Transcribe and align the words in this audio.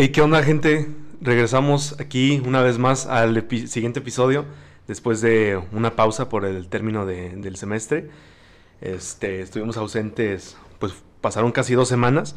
Hey, 0.00 0.10
¿qué 0.10 0.20
onda, 0.22 0.44
gente? 0.44 0.86
Regresamos 1.20 1.98
aquí 1.98 2.40
una 2.46 2.62
vez 2.62 2.78
más 2.78 3.06
al 3.06 3.36
epi- 3.36 3.66
siguiente 3.66 3.98
episodio, 3.98 4.44
después 4.86 5.20
de 5.20 5.60
una 5.72 5.96
pausa 5.96 6.28
por 6.28 6.44
el 6.44 6.68
término 6.68 7.04
de- 7.04 7.34
del 7.34 7.56
semestre. 7.56 8.08
Este, 8.80 9.40
estuvimos 9.40 9.76
ausentes, 9.76 10.56
pues 10.78 10.92
pasaron 11.20 11.50
casi 11.50 11.74
dos 11.74 11.88
semanas, 11.88 12.36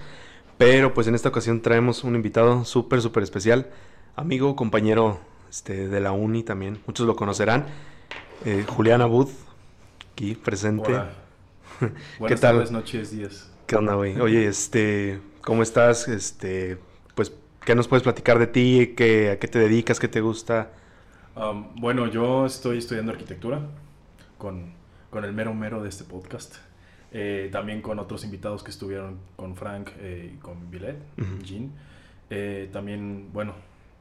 pero 0.57 0.95
pues 0.95 1.05
en 1.05 1.13
esta 1.13 1.29
ocasión 1.29 1.61
traemos 1.61 2.03
un 2.03 2.15
invitado 2.15 2.65
súper, 2.65 2.99
súper 2.99 3.21
especial, 3.21 3.69
amigo, 4.15 4.55
compañero 4.55 5.19
este, 5.47 5.87
de 5.87 5.99
la 5.99 6.13
uni 6.13 6.41
también, 6.41 6.79
muchos 6.87 7.05
lo 7.05 7.15
conocerán, 7.15 7.67
eh, 8.43 8.65
Julián 8.67 9.01
Abud, 9.01 9.29
aquí 10.13 10.33
presente. 10.33 10.89
Hola. 10.95 11.11
Buenas 12.17 12.41
tal? 12.41 12.55
tardes, 12.55 12.71
noches, 12.71 13.11
días. 13.11 13.51
¿Qué 13.67 13.75
onda, 13.75 13.93
güey? 13.93 14.19
Oye, 14.19 14.47
este, 14.47 15.21
¿cómo 15.43 15.61
estás? 15.61 16.07
Este, 16.07 16.79
¿qué 17.65 17.75
nos 17.75 17.87
puedes 17.87 18.03
platicar 18.03 18.39
de 18.39 18.47
ti? 18.47 18.93
¿Qué, 18.95 19.31
¿A 19.31 19.39
qué 19.39 19.47
te 19.47 19.59
dedicas? 19.59 19.99
¿Qué 19.99 20.07
te 20.07 20.21
gusta? 20.21 20.69
Um, 21.35 21.75
bueno, 21.75 22.07
yo 22.07 22.45
estoy 22.45 22.77
estudiando 22.79 23.11
arquitectura 23.11 23.61
con, 24.37 24.73
con 25.09 25.23
el 25.23 25.33
mero 25.33 25.53
mero 25.53 25.81
de 25.81 25.89
este 25.89 26.03
podcast. 26.03 26.55
Eh, 27.13 27.49
también 27.51 27.81
con 27.81 27.99
otros 27.99 28.23
invitados 28.23 28.63
que 28.63 28.71
estuvieron 28.71 29.19
con 29.35 29.55
Frank 29.55 29.89
eh, 29.99 30.31
y 30.33 30.37
con 30.37 30.71
Villet, 30.71 30.95
Ujú. 31.17 31.39
Jean. 31.43 31.71
Eh, 32.29 32.69
también, 32.71 33.29
bueno, 33.33 33.53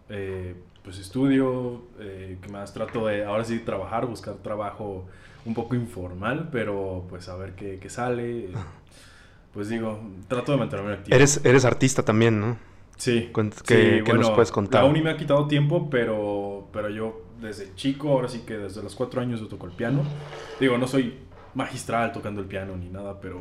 eh, 0.08 0.54
pues 0.84 0.98
estudio, 0.98 1.82
eh, 1.98 2.38
que 2.40 2.48
más 2.48 2.72
trato 2.72 3.06
de 3.06 3.24
ahora 3.24 3.44
sí 3.44 3.58
trabajar, 3.58 4.06
buscar 4.06 4.36
trabajo 4.36 5.06
un 5.44 5.54
poco 5.54 5.74
informal, 5.74 6.48
pero 6.52 7.04
pues 7.08 7.28
a 7.28 7.36
ver 7.36 7.54
qué, 7.54 7.78
qué 7.80 7.90
sale. 7.90 8.50
Ajá. 8.54 8.66
Pues 9.52 9.68
digo, 9.68 10.00
trato 10.28 10.52
de 10.52 10.58
mantenerme 10.58 10.92
activo. 10.92 11.16
Eres, 11.16 11.40
eres 11.44 11.64
artista 11.64 12.04
también, 12.04 12.40
¿no? 12.40 12.56
Sí. 13.00 13.30
Cuent- 13.32 13.54
Sí, 13.54 13.62
¿Qué, 13.66 14.02
qué 14.04 14.12
nos 14.12 14.18
bueno, 14.18 14.34
puedes 14.34 14.52
contar? 14.52 14.82
La 14.82 14.88
uni 14.88 15.00
me 15.00 15.10
ha 15.10 15.16
quitado 15.16 15.46
tiempo, 15.48 15.88
pero, 15.88 16.68
pero 16.72 16.90
yo 16.90 17.22
desde 17.40 17.74
chico, 17.74 18.10
ahora 18.10 18.28
sí 18.28 18.40
que 18.46 18.58
desde 18.58 18.82
los 18.82 18.94
cuatro 18.94 19.22
años 19.22 19.40
yo 19.40 19.48
toco 19.48 19.66
el 19.66 19.72
piano. 19.72 20.02
Digo, 20.60 20.76
no 20.76 20.86
soy 20.86 21.14
magistral 21.54 22.12
tocando 22.12 22.42
el 22.42 22.46
piano 22.46 22.76
ni 22.76 22.88
nada, 22.90 23.18
pero 23.20 23.40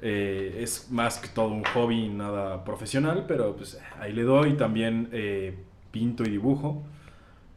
eh, 0.00 0.56
es 0.60 0.90
más 0.90 1.18
que 1.18 1.28
todo 1.28 1.48
un 1.48 1.64
hobby, 1.64 2.08
nada 2.08 2.64
profesional, 2.64 3.26
pero 3.28 3.54
pues 3.54 3.78
ahí 4.00 4.12
le 4.14 4.22
doy. 4.22 4.54
También 4.54 5.10
eh, 5.12 5.54
pinto 5.90 6.24
y 6.24 6.30
dibujo. 6.30 6.82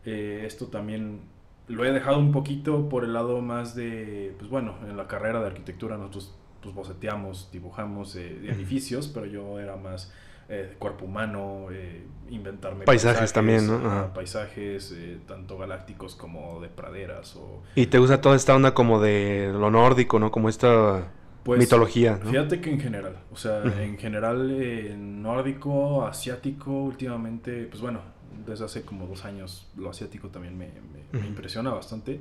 Eh, 0.05 0.43
esto 0.45 0.67
también 0.67 1.21
lo 1.69 1.85
he 1.85 1.91
dejado 1.91 2.19
un 2.19 2.31
poquito 2.33 2.89
por 2.89 3.05
el 3.05 3.13
lado 3.13 3.41
más 3.41 3.73
de, 3.73 4.33
pues 4.37 4.49
bueno, 4.49 4.75
en 4.87 4.97
la 4.97 5.07
carrera 5.07 5.39
de 5.39 5.47
arquitectura 5.47 5.97
nosotros 5.97 6.33
pues 6.61 6.75
boceteamos, 6.75 7.49
dibujamos 7.53 8.15
eh, 8.17 8.37
edificios, 8.49 9.07
pero 9.07 9.25
yo 9.25 9.59
era 9.59 9.77
más 9.77 10.13
eh, 10.49 10.75
cuerpo 10.79 11.05
humano, 11.05 11.67
eh, 11.71 12.05
inventarme 12.29 12.85
Paisajes 12.85 13.33
también, 13.33 13.67
¿no? 13.67 13.75
Ajá. 13.87 14.13
paisajes, 14.13 14.93
eh, 14.95 15.19
tanto 15.27 15.57
galácticos 15.57 16.15
como 16.15 16.59
de 16.61 16.69
praderas 16.69 17.35
o... 17.35 17.61
Y 17.75 17.87
te 17.87 17.99
gusta 17.99 18.21
toda 18.21 18.35
esta 18.35 18.55
onda 18.55 18.73
como 18.73 18.99
de 18.99 19.51
lo 19.53 19.69
nórdico, 19.69 20.19
¿no? 20.19 20.31
Como 20.31 20.49
esta 20.49 21.11
Pues, 21.43 21.59
mitología, 21.61 22.19
¿no? 22.23 22.29
Fíjate 22.31 22.59
que 22.61 22.71
en 22.71 22.79
general, 22.79 23.19
o 23.31 23.35
sea, 23.37 23.59
Ujú. 23.59 23.79
en 23.79 23.97
general 23.97 24.51
eh, 24.51 24.95
nórdico, 24.97 26.05
asiático, 26.05 26.71
últimamente, 26.71 27.65
pues 27.67 27.81
bueno, 27.81 28.01
desde 28.45 28.65
hace 28.65 28.81
como 28.83 29.07
dos 29.07 29.23
años 29.25 29.69
lo 29.77 29.89
asiático 29.89 30.29
también 30.29 30.57
me, 30.57 30.67
me- 30.67 31.05
me 31.13 31.19
Ujú. 31.19 31.27
impresiona 31.27 31.71
bastante. 31.71 32.19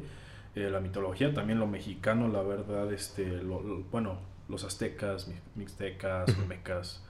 Eh, 0.54 0.70
la 0.70 0.80
mitología, 0.80 1.34
también 1.34 1.58
lo 1.58 1.66
mexicano, 1.66 2.28
la 2.28 2.42
verdad, 2.42 2.92
este, 2.92 3.26
lo- 3.42 3.60
lo- 3.62 3.82
bueno, 3.90 4.18
los 4.48 4.64
aztecas, 4.64 5.28
mi- 5.28 5.34
mixtecas, 5.56 6.36
olmecas, 6.36 7.02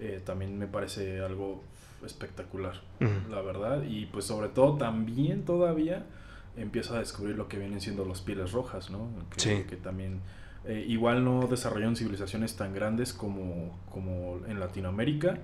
eh, 0.00 0.20
también 0.24 0.58
me 0.58 0.66
parece 0.66 1.20
algo 1.20 1.62
espectacular, 2.04 2.80
la 3.30 3.40
verdad. 3.40 3.82
Y 3.82 4.06
pues 4.06 4.24
sobre 4.26 4.48
todo 4.48 4.76
también 4.76 5.44
todavía 5.44 6.04
empiezo 6.56 6.94
a 6.94 6.98
descubrir 7.00 7.36
lo 7.36 7.48
que 7.48 7.58
vienen 7.58 7.80
siendo 7.80 8.04
los 8.04 8.20
pieles 8.22 8.52
rojas, 8.52 8.90
¿no? 8.90 9.08
Que, 9.30 9.40
Sí. 9.40 9.64
que 9.68 9.76
también 9.76 10.20
eh, 10.64 10.84
igual 10.88 11.24
no 11.24 11.46
desarrollaron 11.46 11.96
civilizaciones 11.96 12.56
tan 12.56 12.74
grandes 12.74 13.12
como, 13.12 13.78
como 13.90 14.40
en 14.46 14.58
Latinoamérica 14.60 15.38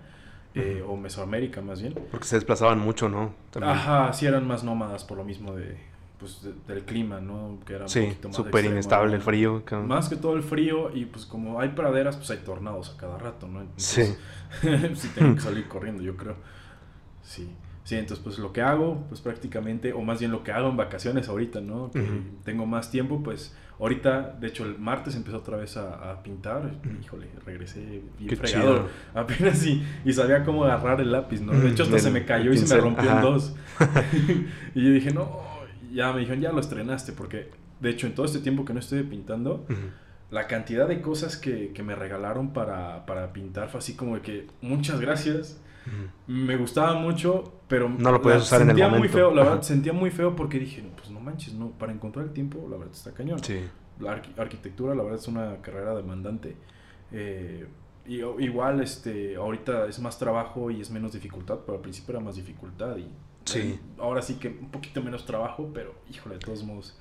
eh, 0.54 0.82
o 0.86 0.96
Mesoamérica 0.96 1.60
más 1.62 1.80
bien. 1.80 1.94
Porque 2.10 2.26
se 2.26 2.36
desplazaban 2.36 2.78
mucho, 2.78 3.08
¿no? 3.08 3.34
También. 3.50 3.74
Ajá, 3.74 4.12
sí 4.12 4.26
eran 4.26 4.46
más 4.46 4.64
nómadas 4.64 5.04
por 5.04 5.16
lo 5.18 5.24
mismo 5.24 5.54
de, 5.54 5.76
pues, 6.22 6.42
de- 6.42 6.74
del 6.74 6.84
clima, 6.84 7.20
¿no? 7.20 7.58
Que 7.66 7.74
era 7.74 7.88
Sí, 7.88 8.16
súper 8.30 8.64
inestable 8.64 9.16
el 9.16 9.20
frío. 9.22 9.62
cabrón. 9.64 9.88
Más 9.88 10.08
que 10.08 10.16
todo 10.16 10.34
el 10.36 10.42
frío 10.42 10.90
y 10.94 11.04
pues 11.04 11.26
como 11.26 11.60
hay 11.60 11.70
praderas, 11.70 12.16
pues 12.16 12.30
hay 12.30 12.38
tornados 12.38 12.94
a 12.94 12.96
cada 12.96 13.18
rato, 13.18 13.46
¿no? 13.48 13.60
Sí. 13.76 14.02
Entonces, 14.62 14.98
sí 15.02 15.08
tengo 15.14 15.34
que 15.34 15.40
salir 15.48 15.68
corriendo, 15.68 16.02
yo 16.02 16.16
creo. 16.16 16.36
Sí. 17.22 17.50
Sí, 17.84 17.96
entonces 17.96 18.22
pues 18.22 18.38
lo 18.38 18.52
que 18.52 18.62
hago, 18.62 19.04
pues 19.08 19.20
prácticamente, 19.20 19.92
o 19.92 20.02
más 20.02 20.20
bien 20.20 20.30
lo 20.30 20.44
que 20.44 20.52
hago 20.52 20.68
en 20.68 20.76
vacaciones 20.76 21.28
ahorita, 21.28 21.60
¿no? 21.60 21.90
Que 21.90 21.98
Ujú. 22.00 22.12
tengo 22.44 22.64
más 22.64 22.92
tiempo, 22.92 23.20
pues 23.24 23.56
ahorita, 23.80 24.36
de 24.40 24.46
hecho 24.46 24.64
el 24.64 24.78
martes 24.78 25.16
empecé 25.16 25.36
otra 25.36 25.56
vez 25.56 25.76
a, 25.76 26.12
a 26.12 26.22
pintar, 26.22 26.70
híjole, 27.02 27.26
regresé 27.44 27.80
bien 28.18 28.28
Qué 28.30 28.36
fregado, 28.36 28.74
chido. 28.76 28.88
apenas 29.20 29.66
y, 29.66 29.84
y 30.04 30.12
sabía 30.12 30.44
cómo 30.44 30.64
agarrar 30.64 31.00
el 31.00 31.10
lápiz, 31.10 31.40
¿no? 31.40 31.50
De 31.52 31.70
hecho 31.70 31.82
hasta 31.82 31.96
El- 31.96 32.02
se 32.02 32.10
me 32.12 32.24
cayó 32.24 32.52
y 32.52 32.56
se 32.56 32.72
me 32.72 32.80
pincel, 32.80 32.80
rompió 32.82 33.10
en 33.10 33.20
dos. 33.20 33.56
y 34.76 34.84
yo 34.84 34.90
dije, 34.92 35.10
no, 35.12 35.40
ya 35.92 36.12
me 36.12 36.20
dijeron, 36.20 36.40
ya 36.40 36.52
lo 36.52 36.60
estrenaste, 36.60 37.12
porque 37.12 37.50
de 37.80 37.90
hecho 37.90 38.06
en 38.06 38.14
todo 38.14 38.26
este 38.26 38.38
tiempo 38.40 38.64
que 38.64 38.72
no 38.72 38.80
estoy 38.80 39.02
pintando, 39.02 39.64
Ujú. 39.68 39.74
la 40.30 40.46
cantidad 40.46 40.88
de 40.88 41.00
cosas 41.00 41.36
que, 41.36 41.72
que 41.72 41.82
me 41.82 41.94
regalaron 41.94 42.52
para, 42.52 43.04
para 43.06 43.32
pintar 43.32 43.68
fue 43.68 43.78
así 43.78 43.94
como 43.94 44.14
de 44.16 44.22
que 44.22 44.46
muchas 44.60 45.00
gracias. 45.00 45.60
Ujú. 45.86 46.32
Me 46.32 46.56
gustaba 46.56 46.94
mucho, 46.94 47.60
pero 47.68 47.88
No 47.88 48.12
lo 48.12 48.22
podías 48.22 48.42
usar 48.42 48.60
en 48.62 48.68
el 48.68 48.76
sentía 48.76 48.88
muy 48.88 48.98
momento. 48.98 49.18
feo, 49.18 49.34
la 49.34 49.42
Ajá. 49.42 49.50
verdad, 49.50 49.62
sentía 49.64 49.92
muy 49.92 50.10
feo 50.10 50.36
porque 50.36 50.58
dije, 50.60 50.80
no, 50.82 50.90
pues 50.96 51.10
no 51.10 51.18
manches, 51.20 51.54
no, 51.54 51.70
para 51.72 51.92
encontrar 51.92 52.24
el 52.26 52.32
tiempo, 52.32 52.66
la 52.70 52.76
verdad 52.76 52.94
está 52.94 53.12
cañón. 53.12 53.42
Sí. 53.42 53.60
La 53.98 54.16
arqui- 54.22 54.38
arquitectura, 54.38 54.94
la 54.94 55.02
verdad, 55.02 55.18
es 55.18 55.26
una 55.28 55.56
carrera 55.60 55.94
demandante. 55.94 56.56
Eh, 57.10 57.66
y 58.06 58.20
igual, 58.44 58.80
este, 58.80 59.36
ahorita 59.36 59.86
es 59.86 59.98
más 60.00 60.18
trabajo 60.18 60.70
y 60.70 60.80
es 60.80 60.90
menos 60.90 61.12
dificultad, 61.12 61.58
pero 61.66 61.76
al 61.78 61.82
principio 61.82 62.12
era 62.14 62.20
más 62.24 62.36
dificultad 62.36 62.96
y 62.96 63.06
Sí. 63.44 63.58
eh, 63.58 63.80
ahora 63.98 64.22
sí 64.22 64.34
que 64.34 64.48
un 64.48 64.70
poquito 64.70 65.02
menos 65.02 65.24
trabajo, 65.26 65.70
pero 65.74 65.94
híjole, 66.10 66.34
de 66.36 66.40
todos 66.40 66.62
modos. 66.64 66.96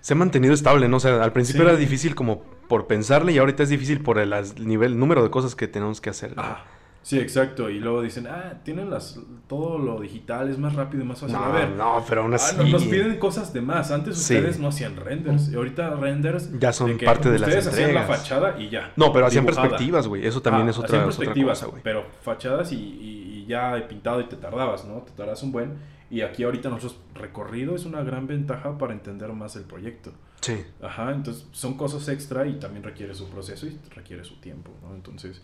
Se 0.00 0.12
ha 0.12 0.16
mantenido 0.16 0.52
estable, 0.54 0.88
¿no? 0.88 0.98
O 0.98 1.00
sea, 1.00 1.22
al 1.22 1.32
principio 1.32 1.62
Sí. 1.62 1.68
era 1.68 1.76
difícil 1.78 2.14
como 2.14 2.42
por 2.68 2.86
pensarle 2.86 3.32
y 3.32 3.38
ahorita 3.38 3.62
es 3.62 3.68
difícil 3.70 4.00
por 4.02 4.18
el 4.18 4.32
as- 4.32 4.58
nivel, 4.58 4.92
el 4.92 4.98
número 4.98 5.22
de 5.22 5.30
cosas 5.30 5.54
que 5.54 5.66
tenemos 5.68 6.00
que 6.02 6.10
hacer. 6.10 6.34
Ah, 6.36 6.64
sí, 7.02 7.18
exacto. 7.18 7.70
Y 7.70 7.78
luego 7.80 8.02
dicen, 8.02 8.26
ah, 8.26 8.60
tienen 8.64 8.90
las, 8.90 9.18
todo 9.46 9.78
lo 9.78 10.00
digital, 10.00 10.50
es 10.50 10.58
más 10.58 10.74
rápido 10.74 11.04
y 11.04 11.06
más 11.06 11.20
fácil. 11.20 11.36
no, 11.36 11.44
a 11.44 11.52
ver, 11.52 11.70
no, 11.70 12.04
pero 12.06 12.22
aún 12.22 12.32
ah, 12.34 12.36
así 12.36 12.56
no, 12.56 12.64
nos 12.64 12.84
piden 12.84 13.18
cosas 13.18 13.52
de 13.54 13.60
más. 13.62 13.90
Antes 13.90 14.18
Sí. 14.18 14.34
ustedes 14.36 14.58
no 14.58 14.68
hacían 14.68 14.96
renders. 14.96 15.48
Y 15.50 15.54
ahorita 15.56 15.90
renders. 15.96 16.50
ya 16.58 16.72
son 16.74 16.88
de 16.92 16.96
que 16.98 17.06
parte 17.06 17.30
de 17.30 17.38
las 17.38 17.48
Ustedes 17.48 17.66
hacían 17.68 17.94
la 17.94 18.00
entregas. 18.02 18.20
fachada 18.22 18.60
y 18.60 18.68
ya. 18.68 18.92
No, 18.96 19.10
pero 19.12 19.24
hacían 19.26 19.46
perspectivas, 19.46 20.06
güey. 20.06 20.26
Eso 20.26 20.42
también 20.42 20.66
Ah, 20.66 20.70
es 20.70 20.76
otra, 20.78 20.88
hacían 20.98 21.08
es 21.08 21.14
otra 21.14 21.18
perspectivas, 21.18 21.58
cosa, 21.60 21.70
güey. 21.70 21.82
Pero 21.82 22.04
fachadas 22.22 22.72
y, 22.72 22.76
y- 22.76 23.23
y 23.44 23.46
ya 23.46 23.76
he 23.76 23.82
pintado 23.82 24.20
y 24.20 24.24
te 24.24 24.36
tardabas, 24.36 24.84
¿no? 24.84 24.98
Te 25.02 25.12
tardas 25.12 25.42
un 25.42 25.52
buen. 25.52 25.74
Y 26.10 26.20
aquí 26.20 26.44
ahorita 26.44 26.68
nosotros 26.68 27.00
recorrido 27.14 27.74
es 27.74 27.84
una 27.86 28.02
gran 28.02 28.26
ventaja 28.26 28.78
para 28.78 28.92
entender 28.92 29.32
más 29.32 29.56
el 29.56 29.64
proyecto. 29.64 30.12
Sí. 30.40 30.64
Ajá, 30.82 31.10
entonces 31.12 31.46
son 31.52 31.76
cosas 31.76 32.06
extra 32.08 32.46
y 32.46 32.58
también 32.58 32.82
requiere 32.84 33.14
su 33.14 33.28
proceso 33.30 33.66
y 33.66 33.78
requiere 33.94 34.22
su 34.24 34.36
tiempo, 34.40 34.70
¿no? 34.82 34.94
Entonces, 34.94 35.40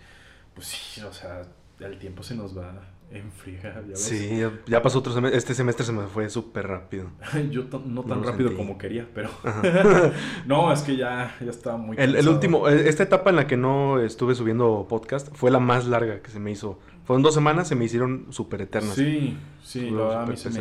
pues 0.54 0.66
sí, 0.66 1.00
o 1.00 1.12
sea, 1.12 1.42
el 1.80 1.98
tiempo 1.98 2.22
se 2.22 2.34
nos 2.34 2.56
va 2.56 2.74
en 3.10 3.32
friega, 3.32 3.74
ya 3.74 3.88
ves. 3.88 4.00
Sí, 4.00 4.40
ya, 4.66 4.82
pasó 4.82 5.00
otro 5.00 5.12
semestre. 5.12 5.36
Este 5.38 5.54
semestre 5.54 5.84
se 5.84 5.92
me 5.92 6.06
fue 6.06 6.30
súper 6.30 6.68
rápido. 6.68 7.08
Yo 7.50 7.64
no 7.86 8.02
tan 8.02 8.20
No 8.20 8.26
rápido 8.26 8.50
sentí. 8.50 8.56
como 8.56 8.78
quería, 8.78 9.08
pero 9.12 9.30
no, 10.46 10.72
es 10.72 10.82
que 10.82 10.96
ya, 10.96 11.34
ya 11.40 11.50
estaba 11.50 11.76
muy 11.76 11.96
El, 11.98 12.14
el 12.14 12.28
último, 12.28 12.68
eh, 12.68 12.88
esta 12.88 13.02
etapa 13.02 13.30
en 13.30 13.36
la 13.36 13.46
que 13.46 13.56
no 13.56 13.98
estuve 14.00 14.34
subiendo 14.34 14.86
podcast 14.88 15.34
fue 15.34 15.50
la 15.50 15.58
más 15.58 15.86
larga 15.86 16.20
que 16.20 16.30
se 16.30 16.38
me 16.38 16.50
hizo. 16.52 16.78
Fueron 17.10 17.24
dos 17.24 17.34
semanas, 17.34 17.66
se 17.66 17.74
me 17.74 17.86
hicieron 17.86 18.26
súper 18.30 18.60
eternas. 18.60 18.94
Sí, 18.94 19.36
sí, 19.64 19.90
la 19.90 20.02
verdad 20.02 20.22
a 20.22 20.26
mí 20.26 20.36
se 20.36 20.48
me, 20.48 20.60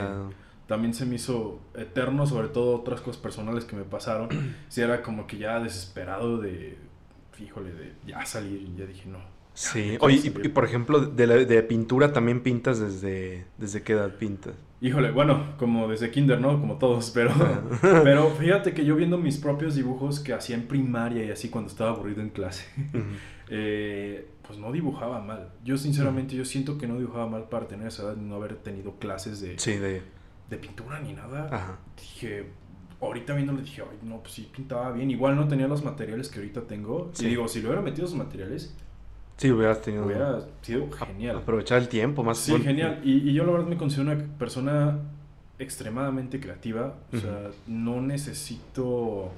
también 0.65 0.95
se 0.95 1.05
me 1.05 1.13
hizo 1.13 1.59
eterno, 1.75 2.25
sobre 2.25 2.47
todo 2.47 2.75
otras 2.75 3.01
cosas 3.01 3.21
personales 3.21 3.65
que 3.65 3.75
me 3.75 3.83
pasaron. 3.83 4.29
Sí, 4.67 4.81
era 4.81 5.03
como 5.03 5.27
que 5.27 5.37
ya 5.37 5.59
desesperado 5.59 6.39
de, 6.39 6.75
híjole, 7.39 7.71
de 7.71 7.93
ya 8.07 8.25
salir 8.25 8.63
y 8.63 8.75
ya 8.75 8.87
dije, 8.87 9.07
no. 9.07 9.19
Sí, 9.53 9.99
oye, 9.99 10.21
y, 10.23 10.49
por 10.49 10.65
ejemplo, 10.65 11.01
de, 11.01 11.27
la, 11.27 11.35
de 11.35 11.61
pintura 11.61 12.13
también 12.13 12.41
pintas 12.41 12.79
desde, 12.79 13.45
desde 13.59 13.83
qué 13.83 13.93
edad 13.93 14.15
pintas. 14.15 14.55
Híjole, 14.81 15.11
bueno, 15.11 15.53
como 15.59 15.87
desde 15.87 16.09
kinder, 16.09 16.41
¿no? 16.41 16.59
Como 16.59 16.79
todos, 16.79 17.11
pero, 17.13 17.31
pero 17.81 18.31
fíjate 18.31 18.73
que 18.73 18.85
yo 18.85 18.95
viendo 18.95 19.19
mis 19.19 19.37
propios 19.37 19.75
dibujos 19.75 20.19
que 20.19 20.33
hacía 20.33 20.55
en 20.55 20.67
primaria 20.67 21.25
y 21.25 21.29
así 21.29 21.49
cuando 21.49 21.69
estaba 21.69 21.91
aburrido 21.91 22.21
en 22.21 22.29
clase, 22.29 22.65
eh, 23.49 24.27
pues 24.49 24.57
no 24.57 24.71
dibujaba 24.71 25.21
mal. 25.21 25.51
Yo 25.63 25.77
sinceramente, 25.77 26.35
yo 26.35 26.43
siento 26.43 26.79
que 26.79 26.87
no 26.87 26.97
dibujaba 26.97 27.27
mal 27.27 27.43
para 27.49 27.67
tener 27.67 27.87
esa 27.87 28.01
edad 28.01 28.17
y 28.17 28.21
no 28.21 28.33
haber 28.33 28.55
tenido 28.55 28.95
clases 28.95 29.41
de, 29.41 29.59
Sí, 29.59 29.73
de... 29.77 30.01
de 30.49 30.57
pintura 30.57 30.99
ni 31.01 31.13
nada. 31.13 31.47
Ajá. 31.51 31.77
Dije, 31.95 32.47
ahorita 32.99 33.35
viéndolo 33.35 33.61
dije, 33.61 33.83
ay, 33.83 33.99
no, 34.01 34.21
pues 34.21 34.33
sí 34.33 34.49
pintaba 34.51 34.91
bien. 34.91 35.11
Igual 35.11 35.35
no 35.35 35.47
tenía 35.47 35.67
los 35.67 35.83
materiales 35.83 36.29
que 36.29 36.39
ahorita 36.39 36.61
tengo. 36.61 37.11
Sí. 37.13 37.27
Y 37.27 37.29
digo, 37.29 37.47
si 37.47 37.59
le 37.59 37.67
hubiera 37.67 37.83
metido 37.83 38.07
esos 38.07 38.17
materiales, 38.17 38.75
Sí, 39.37 39.51
hubieras 39.51 39.83
tenido... 39.83 40.07
Hubiera 40.07 40.41
sido 40.63 40.89
genial. 40.91 41.37
Aprovechar 41.37 41.77
el 41.77 41.87
tiempo 41.87 42.23
más. 42.23 42.39
Sí, 42.39 42.59
genial. 42.59 43.01
Y, 43.03 43.29
y, 43.29 43.33
yo 43.33 43.45
la 43.45 43.51
verdad 43.51 43.67
me 43.67 43.77
considero 43.77 44.11
una 44.11 44.25
persona 44.39 44.97
extremadamente 45.59 46.39
creativa. 46.39 46.95
O 47.13 47.17
sea, 47.17 47.51
no 47.67 48.01
necesito 48.01 49.29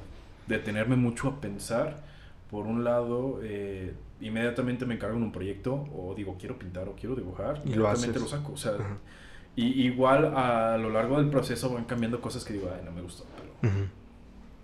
detenerme 0.47 0.95
mucho 0.95 1.27
a 1.27 1.41
pensar. 1.41 2.01
Por 2.49 2.65
un 2.65 2.85
lado, 2.85 3.41
eh, 3.43 3.93
inmediatamente 4.21 4.85
me 4.85 4.95
encargo 4.95 5.17
en 5.17 5.23
un 5.23 5.31
proyecto 5.31 5.87
o 5.93 6.13
digo, 6.15 6.37
quiero 6.39 6.57
pintar 6.57 6.87
o 6.87 6.95
quiero 6.95 7.15
dibujar. 7.15 7.61
Y 7.65 7.73
inmediatamente 7.73 8.19
lo, 8.19 8.27
saco. 8.27 8.53
O 8.53 8.57
sea, 8.57 8.73
y 9.55 9.83
igual 9.85 10.33
a 10.35 10.77
lo 10.77 10.89
largo 10.89 11.17
del 11.17 11.29
proceso 11.29 11.73
van 11.73 11.85
cambiando 11.85 12.21
cosas 12.21 12.45
que 12.45 12.53
digo, 12.53 12.71
ay, 12.73 12.81
no 12.85 12.91
me 12.91 13.01
gustó, 13.01 13.25
pero 13.35 13.71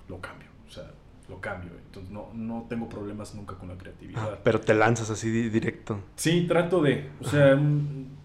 lo 0.07 0.21
cambio. 0.21 0.47
O 0.67 0.71
sea, 0.71 0.91
lo 1.29 1.41
cambio. 1.41 1.71
Entonces 1.85 2.11
no, 2.11 2.29
no 2.33 2.65
tengo 2.69 2.87
problemas 2.87 3.35
nunca 3.35 3.55
con 3.55 3.69
la 3.69 3.77
creatividad. 3.77 4.39
pero 4.43 4.59
te 4.59 4.73
lanzas 4.73 5.09
así 5.09 5.49
directo. 5.49 5.99
Sí, 6.15 6.45
trato 6.47 6.81
de. 6.81 7.09
O 7.21 7.27
sea, 7.27 7.59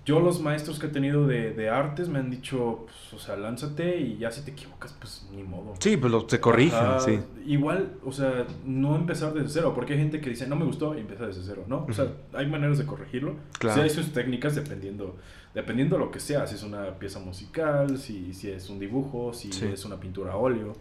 yo 0.04 0.20
los 0.20 0.40
maestros 0.40 0.78
que 0.78 0.86
he 0.86 0.88
tenido 0.88 1.26
de, 1.26 1.52
de, 1.52 1.68
artes 1.68 2.08
me 2.08 2.18
han 2.18 2.30
dicho, 2.30 2.86
pues, 2.86 3.14
o 3.14 3.24
sea, 3.24 3.36
lánzate 3.36 3.98
y 4.00 4.18
ya 4.18 4.30
si 4.30 4.42
te 4.42 4.50
equivocas, 4.50 4.94
pues 4.98 5.26
ni 5.32 5.42
modo. 5.42 5.74
Sí, 5.78 5.96
pues 5.96 6.10
lo, 6.10 6.24
te 6.26 6.40
corrigen, 6.40 7.00
sí. 7.04 7.20
Igual, 7.46 7.94
o 8.04 8.10
sea, 8.10 8.46
no 8.64 8.96
empezar 8.96 9.32
desde 9.32 9.48
cero, 9.48 9.72
porque 9.74 9.92
hay 9.92 10.00
gente 10.00 10.20
que 10.20 10.30
dice, 10.30 10.46
no 10.46 10.56
me 10.56 10.64
gustó 10.64 10.96
y 10.96 11.00
empieza 11.00 11.26
desde 11.26 11.42
cero, 11.44 11.64
¿no? 11.68 11.86
O 11.88 11.92
sea, 11.92 12.08
hay 12.32 12.46
maneras 12.46 12.78
de 12.78 12.86
corregirlo. 12.86 13.36
Claro. 13.58 13.76
Sí, 13.76 13.82
hay 13.82 13.90
sus 13.90 14.12
técnicas 14.12 14.54
dependiendo, 14.56 15.16
dependiendo 15.54 15.96
de 15.96 16.04
lo 16.04 16.10
que 16.10 16.20
sea, 16.20 16.46
si 16.46 16.56
es 16.56 16.62
una 16.62 16.98
pieza 16.98 17.20
musical, 17.20 17.98
si, 17.98 18.34
si 18.34 18.50
es 18.50 18.70
un 18.70 18.78
dibujo, 18.80 19.32
si 19.32 19.50
es 19.64 19.84
una 19.84 20.00
pintura 20.00 20.32
a 20.32 20.36
óleo 20.36 20.74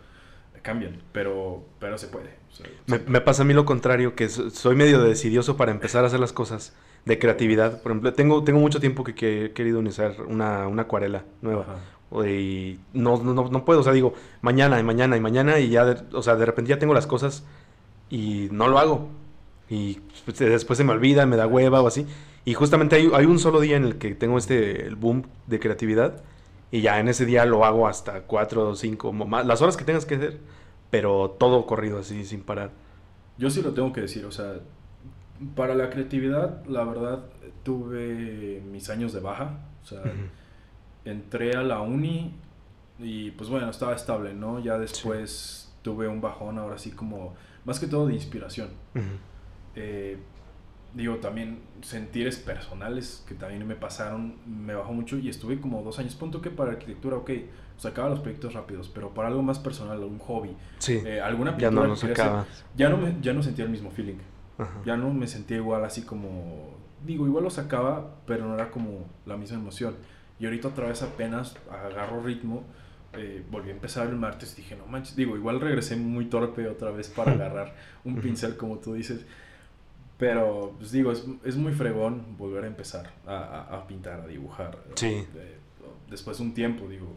cambian, 0.62 1.02
pero, 1.12 1.64
pero 1.80 1.98
se 1.98 2.08
puede. 2.08 2.36
me, 2.86 3.22
pasa 3.22 3.44
a 3.44 3.46
mí 3.46 3.54
lo 3.54 3.66
contrario, 3.66 4.16
que 4.16 4.30
soy 4.30 4.76
medio 4.76 5.02
decidioso 5.02 5.58
para 5.58 5.72
empezar 5.72 6.04
a 6.04 6.08
hacer 6.08 6.20
las 6.20 6.34
cosas 6.34 6.74
de 7.06 7.20
creatividad. 7.20 7.82
Por 7.82 7.92
ejemplo, 7.92 8.14
tengo, 8.14 8.44
tengo 8.44 8.60
mucho 8.60 8.80
tiempo 8.80 9.04
que, 9.04 9.46
he 9.46 9.52
querido 9.52 9.80
iniciar 9.80 10.22
una, 10.28 10.68
una 10.68 10.84
acuarela 10.84 11.26
nueva. 11.42 11.66
Y 12.28 12.80
no, 12.94 13.22
no, 13.24 13.34
no, 13.34 13.66
puedo, 13.66 13.80
o 13.80 13.84
sea, 13.84 13.94
digo, 13.94 14.14
mañana 14.42 14.80
y 14.80 14.84
mañana 14.84 15.16
y 15.16 15.22
mañana 15.22 15.60
y 15.60 15.70
ya, 15.70 15.86
de, 15.86 16.16
o 16.16 16.22
sea, 16.22 16.36
de 16.36 16.46
repente 16.46 16.70
ya 16.70 16.80
tengo 16.80 16.94
las 16.94 17.08
cosas 17.08 17.46
y 18.10 18.50
no 18.52 18.68
lo 18.68 18.80
hago. 18.80 19.08
Y 19.70 20.00
pues, 20.26 20.38
después 20.40 20.78
se 20.78 20.84
me 20.84 20.92
olvida, 20.92 21.26
me 21.26 21.38
da 21.38 21.48
hueva 21.48 21.82
o 21.82 21.88
así. 21.88 22.06
Y 22.44 22.54
justamente 22.54 22.98
hay, 22.98 23.10
hay 23.14 23.26
un 23.26 23.40
solo 23.40 23.62
día 23.62 23.78
en 23.78 23.86
el 23.86 23.98
que 23.98 24.14
tengo 24.16 24.38
este 24.38 24.86
el 24.86 24.96
boom 24.96 25.24
de 25.48 25.60
creatividad 25.60 26.22
y 26.72 26.82
ya 26.82 27.00
en 27.00 27.10
ese 27.10 27.26
día 27.26 27.46
lo 27.46 27.66
hago 27.66 27.88
hasta 27.88 28.22
cuatro 28.22 28.70
o 28.70 28.76
cinco, 28.76 29.12
más, 29.12 29.46
las 29.46 29.62
horas 29.62 29.76
que 29.76 29.84
tengas 29.84 30.06
que 30.06 30.16
hacer, 30.16 30.40
pero 30.90 31.36
todo 31.38 31.66
corrido 31.66 32.00
así, 32.00 32.24
sin 32.24 32.42
parar. 32.42 32.72
Yo 33.38 33.50
sí 33.50 33.62
lo 33.62 33.74
tengo 33.74 33.92
que 33.92 34.02
decir, 34.02 34.26
o 34.26 34.32
sea, 34.32 34.56
para 35.56 35.76
la 35.76 35.90
creatividad, 35.90 36.66
la 36.66 36.84
verdad, 36.84 37.26
tuve 37.64 38.62
mis 38.72 38.90
años 38.90 39.14
de 39.14 39.20
baja, 39.20 39.60
o 39.84 39.86
sea, 39.86 40.04
entré 41.06 41.56
a 41.56 41.64
la 41.64 41.82
uni 41.82 42.34
y 43.00 43.32
pues 43.32 43.50
bueno, 43.50 43.70
estaba 43.70 43.96
estable, 43.96 44.34
¿no? 44.34 44.60
Ya 44.60 44.78
después 44.78 45.74
tuve 45.82 46.08
un 46.08 46.22
bajón, 46.22 46.60
ahora 46.60 46.78
sí 46.78 46.92
como, 46.92 47.36
más 47.66 47.80
que 47.80 47.88
todo 47.88 48.08
de 48.08 48.14
inspiración 48.14 48.70
digo, 50.94 51.18
también 51.18 51.60
sentires 51.82 52.38
personales 52.38 53.24
que 53.28 53.36
también 53.36 53.66
me 53.68 53.76
pasaron, 53.76 54.36
me 54.46 54.74
bajó 54.74 54.94
mucho 54.94 55.18
y 55.18 55.30
estuve 55.30 55.60
como 55.60 55.82
dos 55.84 56.00
años. 56.00 56.16
Punto 56.16 56.42
que 56.42 56.50
para 56.50 56.72
arquitectura, 56.72 57.18
ok, 57.18 57.32
sacaba 57.78 58.10
los 58.10 58.20
proyectos 58.20 58.54
rápidos, 58.54 58.90
pero 58.94 59.14
para 59.14 59.30
algo 59.30 59.42
más 59.42 59.60
personal, 59.60 60.04
un 60.04 60.20
hobby, 60.20 60.56
eh, 60.88 61.22
alguna 61.22 61.56
pintura 61.56 61.96
ya 61.96 62.30
no, 62.30 62.46
ya, 62.76 62.90
no 62.90 62.98
me, 62.98 63.16
ya 63.22 63.34
no 63.34 63.42
sentía 63.42 63.66
el 63.66 63.72
mismo 63.72 63.92
feeling. 63.92 64.18
Ya 64.86 64.98
no 64.98 65.14
me 65.14 65.28
sentía 65.28 65.58
igual 65.58 65.84
así 65.86 66.04
como, 66.04 66.76
digo, 67.06 67.26
igual 67.26 67.44
lo 67.44 67.50
sacaba, 67.50 68.16
pero 68.26 68.46
no 68.46 68.56
era 68.56 68.72
como 68.72 69.06
la 69.26 69.38
misma 69.38 69.58
emoción. 69.58 69.96
Y 70.40 70.46
ahorita 70.46 70.70
otra 70.70 70.88
vez 70.88 71.02
apenas 71.04 71.56
agarro 71.70 72.22
ritmo. 72.24 72.64
Eh, 73.14 73.44
volví 73.52 73.70
a 73.70 73.74
empezar 73.74 74.08
el 74.08 74.16
martes 74.16 74.54
y 74.54 74.62
dije, 74.62 74.76
no 74.78 74.86
manches, 74.86 75.18
digo, 75.18 75.36
igual 75.36 75.60
regresé 75.60 75.98
muy 75.98 76.26
torpe 76.26 76.68
otra 76.68 76.92
vez 76.92 77.10
para 77.10 77.32
agarrar 77.34 77.76
un 78.06 78.16
pincel, 78.22 78.56
como 78.58 78.78
tú 78.78 78.94
dices. 78.94 79.26
Pero, 80.18 80.76
pues 80.78 80.92
digo, 80.92 81.12
es, 81.12 81.26
es 81.44 81.56
muy 81.56 81.74
fregón 81.74 82.38
volver 82.38 82.64
a 82.64 82.68
empezar 82.68 83.12
a, 83.26 83.64
a, 83.76 83.88
pintar, 83.88 84.22
a 84.22 84.28
dibujar. 84.28 84.78
Sí. 84.96 85.26
después 86.10 86.38
de 86.38 86.44
un 86.44 86.54
tiempo, 86.54 86.88
digo, 86.88 87.08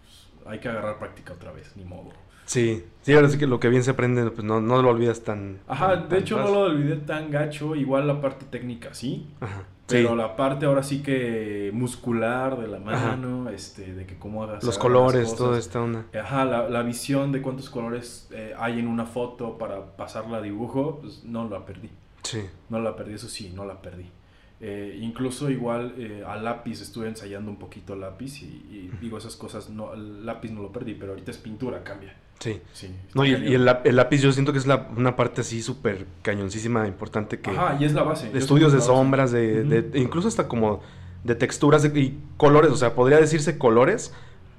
pues, 0.00 0.28
hay 0.46 0.58
que 0.58 0.68
agarrar 0.68 0.98
práctica 0.98 1.32
otra 1.32 1.52
vez, 1.52 1.72
ni 1.76 1.84
modo. 1.84 2.12
Sí, 2.50 2.84
sí, 3.02 3.12
ahora 3.12 3.28
sí 3.28 3.38
que 3.38 3.46
lo 3.46 3.60
que 3.60 3.68
bien 3.68 3.84
se 3.84 3.92
aprende, 3.92 4.28
pues 4.28 4.42
no, 4.42 4.60
no 4.60 4.82
lo 4.82 4.88
olvidas 4.88 5.20
tan... 5.22 5.60
Ajá, 5.68 5.94
de 5.94 6.18
hecho 6.18 6.36
no 6.36 6.48
lo 6.48 6.60
olvidé 6.62 6.96
tan 6.96 7.30
gacho, 7.30 7.76
igual 7.76 8.08
la 8.08 8.20
parte 8.20 8.44
técnica 8.44 8.92
sí, 8.92 9.28
Ajá, 9.38 9.62
pero 9.86 10.16
la 10.16 10.34
parte 10.34 10.66
ahora 10.66 10.82
sí 10.82 11.00
que 11.00 11.70
muscular 11.72 12.60
de 12.60 12.66
la 12.66 12.80
mano, 12.80 13.48
este, 13.50 13.94
de 13.94 14.04
que 14.04 14.18
cómo 14.18 14.42
hagas... 14.42 14.64
Los 14.64 14.78
colores, 14.78 15.36
toda 15.36 15.60
esta 15.60 15.80
onda. 15.80 16.06
Ajá, 16.12 16.44
la, 16.44 16.68
la 16.68 16.82
visión 16.82 17.30
de 17.30 17.40
cuántos 17.40 17.70
colores 17.70 18.28
eh, 18.32 18.52
hay 18.58 18.80
en 18.80 18.88
una 18.88 19.06
foto 19.06 19.56
para 19.56 19.96
pasarla 19.96 20.38
a 20.38 20.42
dibujo, 20.42 20.98
pues 21.02 21.22
no 21.22 21.48
la 21.48 21.64
perdí. 21.64 21.90
Sí. 22.24 22.40
No 22.68 22.80
la 22.80 22.96
perdí, 22.96 23.14
eso 23.14 23.28
sí, 23.28 23.52
no 23.54 23.64
la 23.64 23.80
perdí. 23.80 24.10
Eh, 24.58 24.98
incluso 25.00 25.50
igual 25.50 25.94
eh, 25.98 26.24
a 26.26 26.34
lápiz 26.34 26.82
estuve 26.82 27.06
ensayando 27.06 27.48
un 27.48 27.58
poquito 27.58 27.94
lápiz 27.94 28.42
y, 28.42 28.90
digo 29.00 29.18
esas 29.18 29.36
cosas, 29.36 29.70
no, 29.70 29.94
lápiz 29.94 30.50
no 30.50 30.62
lo 30.62 30.72
perdí, 30.72 30.94
pero 30.94 31.12
ahorita 31.12 31.30
es 31.30 31.38
pintura, 31.38 31.84
cambia. 31.84 32.16
Sí. 32.40 32.60
sí 32.72 32.88
no, 33.14 33.24
y, 33.24 33.32
el, 33.32 33.64
lápiz 33.64 34.22
yo 34.22 34.32
siento 34.32 34.52
que 34.52 34.58
es 34.58 34.66
la, 34.66 34.88
una 34.96 35.14
parte 35.14 35.42
así 35.42 35.62
súper 35.62 36.06
cañoncísima, 36.22 36.86
importante 36.88 37.38
que... 37.38 37.50
Ajá, 37.50 37.76
y 37.78 37.84
es 37.84 37.92
la 37.92 38.02
base. 38.02 38.30
De 38.30 38.38
estudios 38.38 38.72
de 38.72 38.80
sombras, 38.80 39.30
de, 39.30 39.90
incluso 39.94 40.26
hasta 40.26 40.48
como 40.48 40.80
de 41.22 41.34
texturas 41.34 41.84
y 41.84 42.18
colores, 42.36 42.70
o 42.70 42.76
sea, 42.76 42.94
podría 42.94 43.20
decirse 43.20 43.58
colores 43.58 44.12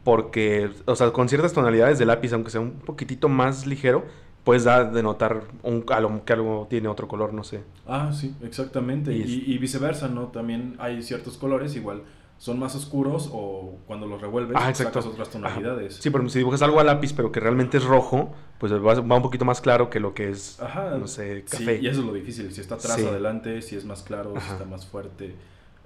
porque, 0.04 0.70
o 0.86 0.96
sea, 0.96 1.12
con 1.12 1.30
ciertas 1.30 1.54
tonalidades 1.54 2.00
de 2.00 2.06
lápiz, 2.06 2.34
aunque 2.34 2.50
sea 2.50 2.62
un 2.62 2.72
poquitito 2.72 3.30
más 3.30 3.68
ligero, 3.68 4.06
puedes 4.44 4.64
dar 4.64 4.92
de 4.92 5.04
notar 5.04 5.44
un, 5.64 5.86
algo, 5.90 6.26
que 6.26 6.34
algo 6.34 6.68
tiene 6.70 6.88
otro 6.88 7.08
color, 7.08 7.34
no 7.34 7.44
sé. 7.44 7.62
Ah, 7.88 8.12
sí, 8.14 8.34
exactamente. 8.42 9.14
Y, 9.14 9.58
viceversa, 9.58 10.08
¿no? 10.08 10.28
También 10.28 10.76
hay 10.80 11.04
ciertos 11.04 11.38
colores 11.38 11.76
igual. 11.76 12.04
Son 12.42 12.58
más 12.58 12.74
oscuros 12.74 13.30
o 13.32 13.78
cuando 13.86 14.08
los 14.08 14.20
revuelves 14.20 14.58
ah, 14.60 14.74
sacas 14.74 15.06
otras 15.06 15.30
tonalidades. 15.30 15.98
Sí, 15.98 16.10
pero 16.10 16.28
si 16.28 16.40
dibujas 16.40 16.64
algo 16.64 16.80
a 16.80 16.84
lápiz 16.84 17.14
pero 17.14 17.32
que 17.32 17.40
realmente 17.40 17.78
es 17.78 17.84
rojo, 17.84 18.34
pues 18.58 18.74
va, 18.74 19.00
un 19.00 19.22
poquito 19.22 19.46
más 19.46 19.62
claro 19.62 19.92
que 19.92 20.00
lo 20.00 20.16
que 20.16 20.32
es, 20.32 20.60
no 21.00 21.06
sé, 21.06 21.46
café. 21.48 21.78
Sí, 21.78 21.86
y 21.86 21.88
eso 21.88 22.00
es 22.00 22.06
lo 22.08 22.14
difícil. 22.14 22.52
Si 22.52 22.60
está 22.60 22.76
atrás, 22.76 22.98
adelante, 22.98 23.62
si 23.62 23.76
es 23.76 23.86
más 23.86 24.02
claro, 24.02 24.34
si 24.42 24.52
está 24.52 24.66
más 24.66 24.88
fuerte. 24.88 25.36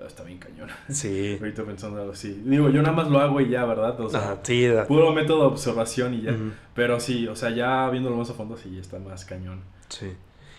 Está 0.08 0.24
bien 0.24 0.38
cañón. 0.40 0.70
Sí. 0.90 1.36
Ahorita 1.42 1.66
pensando 1.66 2.00
algo 2.00 2.14
así. 2.14 2.42
Digo, 2.46 2.70
yo 2.70 2.82
nada 2.82 2.96
más 2.96 3.10
lo 3.10 3.20
hago 3.20 3.42
y 3.42 3.50
ya, 3.50 3.66
¿verdad? 3.66 4.00
O 4.00 4.10
sea, 4.10 4.40
sí, 4.42 4.66
puro 4.88 5.12
método 5.12 5.42
de 5.42 5.48
observación 5.48 6.14
y 6.14 6.22
ya. 6.22 6.38
Pero 6.74 7.02
sí, 7.02 7.28
o 7.28 7.36
sea, 7.36 7.50
ya 7.50 7.90
viéndolo 7.90 8.16
más 8.16 8.30
a 8.30 8.34
fondo, 8.34 8.56
sí, 8.56 8.78
está 8.80 8.98
más 8.98 9.26
cañón. 9.26 9.60
Sí. 9.90 10.14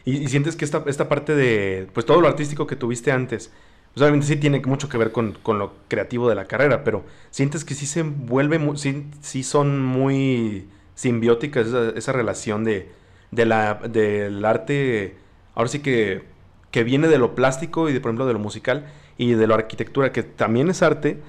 Y, 0.04 0.28
sientes 0.28 0.56
que 0.56 0.66
esta, 0.66 0.84
esta 0.86 1.08
parte 1.08 1.34
de, 1.34 1.88
pues 1.94 2.04
todo 2.04 2.20
lo 2.20 2.28
artístico 2.28 2.66
que 2.66 2.76
tuviste 2.76 3.12
antes, 3.12 3.50
pues 3.96 4.02
obviamente 4.02 4.26
sí 4.26 4.36
tiene 4.36 4.60
mucho 4.60 4.90
que 4.90 4.98
ver 4.98 5.10
con, 5.10 5.32
con 5.42 5.58
lo 5.58 5.72
creativo 5.88 6.28
de 6.28 6.34
la 6.34 6.44
carrera, 6.44 6.84
pero 6.84 7.06
sientes 7.30 7.64
que 7.64 7.72
sí 7.72 7.86
se 7.86 8.02
vuelve, 8.02 8.60
sí, 8.76 9.06
sí 9.22 9.42
son 9.42 9.82
muy 9.82 10.68
simbióticas 10.94 11.68
esa, 11.68 11.88
esa 11.96 12.12
relación 12.12 12.62
de, 12.62 12.90
de 13.30 13.46
la, 13.46 13.72
del 13.72 14.44
arte, 14.44 15.16
ahora 15.54 15.70
sí 15.70 15.78
que, 15.78 16.24
que 16.70 16.84
viene 16.84 17.08
de 17.08 17.16
lo 17.16 17.34
plástico 17.34 17.88
y 17.88 17.94
de, 17.94 18.00
por 18.02 18.10
ejemplo, 18.10 18.26
de 18.26 18.34
lo 18.34 18.38
musical 18.38 18.84
y 19.16 19.32
de 19.32 19.46
la 19.46 19.54
arquitectura, 19.54 20.12
que 20.12 20.22
también 20.22 20.68
es 20.68 20.82
arte, 20.82 21.22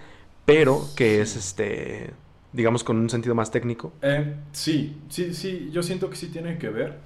pero 0.44 0.82
que 0.98 1.22
es 1.22 1.38
este 1.38 2.12
digamos 2.52 2.84
con 2.84 2.98
un 2.98 3.10
sentido 3.10 3.34
más 3.34 3.50
técnico. 3.50 3.94
Eh, 4.02 4.36
sí, 4.52 4.98
sí, 5.08 5.34
sí, 5.34 5.70
yo 5.72 5.84
siento 5.84 6.10
que 6.10 6.18
sí 6.18 6.28
tiene 6.28 6.58
que 6.58 6.68
ver. 6.68 7.00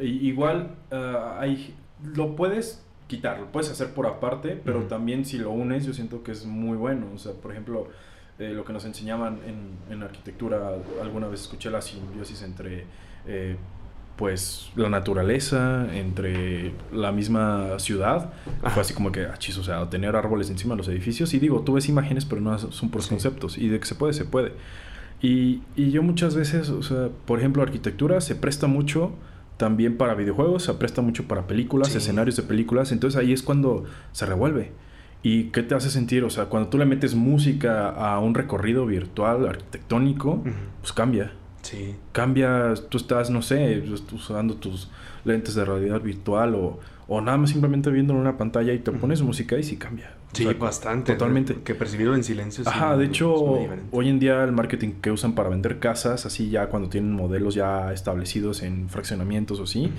igual 0.00 0.76
ah, 0.90 1.36
hay, 1.38 1.74
lo 2.02 2.34
puedes 2.34 2.82
quitar, 3.12 3.38
lo 3.38 3.52
puedes 3.52 3.70
hacer 3.70 3.92
por 3.92 4.06
aparte, 4.06 4.58
pero 4.64 4.84
también 4.84 5.26
si 5.26 5.36
lo 5.36 5.50
unes 5.50 5.84
yo 5.84 5.92
siento 5.92 6.22
que 6.22 6.32
es 6.32 6.46
muy 6.46 6.78
bueno. 6.78 7.08
O 7.14 7.18
sea, 7.18 7.32
por 7.32 7.50
ejemplo, 7.50 7.88
eh, 8.38 8.52
lo 8.54 8.64
que 8.64 8.72
nos 8.72 8.86
enseñaban 8.86 9.38
en, 9.46 9.92
en 9.92 10.02
arquitectura, 10.02 10.76
alguna 11.02 11.28
vez 11.28 11.42
escuché 11.42 11.70
la 11.70 11.82
simbiosis 11.82 12.42
entre 12.42 12.86
eh, 13.26 13.56
pues 14.16 14.70
la 14.76 14.88
naturaleza, 14.88 15.94
entre 15.94 16.72
la 16.90 17.12
misma 17.12 17.78
ciudad. 17.78 18.32
Fue 18.72 18.80
así 18.80 18.94
como 18.94 19.12
que, 19.12 19.26
achis, 19.26 19.58
ah, 19.58 19.60
o 19.60 19.64
sea, 19.64 19.90
tener 19.90 20.16
árboles 20.16 20.48
encima 20.48 20.74
de 20.74 20.78
los 20.78 20.88
edificios. 20.88 21.34
Y 21.34 21.38
digo, 21.38 21.60
tú 21.60 21.74
ves 21.74 21.90
imágenes, 21.90 22.24
pero 22.24 22.40
no 22.40 22.58
son 22.58 22.88
por 22.88 23.06
conceptos. 23.06 23.58
Y 23.58 23.68
de 23.68 23.78
que 23.78 23.84
se 23.84 23.94
puede, 23.94 24.14
se 24.14 24.24
puede. 24.24 24.52
Y, 25.20 25.60
y, 25.76 25.90
yo 25.90 26.02
muchas 26.02 26.34
veces, 26.34 26.70
o 26.70 26.82
sea, 26.82 27.10
por 27.26 27.38
ejemplo, 27.38 27.62
arquitectura 27.62 28.22
se 28.22 28.34
presta 28.34 28.66
mucho 28.66 29.12
también 29.62 29.96
para 29.96 30.14
videojuegos, 30.14 30.64
se 30.64 30.74
presta 30.74 31.02
mucho 31.02 31.28
para 31.28 31.46
películas, 31.46 31.94
escenarios 31.94 32.34
de 32.34 32.42
películas. 32.42 32.90
Entonces 32.90 33.16
ahí 33.16 33.32
es 33.32 33.44
cuando 33.44 33.84
se 34.10 34.26
revuelve. 34.26 34.72
¿Y 35.22 35.50
qué 35.50 35.62
te 35.62 35.76
hace 35.76 35.88
sentir? 35.88 36.24
O 36.24 36.30
sea, 36.30 36.46
cuando 36.46 36.68
tú 36.68 36.78
le 36.78 36.84
metes 36.84 37.14
música 37.14 37.90
a 37.90 38.18
un 38.18 38.34
recorrido 38.34 38.86
virtual, 38.86 39.46
arquitectónico, 39.46 40.42
pues 40.80 40.92
cambia. 40.92 41.30
Sí. 41.62 41.94
Cambia, 42.10 42.74
tú 42.88 42.98
estás, 42.98 43.30
no 43.30 43.40
sé, 43.40 43.84
usando 44.12 44.56
tus 44.56 44.90
lentes 45.24 45.54
de 45.54 45.64
realidad 45.64 46.00
virtual 46.00 46.56
o, 46.56 46.80
o 47.06 47.20
nada 47.20 47.38
más 47.38 47.50
simplemente 47.50 47.88
viendo 47.88 48.14
en 48.14 48.18
una 48.18 48.36
pantalla 48.36 48.72
y 48.72 48.80
te 48.80 48.90
pones 48.90 49.22
música 49.22 49.56
y 49.58 49.62
sí 49.62 49.76
cambia. 49.76 50.16
Sí, 50.32 50.44
bastante. 50.54 51.12
Totalmente. 51.12 51.58
Que 51.62 51.74
percibirlo 51.74 52.14
en 52.14 52.24
silencio. 52.24 52.64
Ajá, 52.66 52.96
de 52.96 53.06
hecho, 53.06 53.34
hoy 53.90 54.08
en 54.08 54.18
día 54.18 54.42
el 54.44 54.52
marketing 54.52 54.92
que 55.00 55.10
usan 55.10 55.34
para 55.34 55.48
vender 55.48 55.78
casas, 55.78 56.26
así 56.26 56.50
ya 56.50 56.68
cuando 56.68 56.88
tienen 56.88 57.12
modelos 57.12 57.54
ya 57.54 57.92
establecidos 57.92 58.62
en 58.62 58.88
fraccionamientos 58.88 59.60
o 59.60 59.64
así, 59.64 59.90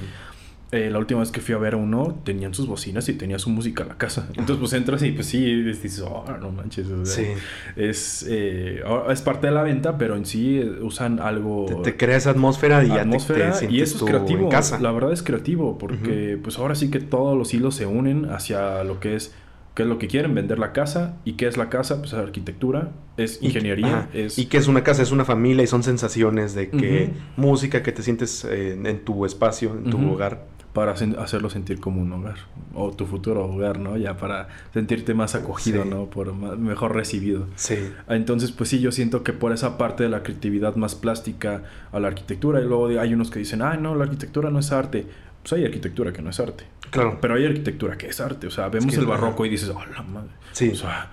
eh, 0.73 0.89
la 0.89 0.97
última 0.97 1.19
vez 1.19 1.29
que 1.29 1.39
fui 1.39 1.53
a 1.53 1.59
ver 1.59 1.75
a 1.75 1.77
uno, 1.77 2.19
tenían 2.23 2.55
sus 2.55 2.65
bocinas 2.65 3.07
y 3.07 3.13
tenía 3.13 3.37
su 3.37 3.51
música 3.51 3.83
en 3.83 3.89
la 3.89 3.97
casa. 3.99 4.27
Entonces, 4.29 4.57
pues 4.57 4.73
entras 4.73 5.03
y 5.03 5.11
pues 5.11 5.27
sí, 5.27 5.61
dices, 5.61 5.99
oh, 5.99 6.25
no 6.41 6.51
manches. 6.51 6.87
sí. 7.03 7.27
Es, 7.75 8.25
eh, 8.27 8.81
es 9.07 9.21
parte 9.21 9.45
de 9.45 9.53
la 9.53 9.61
venta, 9.61 9.99
pero 9.99 10.15
en 10.15 10.25
sí 10.25 10.57
eh, 10.57 10.79
usan 10.81 11.19
algo. 11.19 11.67
Te, 11.83 11.95
crea 11.95 12.17
esa 12.17 12.31
atmósfera 12.31 12.83
y 12.83 12.89
atmósfera, 12.89 13.51
ya 13.51 13.59
te, 13.59 13.71
Y 13.71 13.81
eso 13.81 13.97
es 13.97 14.03
creativo. 14.03 14.49
La 14.79 14.91
verdad 14.91 15.13
es 15.13 15.21
creativo, 15.21 15.77
porque 15.77 16.39
pues 16.41 16.57
ahora 16.57 16.73
sí 16.73 16.89
que 16.89 16.99
todos 16.99 17.37
los 17.37 17.53
hilos 17.53 17.75
se 17.75 17.85
unen 17.85 18.31
hacia 18.31 18.83
lo 18.83 18.99
que 18.99 19.15
es 19.15 19.31
qué 19.75 19.83
es 19.83 19.89
lo 19.89 19.97
que 19.97 20.07
quieren, 20.07 20.35
vender 20.35 20.59
la 20.59 20.73
casa. 20.73 21.17
¿Y 21.25 21.33
qué 21.33 21.47
es 21.47 21.57
la 21.57 21.69
casa? 21.69 21.99
Pues 21.99 22.13
es 22.13 22.19
arquitectura, 22.19 22.91
es 23.17 23.41
ingeniería. 23.41 24.09
¿Y, 24.13 24.19
es... 24.19 24.39
¿Y 24.39 24.45
qué 24.45 24.57
es 24.57 24.67
una 24.67 24.83
casa? 24.83 25.01
Es 25.01 25.11
una 25.11 25.25
familia 25.25 25.63
y 25.63 25.67
son 25.67 25.83
sensaciones 25.83 26.53
de 26.55 26.69
que 26.69 27.11
música, 27.37 27.83
que 27.83 27.91
te 27.91 28.03
sientes 28.03 28.45
en 28.45 29.05
tu 29.05 29.25
espacio, 29.25 29.73
en 29.73 29.89
tu 29.89 30.11
hogar. 30.11 30.53
Para 30.73 30.93
hacerlo 30.93 31.51
sentir 31.51 31.79
como 31.79 32.01
un 32.01 32.11
hogar, 32.13 32.33
o 32.73 32.89
tu 32.89 33.05
futuro 33.05 33.45
hogar, 33.45 33.77
¿no? 33.77 33.95
Ya 33.95 34.17
para 34.17 34.47
sentirte 34.73 35.13
más 35.13 35.35
acogido, 35.35 35.85
¿no? 35.85 36.07
Por 36.07 36.33
mejor 36.33 36.95
recibido. 36.95 37.45
Sí. 37.53 37.75
Entonces, 38.09 38.51
pues 38.51 38.71
sí, 38.71 38.79
yo 38.79 38.91
siento 38.91 39.21
que 39.21 39.33
por 39.33 39.53
esa 39.53 39.77
parte 39.77 40.01
de 40.01 40.09
la 40.09 40.23
creatividad 40.23 40.75
más 40.75 40.95
plástica 40.95 41.61
a 41.91 41.99
la 41.99 42.07
arquitectura, 42.07 42.59
y 42.59 42.63
luego 42.63 42.87
hay 42.87 43.13
unos 43.13 43.29
que 43.29 43.37
dicen, 43.37 43.61
ah, 43.61 43.77
no, 43.77 43.93
la 43.93 44.05
arquitectura 44.05 44.49
no 44.49 44.57
es 44.57 44.71
arte 44.71 45.05
pues 45.43 45.53
hay 45.53 45.65
arquitectura 45.65 46.11
que 46.11 46.21
no 46.21 46.31
es 46.31 46.39
arte. 46.39 46.63
Claro. 46.89 47.19
Pero 47.21 47.35
hay 47.35 47.45
arquitectura 47.45 47.97
que 47.97 48.07
es 48.07 48.19
arte. 48.19 48.47
O 48.47 48.51
sea, 48.51 48.69
vemos 48.69 48.95
el 48.97 49.05
barroco 49.05 49.45
y 49.45 49.49
dices, 49.49 49.69
oh, 49.69 49.85
la 49.85 50.01
madre. 50.01 50.29
Sí. 50.53 50.69
O 50.69 50.75
sea, 50.75 51.11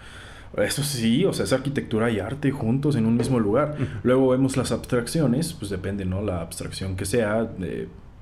eso 0.57 0.83
sí, 0.83 1.25
o 1.25 1.33
sea, 1.33 1.45
es 1.45 1.53
arquitectura 1.53 2.11
y 2.11 2.21
arte 2.21 2.51
juntos 2.51 2.97
en 2.97 3.07
un 3.07 3.17
mismo 3.17 3.39
lugar. 3.39 3.77
Luego 4.03 4.29
vemos 4.29 4.57
las 4.57 4.73
abstracciones, 4.73 5.53
pues 5.53 5.71
depende, 5.71 6.05
¿no? 6.05 6.23
La 6.23 6.41
abstracción 6.41 6.97
que 6.97 7.05
sea, 7.05 7.51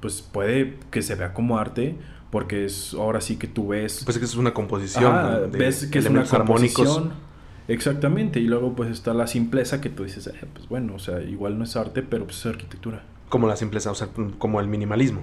pues 0.01 0.23
puede 0.23 0.79
que 0.91 1.03
se 1.03 1.15
vea 1.15 1.33
como 1.33 1.59
arte, 1.59 1.97
porque 2.31 2.65
es 2.65 2.95
ahora 2.95 3.21
sí 3.21 3.37
que 3.37 3.47
tú 3.47 3.69
ves. 3.69 4.03
Pues 4.05 4.19
que 4.19 4.25
es 4.25 4.37
una 4.37 4.55
composición. 4.55 5.51
ves 5.53 5.87
que 5.87 5.99
es 5.99 6.07
una 6.07 6.25
composición. 6.25 7.29
Exactamente, 7.69 8.41
y 8.41 8.45
luego 8.45 8.75
pues 8.75 8.91
está 8.91 9.13
la 9.13 9.27
simpleza 9.27 9.83
que 9.83 9.91
tú 9.91 10.05
dices, 10.05 10.27
eh, 10.27 10.47
pues 10.55 10.67
bueno, 10.71 10.95
o 10.95 10.99
sea, 10.99 11.21
igual 11.21 11.59
no 11.59 11.65
es 11.65 11.77
arte, 11.77 12.03
pero 12.03 12.25
pues 12.25 12.39
es 12.39 12.47
arquitectura. 12.47 13.03
Como 13.29 13.47
la 13.47 13.57
simpleza, 13.57 13.91
o 13.91 13.95
sea, 13.95 14.09
como 14.39 14.61
el 14.61 14.69
minimalismo. 14.69 15.23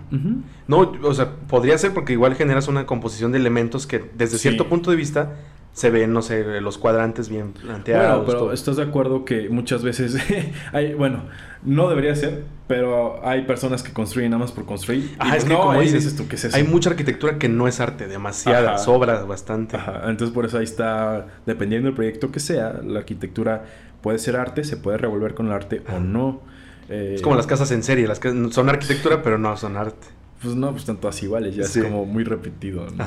No, 0.67 0.93
o 1.03 1.13
sea, 1.13 1.31
podría 1.47 1.77
ser 1.77 1.93
porque 1.93 2.13
igual 2.13 2.35
generas 2.35 2.67
una 2.67 2.85
composición 2.85 3.31
de 3.31 3.39
elementos 3.39 3.87
que 3.87 4.11
desde 4.15 4.37
cierto 4.37 4.67
punto 4.67 4.91
de 4.91 4.97
vista 4.97 5.35
se 5.75 5.89
ven, 5.89 6.13
no 6.13 6.21
sé, 6.21 6.61
los 6.61 6.77
cuadrantes 6.77 7.27
bien 7.27 7.51
planteados. 7.51 8.25
Bueno, 8.25 8.39
pero 8.39 8.53
¿estás 8.53 8.77
de 8.77 8.83
acuerdo 8.83 9.25
que 9.25 9.49
muchas 9.49 9.83
veces 9.83 10.15
hay, 10.71 10.93
bueno, 10.93 11.23
no 11.65 11.89
debería 11.89 12.15
ser, 12.15 12.45
pero 12.65 13.19
hay 13.27 13.41
personas 13.41 13.83
que 13.83 13.91
construyen 13.91 14.31
nada 14.31 14.39
más 14.39 14.53
por 14.53 14.63
construir? 14.65 15.13
Ah, 15.19 15.35
es 15.35 15.43
que 15.43 15.53
como 15.53 15.81
dices, 15.81 16.15
tú, 16.15 16.29
¿qué 16.29 16.35
es 16.35 16.45
eso? 16.45 16.55
Hay 16.55 16.63
mucha 16.63 16.91
arquitectura 16.91 17.37
que 17.37 17.49
no 17.49 17.67
es 17.67 17.81
arte, 17.81 18.07
demasiada, 18.07 18.77
sobra 18.77 19.25
bastante. 19.25 19.75
Ajá, 19.75 20.03
entonces 20.07 20.33
por 20.33 20.45
eso 20.45 20.59
ahí 20.59 20.63
está, 20.63 21.27
dependiendo 21.45 21.87
del 21.87 21.95
proyecto 21.95 22.31
que 22.31 22.39
sea, 22.39 22.79
la 22.81 22.99
arquitectura 22.99 23.65
puede 23.99 24.17
ser 24.17 24.37
arte, 24.37 24.63
se 24.63 24.77
puede 24.77 24.97
revolver 24.97 25.33
con 25.33 25.47
el 25.47 25.51
arte 25.51 25.83
o 25.93 25.99
no 25.99 26.39
es 26.89 27.21
como 27.21 27.35
las 27.35 27.47
casas 27.47 27.71
en 27.71 27.83
serie, 27.83 28.07
las 28.07 28.19
que 28.19 28.29
son 28.51 28.69
arquitectura 28.69 29.21
pero 29.21 29.37
no 29.37 29.55
son 29.57 29.77
arte. 29.77 30.07
Pues 30.41 30.55
no, 30.55 30.69
pues 30.69 30.83
están 30.83 30.97
todas 30.97 31.21
iguales, 31.23 31.55
ya 31.55 31.63
es 31.63 31.77
como 31.77 32.05
muy 32.05 32.23
repetido, 32.23 32.85
¿no? 32.95 33.05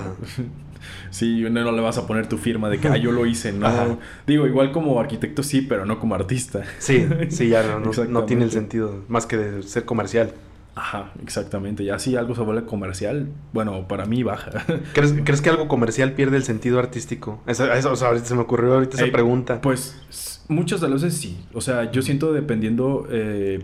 sí, 1.11 1.47
no, 1.49 1.73
le 1.73 1.81
vas 1.81 1.99
a 1.99 2.07
poner 2.07 2.27
tu 2.27 2.39
firma 2.39 2.69
de 2.69 2.79
que 2.79 2.89
ah, 2.89 2.97
yo 2.97 3.13
lo 3.13 3.27
hice, 3.27 3.53
¿no? 3.53 3.99
Digo, 4.27 4.47
igual 4.47 4.73
como 4.73 4.99
arquitecto 4.99 5.43
sí, 5.43 5.63
pero 5.63 5.85
no 5.85 6.01
como 6.01 6.15
artista. 6.15 6.65
Sí, 6.79 7.07
sí, 7.29 7.49
ya 7.49 7.63
no, 7.63 7.81
no, 8.09 8.25
tiene 8.25 8.45
el 8.45 8.51
sentido, 8.51 9.05
más 9.09 9.27
que 9.27 9.37
de 9.37 9.63
ser 9.63 9.85
comercial. 9.85 10.33
Ajá, 10.75 11.11
exactamente. 11.23 11.85
Ya 11.85 11.99
si 11.99 12.15
algo 12.15 12.37
se 12.37 12.43
vuelve 12.43 12.65
comercial, 12.65 13.29
bueno, 13.53 13.89
para 13.89 14.07
mí 14.07 14.23
baja. 14.23 14.65
¿Crees, 14.93 15.15
¿crees 15.25 15.43
que 15.43 15.51
algo 15.51 15.67
comercial 15.67 16.13
pierde 16.13 16.37
el 16.37 16.45
sentido 16.45 16.79
artístico? 16.79 17.43
Eso, 17.47 17.73
eso 17.73 17.93
o 17.93 17.97
sea, 17.97 18.09
ahorita 18.09 18.27
se 18.27 18.35
me 18.37 18.43
ocurrió 18.43 18.75
ahorita 18.75 18.97
esa 18.97 19.13
pregunta. 19.13 19.61
Pues 19.61 20.38
muchas 20.49 20.81
de 20.81 20.89
las 20.89 21.03
veces 21.03 21.21
sí. 21.21 21.39
O 21.55 21.61
sea, 21.61 21.91
yo 21.91 22.03
siento 22.03 22.33
dependiendo 22.33 23.07
eh, 23.11 23.63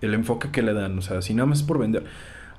el 0.00 0.14
enfoque 0.14 0.50
que 0.50 0.62
le 0.62 0.74
dan. 0.74 0.98
O 0.98 1.02
sea, 1.02 1.22
si 1.22 1.34
nada 1.34 1.46
más 1.46 1.58
es 1.58 1.64
por 1.64 1.78
vender. 1.78 2.04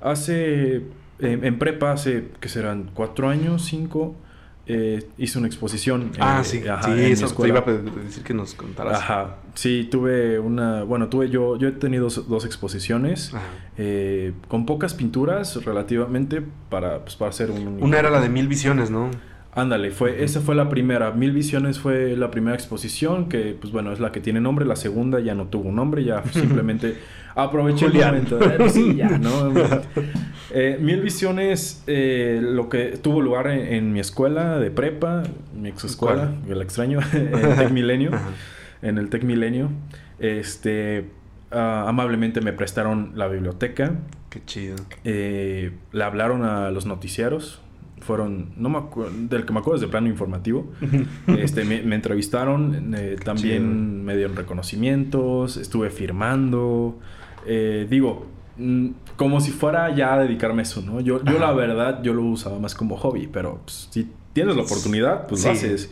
Hace, 0.00 0.82
en 1.18 1.58
prepa, 1.58 1.92
hace, 1.92 2.28
que 2.40 2.48
serán? 2.48 2.90
¿Cuatro 2.94 3.28
años? 3.28 3.64
¿Cinco? 3.64 4.16
Eh, 4.72 5.04
hice 5.18 5.36
una 5.36 5.48
exposición. 5.48 6.12
Ah, 6.20 6.42
sí, 6.44 6.60
sí, 6.60 6.90
eso 7.00 7.26
te 7.34 7.48
iba 7.48 7.58
a 7.58 7.72
decir 7.72 8.22
que 8.22 8.32
nos 8.34 8.54
contaras. 8.54 9.00
Ajá, 9.00 9.36
sí, 9.54 9.88
tuve 9.90 10.38
una, 10.38 10.84
bueno, 10.84 11.08
tuve 11.08 11.28
yo, 11.28 11.56
yo 11.56 11.66
he 11.66 11.72
tenido 11.72 12.08
dos, 12.08 12.44
exposiciones 12.44 13.32
eh, 13.78 14.32
con 14.46 14.66
pocas 14.66 14.94
pinturas 14.94 15.64
relativamente 15.64 16.40
para, 16.68 17.00
pues, 17.00 17.16
para 17.16 17.30
hacer 17.30 17.50
un... 17.50 17.82
Una 17.82 17.98
era 17.98 18.10
la 18.10 18.20
de 18.20 18.28
Mil 18.28 18.46
Visiones, 18.46 18.92
¿no? 18.92 19.10
Ándale, 19.52 19.90
fue, 19.90 20.22
esa 20.22 20.40
fue 20.40 20.54
la 20.54 20.68
primera. 20.68 21.10
Mil 21.10 21.32
Visiones 21.32 21.80
fue 21.80 22.16
la 22.16 22.30
primera 22.30 22.54
exposición, 22.54 23.28
que 23.28 23.56
pues 23.60 23.72
bueno, 23.72 23.92
es 23.92 23.98
la 23.98 24.12
que 24.12 24.20
tiene 24.20 24.40
nombre. 24.40 24.64
La 24.64 24.76
segunda 24.76 25.18
ya 25.18 25.34
no 25.34 25.46
tuvo 25.46 25.72
nombre, 25.72 26.04
ya 26.04 26.22
simplemente 26.32 26.96
aproveché 27.34 27.86
el 27.86 27.94
momento. 27.94 28.38
Sí, 28.68 28.94
ya, 28.94 29.08
¿no? 29.18 29.52
Eh, 30.52 30.78
Mil 30.80 31.00
Visiones, 31.00 31.82
eh, 31.88 32.40
lo 32.40 32.68
que 32.68 32.98
tuvo 33.02 33.20
lugar 33.20 33.48
en, 33.48 33.92
mi 33.92 33.98
escuela 33.98 34.58
de 34.60 34.70
prepa, 34.70 35.24
mi 35.54 35.68
ex 35.68 35.84
escuela, 35.84 36.32
que 36.46 36.54
la 36.54 36.62
extraño, 36.62 37.00
en 37.12 37.56
Tec 37.56 37.70
Milenio. 37.70 38.12
en 38.82 38.98
el 38.98 39.10
Tec 39.10 39.24
Milenio. 39.24 39.70
Este, 40.20 41.06
ah, 41.50 41.86
amablemente 41.88 42.40
me 42.40 42.52
prestaron 42.52 43.12
la 43.16 43.26
biblioteca. 43.26 43.94
Qué 44.28 44.42
chido. 44.44 44.76
Eh, 45.02 45.72
le 45.90 46.04
hablaron 46.04 46.44
a 46.44 46.70
los 46.70 46.86
noticieros 46.86 47.60
fueron, 48.00 48.50
no 48.56 48.68
me 48.68 48.78
acuerdo, 48.78 49.12
del 49.16 49.44
que 49.44 49.52
me 49.52 49.60
acuerdo 49.60 49.76
es 49.76 49.80
de 49.82 49.88
plano 49.88 50.08
informativo. 50.08 50.72
este, 51.26 51.64
me, 51.64 51.94
entrevistaron, 51.94 52.94
eh, 52.96 53.16
también 53.22 54.04
me 54.04 54.16
dieron 54.16 54.36
reconocimientos, 54.36 55.56
estuve 55.56 55.90
firmando. 55.90 56.98
Eh, 57.46 57.86
digo, 57.88 58.26
mm, 58.58 58.88
como 59.16 59.40
si 59.40 59.50
fuera 59.50 59.94
ya 59.94 60.14
a 60.14 60.18
dedicarme 60.20 60.60
a 60.60 60.62
eso, 60.62 60.82
¿no? 60.82 61.00
Yo, 61.00 61.22
yo 61.24 61.38
la 61.38 61.52
verdad, 61.52 62.02
yo 62.02 62.14
lo 62.14 62.24
usaba 62.24 62.58
más 62.58 62.74
como 62.74 62.96
hobby, 62.96 63.28
pero 63.28 63.60
pues, 63.64 63.88
si 63.90 64.08
tienes 64.32 64.56
la 64.56 64.62
oportunidad, 64.62 65.26
pues 65.26 65.44
lo 65.44 65.50
haces. 65.50 65.90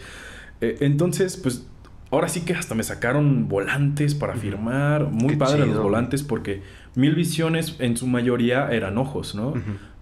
Eh, 0.60 0.78
entonces, 0.80 1.36
pues 1.36 1.66
ahora 2.10 2.28
sí 2.28 2.40
que 2.40 2.54
hasta 2.54 2.74
me 2.74 2.82
sacaron 2.82 3.48
volantes 3.48 4.14
para 4.14 4.34
firmar. 4.34 5.10
Muy 5.10 5.36
padre 5.36 5.66
los 5.66 5.82
volantes 5.82 6.22
porque 6.22 6.62
mil 6.94 7.14
visiones 7.14 7.76
en 7.78 7.96
su 7.96 8.06
mayoría 8.06 8.68
eran 8.70 8.98
ojos, 8.98 9.34
¿no? 9.34 9.54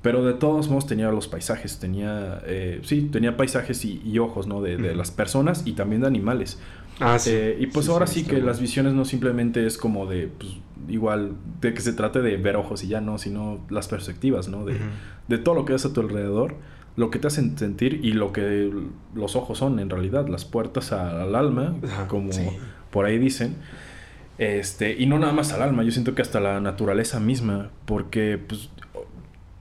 Pero 0.07 0.25
de 0.25 0.35
todos 0.35 0.69
modos 0.69 0.87
tenía 0.87 1.11
los 1.11 1.27
paisajes, 1.27 1.81
tenía, 1.81 2.41
eh, 2.47 2.79
sí, 2.85 3.09
tenía 3.11 3.37
paisajes 3.37 3.85
y, 3.85 4.19
ojos, 4.21 4.47
¿no? 4.47 4.63
De, 4.63 4.95
las 4.95 5.11
personas 5.11 5.67
y 5.67 5.73
también 5.73 6.03
de 6.03 6.07
animales. 6.07 6.61
Ah, 7.01 7.19
sí. 7.19 7.31
Eh, 7.33 7.57
y 7.59 7.67
pues 7.67 7.89
ahora 7.89 8.07
sí, 8.07 8.23
que 8.23 8.41
las 8.41 8.61
visiones 8.61 8.95
no 8.95 9.05
simplemente 9.05 9.67
es 9.67 9.77
como 9.77 10.07
de, 10.07 10.29
pues, 10.29 10.59
igual, 10.87 11.33
de 11.61 11.75
que 11.75 11.81
se 11.81 11.93
trate 11.93 12.23
de 12.23 12.37
ver 12.37 12.55
ojos 12.55 12.85
y 12.85 12.87
ya 12.87 13.01
no, 13.01 13.19
sino 13.19 13.59
las 13.69 13.89
perspectivas, 13.89 14.47
¿no? 14.47 14.65
De, 14.65 14.77
de 15.27 15.39
todo 15.39 15.57
lo 15.57 15.65
que 15.65 15.73
ves 15.73 15.85
a 15.87 15.93
tu 15.93 16.03
alrededor, 16.03 16.55
lo 16.95 17.11
que 17.11 17.19
te 17.19 17.27
hacen 17.27 17.59
sentir 17.59 17.99
y 18.05 18.13
lo 18.13 18.33
que 18.33 18.73
los 19.13 19.35
ojos 19.35 19.59
son 19.59 19.81
en 19.81 19.91
realidad, 19.91 20.29
las 20.29 20.45
puertas 20.45 20.93
al 20.93 21.35
alma, 21.35 21.75
como 22.07 22.31
por 22.93 23.07
ahí 23.07 23.19
dicen. 23.19 23.57
Este, 24.39 24.95
y 24.97 25.07
no 25.07 25.19
nada 25.19 25.33
más 25.33 25.53
al 25.53 25.63
alma, 25.63 25.83
yo 25.83 25.91
siento 25.91 26.15
que 26.15 26.23
hasta 26.23 26.39
la 26.39 26.61
naturaleza 26.61 27.19
misma, 27.19 27.71
porque 27.87 28.39
pues 28.39 28.71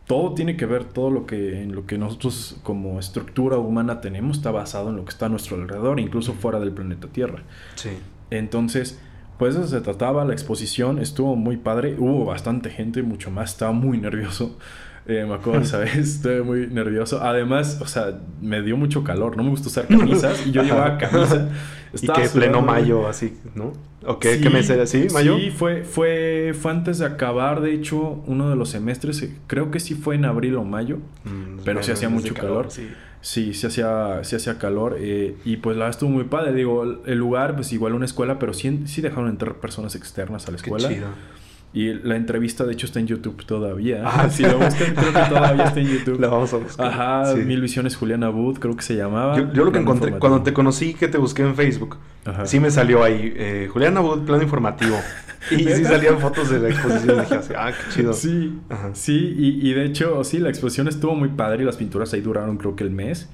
todo 0.08 0.34
tiene 0.34 0.56
que 0.56 0.66
ver, 0.66 0.86
todo 0.86 1.10
lo 1.10 1.26
que, 1.26 1.62
en 1.64 1.74
lo 1.74 1.86
que 1.86 1.98
nosotros 1.98 2.58
como 2.64 3.00
estructura 3.00 3.58
humana 3.58 4.02
tenemos 4.02 4.38
está 4.38 4.52
basado 4.52 4.90
en 4.90 4.98
lo 4.98 5.06
que 5.06 5.10
está 5.10 5.26
a 5.26 5.30
nuestro 5.30 5.58
alrededor, 5.58 6.00
incluso 6.00 6.34
fuera 6.34 6.60
del 6.60 6.72
planeta 6.72 7.08
Tierra. 7.08 7.44
Sí. 7.76 7.90
Entonces, 8.30 9.00
pues 9.38 9.56
eso 9.56 9.68
se 9.68 9.82
trataba, 9.82 10.24
la 10.26 10.34
exposición 10.34 11.00
estuvo 11.00 11.36
muy 11.36 11.58
padre, 11.58 11.96
hubo 11.98 12.26
bastante 12.26 12.70
gente, 12.70 13.02
mucho 13.04 13.32
más, 13.32 13.52
estaba 13.52 13.72
muy 13.72 13.98
nervioso. 13.98 14.58
Eh, 15.08 15.24
me 15.28 15.36
acuerdo 15.36 15.64
¿sabes? 15.66 15.96
Estuve 15.96 16.42
muy 16.42 16.68
nervioso. 16.68 17.22
Además, 17.22 17.80
o 17.82 17.88
sea, 17.88 18.20
me 18.42 18.62
dio 18.62 18.76
mucho 18.76 19.04
calor. 19.04 19.38
No 19.38 19.44
me 19.44 19.50
gusta 19.50 19.68
usar 19.68 19.88
camisas. 19.88 20.46
y 20.48 20.52
yo 20.52 20.64
llevaba 20.64 20.98
camisa. 20.98 21.50
y 22.02 22.08
que 22.08 22.30
pleno 22.30 22.62
mayo, 22.62 23.08
así, 23.08 23.38
¿no? 23.54 23.74
¿O 24.06 24.20
qué, 24.20 24.40
¿qué 24.40 24.50
mes 24.50 24.70
era? 24.70 24.86
¿Sí? 24.86 25.08
¿Mayo? 25.14 25.38
Sí, 25.38 25.52
fue, 25.52 25.84
fue, 25.84 26.56
fue 26.60 26.72
antes 26.72 27.00
de 27.00 27.06
acabar, 27.06 27.62
de 27.62 27.74
hecho, 27.74 28.24
uno 28.26 28.50
de 28.50 28.56
los 28.56 28.70
semestres. 28.70 29.22
Eh, 29.22 29.36
creo 29.48 29.72
que 29.72 29.80
sí 29.80 29.96
fue 29.96 30.16
en 30.16 30.26
abril 30.26 30.56
o 30.56 30.64
mayo. 30.64 30.98
Mm, 31.24 31.60
pero 31.64 31.84
sí 31.84 31.92
hacía 31.92 32.10
mucho 32.10 32.34
calor. 32.34 32.72
sí. 32.72 32.90
sí, 33.22 33.54
sí 33.54 33.68
hacía, 33.68 34.24
sí 34.24 34.36
hacía 34.36 34.58
calor. 34.58 34.98
Eh, 35.00 35.36
y 35.46 35.58
pues 35.58 35.78
la 35.78 35.88
estuvo 35.88 36.10
muy 36.10 36.26
padre. 36.26 36.54
Digo, 36.54 36.84
el 37.06 37.18
lugar, 37.18 37.56
pues 37.56 37.72
igual 37.74 37.94
una 37.94 38.06
escuela, 38.06 38.40
pero 38.40 38.54
sí, 38.54 38.84
sí 38.86 39.02
dejaron 39.02 39.30
entrar 39.30 39.56
personas 39.56 39.96
externas 39.96 40.48
a 40.48 40.52
la 40.52 40.58
escuela. 40.58 40.90
Qué 40.90 40.96
chido. 40.96 41.08
Y 41.76 41.94
la 41.94 42.16
entrevista, 42.16 42.64
de 42.64 42.72
hecho, 42.72 42.86
está 42.86 43.02
en 43.02 43.08
YouTube 43.08 43.46
todavía. 43.46 44.02
Ah, 44.06 44.30
si 44.30 44.44
lo 44.44 44.58
buscan, 44.58 44.96
creo 44.96 45.12
que 45.12 45.30
todavía 45.30 45.66
está 45.66 45.80
en 45.82 45.88
YouTube. 45.88 46.22
La 46.22 46.30
vamos 46.30 46.54
a 46.54 46.58
buscar. 46.58 46.88
Ajá, 46.88 47.36
Mil 47.36 47.60
Visiones 47.60 47.98
Juliana 47.98 48.30
Wood, 48.30 48.60
creo 48.60 48.78
que 48.78 48.82
se 48.82 48.96
llamaba. 48.96 49.36
Yo, 49.52 49.66
lo 49.66 49.74
que 49.74 49.80
encontré, 49.80 50.14
cuando 50.14 50.42
te 50.42 50.54
conocí, 50.54 50.94
que 50.94 51.10
te 51.10 51.18
busqué 51.18 51.42
en 51.42 51.54
Facebook, 51.54 51.98
sí 52.46 52.62
me 52.62 52.72
salió 52.72 53.04
ahí, 53.04 53.34
eh, 53.36 53.70
Juliana 53.72 54.00
Wood, 54.00 54.26
plano 54.26 54.42
informativo. 54.42 54.96
Y 55.52 55.58
sí 55.58 55.84
salían 55.84 56.18
fotos 56.18 56.50
de 56.50 56.58
la 56.58 56.70
exposición. 56.70 57.18
Y 57.18 57.22
dije 57.22 57.36
así, 57.36 57.54
ah, 57.56 57.72
qué 57.72 57.94
chido. 57.94 58.14
Sí, 58.14 58.60
sí, 58.94 59.36
y, 59.38 59.70
y, 59.70 59.74
de 59.74 59.86
hecho, 59.86 60.24
sí, 60.24 60.40
la 60.40 60.50
exposición 60.50 60.88
estuvo 60.88 61.14
muy 61.14 61.30
padre 61.30 61.62
y 61.62 61.66
las 61.68 61.76
pinturas 61.76 62.12
ahí 62.14 62.22
duraron, 62.22 62.58
creo 62.58 62.76
que 62.76 62.84
el 62.84 62.90
mes. 62.90 63.30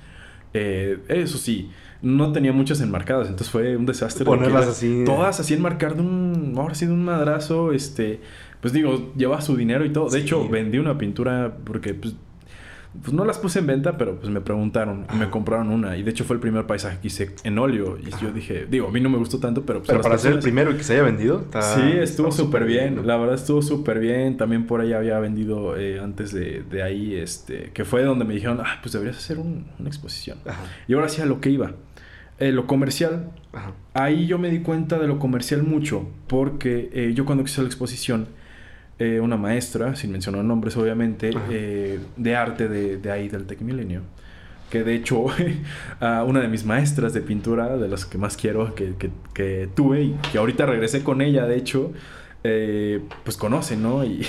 Eh, 0.53 0.99
eso 1.07 1.37
sí, 1.37 1.71
no 2.01 2.31
tenía 2.31 2.51
muchas 2.51 2.81
enmarcadas, 2.81 3.27
entonces 3.27 3.49
fue 3.49 3.75
un 3.75 3.85
desastre. 3.85 4.25
Ponerlas 4.25 4.67
así. 4.67 5.03
Todas 5.05 5.39
así 5.39 5.53
enmarcar 5.53 5.95
de 5.95 6.01
un, 6.01 6.55
ahora 6.57 6.75
sí, 6.75 6.85
de 6.85 6.93
un 6.93 7.05
madrazo, 7.05 7.71
este, 7.71 8.21
pues 8.59 8.73
digo, 8.73 9.13
lleva 9.15 9.41
su 9.41 9.55
dinero 9.55 9.85
y 9.85 9.91
todo. 9.91 10.09
De 10.09 10.19
hecho, 10.19 10.47
vendí 10.49 10.77
una 10.77 10.97
pintura 10.97 11.57
porque, 11.63 11.93
pues, 11.93 12.15
pues 12.99 13.13
no 13.13 13.23
las 13.23 13.37
puse 13.37 13.59
en 13.59 13.67
venta, 13.67 13.97
pero 13.97 14.17
pues 14.17 14.29
me 14.29 14.41
preguntaron 14.41 15.05
y 15.13 15.15
me 15.15 15.29
compraron 15.29 15.69
una. 15.69 15.95
Y 15.95 16.03
de 16.03 16.11
hecho 16.11 16.25
fue 16.25 16.35
el 16.35 16.41
primer 16.41 16.67
paisaje 16.67 16.97
que 16.99 17.07
hice 17.07 17.33
en 17.43 17.57
óleo. 17.57 17.97
Y 17.97 18.09
yo 18.21 18.33
dije, 18.33 18.67
digo, 18.69 18.89
a 18.89 18.91
mí 18.91 18.99
no 18.99 19.09
me 19.09 19.17
gustó 19.17 19.39
tanto, 19.39 19.65
pero... 19.65 19.79
Pues, 19.79 19.87
pero 19.87 20.01
para 20.01 20.17
ser 20.17 20.33
el 20.33 20.39
primero 20.39 20.75
que 20.75 20.83
se 20.83 20.93
haya 20.93 21.03
vendido. 21.03 21.45
sí, 21.61 21.81
estuvo 21.93 22.31
súper 22.33 22.65
bien. 22.65 23.07
La 23.07 23.15
verdad 23.15 23.35
estuvo 23.35 23.61
súper 23.61 23.99
bien. 23.99 24.35
También 24.35 24.67
por 24.67 24.81
ahí 24.81 24.91
había 24.91 25.19
vendido 25.19 25.77
eh, 25.77 26.01
antes 26.01 26.33
de, 26.33 26.63
de, 26.63 26.83
ahí, 26.83 27.15
este, 27.15 27.71
que 27.73 27.85
fue 27.85 28.03
donde 28.03 28.25
me 28.25 28.33
dijeron, 28.33 28.59
ah, 28.59 28.79
pues 28.81 28.91
deberías 28.91 29.17
hacer 29.17 29.39
una 29.39 29.87
exposición. 29.87 30.39
Y 30.89 30.93
ahora 30.93 31.07
sí 31.07 31.21
a 31.21 31.25
lo 31.25 31.39
que 31.39 31.49
iba. 31.49 31.71
Eh, 32.41 32.51
lo 32.51 32.65
comercial, 32.65 33.29
ahí 33.93 34.25
yo 34.25 34.39
me 34.39 34.49
di 34.49 34.61
cuenta 34.61 34.97
de 34.97 35.05
lo 35.05 35.19
comercial 35.19 35.61
mucho, 35.61 36.09
porque 36.25 36.89
eh, 36.91 37.11
yo 37.13 37.23
cuando 37.23 37.43
hice 37.43 37.61
la 37.61 37.67
exposición, 37.67 38.29
eh, 38.97 39.19
una 39.19 39.37
maestra, 39.37 39.95
sin 39.95 40.11
mencionar 40.11 40.43
nombres 40.43 40.75
obviamente, 40.75 41.29
de 41.29 42.35
arte 42.35 42.67
de, 42.67 42.97
de, 42.97 43.11
ahí 43.11 43.29
del 43.29 43.45
Tech 43.45 43.61
Milenio, 43.61 44.01
que 44.71 44.83
de 44.83 44.95
hecho 44.95 45.25
una 46.25 46.39
de 46.39 46.47
mis 46.47 46.65
maestras 46.65 47.13
de 47.13 47.21
pintura, 47.21 47.77
de 47.77 47.87
las 47.87 48.07
que 48.07 48.17
más 48.17 48.37
quiero, 48.37 48.73
que, 48.73 48.95
que, 48.95 49.11
que 49.35 49.69
tuve 49.75 50.01
y 50.01 50.11
que 50.31 50.39
ahorita 50.39 50.65
regresé 50.65 51.03
con 51.03 51.21
ella, 51.21 51.45
de 51.45 51.57
hecho, 51.57 51.93
pues 52.41 53.37
conoce, 53.37 53.77
¿no? 53.77 54.03
Y, 54.03 54.25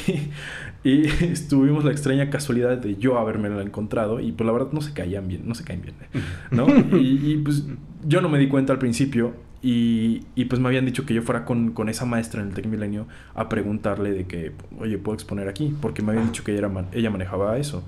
y 0.84 1.06
tuvimos 1.48 1.84
la 1.84 1.92
extraña 1.92 2.30
casualidad 2.30 2.78
de 2.78 2.96
yo 2.96 3.18
haberme 3.18 3.48
encontrado 3.62 4.20
y 4.20 4.32
pues 4.32 4.46
la 4.46 4.52
verdad 4.52 4.68
no 4.72 4.80
se 4.80 4.92
caían 4.92 5.28
bien, 5.28 5.42
no 5.46 5.54
se 5.54 5.64
caen 5.64 5.82
bien, 5.82 5.94
¿no? 6.50 6.66
y, 6.98 7.36
pues 7.38 7.64
yo 8.04 8.20
no 8.20 8.28
me 8.28 8.38
di 8.38 8.48
cuenta 8.48 8.72
al 8.72 8.78
principio 8.78 9.34
y, 9.62 10.24
y 10.34 10.46
pues 10.46 10.60
me 10.60 10.68
habían 10.68 10.84
dicho 10.84 11.06
que 11.06 11.14
yo 11.14 11.22
fuera 11.22 11.44
con, 11.44 11.70
con, 11.70 11.88
esa 11.88 12.04
maestra 12.04 12.42
en 12.42 12.48
el 12.48 12.54
Tec 12.54 12.66
Milenio 12.66 13.06
a 13.34 13.48
preguntarle 13.48 14.10
de 14.10 14.26
que, 14.26 14.52
oye, 14.80 14.98
¿puedo 14.98 15.14
exponer 15.14 15.48
aquí? 15.48 15.74
Porque 15.80 16.02
me 16.02 16.10
habían 16.10 16.26
dicho 16.26 16.42
que 16.42 16.52
ella, 16.52 16.66
era 16.66 16.86
ella 16.92 17.10
manejaba 17.10 17.56
eso. 17.58 17.84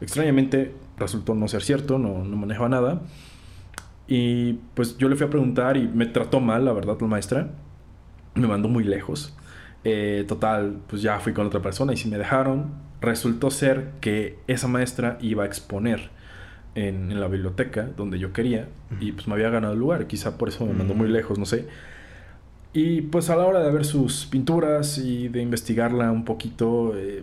Extrañamente 0.00 0.72
resultó 0.98 1.34
no 1.34 1.48
ser 1.48 1.62
cierto, 1.62 1.98
no, 1.98 2.24
no 2.24 2.36
manejaba 2.36 2.68
nada. 2.68 3.02
Y 4.06 4.54
pues 4.74 4.98
yo 4.98 5.08
le 5.08 5.16
fui 5.16 5.26
a 5.26 5.30
preguntar 5.30 5.76
y 5.76 5.88
me 5.88 6.06
trató 6.06 6.38
mal, 6.38 6.64
la 6.64 6.72
verdad, 6.72 6.96
la 7.00 7.06
maestra. 7.08 7.50
Me 8.34 8.46
mandó 8.46 8.68
muy 8.68 8.84
lejos. 8.84 9.34
Eh, 9.88 10.24
total, 10.26 10.80
pues 10.88 11.00
ya 11.00 11.20
fui 11.20 11.32
con 11.32 11.46
otra 11.46 11.62
persona 11.62 11.92
y 11.92 11.96
si 11.96 12.08
me 12.08 12.18
dejaron, 12.18 12.72
resultó 13.00 13.52
ser 13.52 13.92
que 14.00 14.36
esa 14.48 14.66
maestra 14.66 15.16
iba 15.20 15.44
a 15.44 15.46
exponer 15.46 16.10
en, 16.74 17.20
la 17.20 17.28
biblioteca 17.28 17.88
donde 17.96 18.18
yo 18.18 18.32
quería 18.32 18.68
y 19.00 19.12
pues 19.12 19.28
me 19.28 19.34
había 19.34 19.48
ganado 19.48 19.74
el 19.74 19.78
lugar, 19.78 20.08
quizá 20.08 20.38
por 20.38 20.48
eso 20.48 20.66
me 20.66 20.72
mandó 20.72 20.94
muy 20.94 21.08
mm. 21.08 21.12
lejos, 21.12 21.38
no 21.38 21.46
sé. 21.46 21.68
Y 22.72 23.02
pues 23.02 23.30
a 23.30 23.36
la 23.36 23.46
hora 23.46 23.60
de 23.60 23.70
ver 23.70 23.84
sus 23.84 24.26
pinturas 24.26 24.98
y 24.98 25.28
de 25.28 25.40
investigarla 25.40 26.10
un 26.10 26.24
poquito, 26.24 26.98
eh, 26.98 27.22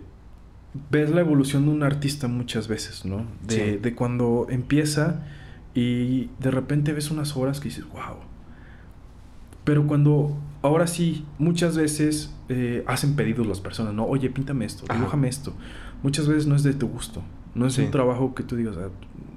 ves 0.90 1.10
la 1.10 1.20
evolución 1.20 1.66
de 1.66 1.70
un 1.70 1.82
artista 1.82 2.28
muchas 2.28 2.66
veces, 2.66 3.04
¿no? 3.04 3.26
De, 3.46 3.76
de 3.76 3.94
cuando 3.94 4.46
empieza 4.48 5.22
y 5.74 6.30
de 6.40 6.50
repente 6.50 6.94
ves 6.94 7.10
unas 7.10 7.36
obras 7.36 7.60
que 7.60 7.68
dices, 7.68 7.84
wow. 7.92 8.16
Pero 9.64 9.86
cuando 9.86 10.38
ahora 10.64 10.86
sí, 10.86 11.26
muchas 11.38 11.76
veces 11.76 12.34
eh, 12.48 12.82
hacen 12.86 13.16
pedidos 13.16 13.46
las 13.46 13.60
personas, 13.60 13.92
¿no? 13.92 14.06
Oye, 14.06 14.30
píntame 14.30 14.64
esto, 14.64 14.86
dibújame 14.90 15.28
esto. 15.28 15.52
Muchas 16.02 16.26
veces 16.26 16.46
no 16.46 16.56
es 16.56 16.62
de 16.62 16.72
tu 16.72 16.88
gusto. 16.88 17.22
No 17.54 17.66
es 17.66 17.76
un 17.76 17.90
trabajo 17.90 18.34
que 18.34 18.42
tú 18.42 18.56
digas, 18.56 18.74
ah, 18.78 18.88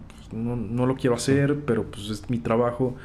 pues, 0.08 0.34
no, 0.34 0.86
lo 0.86 0.96
quiero 0.96 1.18
hacer, 1.18 1.66
pero 1.66 1.84
pues 1.84 2.10
es 2.10 2.30
mi 2.30 2.40
trabajo. 2.40 2.96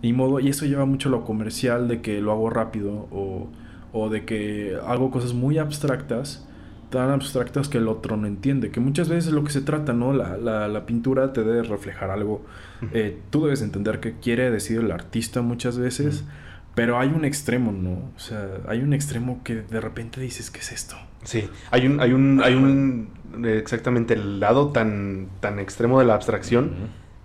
Y 0.00 0.14
modo, 0.14 0.40
y 0.40 0.48
eso 0.48 0.64
lleva 0.64 0.86
mucho 0.86 1.10
a 1.10 1.12
lo 1.12 1.24
comercial 1.24 1.88
de 1.88 2.00
que 2.00 2.22
lo 2.22 2.32
hago 2.32 2.48
rápido 2.48 3.06
o, 3.12 3.48
o 3.92 4.08
de 4.08 4.24
que 4.24 4.78
hago 4.86 5.10
cosas 5.10 5.34
muy 5.34 5.58
abstractas, 5.58 6.48
tan 6.88 7.10
abstractas 7.10 7.68
que 7.68 7.78
el 7.78 7.86
otro 7.86 8.16
no 8.16 8.26
entiende. 8.26 8.70
Que 8.70 8.80
muchas 8.80 9.10
veces 9.10 9.26
es 9.26 9.32
lo 9.34 9.44
que 9.44 9.52
se 9.52 9.60
trata, 9.60 9.92
¿no? 9.92 10.14
La, 10.14 10.38
la, 10.38 10.68
la 10.68 10.86
pintura 10.86 11.34
te 11.34 11.44
debe 11.44 11.62
reflejar 11.64 12.10
algo. 12.10 12.46
Eh, 12.94 13.20
tú 13.28 13.44
debes 13.44 13.60
entender 13.60 14.00
qué 14.00 14.14
quiere 14.14 14.50
decir 14.50 14.80
el 14.80 14.90
artista 14.90 15.42
muchas 15.42 15.76
veces. 15.76 16.24
Pero 16.74 16.98
hay 16.98 17.08
un 17.08 17.24
extremo, 17.24 17.72
¿no? 17.72 18.10
O 18.16 18.18
sea, 18.18 18.48
hay 18.66 18.80
un 18.80 18.94
extremo 18.94 19.42
que 19.44 19.56
de 19.56 19.80
repente 19.80 20.20
dices, 20.20 20.50
¿qué 20.50 20.60
es 20.60 20.72
esto? 20.72 20.96
Sí, 21.22 21.48
hay 21.70 21.86
un, 21.86 22.00
hay 22.00 22.12
un, 22.12 22.42
hay 22.42 22.54
un, 22.54 23.10
exactamente 23.44 24.14
el 24.14 24.40
lado 24.40 24.70
tan, 24.70 25.28
tan 25.40 25.58
extremo 25.58 25.98
de 26.00 26.06
la 26.06 26.14
abstracción 26.14 26.72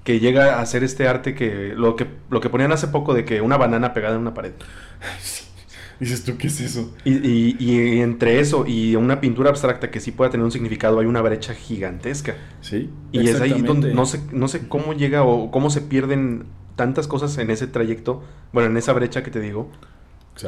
que 0.03 0.19
llega 0.19 0.62
a 0.62 0.65
ser 0.65 0.83
este 0.83 1.07
arte 1.07 1.36
que 1.36 1.73
lo, 1.75 1.95
que, 1.95 2.07
lo 2.29 2.39
que 2.39 2.49
ponían 2.49 2.71
hace 2.71 2.88
poco 2.88 3.13
de 3.13 3.25
que 3.25 3.41
una 3.41 3.57
banana 3.57 3.93
pegada 3.93 4.15
en 4.15 4.21
una 4.21 4.33
pared. 4.33 4.53
Dices 5.99 6.23
tú, 6.23 6.38
¿qué 6.38 6.47
es 6.47 6.62
eso? 6.62 6.93
Y, 7.05 7.55
y, 7.57 8.01
entre 8.01 8.39
eso 8.39 8.65
y 8.67 8.95
una 8.95 9.19
pintura 9.19 9.49
abstracta 9.49 9.89
que 9.89 9.99
sí 9.99 10.12
pueda 10.12 10.29
tener 10.29 10.45
un 10.45 10.51
significado, 10.51 10.99
hay 10.99 11.07
una 11.07 11.21
brecha 11.21 11.55
gigantesca. 11.55 12.36
Sí. 12.62 12.89
Y 13.12 13.27
es 13.27 13.41
ahí 13.41 13.62
donde 13.63 13.93
no 13.93 14.05
sé, 14.05 14.21
no 14.31 14.47
sé 14.47 14.67
cómo 14.67 14.93
llega 14.93 15.23
o 15.23 15.49
cómo 15.49 15.71
se 15.71 15.81
pierden 15.81 16.45
tantas 16.78 17.08
cosas 17.08 17.38
en 17.40 17.50
ese 17.50 17.68
trayecto, 17.68 18.24
bueno, 18.54 18.70
en 18.70 18.78
esa 18.78 18.94
brecha 18.94 19.24
que 19.24 19.32
te 19.32 19.42
digo. 19.42 19.70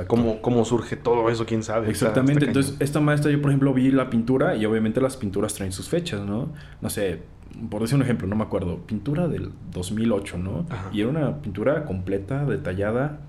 Cómo, 0.06 0.40
cómo 0.44 0.64
surge 0.66 0.96
todo 0.96 1.32
eso, 1.32 1.48
quién 1.48 1.64
sabe. 1.64 1.90
Exactamente. 1.90 2.46
Entonces, 2.46 2.76
esta 2.80 3.00
maestra, 3.00 3.32
yo 3.32 3.42
por 3.42 3.50
ejemplo 3.50 3.74
vi 3.74 3.92
la 3.92 4.12
pintura 4.12 4.56
y 4.56 4.64
obviamente 4.68 5.02
las 5.02 5.18
pinturas 5.18 5.56
traen 5.56 5.72
sus 5.72 5.90
fechas, 5.90 6.22
¿no? 6.22 6.54
No 6.80 6.92
sé, 6.92 7.24
por 7.72 7.82
decir 7.82 7.96
un 7.96 8.04
ejemplo, 8.04 8.28
no 8.28 8.36
me 8.36 8.44
acuerdo. 8.44 8.78
Pintura 8.86 9.28
del 9.28 9.52
2008, 9.72 10.38
¿no? 10.38 10.66
Y 10.94 11.02
era 11.02 11.10
una 11.10 11.42
pintura 11.42 11.86
completa, 11.86 12.46
detallada, 12.46 13.22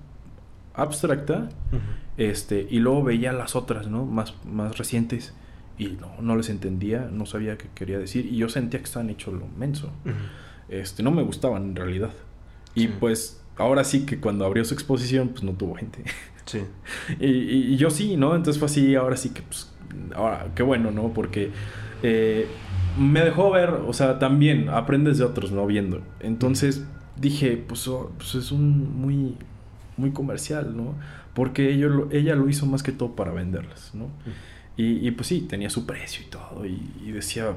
abstracta. 0.75 1.49
este 2.17 2.67
Y 2.69 2.77
luego 2.77 3.03
veía 3.03 3.33
las 3.33 3.55
otras, 3.55 3.87
¿no? 3.87 4.05
Más, 4.05 4.35
más 4.45 4.77
recientes. 4.77 5.33
Y 5.79 5.97
no, 5.99 6.11
no 6.21 6.35
les 6.35 6.49
entendía, 6.49 7.09
no 7.11 7.25
sabía 7.25 7.57
qué 7.57 7.69
quería 7.73 7.97
decir. 7.97 8.27
Y 8.27 8.37
yo 8.37 8.49
sentía 8.49 8.79
que 8.79 8.85
estaban 8.85 9.09
hechos 9.09 9.33
lo 9.33 9.47
menso. 9.57 9.91
este, 10.69 11.01
no 11.01 11.09
me 11.09 11.23
gustaban 11.23 11.63
en 11.63 11.75
realidad. 11.75 12.11
Y 12.75 12.87
pues 12.87 13.41
ahora 13.57 13.83
sí 13.83 14.05
que 14.05 14.19
cuando 14.19 14.45
abrió 14.45 14.65
su 14.65 14.73
exposición, 14.73 15.29
pues 15.29 15.43
no 15.43 15.53
tuvo 15.53 15.75
gente. 15.75 16.03
Sí. 16.45 16.63
y, 17.19 17.75
yo 17.77 17.89
sí, 17.89 18.17
¿no? 18.17 18.35
Entonces 18.35 18.59
fue 18.59 18.67
así, 18.67 18.95
ahora 18.95 19.17
sí 19.17 19.29
que, 19.29 19.41
pues, 19.41 19.71
ahora, 20.15 20.47
qué 20.55 20.63
bueno, 20.63 20.91
¿no? 20.91 21.09
Porque 21.13 21.51
eh, 22.03 22.47
me 22.97 23.21
dejó 23.21 23.51
ver, 23.51 23.69
o 23.69 23.93
sea, 23.93 24.19
también 24.19 24.69
aprendes 24.69 25.17
de 25.17 25.25
otros, 25.25 25.51
¿no? 25.51 25.65
Viendo. 25.65 26.01
Entonces 26.19 26.85
dije, 27.17 27.57
pues, 27.57 27.87
oh, 27.87 28.11
pues 28.17 28.35
es 28.35 28.51
un 28.51 29.01
muy, 29.01 29.37
muy 29.97 30.11
comercial, 30.11 30.75
¿no? 30.75 30.95
Porque 31.33 31.71
ella 31.71 31.87
lo, 31.87 32.11
ella 32.11 32.35
lo 32.35 32.49
hizo 32.49 32.65
más 32.65 32.83
que 32.83 32.91
todo 32.91 33.15
para 33.15 33.31
venderlas, 33.31 33.91
¿no? 33.93 34.07
Y, 34.75 35.07
y, 35.07 35.11
pues 35.11 35.27
sí, 35.27 35.41
tenía 35.41 35.69
su 35.69 35.85
precio 35.85 36.23
y 36.25 36.29
todo. 36.29 36.65
Y, 36.65 36.81
y 37.05 37.11
decía, 37.11 37.53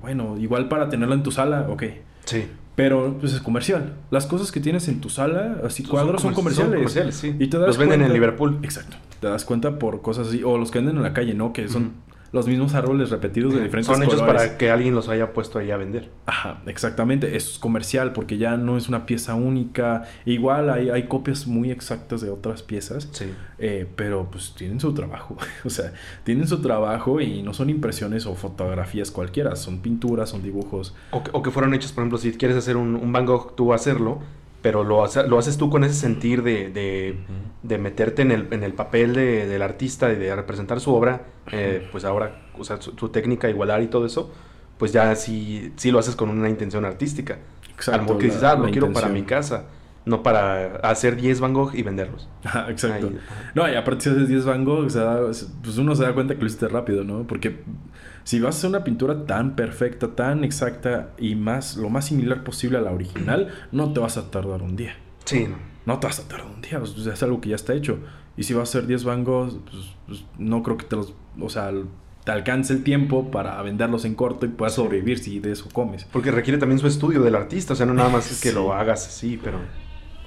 bueno, 0.00 0.36
igual 0.38 0.68
para 0.68 0.88
tenerla 0.88 1.14
en 1.14 1.22
tu 1.22 1.30
sala, 1.30 1.66
ok. 1.68 1.84
Sí. 2.24 2.46
Pero 2.78 3.16
pues 3.18 3.32
es 3.32 3.40
comercial. 3.40 3.94
Las 4.12 4.26
cosas 4.26 4.52
que 4.52 4.60
tienes 4.60 4.86
en 4.86 5.00
tu 5.00 5.10
sala, 5.10 5.62
así 5.64 5.82
cuadros, 5.82 6.22
son, 6.22 6.32
comerciales. 6.32 6.70
Son 6.70 6.78
comerciales, 6.78 7.16
sí. 7.16 7.34
Y 7.36 7.48
te 7.48 7.58
das 7.58 7.66
los 7.66 7.76
venden 7.76 8.02
en 8.02 8.12
Liverpool. 8.12 8.60
Exacto. 8.62 8.98
Te 9.18 9.26
das 9.26 9.44
cuenta 9.44 9.80
por 9.80 10.00
cosas 10.00 10.28
así. 10.28 10.44
O 10.44 10.58
los 10.58 10.70
que 10.70 10.78
venden 10.78 10.96
en 10.96 11.02
la 11.02 11.12
calle, 11.12 11.34
¿no? 11.34 11.52
Que 11.52 11.66
son 11.68 11.94
los 12.32 12.46
mismos 12.46 12.74
árboles 12.74 13.10
repetidos 13.10 13.54
de 13.54 13.62
diferentes. 13.62 13.94
Son 13.94 14.02
hechos 14.02 14.20
para 14.20 14.58
que 14.58 14.70
alguien 14.70 14.94
los 14.94 15.08
haya 15.08 15.32
puesto 15.32 15.58
ahí 15.58 15.70
a 15.70 15.76
vender. 15.76 16.10
Ajá, 16.26 16.62
exactamente. 16.66 17.36
Eso 17.36 17.52
es 17.52 17.58
comercial 17.58 18.12
porque 18.12 18.38
ya 18.38 18.56
no 18.56 18.76
es 18.76 18.88
una 18.88 19.06
pieza 19.06 19.34
única. 19.34 20.04
Igual 20.24 20.70
hay, 20.70 20.90
hay 20.90 21.04
copias 21.04 21.46
muy 21.46 21.70
exactas 21.70 22.20
de 22.20 22.30
otras 22.30 22.62
piezas. 22.62 23.08
Sí. 23.12 23.26
Eh, 23.58 23.86
pero 23.96 24.30
pues 24.30 24.54
tienen 24.54 24.80
su 24.80 24.92
trabajo. 24.92 25.36
o 25.64 25.70
sea, 25.70 25.92
tienen 26.24 26.46
su 26.46 26.60
trabajo 26.60 27.20
y 27.20 27.42
no 27.42 27.54
son 27.54 27.70
impresiones 27.70 28.26
o 28.26 28.34
fotografías 28.34 29.10
cualquiera. 29.10 29.56
Son 29.56 29.80
pinturas, 29.80 30.30
son 30.30 30.42
dibujos. 30.42 30.94
O 31.10 31.22
que, 31.22 31.30
o 31.32 31.42
que 31.42 31.50
fueron 31.50 31.74
hechos, 31.74 31.92
por 31.92 32.02
ejemplo, 32.02 32.18
si 32.18 32.32
quieres 32.32 32.56
hacer 32.56 32.76
un, 32.76 32.94
un 32.94 33.12
Van 33.12 33.24
Gogh, 33.24 33.54
tú 33.56 33.72
hacerlo 33.72 34.20
pero 34.68 34.84
lo, 34.84 35.02
lo 35.28 35.38
haces 35.38 35.56
tú 35.56 35.70
con 35.70 35.82
ese 35.82 35.94
sentir 35.94 36.42
de, 36.42 37.16
de, 37.62 37.78
meterte 37.78 38.20
en 38.20 38.32
el, 38.32 38.48
en 38.50 38.62
el 38.62 38.74
papel 38.74 39.14
de, 39.14 39.46
del 39.46 39.62
artista 39.62 40.12
y 40.12 40.16
de 40.16 40.36
representar 40.36 40.78
su 40.78 40.94
obra, 40.94 41.22
eh, 41.50 41.88
pues 41.90 42.04
ahora, 42.04 42.42
o 42.58 42.64
sea, 42.64 42.78
su, 42.78 43.08
técnica, 43.08 43.48
igualar 43.48 43.80
y 43.80 43.86
todo 43.86 44.04
eso, 44.04 44.30
pues 44.76 44.92
ya 44.92 45.14
sí, 45.14 45.72
sí 45.76 45.90
lo 45.90 45.98
haces 45.98 46.16
con 46.16 46.28
una 46.28 46.50
intención 46.50 46.84
artística. 46.84 47.38
Exacto. 47.70 48.12
Al 48.12 48.18
que 48.18 48.26
dices, 48.26 48.42
ah, 48.42 48.56
lo 48.56 48.70
quiero 48.70 48.92
para 48.92 49.08
mi 49.08 49.22
casa. 49.22 49.64
No 50.04 50.22
para 50.22 50.76
hacer 50.82 51.16
10 51.16 51.40
Van 51.40 51.54
Gogh 51.54 51.74
y 51.74 51.82
venderlos. 51.82 52.28
Exacto. 52.68 53.06
Ahí. 53.06 53.18
No, 53.54 53.66
y 53.70 53.74
aparte 53.74 54.02
si 54.02 54.10
haces 54.10 54.28
10 54.28 54.44
Van 54.44 54.66
Gogh, 54.66 54.90
se 54.90 54.98
da- 54.98 55.22
pues 55.62 55.78
uno 55.78 55.94
se 55.94 56.02
da 56.02 56.12
cuenta 56.12 56.34
que 56.34 56.42
lo 56.42 56.46
hiciste 56.46 56.68
rápido, 56.68 57.04
¿no? 57.04 57.26
Porque 57.26 57.56
si 58.28 58.40
vas 58.40 58.56
a 58.56 58.58
hacer 58.58 58.68
una 58.68 58.84
pintura 58.84 59.24
tan 59.24 59.56
perfecta, 59.56 60.08
tan 60.08 60.44
exacta 60.44 61.12
y 61.16 61.34
más 61.34 61.78
lo 61.78 61.88
más 61.88 62.04
similar 62.04 62.44
posible 62.44 62.76
a 62.76 62.82
la 62.82 62.92
original, 62.92 63.48
no 63.72 63.90
te 63.94 64.00
vas 64.00 64.18
a 64.18 64.30
tardar 64.30 64.60
un 64.60 64.76
día. 64.76 64.96
Sí, 65.24 65.46
no. 65.86 65.98
Te 65.98 66.06
vas 66.08 66.20
a 66.20 66.28
tardar 66.28 66.46
un 66.46 66.60
día, 66.60 66.78
sea, 66.84 67.14
es 67.14 67.22
algo 67.22 67.40
que 67.40 67.48
ya 67.48 67.56
está 67.56 67.72
hecho. 67.72 68.00
Y 68.36 68.42
si 68.42 68.52
vas 68.52 68.68
a 68.68 68.70
hacer 68.70 68.86
10 68.86 69.04
Van 69.04 69.24
Goghs, 69.24 69.56
pues, 69.70 69.94
pues, 70.06 70.24
no 70.36 70.62
creo 70.62 70.76
que 70.76 70.84
te 70.84 70.94
los, 70.96 71.14
o 71.40 71.48
sea, 71.48 71.72
te 72.24 72.30
alcance 72.30 72.74
el 72.74 72.84
tiempo 72.84 73.30
para 73.30 73.62
venderlos 73.62 74.04
en 74.04 74.14
corto 74.14 74.44
y 74.44 74.50
puedas 74.50 74.74
sobrevivir 74.74 75.20
si 75.20 75.40
de 75.40 75.52
eso 75.52 75.66
comes. 75.72 76.04
Porque 76.04 76.30
requiere 76.30 76.58
también 76.58 76.78
su 76.78 76.86
estudio 76.86 77.22
del 77.22 77.34
artista. 77.34 77.72
O 77.72 77.76
sea, 77.76 77.86
no 77.86 77.94
nada 77.94 78.10
más 78.10 78.30
es 78.30 78.42
que 78.42 78.50
Sí. 78.50 78.54
lo 78.54 78.74
hagas 78.74 79.06
así, 79.06 79.40
pero. 79.42 79.58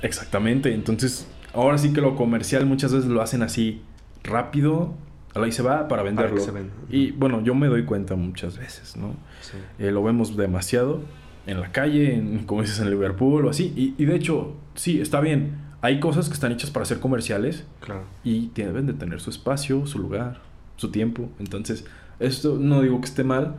Exactamente, 0.01 0.73
entonces 0.73 1.27
ahora 1.53 1.77
sí 1.77 1.93
que 1.93 2.01
lo 2.01 2.15
comercial 2.15 2.65
muchas 2.65 2.91
veces 2.93 3.07
lo 3.11 3.21
hacen 3.21 3.43
así 3.43 3.83
rápido, 4.23 4.95
ahí 5.35 5.51
se 5.51 5.63
va 5.63 5.87
para 5.87 6.03
venderlo. 6.03 6.35
que 6.35 6.41
se 6.41 6.51
venda. 6.51 6.73
Y 6.89 7.11
bueno, 7.11 7.41
yo 7.43 7.55
me 7.55 7.67
doy 7.67 7.83
cuenta 7.85 8.15
muchas 8.15 8.57
veces, 8.57 8.95
¿no? 8.97 9.15
Sí. 9.41 9.57
Eh, 9.79 9.91
lo 9.91 10.03
vemos 10.03 10.35
demasiado 10.35 11.01
en 11.47 11.59
la 11.61 11.71
calle, 11.71 12.15
en, 12.15 12.45
como 12.45 12.61
dices 12.61 12.79
en 12.79 12.89
Liverpool 12.89 13.45
o 13.45 13.49
así. 13.49 13.73
Y, 13.75 13.95
y 14.01 14.05
de 14.05 14.15
hecho, 14.15 14.55
sí, 14.75 14.99
está 15.01 15.19
bien. 15.21 15.53
Hay 15.81 15.99
cosas 15.99 16.27
que 16.27 16.33
están 16.35 16.51
hechas 16.51 16.69
para 16.69 16.85
ser 16.85 16.99
comerciales 16.99 17.65
Claro. 17.79 18.03
y 18.23 18.51
deben 18.53 18.85
de 18.85 18.93
tener 18.93 19.19
su 19.19 19.29
espacio, 19.31 19.85
su 19.87 19.97
lugar, 19.99 20.41
su 20.75 20.91
tiempo. 20.91 21.29
Entonces, 21.39 21.85
esto 22.19 22.57
no 22.59 22.81
digo 22.81 22.99
que 23.01 23.05
esté 23.07 23.23
mal, 23.23 23.55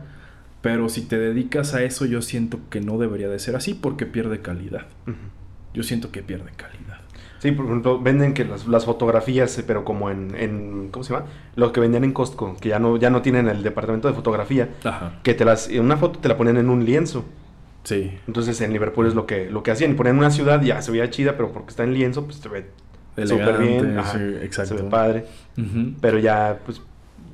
pero 0.61 0.87
si 0.87 1.01
te 1.01 1.17
dedicas 1.17 1.73
a 1.73 1.83
eso, 1.83 2.05
yo 2.05 2.21
siento 2.21 2.59
que 2.69 2.79
no 2.79 2.97
debería 2.97 3.27
de 3.27 3.39
ser 3.39 3.57
así 3.57 3.73
porque 3.73 4.05
pierde 4.05 4.39
calidad. 4.39 4.85
Yo 5.73 5.83
siento 5.83 6.11
que 6.11 6.23
pierde 6.23 6.51
calidad. 6.55 7.01
Sí, 7.43 7.51
por 7.51 7.65
ejemplo, 7.65 7.99
venden 7.99 8.33
que 8.33 8.45
las, 8.45 8.67
las 8.67 8.85
fotografías, 8.85 9.57
eh, 9.59 9.65
pero 9.67 9.83
como 9.83 10.09
en, 10.09 10.33
en- 10.35 10.87
¿Cómo 10.91 11.03
se 11.03 11.13
llama? 11.13 11.25
Lo 11.57 11.73
que 11.73 11.81
vendían 11.81 12.05
en 12.05 12.13
Costco, 12.13 12.55
que 12.61 12.69
ya 12.69 12.79
no, 12.79 12.95
ya 12.95 13.09
no 13.09 13.21
tienen 13.21 13.49
el 13.49 13.63
departamento 13.63 14.07
de 14.07 14.13
fotografía. 14.13 14.69
Ajá. 14.85 15.19
Que 15.23 15.33
te 15.33 15.43
las. 15.43 15.67
Una 15.67 15.97
foto 15.97 16.19
te 16.19 16.29
la 16.29 16.37
ponían 16.37 16.55
en 16.55 16.69
un 16.69 16.85
lienzo. 16.85 17.25
Sí. 17.83 18.17
Entonces 18.27 18.61
en 18.61 18.71
Liverpool 18.71 19.07
es 19.07 19.13
lo 19.13 19.25
que, 19.25 19.51
lo 19.51 19.61
que 19.61 19.71
hacían. 19.71 19.95
Ponían 19.97 20.17
una 20.17 20.31
ciudad, 20.31 20.61
ya 20.61 20.81
se 20.81 20.91
veía 20.91 21.09
chida, 21.09 21.33
pero 21.35 21.51
porque 21.51 21.71
está 21.71 21.83
en 21.83 21.93
lienzo, 21.93 22.23
pues 22.23 22.37
se 22.37 22.47
ve 22.47 22.65
súper 23.27 23.57
bien. 23.57 23.99
Ajá, 23.99 24.17
sí, 24.17 24.23
exacto. 24.41 24.77
Se 24.77 24.81
ve 24.81 24.89
padre. 24.89 25.25
Pero 25.99 26.19
ya, 26.19 26.59
pues, 26.65 26.81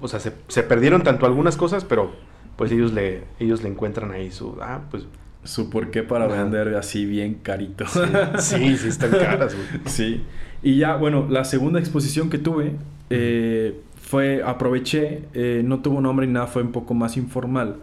o 0.01 0.07
sea, 0.07 0.19
se, 0.19 0.33
se 0.47 0.63
perdieron 0.63 1.03
tanto 1.03 1.27
algunas 1.27 1.55
cosas, 1.55 1.85
pero 1.85 2.11
pues 2.55 2.71
ellos 2.71 2.93
le, 2.93 3.25
ellos 3.39 3.61
le 3.61 3.69
encuentran 3.69 4.11
ahí 4.11 4.31
su, 4.31 4.57
ah, 4.59 4.79
pues, 4.89 5.05
Su 5.43 5.69
por 5.69 5.89
qué 5.91 6.03
para 6.03 6.25
Ajá. 6.25 6.43
vender 6.43 6.75
así 6.75 7.05
bien 7.05 7.35
carito. 7.35 7.85
sí, 7.87 8.57
sí, 8.57 8.77
sí 8.77 8.87
están 8.89 9.11
caras, 9.11 9.55
güey. 9.55 9.67
Sí. 9.85 10.23
Y 10.61 10.77
ya, 10.77 10.95
bueno, 10.97 11.27
la 11.29 11.45
segunda 11.45 11.79
exposición 11.79 12.29
que 12.29 12.37
tuve 12.37 12.73
eh, 13.09 13.79
fue, 14.01 14.43
aproveché, 14.43 15.23
eh, 15.33 15.61
no 15.63 15.79
tuvo 15.79 16.01
nombre 16.01 16.27
ni 16.27 16.33
nada, 16.33 16.47
fue 16.47 16.61
un 16.61 16.71
poco 16.73 16.93
más 16.93 17.15
informal. 17.15 17.77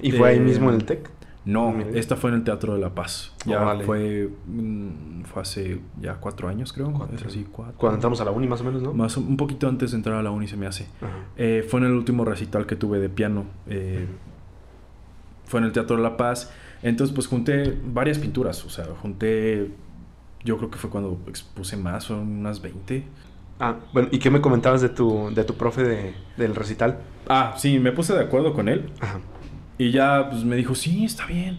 Y 0.00 0.12
fue 0.12 0.28
ahí 0.30 0.36
Eh, 0.36 0.40
mismo 0.40 0.68
en 0.70 0.76
el 0.76 0.84
TEC. 0.84 1.10
No, 1.44 1.72
Mira. 1.72 1.90
esta 1.98 2.14
fue 2.14 2.30
en 2.30 2.36
el 2.36 2.44
Teatro 2.44 2.74
de 2.74 2.80
la 2.80 2.94
Paz. 2.94 3.32
Ya 3.46 3.60
Órale. 3.60 3.82
fue, 3.84 4.28
mm, 4.46 5.22
fue 5.24 5.42
hace 5.42 5.80
ya 6.00 6.14
cuatro 6.14 6.48
años, 6.48 6.72
creo. 6.72 6.92
Cuatro. 6.92 7.16
Es 7.16 7.24
así, 7.26 7.44
cuatro. 7.50 7.74
Cuando 7.78 7.96
entramos 7.96 8.20
a 8.20 8.24
la 8.24 8.30
uni, 8.30 8.46
más 8.46 8.60
o 8.60 8.64
menos, 8.64 8.80
¿no? 8.80 8.92
Más, 8.94 9.16
un 9.16 9.36
poquito 9.36 9.68
antes 9.68 9.90
de 9.90 9.96
entrar 9.96 10.14
a 10.16 10.22
la 10.22 10.30
uni 10.30 10.46
se 10.46 10.56
me 10.56 10.66
hace. 10.68 10.86
Fue 11.36 11.80
en 11.80 11.86
el 11.86 11.92
último 11.92 12.24
recital 12.24 12.64
que 12.64 12.76
tuve 12.76 13.00
de 13.00 13.08
piano. 13.08 13.46
fue 15.44 15.58
en 15.60 15.66
el 15.66 15.72
Teatro 15.72 15.96
de 15.96 16.02
la 16.02 16.16
Paz. 16.16 16.52
Entonces, 16.82 17.14
pues 17.14 17.26
junté 17.26 17.78
varias 17.84 18.18
pinturas. 18.18 18.64
O 18.64 18.70
sea, 18.70 18.86
junté. 19.00 19.70
Yo 20.44 20.58
creo 20.58 20.70
que 20.70 20.78
fue 20.78 20.90
cuando 20.90 21.20
expuse 21.28 21.76
más, 21.76 22.04
son 22.04 22.18
unas 22.18 22.60
20. 22.60 23.04
Ah, 23.60 23.76
bueno, 23.92 24.08
¿y 24.10 24.18
qué 24.18 24.28
me 24.28 24.40
comentabas 24.40 24.80
de 24.80 24.88
tu, 24.88 25.30
de 25.32 25.44
tu 25.44 25.54
profe 25.54 25.84
de, 25.84 26.14
del 26.36 26.56
recital? 26.56 26.98
Ah, 27.28 27.54
sí, 27.56 27.78
me 27.78 27.92
puse 27.92 28.12
de 28.12 28.20
acuerdo 28.20 28.52
con 28.52 28.68
él. 28.68 28.90
Ajá. 28.98 29.20
Y 29.78 29.90
ya 29.90 30.28
pues, 30.30 30.44
me 30.44 30.56
dijo, 30.56 30.74
sí, 30.74 31.04
está 31.04 31.26
bien. 31.26 31.58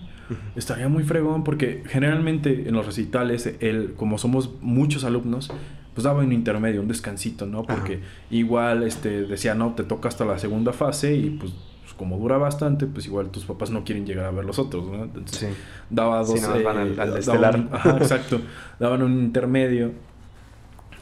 Estaría 0.56 0.88
muy 0.88 1.04
fregón 1.04 1.44
porque 1.44 1.84
generalmente 1.88 2.68
en 2.68 2.74
los 2.74 2.86
recitales, 2.86 3.56
él, 3.60 3.94
como 3.98 4.18
somos 4.18 4.52
muchos 4.62 5.04
alumnos, 5.04 5.52
pues 5.94 6.04
daba 6.06 6.24
un 6.24 6.32
intermedio, 6.32 6.82
un 6.82 6.88
descansito, 6.88 7.46
¿no? 7.46 7.64
Porque 7.64 8.00
igual 8.32 8.84
este, 8.84 9.24
decía, 9.24 9.54
no, 9.54 9.74
te 9.74 9.84
toca 9.84 10.08
hasta 10.08 10.26
la 10.26 10.40
segunda 10.40 10.74
fase 10.74 11.16
y 11.16 11.30
pues 11.32 11.54
pues, 11.94 11.98
como 11.98 12.18
dura 12.18 12.38
bastante, 12.38 12.86
pues 12.88 13.06
igual 13.06 13.30
tus 13.30 13.46
papás 13.46 13.70
no 13.72 13.84
quieren 13.84 14.06
llegar 14.06 14.26
a 14.26 14.32
ver 14.32 14.46
los 14.46 14.60
otros, 14.60 14.86
¿no? 14.86 15.04
Entonces 15.04 15.38
Sí. 15.40 15.48
daba 15.90 16.24
Sí, 16.26 16.34
dos... 16.34 16.42
nada 16.42 16.56
más 16.56 16.64
van 16.64 16.78
al- 16.78 17.00
al 17.00 17.18
estelar. 17.18 17.56
un- 17.56 17.70
ajá, 17.72 17.98
exacto. 17.98 18.42
Daban 18.80 19.04
un 19.04 19.14
intermedio. 19.20 19.92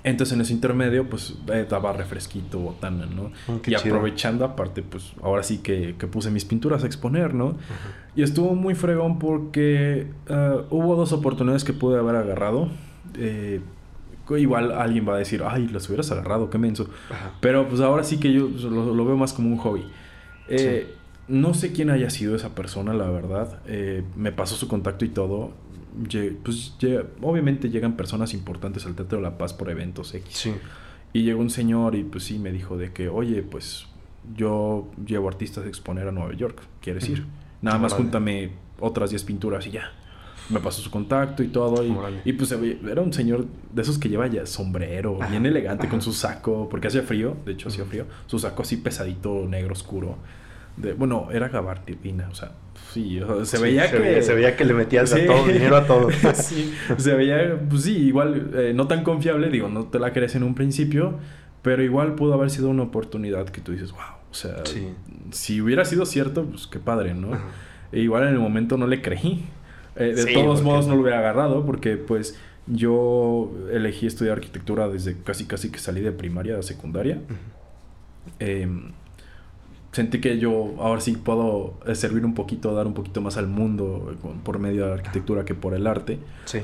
Entonces 0.03 0.33
en 0.33 0.41
ese 0.41 0.53
intermedio, 0.53 1.07
pues 1.07 1.35
eh, 1.53 1.67
daba 1.69 1.93
refresquito, 1.93 2.57
botana, 2.59 3.05
¿no? 3.05 3.31
Oh, 3.47 3.57
y 3.57 3.75
chido. 3.75 3.79
aprovechando, 3.95 4.43
aparte, 4.45 4.81
pues 4.81 5.13
ahora 5.21 5.43
sí 5.43 5.59
que, 5.59 5.93
que 5.99 6.07
puse 6.07 6.31
mis 6.31 6.43
pinturas 6.43 6.83
a 6.83 6.87
exponer, 6.87 7.35
¿no? 7.35 7.55
Y 8.15 8.23
estuvo 8.23 8.55
muy 8.55 8.73
fregón 8.73 9.19
porque 9.19 10.07
eh, 10.27 10.57
hubo 10.71 10.95
dos 10.95 11.13
oportunidades 11.13 11.63
que 11.63 11.73
pude 11.73 11.99
haber 11.99 12.15
agarrado. 12.15 12.67
Eh, 13.15 13.61
igual 14.37 14.71
alguien 14.71 15.07
va 15.07 15.15
a 15.15 15.17
decir, 15.17 15.43
ay, 15.45 15.67
las 15.67 15.87
hubieras 15.89 16.09
agarrado, 16.11 16.49
qué 16.49 16.57
menso. 16.57 16.87
Ajá. 17.11 17.31
Pero 17.41 17.67
pues 17.67 17.79
ahora 17.81 18.03
sí 18.03 18.17
que 18.17 18.31
yo 18.33 18.49
pues, 18.49 18.63
lo, 18.63 18.95
lo 18.95 19.05
veo 19.05 19.17
más 19.17 19.33
como 19.33 19.49
un 19.49 19.57
hobby. 19.57 19.83
Eh, 20.51 20.93
No 21.27 21.53
sé 21.53 21.71
quién 21.71 21.89
haya 21.89 22.09
sido 22.09 22.35
esa 22.35 22.55
persona, 22.55 22.93
la 22.93 23.09
verdad. 23.09 23.59
Eh, 23.67 24.03
me 24.15 24.31
pasó 24.31 24.55
su 24.55 24.67
contacto 24.67 25.05
y 25.05 25.09
todo. 25.09 25.53
Pues 26.43 26.73
obviamente 27.21 27.69
llegan 27.69 27.97
personas 27.97 28.33
importantes 28.33 28.85
al 28.85 28.95
Teatro 28.95 29.17
de 29.17 29.23
la 29.23 29.37
Paz 29.37 29.53
por 29.53 29.69
eventos 29.69 30.13
X. 30.13 30.35
Sí. 30.35 30.53
Y 31.13 31.23
llegó 31.23 31.41
un 31.41 31.49
señor 31.49 31.95
y 31.95 32.03
pues 32.03 32.23
sí 32.23 32.39
me 32.39 32.51
dijo 32.51 32.77
de 32.77 32.91
que, 32.93 33.09
oye, 33.09 33.43
pues 33.43 33.87
yo 34.35 34.89
llevo 35.05 35.27
artistas 35.27 35.65
a 35.65 35.67
exponer 35.67 36.07
a 36.07 36.11
Nueva 36.11 36.33
York, 36.33 36.61
¿quieres 36.81 37.07
ir? 37.09 37.25
Nada 37.61 37.77
más 37.77 37.93
júntame 37.93 38.51
otras 38.79 39.09
10 39.09 39.23
pinturas 39.23 39.67
y 39.67 39.71
ya. 39.71 39.91
Me 40.49 40.59
pasó 40.59 40.81
su 40.81 40.89
contacto 40.89 41.43
y 41.43 41.47
todo. 41.47 41.83
Y, 42.25 42.33
pues 42.33 42.51
era 42.51 43.01
un 43.01 43.13
señor 43.13 43.45
de 43.71 43.81
esos 43.81 43.97
que 43.97 44.09
lleva 44.09 44.27
ya 44.27 44.45
sombrero, 44.45 45.17
Ajá, 45.21 45.29
bien 45.31 45.45
elegante 45.45 45.87
con 45.87 46.01
su 46.01 46.11
saco, 46.13 46.67
porque 46.69 46.87
hacía 46.87 47.03
frío, 47.03 47.37
de 47.45 47.53
hecho 47.53 47.69
hacía 47.69 47.85
frío. 47.85 48.05
Su 48.25 48.39
saco 48.39 48.63
así 48.63 48.77
pesadito, 48.77 49.45
negro, 49.47 49.73
oscuro. 49.73 50.17
De, 50.81 50.93
bueno, 50.93 51.27
era 51.31 51.47
gabardina, 51.49 52.27
o 52.29 52.35
sea, 52.35 52.51
sí, 52.91 53.19
o 53.21 53.27
sea, 53.37 53.45
se 53.45 53.57
Sí, 53.57 53.63
veía 53.63 53.87
se 53.87 53.91
que... 53.97 53.99
veía, 53.99 54.21
se 54.23 54.33
veía 54.33 54.55
que 54.57 54.65
le 54.65 54.73
metías 54.73 55.09
Sí. 55.09 55.21
a 55.21 55.25
todo, 55.27 55.45
dinero 55.47 55.75
a 55.77 55.85
todo. 55.85 56.09
sí, 56.33 56.73
se 56.97 57.13
veía, 57.15 57.59
pues 57.69 57.83
sí, 57.83 57.95
igual 57.97 58.51
eh, 58.55 58.73
no 58.75 58.87
tan 58.87 59.03
confiable, 59.03 59.49
digo, 59.49 59.69
no 59.69 59.85
te 59.85 59.99
la 59.99 60.11
crees 60.13 60.35
en 60.35 60.43
un 60.43 60.55
principio, 60.55 61.15
pero 61.61 61.83
igual 61.83 62.15
pudo 62.15 62.33
haber 62.33 62.49
sido 62.49 62.69
una 62.69 62.83
oportunidad 62.83 63.47
que 63.49 63.61
tú 63.61 63.71
dices, 63.71 63.91
wow, 63.91 63.99
o 64.29 64.33
sea, 64.33 64.65
Sí. 64.65 64.87
si 65.31 65.61
hubiera 65.61 65.85
sido 65.85 66.05
cierto, 66.05 66.45
pues 66.45 66.67
qué 66.67 66.79
padre, 66.79 67.13
¿no? 67.13 67.33
Ajá. 67.33 67.43
E 67.91 67.99
igual 67.99 68.23
en 68.23 68.29
el 68.29 68.39
momento 68.39 68.77
no 68.77 68.87
le 68.87 69.01
creí. 69.01 69.45
Eh, 69.97 70.13
de 70.15 70.33
todos 70.33 70.61
modos 70.63 70.87
no 70.87 70.95
lo 70.95 71.01
hubiera 71.01 71.19
agarrado 71.19 71.65
porque 71.65 71.97
pues 71.97 72.39
yo 72.65 73.51
elegí 73.73 74.07
estudiar 74.07 74.37
arquitectura 74.37 74.87
desde 74.87 75.17
casi 75.21 75.45
casi 75.45 75.69
que 75.69 75.79
salí 75.79 75.99
de 75.99 76.13
primaria 76.13 76.57
a 76.57 76.61
secundaria. 76.63 77.19
Sentí 79.91 80.19
que 80.21 80.37
yo 80.39 80.73
ahora 80.79 81.01
sí 81.01 81.13
puedo 81.13 81.73
eh, 81.85 81.95
servir 81.95 82.25
un 82.25 82.33
poquito, 82.33 82.73
dar 82.73 82.87
un 82.87 82.93
poquito 82.93 83.21
más 83.21 83.37
al 83.37 83.47
mundo 83.47 84.13
eh, 84.13 84.27
por 84.43 84.59
medio 84.59 84.83
de 84.83 84.89
la 84.89 84.95
arquitectura 84.95 85.43
que 85.45 85.53
por 85.53 85.73
el 85.73 85.85
arte. 85.87 86.19
Sí. 86.45 86.59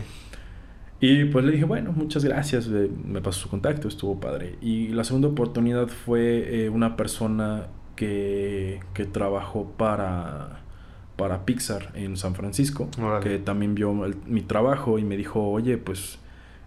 Y 0.99 1.25
pues 1.25 1.45
le 1.45 1.51
dije, 1.51 1.65
bueno, 1.65 1.91
muchas 1.91 2.23
gracias, 2.25 2.67
eh, 2.67 2.89
me 3.05 3.21
pasó 3.21 3.41
su 3.41 3.49
contacto, 3.49 3.87
estuvo 3.87 4.19
padre. 4.19 4.55
Y 4.61 4.87
la 4.89 5.03
segunda 5.03 5.27
oportunidad 5.27 5.87
fue 5.89 6.63
eh, 6.65 6.69
una 6.69 6.95
persona 6.97 7.67
que, 7.95 8.79
que 8.95 9.05
trabajó 9.05 9.65
para, 9.77 10.59
para 11.15 11.45
Pixar 11.45 11.91
en 11.93 12.17
San 12.17 12.33
Francisco, 12.33 12.89
Órale. 12.99 13.23
que 13.23 13.37
también 13.37 13.75
vio 13.75 14.05
el- 14.05 14.15
mi 14.25 14.41
trabajo 14.41 14.97
y 14.97 15.03
me 15.03 15.17
dijo, 15.17 15.47
oye, 15.49 15.77
pues 15.77 16.17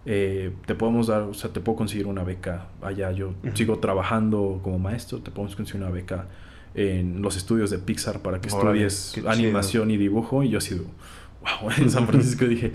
eh, 0.05 0.53
te 0.65 0.75
podemos 0.75 1.07
dar, 1.07 1.23
o 1.23 1.33
sea, 1.33 1.51
te 1.51 1.59
puedo 1.59 1.75
conseguir 1.77 2.07
una 2.07 2.23
beca 2.23 2.67
allá. 2.81 3.11
Yo 3.11 3.29
Ujú. 3.43 3.55
sigo 3.55 3.79
trabajando 3.79 4.61
como 4.63 4.79
maestro, 4.79 5.19
te 5.19 5.29
podemos 5.31 5.55
conseguir 5.57 5.81
una 5.83 5.91
beca 5.91 6.27
en 6.73 7.21
los 7.21 7.35
estudios 7.37 7.69
de 7.69 7.77
Pixar 7.79 8.21
para 8.21 8.39
que 8.41 8.49
Órale, 8.51 8.85
estudies 8.85 9.11
chido. 9.13 9.29
animación 9.29 9.91
y 9.91 9.97
dibujo. 9.97 10.43
Y 10.43 10.49
yo 10.49 10.57
así, 10.59 10.75
wow, 10.75 11.71
en 11.77 11.89
San 11.89 12.07
Francisco 12.07 12.45
dije, 12.45 12.71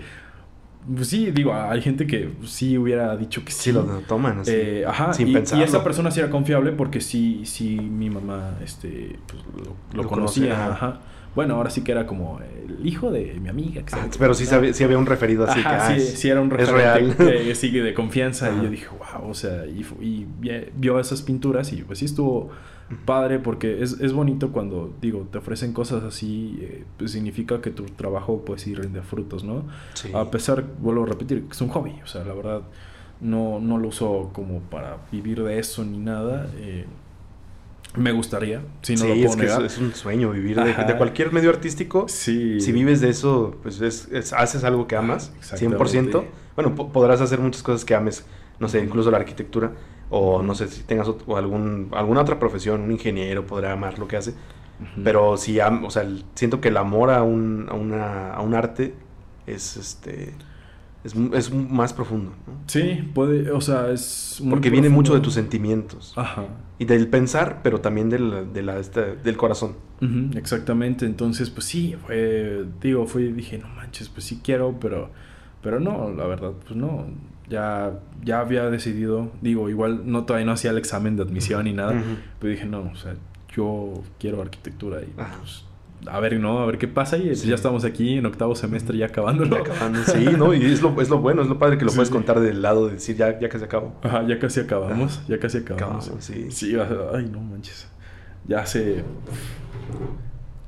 pues 0.95 1.07
sí, 1.09 1.31
digo, 1.31 1.53
hay 1.53 1.81
gente 1.81 2.07
que 2.07 2.31
sí 2.45 2.77
hubiera 2.77 3.15
dicho 3.17 3.43
que 3.43 3.51
sí. 3.51 3.63
Sí, 3.63 3.71
lo 3.73 3.83
toman 4.07 4.39
así. 4.39 4.51
Eh, 4.53 4.85
ajá, 4.87 5.13
sin 5.13 5.27
y, 5.29 5.33
pensarlo. 5.33 5.63
y 5.65 5.67
esa 5.67 5.83
persona 5.83 6.11
sí 6.11 6.19
era 6.19 6.29
confiable 6.29 6.71
porque 6.71 7.01
sí, 7.01 7.41
sí, 7.45 7.77
mi 7.79 8.09
mamá 8.09 8.57
este, 8.63 9.17
pues, 9.27 9.43
lo, 9.57 9.75
lo 9.93 10.03
Lo 10.03 10.09
conocía, 10.09 10.53
conoce, 10.55 10.71
ajá. 10.71 10.87
ajá. 10.87 11.01
Bueno, 11.37 11.53
ahora 11.55 11.69
sí 11.69 11.81
que 11.83 11.91
era 11.91 12.05
como 12.07 12.39
el 12.67 12.85
hijo 12.85 13.11
de 13.11 13.37
mi 13.39 13.47
amiga. 13.47 13.83
que 13.83 13.95
Ah, 13.95 14.07
pero 14.19 14.33
sí, 14.33 14.45
sabía- 14.45 14.73
sí 14.73 14.83
había 14.83 14.97
un 14.97 15.05
referido 15.05 15.45
así 15.45 15.61
que 15.61 15.67
Ajá, 15.67 15.87
ah, 15.93 15.99
sí, 15.99 16.01
sí 16.17 16.29
era 16.29 16.41
un 16.41 16.51
es 16.51 16.67
referente 16.67 17.23
real. 17.23 17.43
que 17.45 17.55
sigue 17.55 17.83
de 17.83 17.93
confianza. 17.93 18.47
Ajá. 18.47 18.57
Y 18.59 18.63
yo 18.63 18.69
dije, 18.71 18.87
wow, 18.89 19.29
o 19.29 19.33
sea, 19.33 19.65
y, 19.67 19.85
y 20.01 20.25
vi- 20.39 20.65
vio 20.75 20.99
esas 20.99 21.21
pinturas 21.21 21.71
y 21.73 21.83
pues 21.83 21.99
sí 21.99 22.05
estuvo 22.05 22.49
padre 23.05 23.37
porque 23.39 23.83
es, 23.83 23.99
es 23.99 24.13
bonito 24.13 24.51
cuando, 24.51 24.93
digo, 25.01 25.27
te 25.31 25.37
ofrecen 25.37 25.73
cosas 25.73 26.03
así, 26.03 26.57
eh, 26.61 26.83
pues 26.97 27.11
significa 27.11 27.61
que 27.61 27.69
tu 27.69 27.83
trabajo 27.83 28.43
pues 28.45 28.61
sí 28.63 28.73
rinde 28.73 29.01
frutos, 29.01 29.43
¿no? 29.43 29.63
Sí. 29.93 30.09
A 30.15 30.31
pesar, 30.31 30.63
vuelvo 30.79 31.03
a 31.03 31.07
repetir, 31.07 31.43
que 31.43 31.51
es 31.51 31.61
un 31.61 31.67
hobby, 31.69 31.93
o 32.03 32.07
sea, 32.07 32.23
la 32.23 32.33
verdad 32.33 32.61
no, 33.21 33.59
no 33.59 33.77
lo 33.77 33.89
uso 33.89 34.29
como 34.33 34.59
para 34.61 34.97
vivir 35.11 35.43
de 35.43 35.59
eso 35.59 35.83
ni 35.85 35.97
nada. 35.97 36.49
eh, 36.57 36.85
me 37.97 38.11
gustaría, 38.11 38.61
si 38.81 38.93
no 38.93 38.99
sí, 39.01 39.07
lo 39.07 39.13
puedo 39.15 39.29
es 39.29 39.35
que 39.35 39.41
es, 39.45 39.51
negar. 39.51 39.65
es 39.65 39.77
un 39.77 39.93
sueño 39.93 40.31
vivir 40.31 40.61
de, 40.61 40.95
cualquier 40.97 41.31
medio 41.33 41.49
artístico. 41.49 42.05
Sí. 42.07 42.59
Si 42.61 42.71
vives 42.71 43.01
de 43.01 43.09
eso, 43.09 43.55
pues 43.63 43.81
es, 43.81 44.07
es- 44.11 44.33
haces 44.33 44.63
algo 44.63 44.87
que 44.87 44.95
amas, 44.95 45.31
Ah, 45.33 45.37
exactamente. 45.39 45.83
100%. 45.83 46.23
Bueno, 46.55 46.75
po- 46.75 46.91
podrás 46.91 47.21
hacer 47.21 47.39
muchas 47.39 47.63
cosas 47.63 47.83
que 47.85 47.95
ames, 47.95 48.25
no 48.59 48.67
sé, 48.69 48.79
incluso 48.79 49.11
la 49.11 49.17
arquitectura, 49.17 49.71
o 50.09 50.41
no 50.41 50.55
sé 50.55 50.67
si 50.69 50.83
tengas 50.83 51.07
o 51.09 51.37
algún, 51.37 51.89
alguna 51.93 52.21
otra 52.21 52.39
profesión, 52.39 52.81
un 52.81 52.91
ingeniero 52.91 53.45
podrá 53.45 53.73
amar 53.73 53.99
lo 53.99 54.07
que 54.07 54.17
hace, 54.17 54.33
pero 55.03 55.37
si 55.37 55.59
am- 55.59 55.83
o 55.85 55.89
sea, 55.91 56.07
siento 56.35 56.61
que 56.61 56.67
el 56.69 56.77
amor 56.77 57.09
a 57.09 57.23
un, 57.23 57.67
a 57.69 57.73
una, 57.73 58.33
a 58.33 58.41
un 58.41 58.53
arte 58.53 58.93
es 59.47 59.75
este 59.77 60.33
es, 61.07 61.15
es 61.33 61.53
más 61.53 61.93
profundo, 61.93 62.31
¿no? 62.45 62.53
Sí, 62.67 63.09
puede, 63.13 63.49
o 63.51 63.61
sea, 63.61 63.89
es... 63.91 64.39
muy 64.41 64.51
Porque 64.51 64.69
viene 64.69 64.89
mucho 64.89 65.13
de 65.13 65.19
tus 65.21 65.33
sentimientos 65.33 66.13
Ajá. 66.15 66.45
y 66.79 66.85
del 66.85 67.07
pensar, 67.07 67.61
pero 67.63 67.81
también 67.81 68.09
del, 68.09 68.53
de 68.53 68.61
la, 68.61 68.77
esta- 68.79 69.15
del 69.15 69.37
corazón. 69.37 69.75
Ujú, 70.01 70.37
exactamente, 70.37 71.05
entonces 71.05 71.49
pues 71.49 71.65
sí, 71.65 71.95
fue, 72.05 72.65
digo, 72.81 73.07
fui, 73.07 73.31
dije, 73.31 73.57
no 73.57 73.67
manches, 73.69 74.09
pues 74.09 74.25
sí 74.25 74.41
quiero, 74.43 74.75
pero, 74.79 75.09
pero 75.61 75.79
no, 75.79 76.11
la 76.11 76.27
verdad, 76.27 76.51
pues 76.63 76.75
no, 76.75 77.05
ya, 77.49 77.99
ya 78.23 78.41
había 78.41 78.69
decidido, 78.69 79.31
digo, 79.41 79.69
igual 79.69 80.01
no 80.11 80.25
todavía 80.25 80.45
no 80.45 80.51
hacía 80.51 80.71
el 80.71 80.77
examen 80.77 81.15
de 81.15 81.23
admisión 81.23 81.63
ni 81.63 81.73
nada, 81.73 81.93
Ujú. 81.93 82.17
pero 82.39 82.51
dije, 82.51 82.65
no, 82.65 82.81
o 82.91 82.95
sea, 82.95 83.15
yo 83.55 83.93
quiero 84.19 84.41
arquitectura 84.41 85.01
y 85.01 85.05
pues, 85.15 85.63
a 86.09 86.19
ver, 86.19 86.39
¿no? 86.39 86.59
A 86.59 86.65
ver 86.65 86.77
qué 86.77 86.87
pasa 86.87 87.17
y 87.17 87.27
pues, 87.27 87.41
Sí. 87.41 87.47
ya 87.49 87.55
estamos 87.55 87.83
aquí 87.85 88.17
en 88.17 88.25
octavo 88.25 88.55
semestre 88.55 88.97
ya 88.97 89.07
acabándolo. 89.07 89.55
Ya 89.55 89.61
acabando, 89.71 90.03
sí, 90.03 90.25
¿no? 90.37 90.53
Y 90.53 90.65
es 90.65 90.81
lo, 90.81 90.99
es 91.01 91.09
lo 91.09 91.19
bueno, 91.19 91.41
es 91.41 91.47
lo 91.47 91.57
padre 91.59 91.77
que 91.77 91.85
lo 91.85 91.91
Sí, 91.91 91.97
puedes 91.97 92.09
contar 92.09 92.39
del 92.39 92.61
lado 92.61 92.87
de 92.87 92.93
decir 92.93 93.15
ya, 93.15 93.39
ya 93.39 93.49
que 93.49 93.59
se 93.59 93.65
acabó. 93.65 93.93
Ajá, 94.03 94.25
ya 94.27 94.39
casi 94.39 94.59
acabamos, 94.59 95.21
ya 95.27 95.39
casi 95.39 95.59
acabamos. 95.59 96.05
Acabamos, 96.05 96.25
sí. 96.25 96.47
Sí, 96.51 96.75
ay, 97.13 97.29
no 97.31 97.39
manches. 97.41 97.87
Ya 98.47 98.59
hace. 98.61 99.03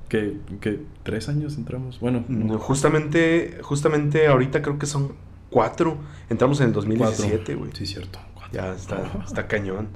¿Qué, 0.09 0.37
qué, 0.59 0.79
tres 1.03 1.29
años 1.29 1.55
entramos? 1.57 1.99
Bueno, 1.99 2.25
No, 2.27 2.53
no, 2.53 2.59
Justamente, 2.59 3.59
justamente 3.61 4.27
ahorita 4.27 4.61
creo 4.61 4.79
que 4.79 4.87
son 4.87 5.13
cuatro. 5.51 5.97
Entramos 6.29 6.59
en 6.61 6.67
el 6.67 6.73
2017, 6.73 7.35
cuatro. 7.37 7.57
güey. 7.59 7.71
Sí, 7.75 7.85
cierto. 7.85 8.19
cuatro. 8.33 8.51
Ya 8.53 8.73
está, 8.73 9.01
está 9.25 9.47
cañón. 9.47 9.87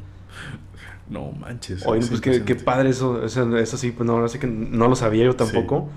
No 1.14 1.32
manches. 1.32 1.86
Oye, 1.86 2.00
es 2.00 2.10
pues 2.10 2.22
qué, 2.22 2.56
padre 2.56 2.90
eso, 2.90 3.24
eso, 3.24 3.56
eso 3.58 3.78
sí, 3.78 3.92
pues 3.92 4.06
no, 4.08 4.14
ahora 4.14 4.28
sí 4.28 4.40
que 4.40 4.48
no 4.48 4.88
lo 4.88 4.96
sabía 4.96 5.26
yo 5.26 5.36
tampoco. 5.36 5.90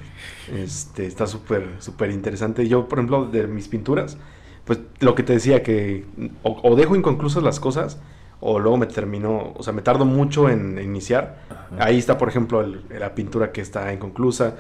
Este, 0.55 1.07
está 1.07 1.27
súper, 1.27 1.69
súper 1.79 2.11
interesante. 2.11 2.69
Yo, 2.69 2.87
por 2.89 2.99
ejemplo, 2.99 3.25
de 3.27 3.47
mis 3.47 3.67
pinturas, 3.69 4.19
pues 4.65 4.81
lo 5.01 5.15
que 5.15 5.23
te 5.23 5.33
decía, 5.33 5.63
que 5.63 6.05
o, 6.43 6.61
o 6.63 6.77
dejo 6.77 6.95
inconclusas 6.97 7.43
las 7.43 7.59
cosas, 7.61 7.99
o 8.41 8.59
luego 8.61 8.77
me 8.77 8.87
termino, 8.87 9.55
o 9.57 9.63
sea, 9.63 9.73
me 9.73 9.81
tardo 9.83 10.05
mucho 10.05 10.51
en, 10.51 10.79
en 10.79 10.85
iniciar. 10.85 11.39
Ajá. 11.49 11.85
Ahí 11.87 11.99
está, 11.99 12.19
por 12.19 12.29
ejemplo, 12.29 12.61
el- 12.61 12.83
la 12.99 13.15
pintura 13.15 13.53
que 13.53 13.63
está 13.63 13.93
inconclusa. 13.93 14.57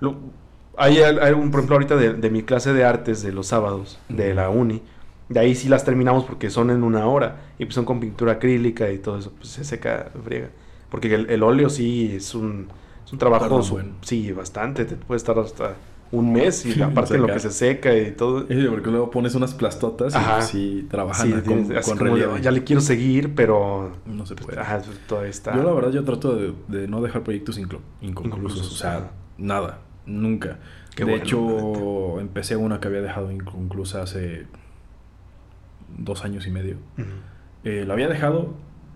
Lo- 0.00 0.16
hay, 0.76 0.98
un, 1.34 1.50
por 1.50 1.60
ejemplo, 1.60 1.76
ahorita 1.76 1.96
de, 1.96 2.14
de 2.14 2.30
mi 2.30 2.42
clase 2.42 2.72
de 2.72 2.82
artes 2.84 3.22
de 3.22 3.30
los 3.30 3.46
sábados, 3.46 3.98
de 4.08 4.34
la 4.34 4.48
uni. 4.50 4.82
De 5.32 5.40
ahí 5.40 5.54
sí 5.54 5.68
las 5.68 5.84
terminamos 5.84 6.24
porque 6.24 6.50
son 6.50 6.70
en 6.70 6.82
una 6.82 7.06
hora. 7.06 7.36
Y 7.58 7.64
pues 7.64 7.74
son 7.74 7.84
con 7.84 8.00
pintura 8.00 8.32
acrílica 8.32 8.90
y 8.90 8.98
todo 8.98 9.18
eso. 9.18 9.32
Pues 9.36 9.48
se 9.48 9.64
seca, 9.64 10.10
friega. 10.24 10.48
Porque 10.90 11.14
el, 11.14 11.30
el 11.30 11.42
óleo 11.42 11.70
sí 11.70 12.12
es 12.16 12.34
un, 12.34 12.68
es 13.04 13.12
un 13.12 13.18
trabajo. 13.18 13.56
Un 13.56 13.62
su- 13.62 13.74
buen. 13.74 13.92
Sí, 14.02 14.30
bastante. 14.32 14.84
Te 14.84 14.96
puede 14.96 15.16
estar 15.16 15.38
hasta 15.38 15.74
un 16.10 16.32
mes. 16.34 16.66
Y 16.66 16.82
aparte 16.82 17.14
en 17.14 17.22
lo 17.22 17.28
que 17.28 17.38
se 17.40 17.50
seca 17.50 17.96
y 17.96 18.10
todo. 18.12 18.46
Sí, 18.46 18.66
porque 18.68 18.90
luego 18.90 19.10
pones 19.10 19.34
unas 19.34 19.54
plastotas 19.54 20.12
y 20.12 20.16
Ajá. 20.18 20.34
pues, 20.36 20.48
sí 20.48 20.86
trabajan 20.90 21.26
Sí, 21.26 21.32
con, 21.32 21.64
tienes- 21.66 21.86
con 21.86 21.98
relieve. 21.98 22.40
ya 22.42 22.50
le 22.50 22.62
quiero 22.64 22.82
seguir, 22.82 23.34
pero. 23.34 23.92
No 24.04 24.26
se 24.26 24.34
puede. 24.34 24.60
Ajá, 24.60 24.82
todavía 25.08 25.30
está. 25.30 25.56
Yo 25.56 25.62
la 25.62 25.72
verdad 25.72 25.90
yo 25.92 26.04
trato 26.04 26.36
de, 26.36 26.52
de 26.68 26.88
no 26.88 27.00
dejar 27.00 27.22
proyectos 27.22 27.58
inconclusos, 28.02 28.70
o 28.70 28.74
sea, 28.74 29.12
nada, 29.38 29.78
nunca. 30.04 30.58
Qué 30.94 31.06
de 31.06 31.12
bueno, 31.12 31.24
hecho, 31.24 32.20
empecé 32.20 32.56
una 32.56 32.78
que 32.78 32.88
había 32.88 33.00
dejado 33.00 33.32
inconclusa 33.32 34.02
hace 34.02 34.46
dos 35.98 36.24
años 36.24 36.46
y 36.46 36.50
medio. 36.50 36.76
Ujú. 36.98 37.08
Eh, 37.64 37.84
la 37.86 37.94
había 37.94 38.08
dejado 38.08 38.54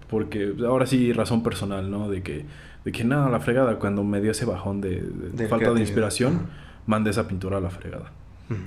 porque 0.08 0.54
ahora 0.66 0.86
sí 0.86 1.12
razón 1.12 1.42
personal, 1.42 1.90
¿no? 1.90 2.08
De 2.08 2.22
que, 2.22 2.44
de 2.84 2.92
que 2.92 3.04
nada, 3.04 3.28
la 3.30 3.40
fregada, 3.40 3.78
cuando 3.78 4.04
me 4.04 4.20
dio 4.20 4.30
ese 4.30 4.44
bajón 4.44 4.80
de, 4.80 5.02
falta 5.48 5.72
de 5.72 5.80
inspiración, 5.80 6.48
mandé 6.86 7.10
esa 7.10 7.26
pintura 7.28 7.58
a 7.58 7.60
la 7.60 7.70
fregada. 7.70 8.12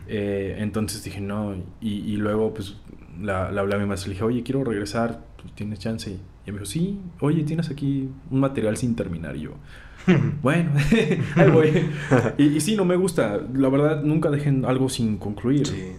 Eh, 0.07 0.57
entonces 0.59 1.03
dije, 1.03 1.21
no, 1.21 1.55
y, 1.79 1.99
y 1.99 2.17
luego 2.17 2.53
pues 2.53 2.75
la, 3.21 3.49
la 3.51 3.61
hablé 3.61 3.75
a 3.75 3.77
mi 3.77 3.85
maestra, 3.85 4.09
le 4.09 4.15
dije, 4.15 4.25
oye, 4.25 4.43
quiero 4.43 4.63
regresar, 4.63 5.21
pues, 5.41 5.53
¿tienes 5.55 5.79
chance? 5.79 6.11
Y 6.45 6.51
me 6.51 6.59
dijo, 6.59 6.65
sí, 6.65 6.99
oye, 7.21 7.43
tienes 7.43 7.69
aquí 7.69 8.09
un 8.29 8.39
material 8.39 8.75
sin 8.75 8.95
terminar. 8.95 9.37
Y 9.37 9.41
yo, 9.41 9.51
bueno, 10.41 10.71
ahí 11.35 11.51
voy. 11.51 11.89
y, 12.37 12.43
y 12.43 12.61
sí, 12.61 12.75
no 12.75 12.85
me 12.85 12.95
gusta, 12.95 13.39
la 13.53 13.69
verdad, 13.69 14.03
nunca 14.03 14.29
dejen 14.29 14.65
algo 14.65 14.89
sin 14.89 15.17
concluir. 15.17 15.67
Sí. 15.67 15.93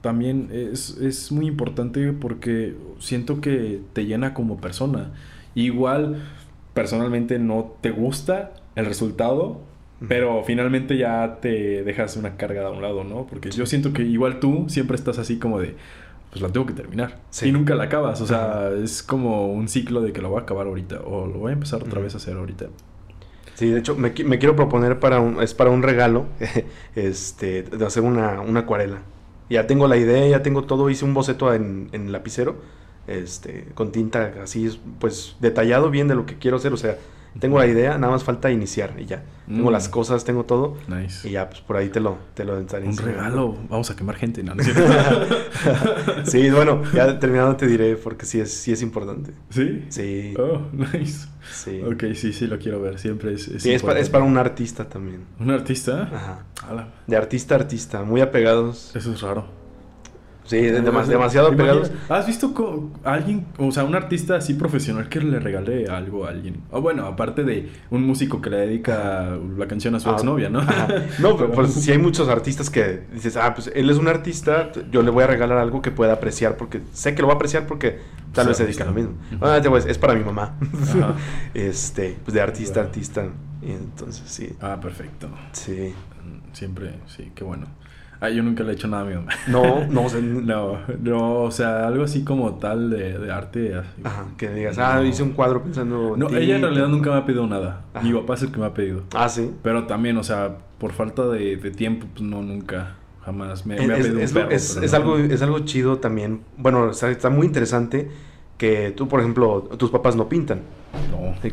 También 0.00 0.48
es, 0.52 0.96
es 0.98 1.32
muy 1.32 1.46
importante 1.46 2.12
porque 2.12 2.76
siento 2.98 3.40
que 3.40 3.80
te 3.92 4.06
llena 4.06 4.34
como 4.34 4.58
persona. 4.58 5.12
Igual, 5.54 6.22
personalmente 6.74 7.38
no 7.38 7.74
te 7.80 7.90
gusta 7.90 8.52
el 8.76 8.86
resultado, 8.86 9.60
pero 10.06 10.44
finalmente 10.44 10.96
ya 10.96 11.38
te 11.40 11.82
dejas 11.82 12.16
una 12.16 12.36
carga 12.36 12.66
a 12.66 12.70
un 12.70 12.80
lado, 12.80 13.02
¿no? 13.02 13.26
Porque 13.26 13.50
yo 13.50 13.66
siento 13.66 13.92
que 13.92 14.02
igual 14.02 14.38
tú 14.38 14.66
siempre 14.68 14.94
estás 14.94 15.18
así 15.18 15.38
como 15.38 15.58
de, 15.58 15.74
pues 16.30 16.40
la 16.40 16.48
tengo 16.50 16.66
que 16.66 16.74
terminar. 16.74 17.18
Sí. 17.30 17.48
Y 17.48 17.52
nunca 17.52 17.74
la 17.74 17.84
acabas. 17.84 18.20
O 18.20 18.26
sea, 18.26 18.70
es 18.70 19.02
como 19.02 19.52
un 19.52 19.68
ciclo 19.68 20.00
de 20.00 20.12
que 20.12 20.22
lo 20.22 20.30
voy 20.30 20.38
a 20.38 20.42
acabar 20.42 20.68
ahorita 20.68 21.00
o 21.00 21.26
lo 21.26 21.40
voy 21.40 21.50
a 21.50 21.54
empezar 21.54 21.82
otra 21.82 22.00
vez 22.00 22.14
a 22.14 22.18
hacer 22.18 22.36
ahorita. 22.36 22.66
Sí, 23.54 23.70
de 23.70 23.80
hecho, 23.80 23.96
me, 23.96 24.12
me 24.24 24.38
quiero 24.38 24.54
proponer 24.54 25.00
para 25.00 25.18
un, 25.18 25.42
es 25.42 25.52
para 25.52 25.70
un 25.70 25.82
regalo, 25.82 26.26
este, 26.94 27.64
de 27.64 27.84
hacer 27.84 28.04
una, 28.04 28.40
una 28.40 28.60
acuarela. 28.60 28.98
Ya 29.50 29.66
tengo 29.66 29.88
la 29.88 29.96
idea, 29.96 30.26
ya 30.28 30.42
tengo 30.42 30.64
todo, 30.64 30.90
hice 30.90 31.04
un 31.04 31.14
boceto 31.14 31.52
en, 31.54 31.88
en 31.92 32.12
lapicero, 32.12 32.56
este, 33.06 33.66
con 33.74 33.92
tinta 33.92 34.34
así, 34.42 34.80
pues, 35.00 35.36
detallado 35.40 35.90
bien 35.90 36.08
de 36.08 36.14
lo 36.14 36.26
que 36.26 36.38
quiero 36.38 36.58
hacer, 36.58 36.72
o 36.72 36.76
sea, 36.76 36.98
tengo 37.38 37.58
la 37.58 37.66
idea, 37.66 37.98
nada 37.98 38.12
más 38.12 38.24
falta 38.24 38.50
iniciar 38.50 38.94
y 38.98 39.06
ya. 39.06 39.22
Tengo 39.46 39.70
Mm. 39.70 39.72
las 39.72 39.88
cosas, 39.88 40.24
tengo 40.24 40.44
todo, 40.44 40.76
Nice. 40.88 41.26
y 41.26 41.32
ya, 41.32 41.48
pues, 41.48 41.62
por 41.62 41.76
ahí 41.78 41.88
te 41.88 42.00
lo, 42.00 42.18
te 42.34 42.44
lo 42.44 42.54
Un 42.54 42.60
enseñando. 42.62 43.02
regalo. 43.02 43.56
Vamos 43.70 43.90
a 43.90 43.96
quemar 43.96 44.16
gente. 44.16 44.42
No, 44.42 44.52
sí, 46.24 46.50
bueno, 46.50 46.82
ya 46.92 47.18
terminado 47.18 47.56
te 47.56 47.66
diré, 47.66 47.96
porque 47.96 48.26
sí 48.26 48.40
es, 48.40 48.52
sí 48.52 48.72
es 48.72 48.82
importante. 48.82 49.32
¿Sí? 49.50 49.84
Sí, 49.88 50.34
Oh, 50.38 50.60
nice. 50.72 51.28
sí. 51.52 51.80
Ok, 51.82 52.14
sí, 52.14 52.32
sí, 52.32 52.46
lo 52.46 52.58
quiero 52.58 52.80
ver. 52.80 52.98
Siempre 52.98 53.32
es. 53.34 53.48
es 53.48 53.62
Sí, 53.62 53.72
es, 53.72 53.82
para, 53.82 54.00
es 54.00 54.10
para 54.10 54.24
un 54.24 54.36
artista 54.36 54.88
también. 54.88 55.24
¿Un 55.40 55.50
artista? 55.50 56.02
Ajá. 56.12 56.44
Ala, 56.68 56.88
De 57.06 57.16
artista 57.16 57.54
a 57.54 57.58
artista, 57.58 58.02
muy 58.02 58.20
apegados. 58.20 58.94
eso 58.94 59.12
es 59.12 59.20
raro. 59.22 59.46
Sí, 60.48 60.56
de- 60.56 60.82
dema- 60.82 61.00
O 61.00 61.04
sea, 61.04 61.12
demasiado 61.12 61.48
¿te 61.48 61.54
apegados. 61.54 61.88
imaginas? 61.88 62.10
¿Has 62.10 62.26
visto 62.26 62.90
a 63.04 63.12
alguien, 63.12 63.46
o 63.58 63.70
sea, 63.70 63.84
un 63.84 63.94
artista 63.94 64.36
así 64.36 64.54
profesional 64.54 65.08
que 65.10 65.20
le 65.20 65.38
regale 65.40 65.86
algo 65.88 66.24
a 66.24 66.30
alguien? 66.30 66.62
O 66.70 66.80
bueno, 66.80 67.04
aparte 67.06 67.44
de 67.44 67.70
un 67.90 68.04
músico 68.06 68.40
que 68.40 68.48
le 68.48 68.56
dedica 68.56 69.36
la 69.58 69.68
canción 69.68 69.94
a 69.94 70.00
su 70.00 70.08
Ah, 70.08 70.12
exnovia, 70.14 70.48
¿no? 70.48 70.60
ajá. 70.60 70.88
No, 71.20 71.36
pero 71.36 71.52
pues 71.52 71.74
sí 71.74 71.92
hay 71.92 71.98
muchos 71.98 72.28
artistas 72.30 72.70
que 72.70 73.02
dices, 73.12 73.36
ah, 73.36 73.52
pues 73.54 73.70
él 73.74 73.90
es 73.90 73.98
un 73.98 74.08
artista, 74.08 74.72
yo 74.90 75.02
le 75.02 75.10
voy 75.10 75.24
a 75.24 75.26
regalar 75.26 75.58
algo 75.58 75.82
que 75.82 75.90
pueda 75.90 76.14
apreciar 76.14 76.56
porque 76.56 76.80
sé 76.92 77.14
que 77.14 77.20
lo 77.20 77.28
va 77.28 77.34
a 77.34 77.36
apreciar 77.36 77.66
porque 77.66 77.98
tal 78.32 78.44
Sí, 78.44 78.48
vez 78.48 78.56
se 78.56 78.64
dedica 78.64 78.84
a 78.84 78.86
lo 78.86 78.92
mismo. 78.94 79.12
Ah, 79.42 79.60
es 79.86 79.98
para 79.98 80.14
mi 80.14 80.24
mamá. 80.24 80.56
Ajá. 80.82 81.14
este, 81.54 82.16
pues 82.24 82.34
de 82.34 82.40
artista 82.40 82.80
a 82.80 82.84
artista. 82.84 83.26
Y 83.60 83.72
entonces 83.72 84.22
sí, 84.26 84.56
Ah, 84.60 84.78
perfecto. 84.80 85.28
sí. 85.52 85.92
Mm, 86.24 86.54
Siempre, 86.54 86.94
sí, 87.06 87.32
qué 87.34 87.44
bueno. 87.44 87.66
Ah, 88.20 88.28
yo 88.30 88.42
nunca 88.42 88.64
le 88.64 88.70
he 88.70 88.74
hecho 88.74 88.88
nada 88.88 89.04
a 89.04 89.06
mi 89.06 89.14
mamá. 89.14 89.30
No, 89.46 89.86
no, 89.90 90.04
o 90.04 90.08
sea, 90.08 90.20
No, 90.20 90.78
no, 91.02 91.34
o 91.42 91.50
sea, 91.50 91.86
algo 91.86 92.02
así 92.04 92.24
como 92.24 92.54
tal 92.56 92.90
de, 92.90 93.18
de 93.18 93.30
arte. 93.32 93.74
así. 93.76 93.88
Ajá, 94.04 94.24
que 94.36 94.48
digas, 94.50 94.76
ah, 94.78 95.02
hice 95.04 95.22
un 95.22 95.30
cuadro 95.32 95.62
pensando. 95.62 96.14
en 96.14 96.20
No, 96.20 96.26
ti". 96.26 96.36
ella 96.36 96.56
en 96.56 96.62
realidad 96.62 96.88
nunca 96.88 97.10
me 97.10 97.16
ha 97.18 97.24
pedido 97.24 97.46
nada. 97.46 97.84
Ajá. 97.94 98.04
Mi 98.04 98.12
papá 98.12 98.34
es 98.34 98.42
el 98.42 98.50
que 98.52 98.58
me 98.58 98.66
ha 98.66 98.74
pedido. 98.74 99.02
Ah, 99.14 99.28
sí. 99.28 99.50
Pero 99.62 99.84
también, 99.86 100.16
o 100.16 100.24
sea, 100.24 100.56
por 100.78 100.92
falta 100.92 101.26
de, 101.28 101.56
de 101.56 101.70
tiempo, 101.70 102.06
pues 102.12 102.22
no, 102.22 102.42
nunca, 102.42 102.96
jamás 103.24 103.64
me, 103.66 103.76
me 103.76 103.94
ha 103.94 103.96
pedido 103.98 104.16
un 104.16 104.20
es 104.22 104.32
lo- 104.34 104.40
perro, 104.40 104.50
es- 104.52 104.72
pero 104.74 104.86
es 104.86 104.92
no. 104.92 104.98
algo, 104.98 105.16
es 105.18 105.42
algo 105.42 105.58
chido 105.60 105.98
también. 105.98 106.40
Bueno, 106.56 106.90
está, 106.90 107.10
está 107.10 107.30
muy 107.30 107.46
interesante 107.46 108.10
que 108.56 108.92
tú, 108.96 109.06
por 109.06 109.20
ejemplo, 109.20 109.62
tus 109.78 109.90
papás 109.90 110.16
no 110.16 110.28
pintan. 110.28 110.62
No. 111.12 111.34
Sí, 111.40 111.52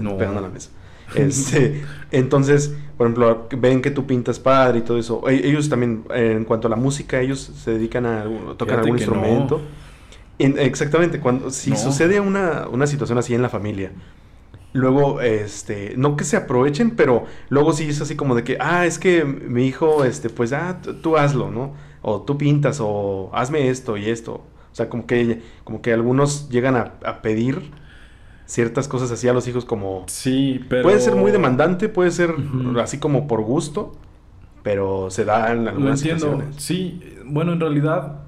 No. 0.00 0.16
pegando 0.16 0.40
a 0.40 0.42
la 0.42 0.48
mesa. 0.48 0.70
Este, 1.14 1.82
entonces, 2.10 2.74
por 2.96 3.06
ejemplo, 3.06 3.48
ven 3.58 3.82
que 3.82 3.90
tú 3.90 4.06
pintas 4.06 4.38
padre 4.40 4.78
y 4.80 4.82
todo 4.82 4.98
eso. 4.98 5.28
E- 5.28 5.46
Ellos 5.48 5.68
también, 5.68 6.04
eh, 6.14 6.32
en 6.36 6.44
cuanto 6.44 6.68
a 6.68 6.70
la 6.70 6.76
música, 6.76 7.20
ellos 7.20 7.40
se 7.40 7.72
dedican 7.72 8.06
a, 8.06 8.24
tocan 8.56 8.78
Fíjate 8.78 8.80
algún 8.80 8.96
instrumento. 8.96 9.58
no. 9.58 9.82
Exactamente, 10.38 11.20
cuando 11.20 11.50
si 11.50 11.70
No. 11.70 11.76
sucede 11.76 12.20
una, 12.20 12.68
una 12.68 12.86
situación 12.86 13.18
así 13.18 13.34
en 13.34 13.42
la 13.42 13.48
familia, 13.48 13.92
luego, 14.72 15.20
este, 15.20 15.94
no 15.96 16.16
que 16.16 16.24
se 16.24 16.36
aprovechen, 16.36 16.92
pero 16.96 17.24
luego 17.48 17.72
sí 17.72 17.88
es 17.88 18.00
así 18.00 18.16
como 18.16 18.34
de 18.34 18.44
que, 18.44 18.56
ah, 18.60 18.86
es 18.86 18.98
que 18.98 19.24
mi 19.24 19.66
hijo, 19.66 20.04
este, 20.04 20.30
pues, 20.30 20.52
ah, 20.52 20.80
tú, 20.82 20.94
tú 21.00 21.16
hazlo, 21.16 21.50
¿no? 21.50 21.74
O 22.02 22.22
tú 22.22 22.38
pintas, 22.38 22.78
o 22.80 23.30
hazme 23.34 23.68
esto 23.68 23.96
y 23.96 24.08
esto. 24.10 24.34
O 24.72 24.74
sea, 24.74 24.88
como 24.88 25.06
que, 25.06 25.42
como 25.64 25.82
que 25.82 25.92
algunos 25.92 26.48
llegan 26.48 26.76
a, 26.76 26.94
a 27.04 27.22
pedir 27.22 27.72
ciertas 28.52 28.86
cosas 28.86 29.10
así 29.10 29.28
a 29.28 29.32
los 29.32 29.48
hijos 29.48 29.64
como... 29.64 30.04
Sí, 30.08 30.60
pero... 30.68 30.82
Puede 30.82 31.00
ser 31.00 31.14
muy 31.14 31.30
demandante, 31.32 31.88
puede 31.88 32.10
ser 32.10 32.34
así 32.82 32.98
como 32.98 33.26
por 33.26 33.40
gusto, 33.42 33.92
pero 34.62 35.10
se 35.10 35.24
da 35.24 35.52
en 35.52 35.64
Lo 35.64 35.70
algunas 35.70 36.00
entiendo. 36.00 36.26
situaciones. 36.26 36.62
Sí, 36.62 37.00
bueno, 37.24 37.54
en 37.54 37.60
realidad, 37.60 38.18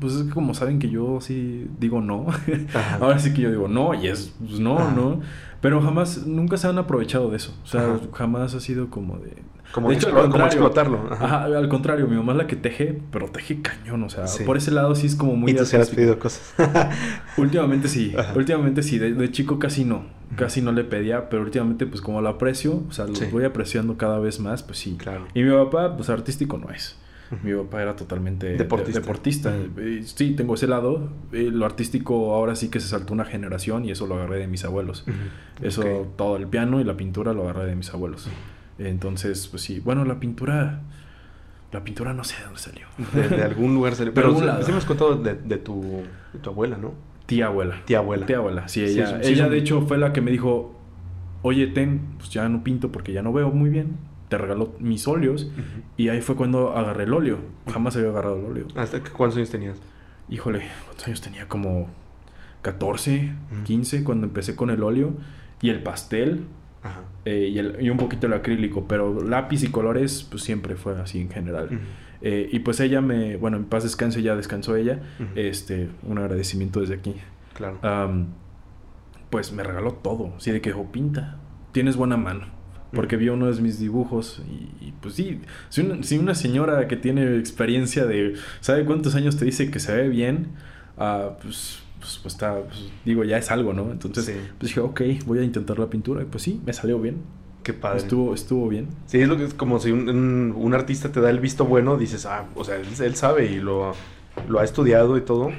pues 0.00 0.14
es 0.14 0.22
que 0.24 0.30
como 0.30 0.54
saben 0.54 0.78
que 0.78 0.88
yo 0.90 1.20
sí 1.20 1.66
digo 1.78 2.00
no. 2.00 2.26
Ajá. 2.74 2.96
Ahora 3.00 3.18
sí 3.18 3.32
que 3.34 3.42
yo 3.42 3.50
digo 3.50 3.68
no 3.68 3.94
y 3.94 4.08
es 4.08 4.32
pues, 4.38 4.58
no, 4.60 4.78
Ajá. 4.78 4.92
no. 4.96 5.20
Pero 5.60 5.82
jamás, 5.82 6.26
nunca 6.26 6.56
se 6.56 6.66
han 6.68 6.78
aprovechado 6.78 7.30
de 7.30 7.36
eso. 7.36 7.54
O 7.62 7.66
sea, 7.66 7.82
Ajá. 7.82 7.98
jamás 8.14 8.54
ha 8.54 8.60
sido 8.60 8.88
como 8.88 9.18
de... 9.18 9.34
Como, 9.72 9.90
de 9.90 9.94
hecho, 9.96 10.06
al 10.08 10.12
explo- 10.14 10.16
como 10.22 10.30
contrario. 10.32 10.52
explotarlo. 10.58 11.08
Ajá. 11.12 11.44
Al 11.44 11.68
contrario, 11.68 12.08
mi 12.08 12.16
mamá 12.16 12.32
es 12.32 12.38
la 12.38 12.46
que 12.46 12.56
teje, 12.56 13.00
pero 13.12 13.26
teje 13.28 13.60
cañón, 13.60 14.02
o 14.02 14.08
sea, 14.08 14.26
Sí. 14.26 14.42
por 14.44 14.56
ese 14.56 14.70
lado 14.70 14.94
sí 14.94 15.06
es 15.06 15.14
como 15.14 15.36
muy 15.36 15.52
y 15.52 15.54
tú 15.54 15.64
se 15.66 15.76
has 15.76 15.90
pedido 15.90 16.18
cosas. 16.18 16.54
Últimamente 17.36 17.88
sí, 17.88 18.12
últimamente 18.34 18.82
sí, 18.82 18.98
de, 18.98 19.12
de 19.12 19.30
chico 19.30 19.58
casi 19.58 19.84
no, 19.84 20.02
casi 20.36 20.60
no 20.62 20.72
le 20.72 20.82
pedía, 20.84 21.28
pero 21.28 21.42
últimamente 21.42 21.86
pues 21.86 22.00
como 22.00 22.20
lo 22.20 22.28
aprecio, 22.28 22.82
o 22.88 22.92
sea, 22.92 23.06
lo 23.06 23.14
Sí. 23.14 23.26
voy 23.30 23.44
apreciando 23.44 23.96
cada 23.96 24.18
vez 24.18 24.40
más, 24.40 24.62
pues 24.62 24.78
sí. 24.78 24.96
claro. 24.98 25.26
Y 25.34 25.42
mi 25.42 25.50
papá, 25.52 25.96
pues 25.96 26.08
artístico 26.10 26.58
no 26.58 26.70
es. 26.70 26.96
Mi 27.44 27.54
papá 27.54 27.82
era 27.82 27.96
totalmente 27.96 28.46
de- 28.48 28.56
Deportista. 28.56 29.00
deportista. 29.00 29.50
Ujú. 29.50 29.80
Eh, 29.80 30.02
Sí, 30.04 30.32
tengo 30.34 30.54
ese 30.54 30.66
lado. 30.66 31.08
Eh, 31.32 31.50
Lo 31.52 31.64
artístico 31.66 32.34
ahora 32.34 32.56
sí 32.56 32.68
que 32.68 32.80
se 32.80 32.88
saltó 32.88 33.12
una 33.12 33.24
generación 33.24 33.84
y 33.84 33.90
eso 33.92 34.06
lo 34.06 34.16
agarré 34.16 34.38
de 34.38 34.46
mis 34.48 34.64
abuelos. 34.64 35.04
Ujú. 35.06 35.66
Eso, 35.66 35.80
Ok. 35.82 36.16
todo 36.16 36.36
el 36.36 36.46
piano 36.46 36.80
y 36.80 36.84
la 36.84 36.96
pintura 36.96 37.32
lo 37.32 37.42
agarré 37.44 37.66
de 37.66 37.76
mis 37.76 37.92
abuelos. 37.94 38.28
Entonces, 38.78 39.46
pues 39.48 39.62
sí. 39.62 39.80
Bueno, 39.80 40.04
la 40.04 40.18
pintura... 40.20 40.80
La 41.72 41.84
pintura 41.84 42.12
no 42.14 42.24
sé 42.24 42.36
de 42.38 42.44
dónde 42.44 42.58
salió. 42.58 42.86
De, 43.14 43.28
de 43.36 43.42
algún 43.44 43.74
lugar 43.74 43.94
salió. 43.94 44.10
De 44.12 44.20
Pero 44.20 44.36
sí, 44.64 44.72
has 44.72 44.84
contado 44.84 45.14
de, 45.16 45.34
de 45.34 45.56
tu, 45.58 46.02
de 46.32 46.38
tu 46.40 46.50
abuela, 46.50 46.76
¿no? 46.76 46.94
Tía 47.26 47.46
abuela. 47.46 47.76
Tía 47.84 47.98
abuela. 47.98 48.26
Tía 48.26 48.38
abuela, 48.38 48.66
sí, 48.66 48.82
ella, 48.82 49.06
sí, 49.06 49.14
sí, 49.28 49.32
ella 49.34 49.48
de 49.48 49.56
hecho 49.58 49.82
fue 49.82 49.96
la 49.96 50.12
que 50.12 50.20
me 50.20 50.32
dijo, 50.32 50.74
oye, 51.42 51.68
ten, 51.68 52.00
pues 52.18 52.30
ya 52.30 52.48
no 52.48 52.64
pinto 52.64 52.90
porque 52.90 53.12
ya 53.12 53.22
no 53.22 53.32
veo 53.32 53.50
muy 53.52 53.70
bien, 53.70 53.98
te 54.30 54.38
regaló 54.38 54.72
mis 54.78 55.06
óleos 55.06 55.50
y 55.98 56.08
ahí 56.08 56.22
fue 56.22 56.36
cuando 56.36 56.74
agarré 56.76 57.04
el 57.04 57.12
óleo, 57.12 57.38
jamás 57.70 57.96
había 57.96 58.08
agarrado 58.08 58.38
el 58.38 58.44
óleo. 58.46 58.66
¿Hasta 58.76 59.02
que- 59.02 59.10
cuántos 59.10 59.36
años 59.36 59.50
tenías? 59.50 59.76
Híjole, 60.30 60.62
¿cuántos 60.86 61.06
años 61.08 61.20
tenía? 61.20 61.46
Como 61.48 61.88
14, 62.62 63.32
Ujú. 63.52 63.62
15 63.64 64.04
cuando 64.04 64.26
empecé 64.26 64.54
con 64.56 64.70
el 64.70 64.82
óleo 64.82 65.14
y 65.60 65.70
el 65.70 65.82
pastel 65.82 66.44
Ajá. 66.82 67.00
eh, 67.24 67.50
y, 67.52 67.58
el- 67.58 67.76
y 67.80 67.90
un 67.90 67.96
poquito 67.98 68.26
el 68.28 68.32
acrílico, 68.32 68.86
pero 68.86 69.22
lápiz 69.22 69.62
y 69.64 69.68
colores 69.68 70.26
pues 70.30 70.42
siempre 70.42 70.76
fue 70.76 70.98
así 71.00 71.20
en 71.20 71.30
general. 71.30 71.68
Eh, 72.22 72.48
y 72.52 72.58
pues 72.60 72.80
ella 72.80 73.00
me, 73.00 73.36
bueno, 73.36 73.56
en 73.56 73.64
paz 73.64 73.82
descanse, 73.82 74.22
ya 74.22 74.36
descansó 74.36 74.76
ella, 74.76 75.00
este, 75.34 75.88
un 76.02 76.18
agradecimiento 76.18 76.80
desde 76.80 76.94
aquí. 76.94 77.16
Claro. 77.54 77.78
Pues 79.30 79.52
me 79.52 79.62
regaló 79.62 79.92
todo. 79.94 80.34
Así 80.36 80.50
de 80.50 80.60
que 80.60 80.70
dijo, 80.70 80.90
pinta, 80.92 81.36
tienes 81.72 81.96
buena 81.96 82.16
mano. 82.16 82.46
Porque 82.92 83.16
vio 83.16 83.34
uno 83.34 83.50
de 83.52 83.60
mis 83.62 83.78
dibujos 83.78 84.42
y, 84.48 84.86
y, 84.86 84.92
pues 85.00 85.14
sí, 85.14 85.40
si 85.68 85.80
una, 85.82 86.02
si 86.02 86.18
una 86.18 86.34
señora 86.34 86.88
que 86.88 86.96
tiene 86.96 87.36
experiencia 87.38 88.04
de, 88.04 88.34
¿sabe 88.60 88.84
cuántos 88.84 89.14
años 89.14 89.36
te 89.36 89.44
dice 89.44 89.70
que 89.70 89.78
se 89.78 89.94
ve 89.94 90.08
bien? 90.08 90.48
Ah, 90.98 91.36
pues, 91.40 91.78
pues, 92.00 92.18
pues 92.22 92.34
está, 92.34 92.60
pues, 92.62 92.90
digo, 93.04 93.22
ya 93.24 93.38
es 93.38 93.50
algo, 93.50 93.72
¿no? 93.72 93.92
Entonces, 93.92 94.24
Sí. 94.24 94.32
pues 94.58 94.70
dije, 94.70 94.80
ok, 94.80 95.00
voy 95.26 95.38
a 95.38 95.44
intentar 95.44 95.78
la 95.78 95.86
pintura. 95.88 96.22
Y 96.22 96.24
pues 96.24 96.42
sí, 96.42 96.60
me 96.66 96.72
salió 96.72 96.98
bien. 97.00 97.18
Qué 97.62 97.74
padre. 97.74 97.98
Estuvo, 97.98 98.34
estuvo 98.34 98.68
bien. 98.68 98.88
Sí, 99.06 99.20
es 99.20 99.28
lo 99.28 99.36
que 99.36 99.44
es 99.44 99.54
como 99.54 99.78
si 99.78 99.92
un, 99.92 100.08
un- 100.08 100.52
un 100.56 100.74
artista 100.74 101.12
te 101.12 101.20
da 101.20 101.30
el 101.30 101.38
visto 101.40 101.64
bueno, 101.66 101.96
dices, 101.96 102.26
ah, 102.26 102.46
o 102.54 102.64
sea, 102.64 102.76
él, 102.76 102.86
él 103.00 103.14
sabe 103.16 103.52
y 103.52 103.60
lo, 103.60 103.92
lo 104.48 104.58
ha 104.58 104.64
estudiado 104.64 105.16
y 105.16 105.20
todo. 105.20 105.50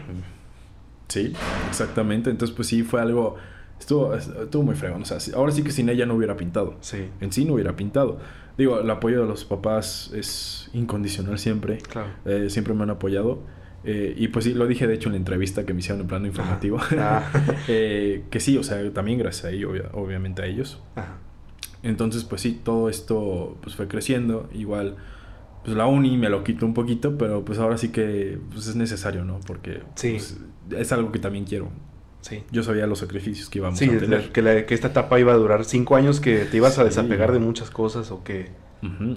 Sí, 1.07 1.33
exactamente. 1.69 2.29
Entonces, 2.29 2.55
pues 2.55 2.67
sí, 2.67 2.83
fue 2.83 3.01
algo, 3.01 3.35
estuvo, 3.81 4.15
estuvo 4.15 4.63
muy 4.63 4.75
fregón. 4.75 5.01
O 5.01 5.05
sea, 5.05 5.17
ahora 5.35 5.51
sí 5.51 5.63
que 5.63 5.71
sin 5.71 5.89
ella 5.89 6.05
no 6.05 6.15
hubiera 6.15 6.37
pintado. 6.37 6.75
Sí, 6.79 7.09
en 7.19 7.31
sí 7.33 7.43
no 7.45 7.53
hubiera 7.55 7.75
pintado. 7.75 8.19
Digo, 8.57 8.79
el 8.79 8.89
apoyo 8.89 9.21
de 9.21 9.27
los 9.27 9.43
papás 9.43 10.11
es 10.13 10.69
incondicional 10.73 11.37
siempre. 11.39 11.77
claro. 11.79 12.09
Eh, 12.25 12.49
siempre 12.49 12.73
me 12.73 12.83
han 12.83 12.89
apoyado. 12.91 13.39
Eh, 13.83 14.13
y 14.15 14.27
pues 14.27 14.45
sí, 14.45 14.53
lo 14.53 14.67
dije 14.67 14.85
de 14.85 14.93
hecho 14.93 15.09
en 15.09 15.13
la 15.13 15.17
entrevista 15.17 15.65
que 15.65 15.73
me 15.73 15.79
hicieron 15.79 16.01
en 16.01 16.07
plano 16.07 16.27
informativo. 16.27 16.77
Ah. 16.97 17.23
Eh, 17.67 18.23
que 18.29 18.39
sí, 18.39 18.57
o 18.57 18.63
sea, 18.63 18.91
también 18.93 19.17
gracias 19.19 19.45
a 19.45 19.49
ellos, 19.51 19.71
obvia- 19.71 19.89
obviamente 19.93 20.41
a 20.43 20.45
ellos. 20.45 20.79
Ajá. 20.95 21.17
Entonces, 21.83 22.23
pues 22.23 22.41
sí, 22.41 22.59
todo 22.63 22.89
esto 22.89 23.57
pues 23.61 23.75
fue 23.75 23.87
creciendo. 23.87 24.47
Igual, 24.53 24.97
pues 25.63 25.75
la 25.75 25.87
uni 25.87 26.15
me 26.17 26.29
lo 26.29 26.43
quitó 26.43 26.65
un 26.67 26.73
poquito, 26.75 27.17
pero 27.17 27.43
pues 27.43 27.57
ahora 27.57 27.77
sí 27.77 27.89
que 27.89 28.37
pues, 28.53 28.67
es 28.67 28.75
necesario, 28.75 29.25
¿no? 29.25 29.39
Porque 29.47 29.81
Sí. 29.95 30.11
pues, 30.11 30.37
es 30.77 30.91
algo 30.91 31.11
que 31.11 31.17
también 31.19 31.45
quiero. 31.45 31.69
Sí. 32.21 32.43
Yo 32.51 32.63
sabía 32.63 32.87
los 32.87 32.99
sacrificios 32.99 33.49
que 33.49 33.59
íbamos 33.59 33.79
Sí, 33.79 33.89
a 33.89 33.93
la- 33.93 33.99
tener. 33.99 34.31
que, 34.31 34.41
la- 34.41 34.65
que 34.65 34.73
esta 34.73 34.87
etapa 34.89 35.19
iba 35.19 35.33
a 35.33 35.35
durar 35.35 35.65
cinco 35.65 35.95
años, 35.95 36.19
que 36.19 36.45
te 36.45 36.57
ibas 36.57 36.77
a 36.77 36.81
Sí. 36.83 36.89
desapegar 36.89 37.31
de 37.31 37.39
muchas 37.39 37.69
cosas 37.69 38.11
o 38.11 38.23
que... 38.23 38.49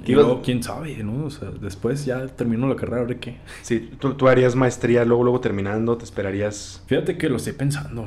Que 0.04 0.12
Y 0.12 0.14
luego, 0.14 0.42
quién 0.42 0.62
sabe, 0.62 0.94
¿no? 1.02 1.24
O 1.24 1.30
sea, 1.30 1.50
después 1.50 2.04
ya 2.04 2.26
terminó 2.26 2.66
la 2.68 2.76
carrera, 2.76 3.00
¿ahora 3.00 3.14
qué? 3.14 3.38
Sí, 3.62 3.92
tú, 3.98 4.12
tú 4.12 4.28
harías 4.28 4.54
maestría, 4.56 5.06
luego, 5.06 5.22
luego 5.24 5.40
terminando, 5.40 5.96
te 5.96 6.04
esperarías... 6.04 6.82
Fíjate 6.86 7.16
que 7.16 7.30
lo 7.30 7.36
estoy 7.36 7.54
pensando. 7.54 8.06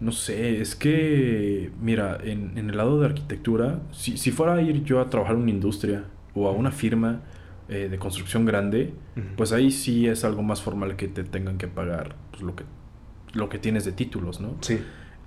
No 0.00 0.12
sé, 0.12 0.60
es 0.60 0.76
que, 0.76 1.70
mira, 1.80 2.18
en, 2.22 2.56
en 2.58 2.68
el 2.70 2.76
lado 2.76 3.00
de 3.00 3.06
arquitectura, 3.06 3.80
si, 3.90 4.18
si 4.18 4.30
fuera 4.30 4.54
a 4.54 4.60
ir 4.62 4.84
yo 4.84 5.00
a 5.00 5.08
trabajar 5.08 5.36
en 5.36 5.42
una 5.42 5.50
industria 5.50 6.04
o 6.34 6.46
a 6.46 6.52
una 6.52 6.70
firma 6.72 7.22
eh, 7.70 7.88
de 7.90 7.98
construcción 7.98 8.44
grande, 8.44 8.92
pues 9.36 9.52
ahí 9.52 9.70
sí 9.70 10.06
es 10.06 10.24
algo 10.24 10.42
más 10.42 10.60
formal 10.62 10.94
que 10.96 11.08
te 11.08 11.24
tengan 11.24 11.56
que 11.58 11.68
pagar 11.68 12.16
pues, 12.30 12.42
lo, 12.42 12.54
que, 12.54 12.64
lo 13.34 13.48
que 13.48 13.58
tienes 13.58 13.84
de 13.84 13.92
títulos, 13.92 14.40
¿no? 14.40 14.56
Sí, 14.60 14.78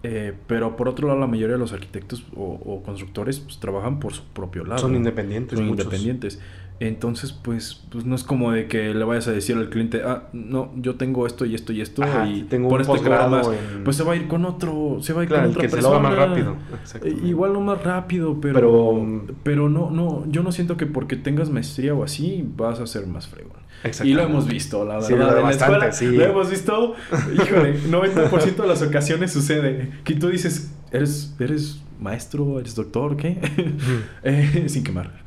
Eh, 0.03 0.33
pero 0.47 0.75
por 0.77 0.89
otro 0.89 1.07
lado, 1.07 1.19
la 1.19 1.27
mayoría 1.27 1.53
de 1.53 1.59
los 1.59 1.73
arquitectos 1.73 2.25
o, 2.35 2.43
o 2.65 2.81
constructores 2.83 3.39
pues, 3.39 3.59
trabajan 3.59 3.99
por 3.99 4.13
su 4.13 4.23
propio 4.23 4.63
lado. 4.65 4.79
son 4.81 4.95
independientes 4.95 5.59
Son 5.59 5.67
muchos. 5.67 5.85
independientes. 5.85 6.39
Entonces, 6.83 7.31
pues, 7.31 7.79
pues 7.91 8.05
no 8.05 8.15
es 8.15 8.23
como 8.23 8.51
de 8.51 8.65
que 8.67 8.95
le 8.95 9.03
vayas 9.05 9.27
a 9.27 9.31
decir 9.31 9.55
al 9.55 9.69
cliente, 9.69 10.01
ah, 10.03 10.23
no, 10.33 10.71
yo 10.77 10.95
tengo 10.95 11.27
esto 11.27 11.45
y 11.45 11.53
esto 11.53 11.73
y 11.73 11.79
esto 11.81 12.01
Ajá, 12.01 12.27
y 12.27 12.41
tengo 12.43 12.69
por 12.69 12.81
este 12.81 13.07
más. 13.07 13.47
en- 13.49 13.83
Pues 13.83 13.97
se 13.97 14.03
va 14.03 14.13
a 14.13 14.15
ir 14.15 14.27
con 14.27 14.45
otro, 14.45 14.97
se 14.99 15.13
va 15.13 15.21
a 15.21 15.23
ir 15.23 15.29
Claro, 15.29 15.43
con 15.43 15.51
otra 15.51 15.61
que 15.61 15.69
se 15.69 15.75
lo 15.75 15.89
persona. 15.91 16.09
más 16.09 16.17
rápido. 16.17 16.55
Eh, 17.03 17.15
igual 17.23 17.53
lo 17.53 17.61
más 17.61 17.83
rápido, 17.83 18.41
pero, 18.41 18.55
Pero- 18.55 19.25
pero, 19.43 19.69
no, 19.69 19.91
no, 19.91 20.25
yo 20.31 20.41
no 20.41 20.51
siento 20.51 20.75
que 20.75 20.87
porque 20.87 21.15
tengas 21.15 21.51
maestría 21.51 21.93
o 21.93 22.03
así 22.03 22.43
vas 22.57 22.79
a 22.79 22.87
ser 22.87 23.05
más 23.05 23.27
fregón. 23.27 23.61
Y 24.03 24.13
lo 24.15 24.23
hemos 24.23 24.47
visto, 24.47 24.83
la 24.83 24.95
verdad. 24.95 25.07
Sí, 25.07 25.13
lo- 25.15 25.37
en 25.37 25.43
la 25.43 25.51
escuela 25.51 25.91
sí. 25.91 26.07
Lo 26.07 26.23
hemos 26.25 26.49
visto, 26.49 26.95
híjole, 27.35 27.75
90% 27.89 28.63
de 28.63 28.67
las 28.67 28.81
ocasiones 28.81 29.31
sucede 29.31 29.91
que 30.03 30.15
tú 30.15 30.29
dices, 30.29 30.73
¿eres, 30.91 31.35
eres 31.39 31.79
maestro, 31.99 32.59
eres 32.59 32.73
doctor, 32.73 33.17
qué? 33.17 33.37
Eh, 34.23 34.63
sin 34.67 34.83
quemar. 34.83 35.21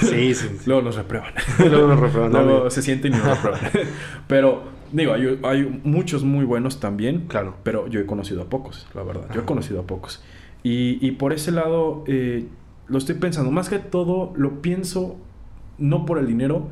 Sí, 0.00 0.34
sí. 0.34 0.48
sí. 0.48 0.58
Luego 0.66 0.82
nos 0.82 0.96
reprueban. 0.96 1.32
Luego 1.58 1.88
nos 1.88 2.00
reprueban, 2.00 2.32
Luego 2.32 2.70
se 2.70 2.82
sienten 2.82 3.14
y 3.14 3.16
nos 3.16 3.26
reprueban. 3.26 3.60
Pero, 4.26 4.64
digo, 4.92 5.12
hay, 5.12 5.38
hay 5.42 5.80
muchos 5.84 6.24
muy 6.24 6.44
buenos 6.44 6.80
también. 6.80 7.26
Claro. 7.28 7.56
Pero 7.62 7.86
yo 7.88 8.00
he 8.00 8.06
conocido 8.06 8.42
a 8.42 8.44
pocos, 8.46 8.86
la 8.94 9.02
verdad. 9.02 9.28
Yo 9.34 9.42
he 9.42 9.44
conocido 9.44 9.80
a 9.80 9.86
pocos. 9.86 10.22
Y, 10.62 10.98
y 11.06 11.12
por 11.12 11.32
ese 11.32 11.52
lado, 11.52 12.04
eh, 12.06 12.46
lo 12.88 12.98
estoy 12.98 13.14
pensando. 13.16 13.50
Más 13.50 13.68
que 13.68 13.78
todo, 13.78 14.32
lo 14.36 14.62
pienso 14.62 15.16
no 15.78 16.06
por 16.06 16.18
el 16.18 16.26
dinero, 16.26 16.68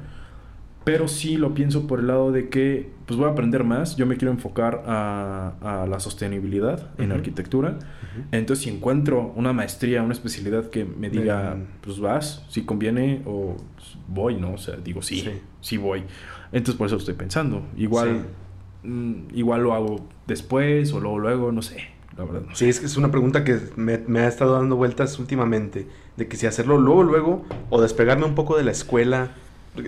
pero 0.85 1.09
sí 1.09 1.37
lo 1.37 1.55
pienso 1.55 1.87
por 1.87 2.01
el 2.01 2.07
lado 2.09 2.31
de 2.31 2.49
que 2.51 2.91
pues 3.07 3.19
voy 3.19 3.29
a 3.29 3.33
aprender 3.33 3.65
más. 3.65 3.97
Yo 3.97 4.07
me 4.07 4.17
quiero 4.17 4.33
enfocar 4.33 4.83
a, 4.87 5.83
a 5.83 5.87
la 5.87 5.99
sostenibilidad 6.01 6.91
en 6.99 7.07
Ujú. 7.07 7.15
arquitectura. 7.17 7.71
Ujú. 7.71 8.25
Entonces, 8.33 8.65
si 8.65 8.71
encuentro 8.71 9.33
una 9.37 9.53
maestría, 9.53 10.03
una 10.03 10.13
especialidad 10.15 10.71
que 10.71 10.85
me 10.85 11.11
diga, 11.11 11.55
Bien. 11.55 11.67
pues 11.81 12.01
vas, 12.01 12.45
si 12.49 12.63
conviene, 12.63 13.23
o 13.27 13.57
pues, 13.77 13.97
voy, 14.09 14.37
¿no? 14.37 14.53
O 14.55 14.59
sea, 14.59 14.77
digo, 14.77 15.03
sí, 15.03 15.21
Sí. 15.21 15.31
sí, 15.61 15.77
voy. 15.77 16.05
Entonces, 16.53 16.77
por 16.77 16.87
eso 16.87 16.97
estoy 16.97 17.15
pensando. 17.15 17.63
Igual, 17.77 18.27
mm, 18.83 19.15
igual 19.35 19.63
lo 19.63 19.75
hago 19.75 20.07
después, 20.27 20.93
o 20.93 21.01
luego, 21.01 21.19
luego, 21.19 21.53
no 21.53 21.63
sé. 21.63 21.79
La 22.17 22.25
verdad, 22.25 22.43
no 22.49 22.55
sé. 22.55 22.65
Sí, 22.65 22.71
es 22.71 22.81
que 22.81 22.87
es 22.87 22.97
una 22.97 23.11
pregunta 23.11 23.43
que 23.45 23.59
me, 23.77 23.99
me 24.07 24.21
ha 24.21 24.29
estado 24.29 24.55
dando 24.55 24.77
vueltas 24.77 25.19
últimamente, 25.19 25.89
de 26.17 26.29
que 26.29 26.37
si 26.37 26.47
hacerlo 26.47 26.79
luego, 26.79 27.03
luego, 27.03 27.45
o 27.71 27.81
despegarme 27.83 28.25
un 28.25 28.35
poco 28.35 28.57
de 28.57 28.65
la 28.65 28.71
escuela. 28.71 29.31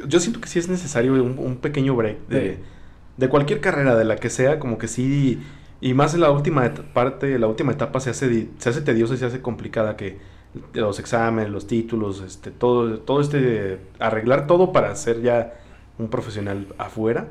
Yo 0.09 0.20
siento 0.20 0.41
que 0.41 0.49
sí 0.49 0.59
es 0.59 0.68
necesario 0.68 1.12
un, 1.14 1.39
un 1.39 1.57
pequeño 1.57 1.95
break 1.95 2.26
de, 2.28 2.55
Sí. 2.57 2.61
de 3.16 3.28
cualquier 3.28 3.61
carrera, 3.61 3.95
de 3.97 4.05
la 4.05 4.16
que 4.16 4.30
sea, 4.30 4.59
como 4.59 4.78
que 4.78 4.89
sí, 4.89 5.41
y 5.80 5.95
más 5.95 6.14
en 6.14 6.20
la 6.20 6.30
última 6.30 6.68
parte, 6.93 7.39
la 7.39 7.47
última 7.47 7.72
etapa 7.72 8.01
se 8.01 8.11
hace, 8.11 8.49
se 8.59 8.68
hace 8.68 8.80
tediosa 8.80 9.14
y 9.14 9.18
se 9.18 9.26
hace 9.26 9.41
complicada, 9.41 9.97
que 9.97 10.18
los 10.72 10.99
exámenes, 10.99 11.51
los 11.51 11.66
títulos, 11.66 12.22
este, 12.22 12.51
todo, 12.51 12.99
todo 13.01 13.20
este, 13.20 13.78
arreglar 13.99 14.47
todo 14.47 14.72
para 14.72 14.95
ser 14.97 15.20
ya 15.22 15.55
un 15.99 16.09
profesional 16.09 16.66
afuera. 16.78 17.28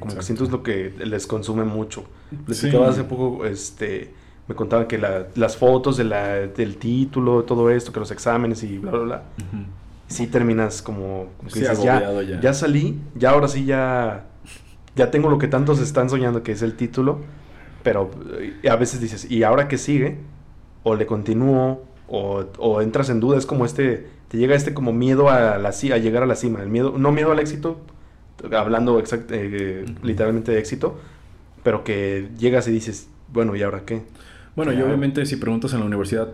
Como 0.00 0.14
que 0.14 0.22
siento 0.22 0.44
es 0.44 0.50
lo 0.50 0.62
que 0.62 0.92
les 0.98 1.26
consume 1.26 1.64
mucho. 1.64 2.04
Les 2.46 2.58
Sí. 2.58 2.70
hace 2.76 3.04
poco, 3.04 3.44
este, 3.46 4.12
me 4.48 4.54
contaban 4.54 4.86
que 4.86 4.98
la- 4.98 5.26
las 5.34 5.56
fotos 5.56 5.96
de 5.96 6.04
la, 6.04 6.34
del 6.46 6.76
título, 6.76 7.44
todo 7.44 7.70
esto, 7.70 7.92
que 7.92 8.00
los 8.00 8.10
exámenes 8.10 8.62
y 8.62 8.76
bla, 8.78 8.90
bla, 8.90 9.00
bla. 9.00 9.22
Sí 10.08 10.26
terminas 10.28 10.82
como, 10.82 11.30
como 11.36 11.50
que 11.50 11.54
Sí, 11.54 11.60
dices, 11.60 11.82
ya, 11.82 12.22
ya. 12.22 12.40
ya 12.40 12.54
salí, 12.54 13.00
ya 13.16 13.30
ahora 13.30 13.48
sí 13.48 13.64
ya, 13.64 14.26
ya 14.94 15.10
tengo 15.10 15.28
lo 15.30 15.38
que 15.38 15.48
tantos 15.48 15.80
están 15.80 16.08
soñando 16.10 16.42
que 16.42 16.52
es 16.52 16.62
el 16.62 16.74
título, 16.74 17.18
pero 17.82 18.10
eh, 18.38 18.68
a 18.68 18.76
veces 18.76 19.00
dices, 19.00 19.28
¿y 19.30 19.42
ahora 19.42 19.66
qué 19.68 19.78
sigue? 19.78 20.18
O 20.84 20.94
le 20.94 21.06
continúo, 21.06 21.82
o, 22.08 22.44
o 22.58 22.82
entras 22.82 23.10
en 23.10 23.18
duda, 23.18 23.36
es 23.36 23.46
como 23.46 23.64
este, 23.66 24.06
te 24.28 24.38
llega 24.38 24.54
este 24.54 24.74
como 24.74 24.92
miedo 24.92 25.28
a, 25.28 25.58
la, 25.58 25.70
a 25.70 25.98
llegar 25.98 26.22
a 26.22 26.26
la 26.26 26.36
cima, 26.36 26.62
el 26.62 26.68
miedo, 26.68 26.94
no 26.96 27.10
miedo 27.10 27.32
al 27.32 27.40
éxito, 27.40 27.80
hablando 28.52 29.00
exact- 29.00 29.26
eh, 29.30 29.84
literalmente 30.04 30.52
de 30.52 30.58
éxito, 30.60 30.98
pero 31.64 31.82
que 31.82 32.28
llegas 32.38 32.68
y 32.68 32.70
dices, 32.70 33.08
bueno, 33.32 33.56
¿y 33.56 33.62
ahora 33.62 33.82
qué? 33.84 34.02
Bueno, 34.54 34.70
y 34.70 34.76
Claro. 34.76 34.88
obviamente 34.88 35.26
si 35.26 35.36
preguntas 35.36 35.72
en 35.72 35.80
la 35.80 35.86
universidad 35.86 36.28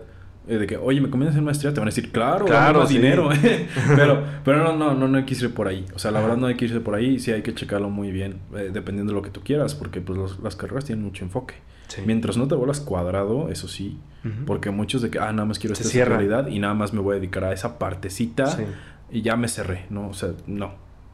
eh, 0.47 0.57
de 0.57 0.67
que, 0.67 0.77
oye, 0.77 0.99
¿me 1.01 1.09
conviene 1.09 1.31
hacer 1.31 1.41
maestría? 1.41 1.73
Te 1.73 1.79
van 1.79 1.87
a 1.87 1.91
decir, 1.91 2.11
claro, 2.11 2.45
Claro, 2.45 2.79
más 2.81 2.89
sí. 2.89 2.95
dinero. 2.97 3.29
pero 3.95 4.23
pero 4.43 4.63
no, 4.63 4.75
no, 4.75 4.93
no, 4.93 5.07
no 5.07 5.17
hay 5.17 5.23
que 5.25 5.33
irse 5.33 5.49
por 5.49 5.67
ahí. 5.67 5.85
O 5.95 5.99
sea, 5.99 6.11
la 6.11 6.19
verdad 6.21 6.37
no 6.37 6.47
hay 6.47 6.55
que 6.55 6.65
irse 6.65 6.79
por 6.79 6.95
ahí. 6.95 7.19
Sí 7.19 7.31
hay 7.31 7.41
que 7.41 7.53
checarlo 7.53 7.89
muy 7.89 8.11
bien, 8.11 8.37
eh, 8.55 8.69
dependiendo 8.73 9.11
de 9.11 9.15
lo 9.15 9.21
que 9.21 9.29
tú 9.29 9.41
quieras, 9.41 9.75
porque 9.75 10.01
pues 10.01 10.17
los- 10.17 10.39
las 10.39 10.55
carreras 10.55 10.85
tienen 10.85 11.03
mucho 11.05 11.23
enfoque. 11.23 11.55
Sí. 11.87 12.01
Mientras 12.05 12.37
no 12.37 12.47
te 12.47 12.55
vuelvas 12.55 12.79
cuadrado, 12.79 13.49
eso 13.49 13.67
sí, 13.67 13.99
porque 14.47 14.71
muchos 14.71 15.01
de 15.01 15.11
que, 15.11 15.19
ah, 15.19 15.31
nada 15.33 15.45
más 15.45 15.59
quiero 15.59 15.73
esta 15.73 16.05
realidad 16.05 16.47
y 16.47 16.57
nada 16.59 16.73
más 16.73 16.93
me 16.93 17.01
voy 17.01 17.13
a 17.17 17.19
dedicar 17.19 17.43
a 17.43 17.51
esa 17.53 17.77
partecita 17.77 18.47
Sí. 18.47 18.63
y 19.11 19.21
ya 19.21 19.35
me 19.35 19.47
cerré, 19.47 19.85
¿no? 19.89 20.07
O 20.07 20.13
sea, 20.13 20.29
no. 20.47 20.73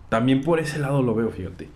También 0.10 0.42
por 0.42 0.60
ese 0.60 0.80
lado 0.80 1.02
lo 1.02 1.16
veo, 1.16 1.32
fíjate. 1.32 1.68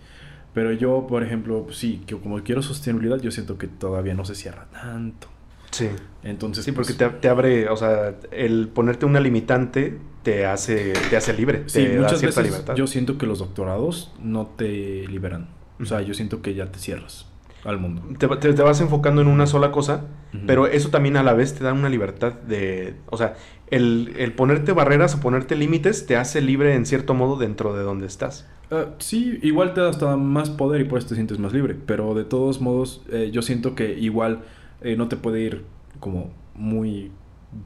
Pero 0.54 0.72
yo, 0.72 1.06
por 1.08 1.22
ejemplo, 1.24 1.66
sí, 1.72 2.02
que 2.06 2.16
como 2.16 2.40
quiero 2.44 2.62
sostenibilidad, 2.62 3.20
yo 3.20 3.30
siento 3.32 3.58
que 3.58 3.66
todavía 3.66 4.14
no 4.14 4.24
se 4.24 4.36
cierra 4.36 4.66
tanto. 4.72 5.26
Sí. 5.74 5.88
Entonces, 6.22 6.64
Sí, 6.64 6.72
porque 6.72 6.94
pues, 6.94 6.98
te, 7.12 7.18
te 7.20 7.28
abre, 7.28 7.68
o 7.68 7.76
sea, 7.76 8.14
el 8.30 8.68
ponerte 8.68 9.04
una 9.06 9.20
limitante 9.20 9.98
te 10.22 10.46
hace, 10.46 10.92
te 11.10 11.16
hace 11.16 11.34
libre, 11.34 11.64
Sí, 11.66 11.80
te 11.84 11.94
da 11.96 12.02
muchas 12.02 12.18
cierta 12.20 12.40
veces 12.40 12.52
libertad. 12.52 12.74
yo 12.76 12.86
siento 12.86 13.18
que 13.18 13.26
los 13.26 13.40
doctorados 13.40 14.12
no 14.22 14.46
te 14.46 15.06
liberan. 15.08 15.48
O 15.80 15.84
sea, 15.84 16.00
yo 16.00 16.14
siento 16.14 16.40
que 16.40 16.54
ya 16.54 16.66
te 16.72 16.78
cierras 16.78 17.26
al 17.64 17.78
mundo. 17.78 18.02
Te, 18.18 18.28
te- 18.28 18.52
te 18.54 18.62
vas 18.62 18.80
enfocando 18.80 19.20
en 19.22 19.26
una 19.28 19.46
sola 19.46 19.70
cosa, 19.72 20.04
pero 20.46 20.66
eso 20.66 20.88
también 20.90 21.16
a 21.16 21.22
la 21.22 21.32
vez 21.34 21.54
te 21.54 21.64
da 21.64 21.72
una 21.72 21.88
libertad 21.88 22.32
de, 22.34 22.94
o 23.10 23.16
sea, 23.16 23.34
el, 23.70 24.14
el 24.18 24.32
ponerte 24.32 24.72
barreras 24.72 25.14
o 25.14 25.20
ponerte 25.20 25.56
límites 25.56 26.06
te 26.06 26.16
hace 26.16 26.40
libre 26.40 26.74
en 26.74 26.86
cierto 26.86 27.14
modo 27.14 27.36
dentro 27.36 27.74
de 27.74 27.82
donde 27.82 28.06
estás. 28.06 28.46
Ah, 28.70 28.86
sí, 28.98 29.38
igual 29.42 29.74
te 29.74 29.80
da 29.80 29.88
hasta 29.90 30.16
más 30.16 30.50
poder 30.50 30.80
y 30.80 30.84
por 30.84 30.98
eso 30.98 31.08
te 31.08 31.14
sientes 31.16 31.38
más 31.38 31.52
libre. 31.52 31.74
Pero 31.86 32.14
de 32.14 32.24
todos 32.24 32.60
modos, 32.60 33.02
eh, 33.10 33.30
yo 33.32 33.42
siento 33.42 33.74
que 33.74 33.98
igual 33.98 34.40
eh, 34.84 34.96
no 34.96 35.08
te 35.08 35.16
puede 35.16 35.40
ir 35.40 35.64
como 36.00 36.30
muy 36.54 37.10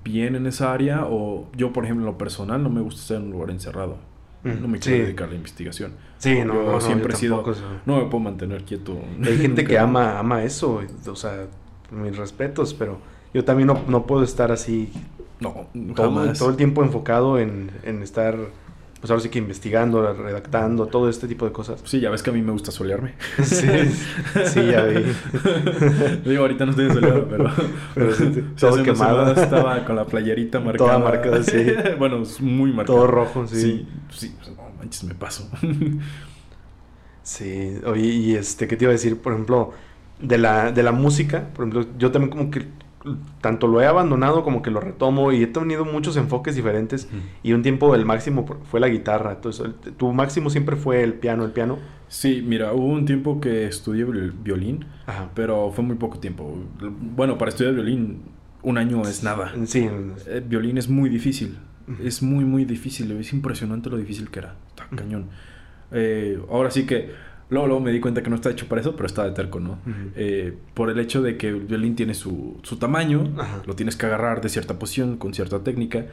bien 0.04 0.34
en 0.36 0.46
esa 0.46 0.72
área. 0.72 1.04
O 1.06 1.48
yo, 1.56 1.72
por 1.74 1.84
ejemplo, 1.84 2.06
en 2.06 2.12
lo 2.12 2.18
personal, 2.18 2.62
no 2.62 2.70
me 2.70 2.80
gusta 2.80 3.02
estar 3.02 3.16
en 3.18 3.24
un 3.24 3.30
lugar 3.32 3.50
encerrado. 3.50 3.98
Mm, 4.44 4.62
No 4.62 4.68
me 4.68 4.78
quiero 4.78 4.96
sí. 4.98 5.02
dedicar 5.02 5.26
a 5.28 5.30
la 5.30 5.36
investigación. 5.36 5.92
Sí, 6.18 6.38
no, 6.44 6.54
Yo 6.54 6.62
no, 6.64 6.72
no, 6.72 6.80
siempre 6.80 7.12
yo 7.12 7.16
he 7.16 7.20
sido. 7.20 7.36
tampoco, 7.42 7.58
No 7.86 7.96
me 7.98 8.04
puedo 8.04 8.20
mantener 8.24 8.64
quieto. 8.64 8.98
Hay 9.24 9.36
gente 9.42 9.64
que 9.64 9.78
ama, 9.78 10.18
ama 10.18 10.42
eso, 10.44 10.80
o 11.06 11.16
sea, 11.16 11.46
mis 11.90 12.16
respetos, 12.16 12.72
pero 12.74 12.98
yo 13.34 13.44
también 13.44 13.66
no, 13.66 13.80
no 13.88 14.06
puedo 14.06 14.22
estar 14.22 14.50
así 14.52 14.92
No, 15.40 15.66
todo, 15.94 16.08
jamás. 16.14 16.38
todo 16.38 16.50
el 16.50 16.56
tiempo 16.56 16.82
enfocado 16.82 17.38
en, 17.38 17.70
en 17.82 18.02
estar, 18.02 18.36
pues 19.00 19.10
ahora 19.10 19.22
sí 19.22 19.28
que 19.28 19.38
investigando, 19.38 20.12
redactando, 20.12 20.86
todo 20.86 21.08
este 21.08 21.28
tipo 21.28 21.44
de 21.44 21.52
cosas. 21.52 21.80
Sí, 21.84 22.00
ya 22.00 22.10
ves 22.10 22.22
que 22.22 22.30
a 22.30 22.32
mí 22.32 22.42
me 22.42 22.52
gusta 22.52 22.72
solearme. 22.72 23.14
Sí, 23.42 23.66
sí, 24.46 24.66
ya 24.66 24.82
vi. 24.84 25.04
Digo, 26.24 26.42
ahorita 26.42 26.64
no 26.64 26.72
estoy 26.72 26.90
soleado, 26.90 27.26
pero. 27.28 27.50
Pero 27.94 28.14
sí, 28.14 28.32
sí, 28.34 28.44
todo 28.58 28.82
quemado. 28.82 29.32
estaba 29.32 29.84
con 29.84 29.96
la 29.96 30.04
playerita 30.04 30.60
marcada. 30.60 30.90
Toda 30.90 30.98
marcada, 30.98 31.42
sí. 31.42 31.66
bueno, 31.98 32.22
muy 32.40 32.72
marcada. 32.72 32.98
Todo 32.98 33.06
rojo, 33.06 33.46
sí. 33.46 33.60
Sí, 33.60 33.88
sí, 34.10 34.34
pues, 34.36 34.56
no 34.56 34.62
manches, 34.78 35.04
me 35.04 35.14
paso. 35.14 35.48
Sí, 37.22 37.78
oye, 37.84 38.06
y 38.06 38.34
este, 38.34 38.66
¿qué 38.66 38.76
te 38.76 38.84
iba 38.84 38.90
a 38.90 38.94
decir? 38.94 39.20
Por 39.20 39.32
ejemplo, 39.32 39.72
de 40.20 40.38
la, 40.38 40.72
de 40.72 40.82
la 40.82 40.92
música, 40.92 41.48
por 41.54 41.66
ejemplo, 41.66 41.92
yo 41.98 42.10
también 42.10 42.30
como 42.30 42.50
que 42.50 42.66
tanto 43.40 43.66
lo 43.66 43.80
he 43.80 43.86
abandonado 43.86 44.42
como 44.44 44.62
que 44.62 44.70
lo 44.70 44.80
retomo 44.80 45.32
y 45.32 45.42
he 45.42 45.46
tenido 45.46 45.84
muchos 45.84 46.16
enfoques 46.16 46.54
diferentes 46.56 47.08
y 47.42 47.52
un 47.52 47.62
tiempo 47.62 47.94
el 47.94 48.04
máximo 48.04 48.44
fue 48.70 48.80
la 48.80 48.88
guitarra, 48.88 49.32
entonces 49.32 49.66
el- 49.66 49.92
tu 49.94 50.12
máximo 50.12 50.50
siempre 50.50 50.76
fue 50.76 51.02
el 51.02 51.14
piano, 51.14 51.44
el 51.44 51.52
piano. 51.52 51.78
Sí, 52.08 52.42
mira, 52.46 52.72
hubo 52.72 52.86
un 52.86 53.04
tiempo 53.04 53.40
que 53.40 53.66
estudié 53.66 54.04
viol- 54.06 54.32
violín, 54.42 54.86
Ajá. 55.06 55.28
pero 55.34 55.70
fue 55.72 55.84
muy 55.84 55.96
poco 55.96 56.18
tiempo. 56.18 56.56
Bueno, 56.80 57.36
para 57.38 57.50
estudiar 57.50 57.74
violín, 57.74 58.22
un 58.62 58.78
año 58.78 59.02
es 59.02 59.22
nada. 59.22 59.52
Sí, 59.66 59.88
Eh, 60.26 60.42
violín 60.46 60.78
es 60.78 60.88
muy 60.88 61.10
difícil. 61.10 61.58
Es 62.02 62.22
muy, 62.22 62.44
muy 62.44 62.64
difícil. 62.66 63.10
Es 63.12 63.32
impresionante 63.32 63.88
lo 63.88 63.96
difícil 63.96 64.30
que 64.30 64.40
era. 64.40 64.54
Está 64.68 64.86
cañón. 64.94 65.26
Eh, 65.90 66.38
ahora 66.50 66.70
sí 66.70 66.84
que. 66.84 67.10
Luego, 67.50 67.66
luego 67.66 67.80
me 67.82 67.92
di 67.92 68.00
cuenta 68.00 68.22
que 68.22 68.28
no 68.30 68.36
está 68.36 68.50
hecho 68.50 68.66
para 68.68 68.80
eso, 68.82 68.94
pero 68.94 69.06
está 69.06 69.24
de 69.24 69.30
terco, 69.30 69.58
¿no? 69.58 69.78
Eh, 70.16 70.54
por 70.74 70.90
el 70.90 70.98
hecho 70.98 71.22
de 71.22 71.36
que 71.38 71.48
el 71.48 71.60
violín 71.60 71.96
tiene 71.96 72.12
su, 72.14 72.58
su 72.62 72.76
tamaño, 72.76 73.32
Ajá. 73.38 73.62
lo 73.66 73.74
tienes 73.74 73.96
que 73.96 74.04
agarrar 74.06 74.40
de 74.42 74.48
cierta 74.50 74.78
posición, 74.78 75.16
con 75.16 75.32
cierta 75.32 75.60
técnica. 75.64 76.06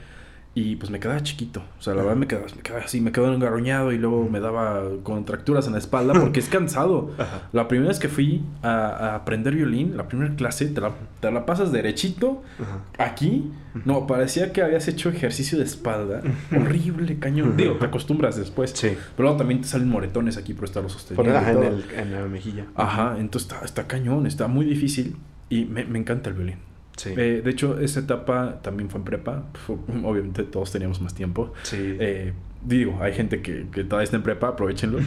Y 0.58 0.78
pues 0.78 0.90
me 0.90 1.02
quedaba 1.02 1.22
chiquito. 1.22 1.62
O 1.78 1.82
sea, 1.82 1.94
la 1.94 2.00
Ajá. 2.00 2.08
verdad 2.08 2.20
me 2.22 2.28
quedaba, 2.28 2.48
me 2.56 2.62
quedaba 2.62 2.86
así, 2.86 3.02
me 3.02 3.12
quedaba 3.12 3.34
engarroñado 3.36 3.92
y 3.92 3.98
luego 3.98 4.30
me 4.30 4.40
daba 4.40 4.84
contracturas 5.04 5.68
en 5.68 5.74
la 5.74 5.80
espalda 5.80 6.14
porque 6.14 6.40
es 6.40 6.48
cansado. 6.50 7.12
Ajá. 7.18 7.50
La 7.52 7.68
primera 7.68 7.90
vez 7.90 8.00
que 8.00 8.08
fui 8.08 8.42
a, 8.64 8.88
a 8.88 9.16
aprender 9.16 9.54
violín, 9.54 9.98
la 9.98 10.08
primera 10.08 10.34
clase, 10.38 10.68
te 10.68 10.80
la, 10.80 10.92
te 11.20 11.30
la 11.30 11.46
pasas 11.46 11.74
derechito 11.74 12.42
Ajá. 12.58 12.80
Aquí, 13.12 13.52
no, 13.84 14.08
parecía 14.08 14.54
que 14.54 14.62
habías 14.64 14.88
hecho 14.88 15.10
ejercicio 15.10 15.58
de 15.58 15.66
espalda. 15.66 16.22
Horrible, 16.56 17.20
cañón. 17.20 17.58
Digo, 17.58 17.74
te 17.74 17.86
acostumbras 17.88 18.38
después. 18.38 18.72
Sí. 18.72 18.92
Pero 19.18 19.24
luego 19.28 19.36
también 19.38 19.60
te 19.60 19.68
salen 19.68 19.90
moretones 19.90 20.38
aquí 20.38 20.54
por 20.54 20.64
estarlo 20.66 20.88
Por, 20.88 20.98
sosteniendo. 20.98 21.64
y 21.64 21.68
en, 21.68 21.74
el- 21.74 21.86
en 22.00 22.12
la 22.14 22.22
mejilla. 22.28 22.66
Ajá, 22.76 23.18
entonces 23.20 23.52
está, 23.52 23.66
está 23.66 23.88
cañón, 23.88 24.26
está 24.26 24.48
muy 24.48 24.66
difícil. 24.66 25.18
Y 25.50 25.66
me, 25.66 25.84
me 25.84 26.00
encanta 26.00 26.30
el 26.30 26.36
violín. 26.38 26.60
Sí. 26.98 27.14
Eh, 27.16 27.42
de 27.44 27.52
hecho, 27.52 27.80
esa 27.80 28.00
etapa 28.00 28.60
también 28.62 28.90
fue 28.90 29.00
en 29.00 29.06
prepa. 29.06 29.44
Obviamente 30.04 30.44
todos 30.44 30.72
teníamos 30.72 31.02
más 31.02 31.14
tiempo. 31.14 31.54
sí. 31.64 31.98
Eh, 32.00 32.34
digo, 32.64 32.98
hay 33.00 33.14
gente 33.14 33.42
que, 33.44 33.68
que 33.72 33.84
todavía 33.84 34.06
está 34.06 34.18
en 34.18 34.24
prepa, 34.24 34.48
aprovechenlo. 34.50 34.98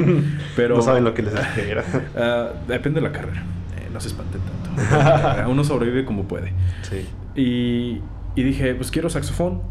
Pero 0.56 0.76
no 0.76 0.82
saben 0.82 1.04
lo 1.04 1.14
que 1.14 1.22
les 1.22 1.34
espera. 1.34 1.84
ah, 2.16 2.48
depende 2.66 3.00
de 3.00 3.06
la 3.06 3.12
carrera. 3.12 3.42
Eh, 3.78 3.88
no 3.92 4.00
se 4.00 4.08
espanten 4.08 4.40
tanto. 4.40 5.50
Uno 5.50 5.62
sobrevive 5.62 6.04
como 6.04 6.24
puede. 6.24 6.52
sí. 6.82 7.06
Y, 7.36 8.00
y 8.36 8.42
dije, 8.44 8.74
pues 8.74 8.90
quiero 8.90 9.10
saxofón. 9.10 9.62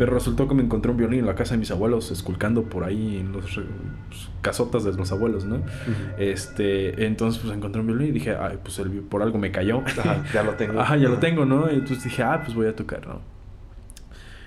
Pero 0.00 0.14
resultó 0.14 0.48
que 0.48 0.54
me 0.54 0.62
encontré 0.62 0.90
un 0.90 0.96
violín 0.96 1.20
en 1.20 1.26
la 1.26 1.34
casa 1.34 1.52
de 1.52 1.58
mis 1.58 1.70
abuelos, 1.70 2.10
esculcando 2.10 2.62
por 2.62 2.84
ahí 2.84 3.18
en 3.18 3.32
los 3.32 3.54
re- 3.54 3.64
pues, 4.08 4.30
casotas 4.40 4.82
de 4.82 4.94
los 4.94 5.12
abuelos, 5.12 5.44
¿no? 5.44 5.60
Este, 6.16 7.04
entonces 7.04 7.42
pues 7.42 7.54
encontré 7.54 7.82
un 7.82 7.86
violín 7.88 8.08
y 8.08 8.12
dije, 8.12 8.34
ay, 8.34 8.56
pues 8.62 8.78
el 8.78 8.88
por 9.02 9.20
algo 9.22 9.36
me 9.36 9.50
cayó. 9.52 9.82
Ajá, 9.86 10.24
ya 10.32 10.42
lo 10.42 10.52
tengo. 10.52 10.80
Ajá, 10.80 10.96
ya 10.96 11.10
lo 11.10 11.18
tengo, 11.18 11.44
¿no? 11.44 11.70
Y 11.70 11.74
entonces 11.74 12.02
dije, 12.04 12.22
ah, 12.22 12.40
pues 12.42 12.56
voy 12.56 12.66
a 12.66 12.74
tocar, 12.74 13.06
¿no? 13.06 13.20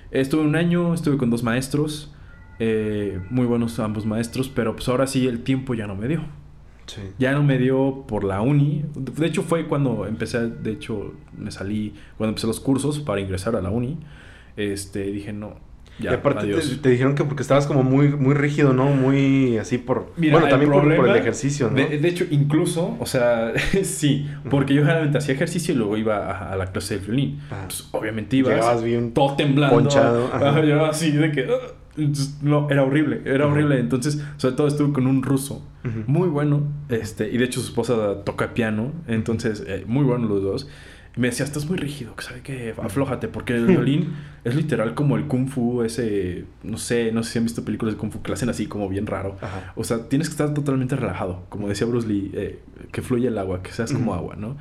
Estuve 0.09 0.41
un 0.41 0.55
año, 0.55 0.93
estuve 0.95 1.17
con 1.17 1.29
dos 1.29 1.43
maestros, 1.43 2.11
eh, 2.57 3.21
muy 3.29 3.45
buenos 3.45 3.79
ambos 3.79 4.07
maestros, 4.07 4.49
pero 4.49 4.75
pues 4.75 4.89
ahora 4.89 5.05
sí 5.05 5.27
el 5.27 5.43
tiempo 5.43 5.75
ya 5.75 5.85
no 5.85 5.95
me 5.95 6.07
dio. 6.07 6.21
Sí. 6.87 7.01
Ya 7.19 7.31
no 7.33 7.43
me 7.43 7.59
dio 7.59 8.05
por 8.07 8.23
la 8.23 8.41
uni. 8.41 8.85
De 8.95 9.27
hecho, 9.27 9.43
fue 9.43 9.67
cuando 9.67 10.07
empecé, 10.07 10.47
de 10.49 10.71
hecho, 10.71 11.13
me 11.37 11.51
salí, 11.51 11.93
cuando 12.17 12.29
empecé 12.31 12.47
los 12.47 12.59
cursos 12.59 12.99
para 12.99 13.21
ingresar 13.21 13.55
a 13.55 13.61
la 13.61 13.69
uni. 13.69 13.99
Este, 14.57 15.03
dije, 15.03 15.33
no, 15.33 15.55
ya, 15.99 16.11
y 16.11 16.13
aparte 16.15 16.41
te, 16.41 16.53
adiós. 16.53 16.79
te 16.81 16.89
dijeron 16.89 17.13
que 17.15 17.23
porque 17.23 17.41
estabas 17.43 17.67
como 17.67 17.83
muy, 17.83 18.09
muy 18.09 18.33
rígido, 18.33 18.73
¿no? 18.73 18.85
Muy 18.85 19.57
así 19.57 19.77
por... 19.77 20.11
Mira, 20.17 20.33
bueno, 20.33 20.47
también 20.49 20.71
por, 20.71 20.83
por 20.83 20.91
el 20.91 20.97
problema- 20.99 21.17
ejercicio, 21.19 21.69
¿no? 21.69 21.75
De, 21.75 21.99
de 21.99 22.07
hecho, 22.07 22.25
incluso, 22.31 22.97
o 22.99 23.05
sea, 23.05 23.53
sí, 23.83 24.27
porque 24.49 24.73
yo 24.73 24.81
generalmente 24.81 25.17
hacía 25.19 25.35
ejercicio 25.35 25.73
y 25.73 25.77
luego 25.77 25.97
iba 25.97 26.17
a, 26.31 26.51
a 26.53 26.55
la 26.55 26.71
clase 26.71 26.97
de 26.99 27.05
violín. 27.05 27.39
Pues, 27.67 27.87
obviamente 27.91 28.37
ibas 28.37 28.55
Llegabas 28.55 28.83
bien 28.83 29.13
todo 29.13 29.35
temblando. 29.35 29.75
ponchado, 29.75 30.63
yo 30.63 30.85
así 30.85 31.11
de 31.11 31.31
que... 31.31 31.47
No, 32.41 32.71
era 32.71 32.81
horrible, 32.83 33.21
era 33.25 33.45
horrible. 33.45 33.79
Entonces, 33.79 34.19
sobre 34.37 34.55
todo 34.55 34.67
estuve 34.67 34.93
con 34.93 35.05
un 35.05 35.21
ruso 35.21 35.63
muy 36.07 36.27
bueno, 36.27 36.63
este, 36.89 37.29
y 37.29 37.37
de 37.37 37.45
hecho 37.45 37.59
su 37.59 37.67
esposa 37.67 38.23
toca 38.23 38.53
piano, 38.55 38.93
entonces, 39.07 39.63
eh, 39.67 39.83
muy 39.85 40.03
bueno 40.03 40.27
los 40.27 40.41
dos. 40.41 40.67
Y 41.15 41.19
me 41.19 41.27
decía, 41.27 41.45
estás 41.45 41.67
muy 41.67 41.77
rígido, 41.77 42.15
que 42.15 42.23
sabe 42.23 42.41
que 42.41 42.73
aflójate, 42.81 43.27
porque 43.27 43.53
el 43.53 43.65
violín 43.67 44.13
es 44.43 44.55
literal 44.55 44.95
como 44.95 45.15
el 45.15 45.27
kung 45.27 45.47
fu, 45.47 45.83
ese, 45.83 46.45
no 46.63 46.77
sé, 46.77 47.11
no 47.11 47.23
sé 47.23 47.33
si 47.33 47.37
han 47.39 47.45
visto 47.45 47.63
películas 47.63 47.95
de 47.95 47.99
kung 47.99 48.11
fu 48.11 48.21
que 48.21 48.29
lo 48.29 48.33
hacen 48.33 48.49
así 48.49 48.65
como 48.65 48.89
bien 48.89 49.05
raro. 49.05 49.37
Ajá. 49.41 49.73
O 49.75 49.83
sea, 49.83 50.09
tienes 50.09 50.27
que 50.29 50.33
estar 50.33 50.53
totalmente 50.53 50.95
relajado, 50.95 51.45
como 51.49 51.69
decía 51.69 51.85
Bruce 51.85 52.07
Lee, 52.07 52.31
eh, 52.33 52.59
que 52.91 53.01
fluye 53.01 53.27
el 53.27 53.37
agua, 53.37 53.61
que 53.61 53.71
seas 53.71 53.91
como 53.91 54.11
Ujú. 54.11 54.19
agua, 54.19 54.35
¿no? 54.35 54.57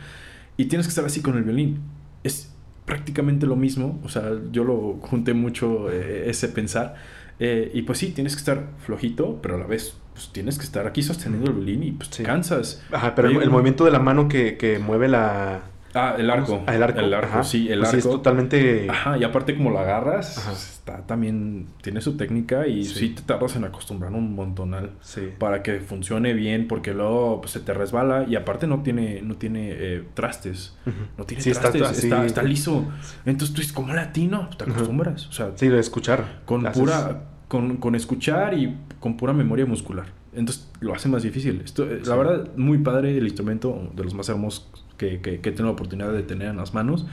Y 0.56 0.66
tienes 0.66 0.86
que 0.86 0.90
estar 0.90 1.04
así 1.04 1.22
con 1.22 1.36
el 1.36 1.44
violín. 1.44 1.80
Es 2.22 2.52
prácticamente 2.84 3.46
lo 3.46 3.56
mismo, 3.56 4.00
o 4.04 4.08
sea, 4.08 4.32
yo 4.50 4.64
lo 4.64 4.98
junté 5.00 5.32
mucho 5.32 5.90
eh, 5.90 6.28
ese 6.28 6.48
pensar. 6.48 6.96
Eh, 7.40 7.70
y 7.74 7.82
pues 7.82 7.98
sí, 7.98 8.10
tienes 8.10 8.34
que 8.34 8.40
estar 8.40 8.68
flojito, 8.78 9.40
pero 9.42 9.56
a 9.56 9.58
la 9.58 9.66
vez 9.66 9.96
pues 10.12 10.30
tienes 10.30 10.58
que 10.58 10.64
estar 10.64 10.86
aquí 10.86 11.02
sosteniendo 11.02 11.50
el 11.50 11.56
violín 11.56 11.82
y 11.82 11.92
pues 11.92 12.10
te 12.10 12.22
cansas. 12.22 12.82
Ajá, 12.92 13.14
pero 13.14 13.28
el, 13.28 13.50
movimiento 13.50 13.86
de 13.86 13.90
la 13.90 13.98
mano 13.98 14.28
que, 14.28 14.58
que 14.58 14.78
mueve 14.78 15.08
la, 15.08 15.62
Ah, 15.94 16.16
el 16.18 16.30
arco. 16.30 16.62
Ah, 16.66 16.74
el 16.74 16.82
arco. 16.82 17.00
El 17.00 17.14
arco, 17.14 17.44
sí, 17.44 17.68
el 17.70 17.80
pues 17.80 17.90
arco. 17.90 17.98
es 17.98 18.04
totalmente. 18.04 18.86
Ajá, 18.88 19.18
y 19.18 19.24
aparte 19.24 19.56
como 19.56 19.70
lo 19.70 19.78
agarras, 19.78 20.38
está 20.48 21.06
también. 21.06 21.68
Tiene 21.82 22.00
su 22.00 22.16
técnica 22.16 22.66
y 22.66 22.84
sí. 22.84 23.10
te 23.10 23.22
tardas 23.22 23.56
en 23.56 23.64
acostumbrar 23.64 24.12
un 24.12 24.34
montonal. 24.34 24.92
Sí. 25.00 25.28
Para 25.38 25.62
que 25.62 25.80
funcione 25.80 26.32
bien, 26.34 26.68
porque 26.68 26.94
luego 26.94 27.40
pues, 27.40 27.52
se 27.52 27.60
te 27.60 27.74
resbala 27.74 28.24
y 28.28 28.36
aparte 28.36 28.66
no 28.66 28.82
tiene, 28.82 29.22
no 29.22 29.36
tiene 29.36 29.70
eh, 29.72 30.04
trastes. 30.14 30.76
No 31.16 31.24
tiene 31.24 31.42
trastes, 31.42 32.04
está, 32.04 32.24
está, 32.24 32.42
liso. 32.42 32.86
Entonces 33.24 33.54
tú 33.54 33.60
dices, 33.60 33.72
como 33.72 33.92
latino, 33.94 34.48
te 34.56 34.64
acostumbras. 34.64 35.26
O 35.28 35.32
sea, 35.32 35.52
sí, 35.56 35.68
de 35.68 35.78
escuchar. 35.78 36.42
Con 36.44 36.64
pura. 36.72 37.24
Con, 37.48 37.76
con 37.76 37.94
escuchar 37.94 38.54
y 38.54 38.78
con 38.98 39.18
pura 39.18 39.34
memoria 39.34 39.66
muscular. 39.66 40.06
Entonces 40.34 40.70
lo 40.80 40.94
hace 40.94 41.08
más 41.08 41.22
difícil. 41.22 41.60
Esto, 41.62 41.84
eh, 41.84 42.00
La 42.06 42.16
verdad, 42.16 42.48
muy 42.56 42.78
padre 42.78 43.16
el 43.16 43.24
instrumento, 43.24 43.90
de 43.94 44.04
los 44.04 44.14
más 44.14 44.28
hermosos 44.30 44.70
que, 44.96 45.20
que, 45.20 45.40
que 45.40 45.50
tengo 45.52 45.64
la 45.64 45.72
oportunidad 45.72 46.12
de 46.12 46.22
tener 46.22 46.48
en 46.48 46.56
las 46.56 46.74
manos. 46.74 47.06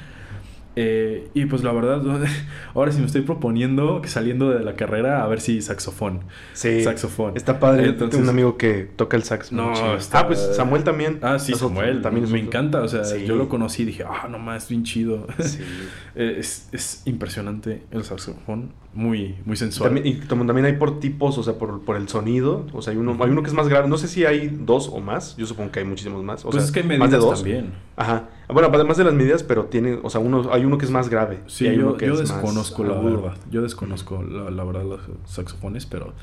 Eh, 0.82 1.28
y 1.34 1.46
pues 1.46 1.64
la 1.64 1.74
verdad, 1.74 2.02
ahora 2.74 2.92
sí 2.92 3.00
me 3.00 3.08
estoy 3.08 3.22
proponiendo 3.22 4.02
que 4.02 4.08
saliendo 4.08 4.52
de 4.52 4.64
la 4.64 4.76
carrera 4.76 5.24
a 5.24 5.28
ver 5.28 5.42
si 5.42 5.62
saxofón. 5.62 6.22
Sí. 6.54 6.84
Saxofón. 6.84 7.36
Está 7.36 7.60
padre. 7.60 7.90
Entonces, 7.90 8.12
tengo 8.12 8.24
un 8.24 8.30
amigo 8.30 8.58
que 8.58 8.88
toca 8.96 9.18
el 9.18 9.24
sax. 9.24 9.52
No, 9.52 9.96
está... 9.98 10.20
Ah, 10.20 10.28
pues 10.28 10.40
Samuel 10.56 10.84
también. 10.84 11.20
Ah, 11.22 11.40
sí, 11.40 11.54
Samuel. 11.54 12.02
También 12.02 12.32
me 12.32 12.40
encanta. 12.40 12.82
O 12.82 12.88
sea, 12.88 13.04
sí. 13.04 13.26
yo 13.26 13.36
lo 13.36 13.50
conocí 13.50 13.82
y 13.82 13.86
dije, 13.88 14.06
ah, 14.08 14.28
no 14.30 14.40
más, 14.40 14.70
bien 14.70 14.84
chido. 14.84 15.28
Sí. 15.40 15.60
es, 16.16 16.70
es, 16.72 17.02
impresionante 17.06 17.84
el 17.92 18.04
saxofón. 18.06 18.72
Muy, 18.94 19.38
muy 19.46 19.56
sensual. 19.56 19.94
También, 19.94 20.08
y 20.08 20.20
también 20.28 20.66
hay 20.66 20.74
por 20.74 21.00
tipos, 21.00 21.38
o 21.38 21.44
sea, 21.44 21.58
por, 21.58 21.82
por 21.82 21.96
el 21.96 22.10
sonido. 22.10 22.66
O 22.74 22.82
sea, 22.82 22.92
hay 22.92 22.98
uno, 22.98 23.16
hay 23.24 23.30
uno 23.30 23.44
que 23.44 23.50
es 23.50 23.54
más 23.54 23.68
grave. 23.68 23.88
No 23.88 23.98
sé 23.98 24.08
si 24.08 24.26
hay 24.26 24.48
dos 24.48 24.90
o 24.90 25.00
más. 25.00 25.38
Yo 25.38 25.46
supongo 25.46 25.72
que 25.72 25.80
hay 25.80 25.86
muchísimos 25.86 26.24
más. 26.24 26.44
O 26.44 26.50
pues 26.50 26.64
sea, 26.64 26.66
es 26.66 26.72
que 26.72 26.92
hay 26.92 26.98
más 26.98 27.12
de 27.12 27.18
dos. 27.18 27.40
también. 27.40 27.74
Ajá. 27.96 28.30
Bueno, 28.48 28.70
además 28.74 28.98
de 28.98 29.04
las 29.04 29.14
medidas, 29.14 29.44
pero 29.44 29.66
tiene, 29.66 30.00
o 30.02 30.10
sea, 30.10 30.20
uno, 30.20 30.52
hay 30.52 30.66
uno 30.66 30.78
que 30.78 30.86
es 30.86 30.92
más 30.92 31.08
grave. 31.08 31.42
Sí, 31.46 31.68
hay 31.68 31.78
yo, 31.78 31.88
uno 31.88 31.98
que 31.98 32.08
yo 32.08 32.14
es 32.14 32.20
desconozco 32.20 32.84
más 32.84 32.92
la 32.92 32.98
agudo. 32.98 33.22
verdad. 33.22 33.38
Yo 33.52 33.62
desconozco 33.62 34.24
la, 34.24 34.50
la, 34.50 34.64
verdad 34.64 34.84
los 34.84 35.02
saxofones, 35.26 35.86
pero 35.86 36.14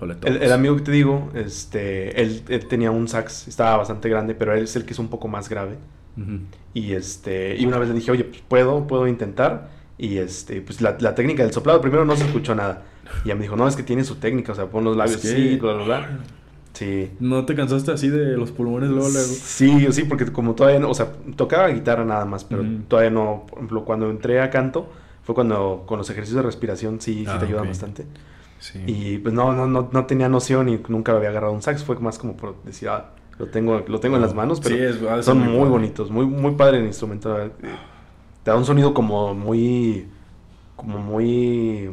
el, 0.00 0.42
el, 0.42 0.52
amigo 0.52 0.76
que 0.76 0.82
te 0.82 0.92
digo, 0.92 1.30
este, 1.34 2.20
él, 2.20 2.42
él, 2.48 2.66
tenía 2.66 2.90
un 2.90 3.06
sax, 3.06 3.48
estaba 3.48 3.76
bastante 3.76 4.08
grande, 4.08 4.34
pero 4.34 4.54
él 4.54 4.64
es 4.64 4.76
el 4.76 4.84
que 4.84 4.92
es 4.92 4.98
un 4.98 5.08
poco 5.08 5.28
más 5.28 5.48
grave. 5.48 5.76
Uh 6.16 6.20
-huh. 6.20 6.40
Y 6.74 6.92
este, 6.92 7.56
y 7.56 7.66
una 7.66 7.78
vez 7.78 7.88
le 7.88 7.94
dije, 7.94 8.10
oye, 8.10 8.24
pues 8.24 8.42
puedo, 8.46 8.86
puedo 8.86 9.06
intentar. 9.06 9.70
Y 9.96 10.18
este, 10.18 10.60
pues 10.60 10.80
la, 10.80 10.96
la, 11.00 11.14
técnica 11.14 11.42
del 11.42 11.52
soplado, 11.52 11.80
primero 11.80 12.04
no 12.04 12.16
se 12.16 12.24
escuchó 12.24 12.54
nada. 12.54 12.82
Y 13.24 13.28
ya 13.28 13.34
me 13.34 13.42
dijo, 13.42 13.56
no, 13.56 13.68
es 13.68 13.76
que 13.76 13.82
tiene 13.82 14.04
su 14.04 14.16
técnica, 14.16 14.52
o 14.52 14.54
sea, 14.54 14.66
pon 14.66 14.84
los 14.84 14.96
labios 14.96 15.24
así, 15.24 15.50
que... 15.50 15.56
bla, 15.56 15.74
bla, 15.74 15.84
bla. 15.84 16.18
Sí. 16.72 17.12
¿No 17.20 17.46
te 17.46 17.54
cansaste 17.54 17.92
así 17.92 18.08
de 18.08 18.36
los 18.36 18.50
pulmones 18.50 18.90
luego, 18.90 19.08
luego? 19.08 19.28
Sí, 19.28 19.86
sí, 19.92 20.02
porque 20.04 20.26
como 20.32 20.54
todavía 20.54 20.80
no, 20.80 20.90
o 20.90 20.94
sea, 20.94 21.12
tocaba 21.36 21.68
guitarra 21.68 22.04
nada 22.04 22.24
más, 22.24 22.44
pero 22.44 22.64
mm. 22.64 22.84
todavía 22.88 23.10
no, 23.10 23.44
por 23.48 23.58
ejemplo, 23.58 23.84
cuando 23.84 24.10
entré 24.10 24.40
a 24.40 24.50
canto, 24.50 24.88
fue 25.22 25.36
cuando 25.36 25.84
con 25.86 25.98
los 25.98 26.10
ejercicios 26.10 26.36
de 26.36 26.42
respiración 26.42 27.00
sí, 27.00 27.24
ah, 27.28 27.32
sí 27.32 27.38
te 27.38 27.44
ayudan 27.44 27.60
okay. 27.60 27.70
bastante. 27.70 28.06
Sí. 28.58 28.82
Y 28.86 29.18
pues 29.18 29.32
no, 29.32 29.52
no, 29.52 29.68
no, 29.68 29.88
no 29.92 30.06
tenía 30.06 30.28
noción 30.28 30.68
y 30.68 30.80
nunca 30.88 31.12
había 31.12 31.28
agarrado 31.28 31.52
un 31.52 31.62
sax, 31.62 31.84
fue 31.84 31.96
más 32.00 32.18
como 32.18 32.36
por 32.36 32.60
decir, 32.64 32.88
ah, 32.88 33.10
lo 33.38 33.46
tengo, 33.46 33.84
lo 33.86 34.00
tengo 34.00 34.16
en 34.16 34.22
las 34.22 34.34
manos, 34.34 34.60
pero 34.60 34.76
sí, 34.76 34.82
es, 34.82 35.24
son 35.24 35.38
muy, 35.38 35.68
bonitos, 35.68 36.10
muy, 36.10 36.26
muy 36.26 36.54
padre 36.56 36.78
el 36.78 36.86
instrumento. 36.86 37.36
Te 38.44 38.50
da 38.50 38.56
un 38.56 38.64
sonido 38.64 38.94
como 38.94 39.34
muy, 39.34 40.06
como 40.76 40.98
muy, 40.98 41.90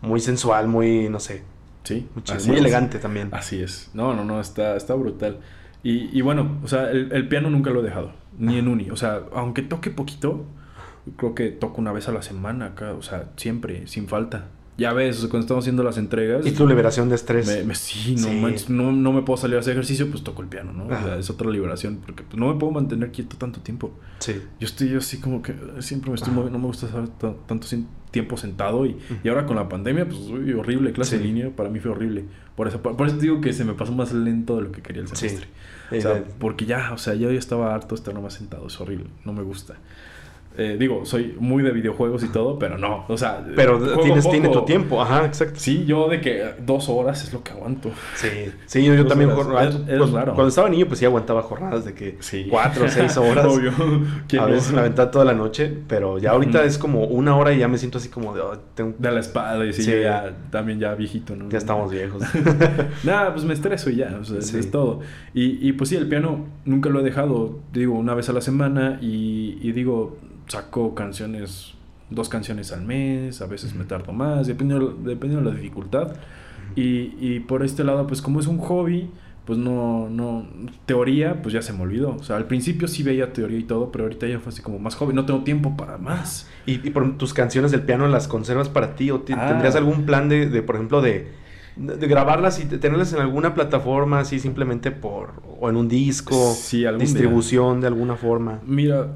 muy 0.00 0.20
sensual, 0.20 0.68
muy, 0.68 1.08
no 1.10 1.20
sé, 1.20 1.42
Sí, 1.88 2.06
muy, 2.14 2.22
chido, 2.22 2.38
muy 2.46 2.56
elegante 2.58 2.98
también. 2.98 3.30
Así 3.32 3.62
es. 3.62 3.90
No, 3.94 4.14
no, 4.14 4.22
no, 4.22 4.40
está, 4.40 4.76
está 4.76 4.94
brutal. 4.94 5.38
Y, 5.82 6.16
y 6.16 6.20
bueno, 6.20 6.58
o 6.62 6.68
sea, 6.68 6.90
el, 6.90 7.10
el, 7.12 7.28
piano 7.28 7.48
nunca 7.48 7.70
lo 7.70 7.80
he 7.80 7.82
dejado, 7.82 8.12
ni 8.38 8.58
en 8.58 8.68
uni. 8.68 8.90
O 8.90 8.96
sea, 8.96 9.22
aunque 9.32 9.62
toque 9.62 9.90
poquito, 9.90 10.44
creo 11.16 11.34
que 11.34 11.48
toco 11.48 11.80
una 11.80 11.92
vez 11.92 12.06
a 12.08 12.12
la 12.12 12.20
semana 12.20 12.66
acá, 12.66 12.92
o 12.92 13.00
sea, 13.00 13.30
siempre, 13.36 13.86
sin 13.86 14.06
falta. 14.06 14.48
Ya 14.78 14.92
ves, 14.92 15.18
cuando 15.22 15.40
estamos 15.40 15.64
haciendo 15.64 15.82
las 15.82 15.98
entregas. 15.98 16.46
Y 16.46 16.52
tu 16.52 16.64
liberación 16.64 17.08
de 17.08 17.16
estrés. 17.16 17.48
Me, 17.48 17.64
me, 17.64 17.74
sí, 17.74 18.14
no, 18.14 18.28
sí. 18.28 18.40
Manches, 18.40 18.70
no, 18.70 18.92
no, 18.92 19.12
me 19.12 19.22
puedo 19.22 19.36
salir 19.36 19.56
a 19.56 19.60
hacer 19.60 19.72
ejercicio, 19.72 20.08
pues 20.08 20.22
toco 20.22 20.40
el 20.40 20.46
piano, 20.46 20.72
¿no? 20.72 20.86
O 20.86 20.88
sea, 20.88 21.18
es 21.18 21.28
otra 21.30 21.50
liberación, 21.50 21.98
porque 22.06 22.22
pues, 22.22 22.38
no 22.38 22.52
me 22.52 22.60
puedo 22.60 22.72
mantener 22.72 23.10
quieto 23.10 23.36
tanto 23.36 23.60
tiempo. 23.60 23.98
Sí. 24.20 24.40
Yo 24.60 24.66
estoy 24.66 24.90
yo 24.90 24.98
así 24.98 25.18
como 25.18 25.42
que 25.42 25.52
siempre 25.80 26.10
me 26.10 26.14
estoy 26.14 26.32
moviendo, 26.32 26.58
no 26.58 26.62
me 26.62 26.68
gusta 26.68 26.86
estar 26.86 27.08
tanto 27.08 27.66
tiempo 28.12 28.36
sentado. 28.36 28.86
Y, 28.86 28.96
y 29.24 29.28
ahora 29.28 29.46
con 29.46 29.56
la 29.56 29.68
pandemia, 29.68 30.06
pues 30.06 30.20
uy, 30.20 30.52
horrible, 30.52 30.92
clase 30.92 31.16
sí. 31.16 31.16
en 31.16 31.22
línea, 31.24 31.50
para 31.50 31.70
mí 31.70 31.80
fue 31.80 31.90
horrible. 31.90 32.26
Por 32.54 32.68
eso, 32.68 32.80
por, 32.80 32.96
por, 32.96 33.08
eso 33.08 33.16
digo 33.16 33.40
que 33.40 33.52
se 33.52 33.64
me 33.64 33.74
pasó 33.74 33.90
más 33.92 34.12
lento 34.12 34.58
de 34.58 34.62
lo 34.62 34.70
que 34.70 34.80
quería 34.80 35.02
el 35.02 35.08
semestre. 35.08 35.48
Sí. 35.90 35.96
O 35.96 36.00
sea, 36.00 36.22
porque 36.38 36.66
ya, 36.66 36.92
o 36.92 36.98
sea, 36.98 37.14
yo 37.14 37.32
ya 37.32 37.38
estaba 37.40 37.74
harto 37.74 37.96
de 37.96 37.98
estar 37.98 38.14
nomás 38.14 38.34
sentado, 38.34 38.68
es 38.68 38.80
horrible, 38.80 39.06
no 39.24 39.32
me 39.32 39.42
gusta. 39.42 39.74
Eh, 40.60 40.76
digo, 40.76 41.06
soy 41.06 41.36
muy 41.38 41.62
de 41.62 41.70
videojuegos 41.70 42.24
y 42.24 42.28
todo, 42.30 42.58
pero 42.58 42.78
no, 42.78 43.04
o 43.06 43.16
sea... 43.16 43.46
Pero 43.54 43.78
tienes, 44.00 44.24
poco. 44.24 44.32
tiene 44.32 44.48
tu 44.48 44.64
tiempo, 44.64 45.00
ajá, 45.00 45.24
exacto. 45.24 45.54
Sí, 45.60 45.84
yo 45.86 46.08
de 46.08 46.20
que 46.20 46.54
dos 46.66 46.88
horas 46.88 47.22
es 47.22 47.32
lo 47.32 47.44
que 47.44 47.52
aguanto. 47.52 47.92
Sí, 48.16 48.28
sí, 48.66 48.84
yo, 48.84 48.92
yo 48.94 49.06
también... 49.06 49.30
Horas. 49.30 49.72
Es, 49.72 49.80
es 49.88 49.98
pues, 49.98 50.10
raro. 50.10 50.34
Cuando 50.34 50.48
estaba 50.48 50.68
niño, 50.68 50.86
pues 50.86 50.98
sí 50.98 51.04
aguantaba 51.04 51.42
jornadas 51.42 51.84
de 51.84 51.94
que 51.94 52.16
sí. 52.18 52.48
cuatro 52.50 52.86
o 52.86 52.88
seis 52.88 53.16
horas. 53.18 53.46
Obvio. 53.46 53.70
A 54.40 54.46
veces 54.46 54.72
me 54.72 54.80
aventaba 54.80 55.12
toda 55.12 55.24
la 55.24 55.32
noche, 55.32 55.72
pero 55.86 56.18
ya 56.18 56.32
ahorita 56.32 56.60
mm. 56.60 56.66
es 56.66 56.76
como 56.76 57.04
una 57.04 57.36
hora 57.36 57.52
y 57.52 57.58
ya 57.58 57.68
me 57.68 57.78
siento 57.78 57.98
así 57.98 58.08
como 58.08 58.34
de... 58.34 58.40
Oh, 58.40 58.58
tengo... 58.74 58.96
De 58.98 59.12
la 59.12 59.20
espalda 59.20 59.64
y 59.64 59.72
sí, 59.72 59.84
sí. 59.84 59.92
ya 60.02 60.34
también 60.50 60.80
ya 60.80 60.92
viejito, 60.96 61.36
¿no? 61.36 61.48
Ya 61.50 61.58
estamos 61.58 61.92
viejos. 61.92 62.20
Nada, 63.04 63.32
pues 63.32 63.44
me 63.44 63.54
estreso 63.54 63.90
y 63.90 63.96
ya, 63.96 64.18
o 64.20 64.24
sea, 64.24 64.42
sí. 64.42 64.58
es 64.58 64.72
todo. 64.72 65.02
Y, 65.34 65.68
y 65.68 65.72
pues 65.74 65.90
sí, 65.90 65.94
el 65.94 66.08
piano 66.08 66.46
nunca 66.64 66.90
lo 66.90 66.98
he 66.98 67.04
dejado, 67.04 67.60
digo, 67.72 67.94
una 67.94 68.14
vez 68.14 68.28
a 68.28 68.32
la 68.32 68.40
semana 68.40 68.98
y, 69.00 69.56
y 69.62 69.70
digo 69.70 70.18
saco 70.48 70.94
canciones, 70.94 71.74
dos 72.10 72.28
canciones 72.28 72.72
al 72.72 72.82
mes, 72.82 73.40
a 73.40 73.46
veces 73.46 73.74
me 73.74 73.84
tardo 73.84 74.12
más, 74.12 74.46
dependiendo, 74.46 74.88
dependiendo 74.88 75.48
de 75.48 75.54
la 75.54 75.60
dificultad. 75.60 76.14
Y, 76.74 77.14
y, 77.20 77.40
por 77.40 77.64
este 77.64 77.84
lado, 77.84 78.06
pues 78.06 78.20
como 78.20 78.40
es 78.40 78.46
un 78.46 78.58
hobby, 78.58 79.10
pues 79.46 79.58
no, 79.58 80.08
no, 80.10 80.46
teoría, 80.84 81.40
pues 81.42 81.54
ya 81.54 81.62
se 81.62 81.72
me 81.72 81.82
olvidó. 81.82 82.16
O 82.16 82.22
sea, 82.22 82.36
al 82.36 82.46
principio 82.46 82.86
sí 82.88 83.02
veía 83.02 83.32
teoría 83.32 83.58
y 83.58 83.62
todo, 83.62 83.90
pero 83.90 84.04
ahorita 84.04 84.26
ya 84.26 84.38
fue 84.38 84.50
así 84.52 84.60
como 84.60 84.78
más 84.78 84.94
hobby, 84.96 85.14
no 85.14 85.24
tengo 85.24 85.42
tiempo 85.44 85.76
para 85.76 85.96
más. 85.96 86.48
¿Y, 86.66 86.86
y 86.86 86.90
por 86.90 87.16
tus 87.16 87.32
canciones 87.32 87.70
del 87.70 87.82
piano 87.82 88.06
las 88.08 88.28
conservas 88.28 88.68
para 88.68 88.94
ti? 88.94 89.10
¿O 89.10 89.24
ah. 89.32 89.48
tendrías 89.48 89.76
algún 89.76 90.04
plan 90.04 90.28
de, 90.28 90.48
de 90.48 90.62
por 90.62 90.74
ejemplo, 90.76 91.00
de, 91.00 91.32
de 91.78 92.08
grabarlas 92.08 92.60
y 92.60 92.66
tenerlas 92.66 93.12
en 93.12 93.20
alguna 93.20 93.54
plataforma 93.54 94.20
así 94.20 94.40
simplemente 94.40 94.90
por 94.90 95.42
o 95.60 95.70
en 95.70 95.76
un 95.76 95.88
disco 95.88 96.54
sí, 96.54 96.84
distribución 96.98 97.74
día. 97.74 97.82
de 97.82 97.86
alguna 97.86 98.16
forma 98.16 98.60
mira 98.66 99.12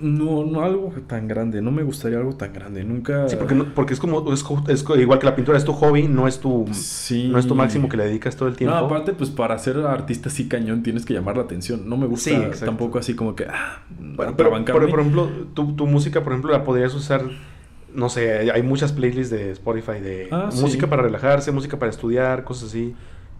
no, 0.00 0.44
no 0.44 0.62
algo 0.62 0.92
tan 1.06 1.28
grande, 1.28 1.60
no 1.60 1.70
me 1.70 1.82
gustaría 1.82 2.18
algo 2.18 2.34
tan 2.34 2.52
grande, 2.52 2.84
nunca... 2.84 3.28
Sí, 3.28 3.36
porque, 3.36 3.54
no, 3.54 3.66
porque 3.74 3.94
es 3.94 4.00
como, 4.00 4.32
es, 4.32 4.44
es, 4.68 4.84
igual 4.98 5.18
que 5.18 5.26
la 5.26 5.36
pintura, 5.36 5.58
es 5.58 5.64
tu 5.64 5.72
hobby, 5.72 6.08
no 6.08 6.26
es 6.26 6.40
tu, 6.40 6.66
sí. 6.72 7.28
no 7.28 7.38
es 7.38 7.46
tu 7.46 7.54
máximo 7.54 7.88
que 7.88 7.96
le 7.96 8.04
dedicas 8.04 8.36
todo 8.36 8.48
el 8.48 8.56
tiempo. 8.56 8.76
No, 8.76 8.86
aparte, 8.86 9.12
pues 9.12 9.30
para 9.30 9.58
ser 9.58 9.78
artista 9.78 10.28
así 10.28 10.48
cañón 10.48 10.82
tienes 10.82 11.04
que 11.04 11.14
llamar 11.14 11.36
la 11.36 11.42
atención, 11.42 11.88
no 11.88 11.96
me 11.96 12.06
gusta 12.06 12.30
sí, 12.52 12.64
tampoco 12.64 12.98
así 12.98 13.14
como 13.14 13.34
que... 13.34 13.44
Ah, 13.44 13.82
bueno, 13.98 14.34
pero, 14.36 14.50
pero, 14.64 14.88
por 14.88 15.00
ejemplo, 15.00 15.28
tu, 15.54 15.74
tu 15.74 15.86
música, 15.86 16.22
por 16.22 16.32
ejemplo, 16.32 16.52
la 16.52 16.64
podrías 16.64 16.94
usar 16.94 17.22
no 17.94 18.08
sé, 18.08 18.50
hay 18.52 18.62
muchas 18.62 18.92
playlists 18.92 19.30
de 19.30 19.50
Spotify 19.50 20.00
de 20.00 20.28
ah, 20.30 20.50
música 20.52 20.86
sí. 20.86 20.90
para 20.90 21.02
relajarse, 21.02 21.50
música 21.50 21.78
para 21.78 21.90
estudiar, 21.90 22.44
cosas 22.44 22.68
así. 22.68 22.94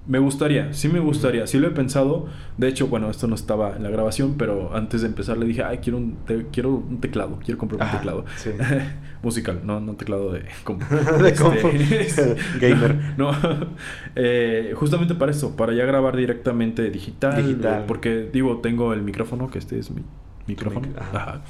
Me 0.06 0.18
gustaría, 0.18 0.72
sí 0.72 0.88
me 0.88 0.98
gustaría, 0.98 1.46
sí 1.46 1.58
lo 1.58 1.68
he 1.68 1.70
pensado. 1.70 2.26
De 2.56 2.68
hecho, 2.68 2.88
bueno, 2.88 3.10
esto 3.10 3.26
no 3.26 3.34
estaba 3.34 3.76
en 3.76 3.82
la 3.82 3.90
grabación, 3.90 4.34
pero 4.38 4.74
antes 4.74 5.02
de 5.02 5.08
empezar 5.08 5.36
le 5.38 5.46
dije, 5.46 5.62
ay, 5.62 5.78
quiero 5.78 5.98
un, 5.98 6.16
te 6.26 6.46
quiero 6.50 6.70
un 6.70 7.00
teclado, 7.00 7.38
quiero 7.44 7.58
comprar 7.58 7.82
un 7.82 7.88
ah, 7.88 7.98
teclado. 7.98 8.24
Sí. 8.36 8.50
Musical, 9.22 9.60
no, 9.62 9.80
no 9.80 9.94
teclado 9.94 10.32
de 10.32 10.44
compu. 10.64 10.84
de 11.22 11.34
compu. 11.34 11.68
Este, 11.68 12.34
Gamer. 12.60 13.14
No, 13.18 13.32
eh, 14.16 14.72
justamente 14.74 15.14
para 15.14 15.32
eso, 15.32 15.54
para 15.56 15.74
ya 15.74 15.84
grabar 15.84 16.16
directamente 16.16 16.90
digital. 16.90 17.46
Digital. 17.46 17.82
Eh, 17.82 17.84
porque, 17.86 18.28
digo, 18.32 18.58
tengo 18.58 18.94
el 18.94 19.02
micrófono, 19.02 19.50
que 19.50 19.58
este 19.58 19.78
es 19.78 19.90
mi 19.90 20.02
micrófono. 20.46 20.88
Ajá. 20.98 21.10
Ajá. 21.18 21.42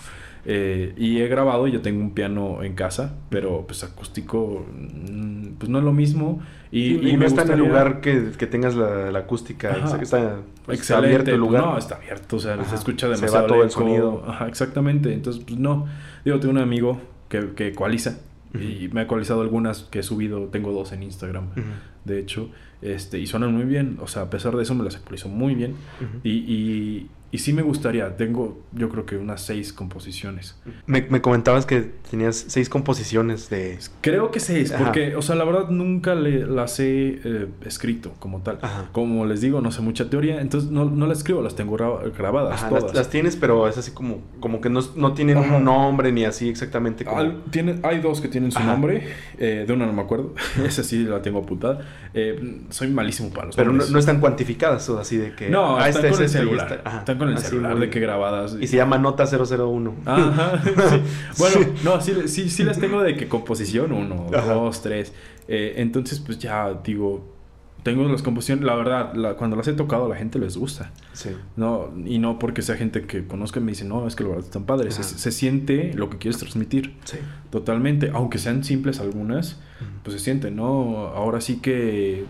Eh, 0.44 0.94
y 0.96 1.20
he 1.20 1.28
grabado, 1.28 1.66
yo 1.66 1.82
tengo 1.82 2.00
un 2.00 2.12
piano 2.12 2.62
en 2.62 2.74
casa, 2.74 3.14
pero 3.28 3.66
pues 3.66 3.84
acústico, 3.84 4.66
mm, 4.72 5.54
pues 5.58 5.68
no 5.68 5.78
es 5.78 5.84
lo 5.84 5.92
mismo. 5.92 6.40
Y, 6.72 6.94
y, 6.94 7.10
y 7.10 7.16
no 7.16 7.26
está 7.26 7.42
en 7.42 7.50
el 7.50 7.58
lugar 7.58 8.00
que, 8.00 8.30
que 8.38 8.46
tengas 8.46 8.76
la, 8.76 9.10
la 9.10 9.18
acústica, 9.20 9.70
Ajá. 9.70 10.00
está, 10.00 10.36
pues, 10.64 10.80
está, 10.80 10.98
abierto 10.98 11.30
el 11.32 11.38
lugar. 11.40 11.64
No, 11.64 11.76
está 11.78 11.96
abierto, 11.96 12.36
o 12.36 12.38
sea, 12.38 12.54
Ajá. 12.54 12.64
se 12.64 12.74
escucha 12.76 13.06
demasiado. 13.08 13.32
Se 13.32 13.40
va 13.42 13.46
todo 13.48 13.62
el 13.64 13.70
sonido. 13.70 14.22
Ajá, 14.26 14.46
exactamente, 14.46 15.12
entonces 15.12 15.42
pues 15.44 15.58
no. 15.58 15.86
Digo, 16.24 16.38
tengo 16.38 16.52
un 16.52 16.58
amigo 16.58 17.00
que, 17.28 17.54
que 17.56 17.68
ecualiza. 17.68 18.18
Uh 18.54 18.58
-huh. 18.58 18.82
Y 18.84 18.88
me 18.88 19.00
ha 19.00 19.02
ecualizado 19.04 19.40
algunas 19.42 19.82
que 19.90 20.00
he 20.00 20.02
subido, 20.02 20.44
tengo 20.46 20.72
dos 20.72 20.92
en 20.92 21.02
Instagram, 21.02 21.44
uh 21.56 21.60
-huh. 21.60 21.62
de 22.04 22.18
hecho, 22.20 22.50
este, 22.82 23.18
y 23.18 23.26
suenan 23.26 23.52
muy 23.54 23.64
bien, 23.64 23.98
o 24.00 24.06
sea, 24.06 24.22
a 24.22 24.30
pesar 24.30 24.56
de 24.56 24.62
eso 24.62 24.74
me 24.74 24.84
las 24.84 24.96
ecualizo 24.96 25.28
muy 25.28 25.54
bien. 25.54 25.72
Uh 25.72 26.04
-huh. 26.04 26.20
y, 26.24 26.30
y 26.30 27.10
y 27.32 27.38
sí 27.38 27.52
me 27.52 27.62
gustaría, 27.62 28.16
tengo 28.16 28.60
yo 28.72 28.88
creo 28.88 29.06
que 29.06 29.16
unas 29.16 29.42
seis 29.42 29.72
composiciones. 29.72 30.56
Me, 30.86 31.02
me 31.10 31.20
comentabas 31.20 31.64
que 31.64 31.82
tenías 32.10 32.44
seis 32.48 32.68
composiciones 32.68 33.48
de... 33.50 33.78
Creo 34.00 34.30
que 34.32 34.40
seis, 34.40 34.72
Ajá. 34.72 34.82
porque, 34.84 35.14
o 35.14 35.22
sea, 35.22 35.36
la 35.36 35.44
verdad 35.44 35.68
nunca 35.70 36.14
le, 36.16 36.44
las 36.46 36.80
he 36.80 37.20
eh, 37.24 37.46
escrito 37.64 38.12
como 38.18 38.40
tal. 38.42 38.58
Ajá. 38.62 38.88
Como 38.92 39.26
les 39.26 39.40
digo, 39.40 39.60
no 39.60 39.70
sé 39.70 39.80
mucha 39.80 40.10
teoría, 40.10 40.40
entonces 40.40 40.70
no, 40.70 40.84
no 40.86 41.06
las 41.06 41.18
escribo, 41.18 41.40
las 41.40 41.54
tengo 41.54 41.76
gra- 41.76 42.12
grabadas 42.16 42.54
Ajá, 42.54 42.68
todas. 42.68 42.84
las, 42.84 42.94
las 42.94 43.10
tienes, 43.10 43.36
pero 43.36 43.68
es 43.68 43.78
así 43.78 43.92
como, 43.92 44.22
como 44.40 44.60
que 44.60 44.68
no, 44.68 44.80
no 44.96 45.12
tienen 45.12 45.36
un 45.38 45.64
nombre 45.64 46.10
ni 46.10 46.24
así 46.24 46.48
exactamente 46.48 47.04
como... 47.04 47.18
Al- 47.18 47.44
tiene- 47.50 47.78
hay 47.84 48.00
dos 48.00 48.20
que 48.20 48.26
tienen 48.28 48.50
su 48.50 48.60
nombre, 48.60 49.06
eh, 49.38 49.64
de 49.66 49.72
una 49.72 49.86
no 49.86 49.92
me 49.92 50.02
acuerdo, 50.02 50.34
esa 50.66 50.82
sí 50.82 51.04
la 51.04 51.22
tengo 51.22 51.38
apuntada. 51.38 51.86
Eh, 52.12 52.62
soy 52.70 52.88
malísimo 52.88 53.30
para 53.30 53.46
los 53.46 53.54
pero 53.56 53.72
no, 53.72 53.84
no 53.86 53.98
están 54.00 54.18
cuantificadas 54.18 54.88
o 54.88 54.98
así 54.98 55.16
de 55.16 55.32
que... 55.36 55.48
No, 55.48 55.76
ah, 55.78 55.88
están 55.88 56.06
este 56.06 56.10
con 56.10 56.18
el 56.20 56.24
es 56.24 56.30
este 56.34 56.38
y 56.38 56.46
celular. 56.46 56.72
este. 56.72 57.19
Con 57.20 57.28
el 57.30 57.36
Así, 57.36 57.46
celular 57.50 57.72
muy 57.76 57.82
de 57.86 57.90
que 57.90 58.00
grabadas. 58.00 58.56
Y 58.60 58.66
se 58.66 58.76
llama 58.76 58.98
Nota 58.98 59.24
001. 59.26 59.94
Ajá, 60.06 60.60
sí. 60.64 61.00
Bueno, 61.38 61.56
Sí. 61.60 61.68
no, 61.84 62.00
sí, 62.00 62.14
sí, 62.26 62.50
sí 62.50 62.64
las 62.64 62.78
tengo 62.80 63.00
de 63.02 63.16
que 63.16 63.28
composición, 63.28 63.92
uno, 63.92 64.26
Ajá. 64.36 64.54
dos, 64.54 64.82
tres. 64.82 65.12
Eh, 65.48 65.74
entonces, 65.76 66.18
pues 66.20 66.38
ya 66.38 66.72
digo, 66.84 67.38
tengo 67.82 68.06
las 68.08 68.22
composiciones, 68.22 68.64
la 68.64 68.74
verdad, 68.74 69.14
la- 69.14 69.34
cuando 69.34 69.56
las 69.56 69.66
he 69.68 69.72
tocado 69.72 70.04
a 70.06 70.08
la 70.08 70.16
gente 70.16 70.38
les 70.38 70.56
gusta. 70.56 70.90
Sí. 71.12 71.30
No, 71.56 71.90
y 72.04 72.18
no 72.18 72.38
porque 72.38 72.60
sea 72.62 72.76
gente 72.76 73.06
que 73.06 73.26
conozca 73.26 73.58
y 73.58 73.62
me 73.62 73.72
dice, 73.72 73.84
no, 73.84 74.06
es 74.06 74.16
que 74.16 74.24
verdad 74.24 74.40
están 74.44 74.64
padres. 74.64 74.94
Se 74.96 75.32
siente 75.32 75.92
lo 75.94 76.10
que 76.10 76.18
quieres 76.18 76.38
transmitir. 76.38 76.94
Sí. 77.04 77.16
Totalmente. 77.50 78.10
Aunque 78.14 78.38
sean 78.38 78.64
simples 78.64 79.00
algunas, 79.00 79.58
pues 80.04 80.14
se 80.16 80.22
siente, 80.22 80.50
¿no? 80.50 81.06
Ahora 81.14 81.40
sí 81.40 81.56
que. 81.56 82.24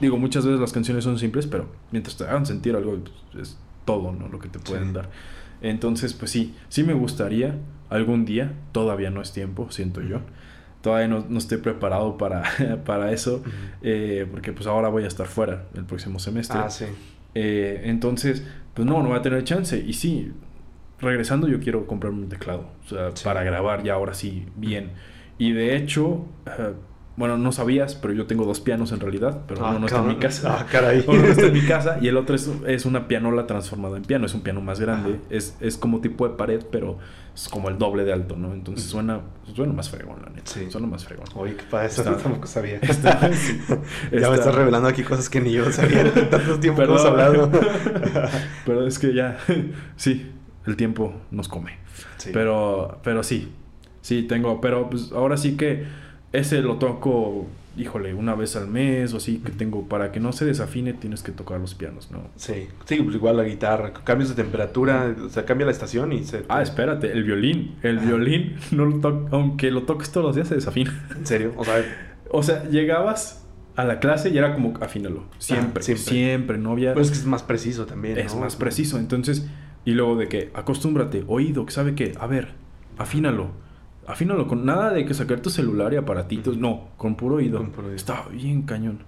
Digo, 0.00 0.18
muchas 0.18 0.44
veces 0.44 0.60
las 0.60 0.72
canciones 0.72 1.04
son 1.04 1.18
simples, 1.20 1.46
pero 1.46 1.66
mientras 1.92 2.16
te 2.16 2.24
hagan 2.24 2.44
sentir 2.44 2.74
algo, 2.74 2.98
pues, 3.32 3.48
es 3.48 3.58
todo, 3.84 4.12
¿no? 4.12 4.28
Lo 4.28 4.38
que 4.38 4.48
te 4.48 4.58
pueden 4.58 4.88
Sí. 4.88 4.92
dar. 4.94 5.10
Entonces, 5.62 6.12
pues 6.14 6.30
sí, 6.30 6.54
sí 6.68 6.82
me 6.84 6.92
gustaría 6.94 7.54
algún 7.90 8.24
día, 8.24 8.52
todavía 8.72 9.10
no 9.10 9.22
es 9.22 9.32
tiempo, 9.32 9.70
siento 9.70 10.00
yo. 10.02 10.20
Todavía 10.82 11.08
no, 11.08 11.24
no 11.28 11.38
estoy 11.38 11.58
preparado 11.58 12.18
para, 12.18 12.42
para 12.84 13.12
eso, 13.12 13.42
eh, 13.82 14.26
porque 14.30 14.52
pues 14.52 14.66
ahora 14.66 14.88
voy 14.88 15.04
a 15.04 15.06
estar 15.08 15.26
fuera 15.26 15.64
el 15.74 15.84
próximo 15.84 16.18
semestre. 16.18 16.58
Ah, 16.62 16.68
sí. 16.70 16.84
Eh, 17.34 17.82
entonces, 17.84 18.44
pues 18.74 18.86
no, 18.86 19.02
no 19.02 19.08
voy 19.08 19.18
a 19.18 19.22
tener 19.22 19.42
chance. 19.44 19.78
Y 19.78 19.92
sí, 19.94 20.32
regresando 21.00 21.48
yo 21.48 21.60
quiero 21.60 21.86
comprarme 21.86 22.22
un 22.22 22.28
teclado, 22.28 22.68
o 22.84 22.88
sea, 22.88 23.10
Sí. 23.14 23.24
para 23.24 23.42
grabar 23.44 23.82
ya 23.82 23.94
ahora 23.94 24.12
sí 24.14 24.46
bien. 24.56 24.90
Y 25.38 25.52
de 25.52 25.76
hecho, 25.76 26.26
eh, 26.46 26.74
bueno, 27.16 27.38
no 27.38 27.52
sabías, 27.52 27.94
pero 27.94 28.12
yo 28.12 28.26
tengo 28.26 28.44
dos 28.44 28.60
pianos 28.60 28.90
en 28.92 28.98
realidad, 29.00 29.42
pero 29.46 29.64
Ah, 29.64 29.70
uno 29.70 29.78
no 29.80 29.86
está 29.86 30.00
en 30.00 30.08
mi 30.08 30.16
casa. 30.16 30.58
Ah, 30.60 30.66
caray. 30.70 31.04
Uno 31.08 31.22
no 31.22 31.28
está 31.28 31.46
en 31.46 31.52
mi 31.52 31.60
casa 31.66 31.98
y 32.00 32.08
el 32.08 32.16
otro 32.16 32.34
es, 32.34 32.50
es 32.66 32.86
una 32.86 33.06
pianola 33.06 33.46
transformada 33.46 33.96
en 33.96 34.02
piano, 34.02 34.26
es 34.26 34.34
un 34.34 34.40
piano 34.42 34.60
más 34.60 34.80
grande, 34.80 35.20
es, 35.30 35.56
es 35.60 35.76
como 35.76 36.00
tipo 36.00 36.26
de 36.28 36.34
pared, 36.34 36.62
pero 36.72 36.98
es 37.34 37.48
como 37.48 37.68
el 37.68 37.78
doble 37.78 38.04
de 38.04 38.12
alto, 38.12 38.36
¿no? 38.36 38.52
Entonces 38.52 38.86
suena, 38.88 39.20
suena 39.54 39.72
más 39.72 39.90
fregón, 39.90 40.22
la 40.24 40.30
neta. 40.30 40.50
Sí. 40.52 40.70
Suena 40.70 40.86
más 40.88 41.04
fregón. 41.04 41.26
Oye, 41.34 41.54
qué 41.56 41.64
padre, 41.70 41.86
eso 41.86 42.02
Está- 42.02 42.16
tampoco 42.16 42.46
sabía. 42.46 42.78
Está- 42.82 43.32
sí. 43.32 43.60
ya 43.68 43.76
me 44.10 44.16
Está- 44.18 44.34
estás 44.34 44.54
revelando 44.54 44.88
aquí 44.88 45.02
cosas 45.02 45.28
que 45.28 45.40
ni 45.40 45.52
yo 45.52 45.70
sabía. 45.72 46.12
Tanto 46.30 46.58
tiempo 46.60 46.78
que 46.82 46.84
hemos 46.88 47.04
hablado. 47.04 47.50
Pero 48.66 48.86
es 48.86 48.98
que 48.98 49.14
ya, 49.14 49.38
sí, 49.96 50.30
el 50.66 50.76
tiempo 50.76 51.14
nos 51.30 51.48
come. 51.48 51.78
Sí. 52.18 52.30
Pero, 52.32 52.98
pero 53.02 53.22
sí, 53.22 53.52
sí 54.00 54.22
tengo, 54.24 54.60
pero 54.60 54.88
pues 54.90 55.12
ahora 55.12 55.36
sí 55.36 55.56
que 55.56 55.84
ese 56.34 56.60
lo 56.62 56.76
toco, 56.76 57.46
híjole, 57.76 58.12
una 58.14 58.34
vez 58.34 58.56
al 58.56 58.68
mes 58.68 59.14
o 59.14 59.16
así 59.16 59.38
que 59.38 59.50
tengo, 59.52 59.88
para 59.88 60.12
que 60.12 60.20
no 60.20 60.32
se 60.32 60.44
desafine 60.44 60.92
tienes 60.92 61.22
que 61.22 61.32
tocar 61.32 61.58
los 61.60 61.74
pianos, 61.74 62.10
¿no? 62.10 62.24
Sí, 62.36 62.68
sí, 62.84 62.96
pues 63.02 63.16
igual 63.16 63.36
la 63.36 63.44
guitarra, 63.44 63.92
cambios 63.92 64.28
de 64.30 64.36
temperatura, 64.42 65.14
o 65.24 65.28
sea, 65.28 65.44
cambia 65.44 65.64
la 65.66 65.72
estación 65.72 66.12
y 66.12 66.24
se... 66.24 66.44
Ah, 66.48 66.62
espérate, 66.62 67.10
el 67.12 67.24
violín, 67.24 67.76
el 67.82 67.98
violín, 67.98 68.56
no 68.70 68.84
lo 68.84 69.00
to- 69.00 69.26
aunque 69.32 69.70
lo 69.70 69.82
toques 69.84 70.10
todos 70.12 70.26
los 70.26 70.36
días 70.36 70.48
se 70.48 70.56
desafina. 70.56 71.08
¿En 71.16 71.26
serio? 71.26 71.52
O 71.56 71.64
sea, 71.64 71.82
O 72.30 72.42
sea, 72.42 72.64
llegabas 72.68 73.40
a 73.76 73.84
la 73.84 73.98
clase 73.98 74.30
y 74.30 74.38
era 74.38 74.54
como 74.54 74.74
afínalo, 74.80 75.24
siempre, 75.38 75.82
siempre. 75.82 76.04
siempre, 76.04 76.58
no 76.58 76.72
había... 76.72 76.90
pero 76.94 77.02
es 77.04 77.10
que 77.10 77.16
es 77.18 77.26
más 77.26 77.42
preciso 77.42 77.86
también, 77.86 78.18
Es 78.18 78.34
¿no? 78.34 78.40
más 78.42 78.54
preciso. 78.56 78.98
Entonces, 78.98 79.48
y 79.84 79.92
luego 79.92 80.16
de 80.16 80.28
que 80.28 80.50
acostúmbrate, 80.54 81.24
oído, 81.26 81.66
que 81.66 81.72
sabe 81.72 81.94
qué, 81.94 82.12
a 82.20 82.26
ver, 82.26 82.48
afínalo. 82.98 83.50
Afínalo 84.06 84.46
con 84.46 84.64
nada 84.64 84.92
de 84.92 85.04
que 85.04 85.14
sacar 85.14 85.40
tu 85.40 85.50
celular 85.50 85.92
y 85.92 85.96
aparatitos, 85.96 86.56
no, 86.56 86.88
con 86.96 87.16
puro 87.16 87.36
oído. 87.36 87.58
Con 87.58 87.70
puro 87.70 87.86
oído. 87.86 87.96
Estaba 87.96 88.28
bien 88.28 88.62
cañón. 88.62 89.00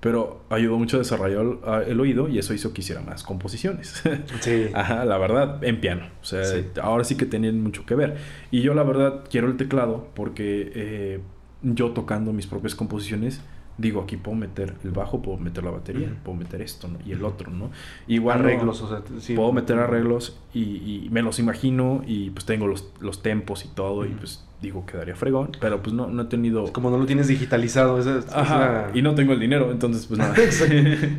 Pero 0.00 0.44
ayudó 0.48 0.78
mucho 0.78 0.96
a 0.96 1.00
desarrollar 1.00 1.44
el, 1.88 1.98
oído 2.00 2.28
y 2.28 2.38
eso 2.38 2.54
hizo 2.54 2.72
que 2.72 2.82
hiciera 2.82 3.00
más 3.00 3.24
composiciones. 3.24 4.02
Sí. 4.40 4.66
Ajá, 4.72 5.04
la 5.04 5.18
verdad, 5.18 5.62
en 5.64 5.80
piano. 5.80 6.06
O 6.22 6.24
sea, 6.24 6.44
Sí. 6.44 6.66
ahora 6.80 7.02
sí 7.02 7.16
que 7.16 7.26
tenían 7.26 7.60
mucho 7.60 7.84
que 7.84 7.96
ver. 7.96 8.16
Y 8.52 8.62
yo 8.62 8.74
la 8.74 8.84
verdad 8.84 9.24
quiero 9.28 9.48
el 9.48 9.56
teclado 9.56 10.08
porque 10.14 10.70
eh, 10.74 11.20
yo 11.62 11.90
tocando 11.90 12.32
mis 12.32 12.46
propias 12.46 12.76
composiciones, 12.76 13.40
digo, 13.78 14.02
aquí 14.02 14.16
puedo 14.16 14.36
meter 14.36 14.74
el 14.84 14.90
bajo, 14.90 15.22
puedo 15.22 15.38
meter 15.38 15.62
la 15.64 15.70
batería, 15.70 16.12
puedo 16.24 16.36
meter 16.36 16.60
esto 16.60 16.88
¿no? 16.88 16.98
y 17.06 17.12
el 17.12 17.24
otro, 17.24 17.50
¿no? 17.50 17.70
Igual 18.08 18.38
no- 18.42 18.44
arreglos, 18.44 18.82
o 18.82 18.88
sea, 18.88 19.02
sí. 19.20 19.34
puedo 19.34 19.52
meter 19.52 19.78
arreglos 19.78 20.36
y, 20.52 20.60
y 21.04 21.08
me 21.10 21.22
los 21.22 21.38
imagino 21.38 22.02
y 22.06 22.30
pues 22.30 22.44
tengo 22.44 22.66
los, 22.66 22.90
los 23.00 23.22
tempos 23.22 23.64
y 23.64 23.68
todo 23.68 24.04
y 24.04 24.08
pues 24.10 24.44
digo 24.60 24.84
quedaría 24.84 25.14
fregón, 25.14 25.52
pero 25.60 25.80
pues 25.80 25.94
no, 25.94 26.08
no 26.08 26.22
he 26.22 26.26
tenido... 26.26 26.72
Como 26.72 26.90
no 26.90 26.98
lo 26.98 27.06
tienes 27.06 27.28
digitalizado, 27.28 28.00
esa 28.00 28.18
es, 28.18 28.24
es 28.26 28.32
Ajá, 28.32 28.90
y 28.92 29.00
no 29.02 29.14
tengo 29.14 29.32
el 29.32 29.38
dinero, 29.38 29.70
entonces 29.70 30.06
pues 30.06 30.18
nada. 30.18 30.34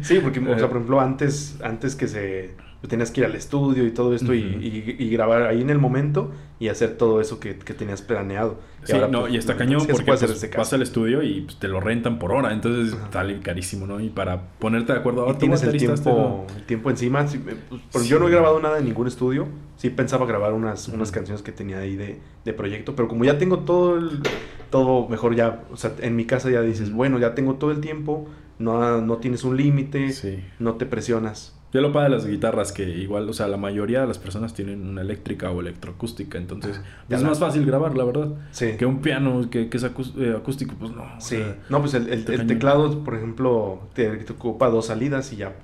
Sí, 0.02 0.20
porque, 0.22 0.40
o 0.42 0.58
sea, 0.60 0.68
por 0.68 0.78
ejemplo, 0.78 1.00
antes, 1.00 1.58
antes 1.64 1.96
que 1.96 2.08
se... 2.10 2.56
pues, 2.82 2.90
Tenías 2.90 3.12
que 3.12 3.22
ir 3.22 3.26
al 3.26 3.36
estudio 3.36 3.86
y 3.86 3.92
todo 3.92 4.14
esto 4.16 4.34
y- 4.34 4.44
Ujú. 4.56 4.60
y, 4.62 4.96
y 5.00 5.10
grabar 5.10 5.44
ahí 5.44 5.62
en 5.62 5.70
el 5.70 5.80
momento 5.80 6.32
y 6.60 6.70
hacer 6.70 6.98
todo 6.98 7.20
eso 7.22 7.40
que, 7.40 7.58
que 7.58 7.74
tenías 7.74 8.02
planeado. 8.02 8.60
Sí, 8.84 8.94
ahora, 8.94 9.08
no, 9.10 9.22
pues, 9.22 9.34
y 9.34 9.38
está 9.38 9.54
sí, 9.54 9.60
cañón 9.60 9.80
porque 9.88 10.06
puede 10.06 10.20
pues, 10.20 10.42
desde 10.42 10.58
vas 10.58 10.72
al 10.72 10.82
estudio 10.82 11.22
y 11.24 11.42
pues, 11.42 11.58
te 11.60 11.68
lo 11.68 11.80
rentan 11.82 12.20
por 12.20 12.32
hora, 12.32 12.54
entonces 12.54 12.94
Ajá. 12.94 13.10
sale 13.12 13.40
carísimo, 13.42 13.86
¿no? 13.86 14.00
Y 14.00 14.10
para 14.10 14.42
ponerte 14.60 14.94
de 14.94 15.00
acuerdo, 15.00 15.22
Y 15.24 15.28
ahora 15.28 15.38
tienes 15.38 15.62
el 15.62 15.68
baterista, 15.68 15.94
este, 15.94 16.10
tiempo, 16.10 16.48
el 16.56 16.64
tiempo 16.66 16.90
encima. 16.90 17.28
sí, 17.28 17.38
eh, 17.48 17.56
pues, 17.70 17.82
pero 17.92 18.04
Sí. 18.04 18.10
Yo 18.10 18.20
no 18.20 18.28
he 18.28 18.32
grabado 18.32 18.60
nada 18.62 18.80
en 18.80 18.86
ningún 18.86 19.08
estudio. 19.08 19.48
Sí 19.76 19.90
pensaba 19.90 20.26
grabar 20.26 20.54
unas, 20.54 20.88
Ujú. 20.88 20.96
unas 20.98 21.12
canciones 21.12 21.42
que 21.42 21.52
tenía 21.52 21.80
ahí 21.80 21.96
de, 21.98 22.20
de 22.46 22.54
proyecto. 22.54 22.96
Pero 22.96 23.08
como 23.10 23.26
ya 23.26 23.38
tengo 23.38 23.60
todo 23.60 23.98
el... 23.98 24.22
Todo 24.70 25.08
mejor 25.10 25.36
ya... 25.36 25.64
O 25.72 25.78
sea, 25.78 25.94
en 26.00 26.16
mi 26.16 26.26
casa 26.26 26.50
ya 26.50 26.62
dices, 26.62 26.92
bueno, 26.94 27.18
ya 27.20 27.34
tengo 27.36 27.56
todo 27.56 27.72
el 27.72 27.82
tiempo. 27.82 28.28
No, 28.60 29.02
no 29.02 29.18
tienes 29.18 29.44
un 29.44 29.58
límite. 29.58 30.12
Sí. 30.12 30.40
No 30.60 30.76
te 30.76 30.86
presionas. 30.86 31.56
Yo 31.72 31.82
lo 31.82 31.92
padre 31.92 32.10
de 32.10 32.16
las 32.16 32.26
guitarras 32.26 32.72
que 32.72 32.84
igual, 32.90 33.30
o 33.30 33.34
sea, 33.34 33.48
la 33.48 33.58
mayoría 33.58 34.02
de 34.02 34.08
las 34.08 34.18
personas 34.18 34.54
tienen 34.56 34.88
una 34.88 35.02
eléctrica 35.02 35.52
o 35.52 35.62
electroacústica, 35.62 36.38
entonces 36.40 36.78
Ajá. 36.78 36.86
pues, 37.08 37.20
es 37.22 37.26
más 37.28 37.38
fácil 37.40 37.66
grabar, 37.66 37.96
la 37.96 38.04
verdad. 38.06 38.30
Sí. 38.52 38.72
Que 38.78 38.86
un 38.88 39.02
piano 39.02 39.48
que, 39.52 39.70
que 39.70 39.78
es 39.78 39.84
eh, 39.84 40.34
acústico, 40.36 40.74
pues 40.80 40.92
no. 40.92 41.04
o 41.04 41.22
Sí. 41.22 41.36
sea, 41.38 41.58
No, 41.70 41.80
pues 41.82 41.94
el, 41.94 42.10
el- 42.10 42.48
teclado, 42.48 43.04
por 43.04 43.14
ejemplo, 43.16 43.82
te, 43.94 44.10
te 44.18 44.34
ocupa 44.34 44.68
dos 44.70 44.88
salidas 44.88 45.32
y 45.32 45.36
ya. 45.38 45.56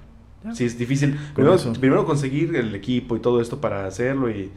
Ya. 0.43 0.53
Sí, 0.53 0.65
es 0.65 0.77
difícil. 0.77 1.17
Primero, 1.33 1.57
primero 1.79 2.05
conseguir 2.05 2.55
el 2.55 2.75
equipo 2.75 3.15
y 3.15 3.19
todo 3.19 3.41
esto 3.41 3.59
para 3.59 3.87
hacerlo 3.87 4.29
y... 4.29 4.51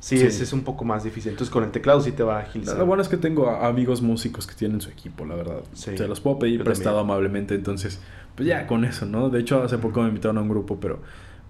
Sí, 0.00 0.18
Sí. 0.18 0.24
Es, 0.26 0.38
es 0.42 0.52
un 0.52 0.64
poco 0.64 0.84
más 0.84 1.02
difícil. 1.02 1.30
Entonces 1.32 1.50
con 1.50 1.64
el 1.64 1.70
teclado 1.70 1.98
sí 2.02 2.12
te 2.12 2.22
va 2.22 2.36
a 2.36 2.40
agilizar. 2.42 2.76
lo 2.78 2.84
bueno 2.84 3.02
es 3.02 3.08
que 3.08 3.16
tengo 3.16 3.48
amigos 3.48 4.02
músicos 4.02 4.46
que 4.46 4.54
tienen 4.54 4.82
su 4.82 4.90
equipo, 4.90 5.24
la 5.24 5.34
verdad. 5.34 5.60
Sí. 5.72 5.96
Se 5.96 6.06
los 6.06 6.20
puedo 6.20 6.38
pedir 6.38 6.58
Yo 6.58 6.64
prestado 6.64 6.96
también. 6.96 7.10
amablemente, 7.14 7.54
entonces, 7.54 8.00
pues 8.34 8.48
ya 8.48 8.66
con 8.66 8.84
eso, 8.84 9.06
¿no? 9.06 9.30
De 9.30 9.40
hecho, 9.40 9.62
hace 9.62 9.78
poco 9.78 10.02
me 10.02 10.08
invitaron 10.08 10.38
a 10.38 10.42
un 10.42 10.48
grupo, 10.48 10.78
pero, 10.80 11.00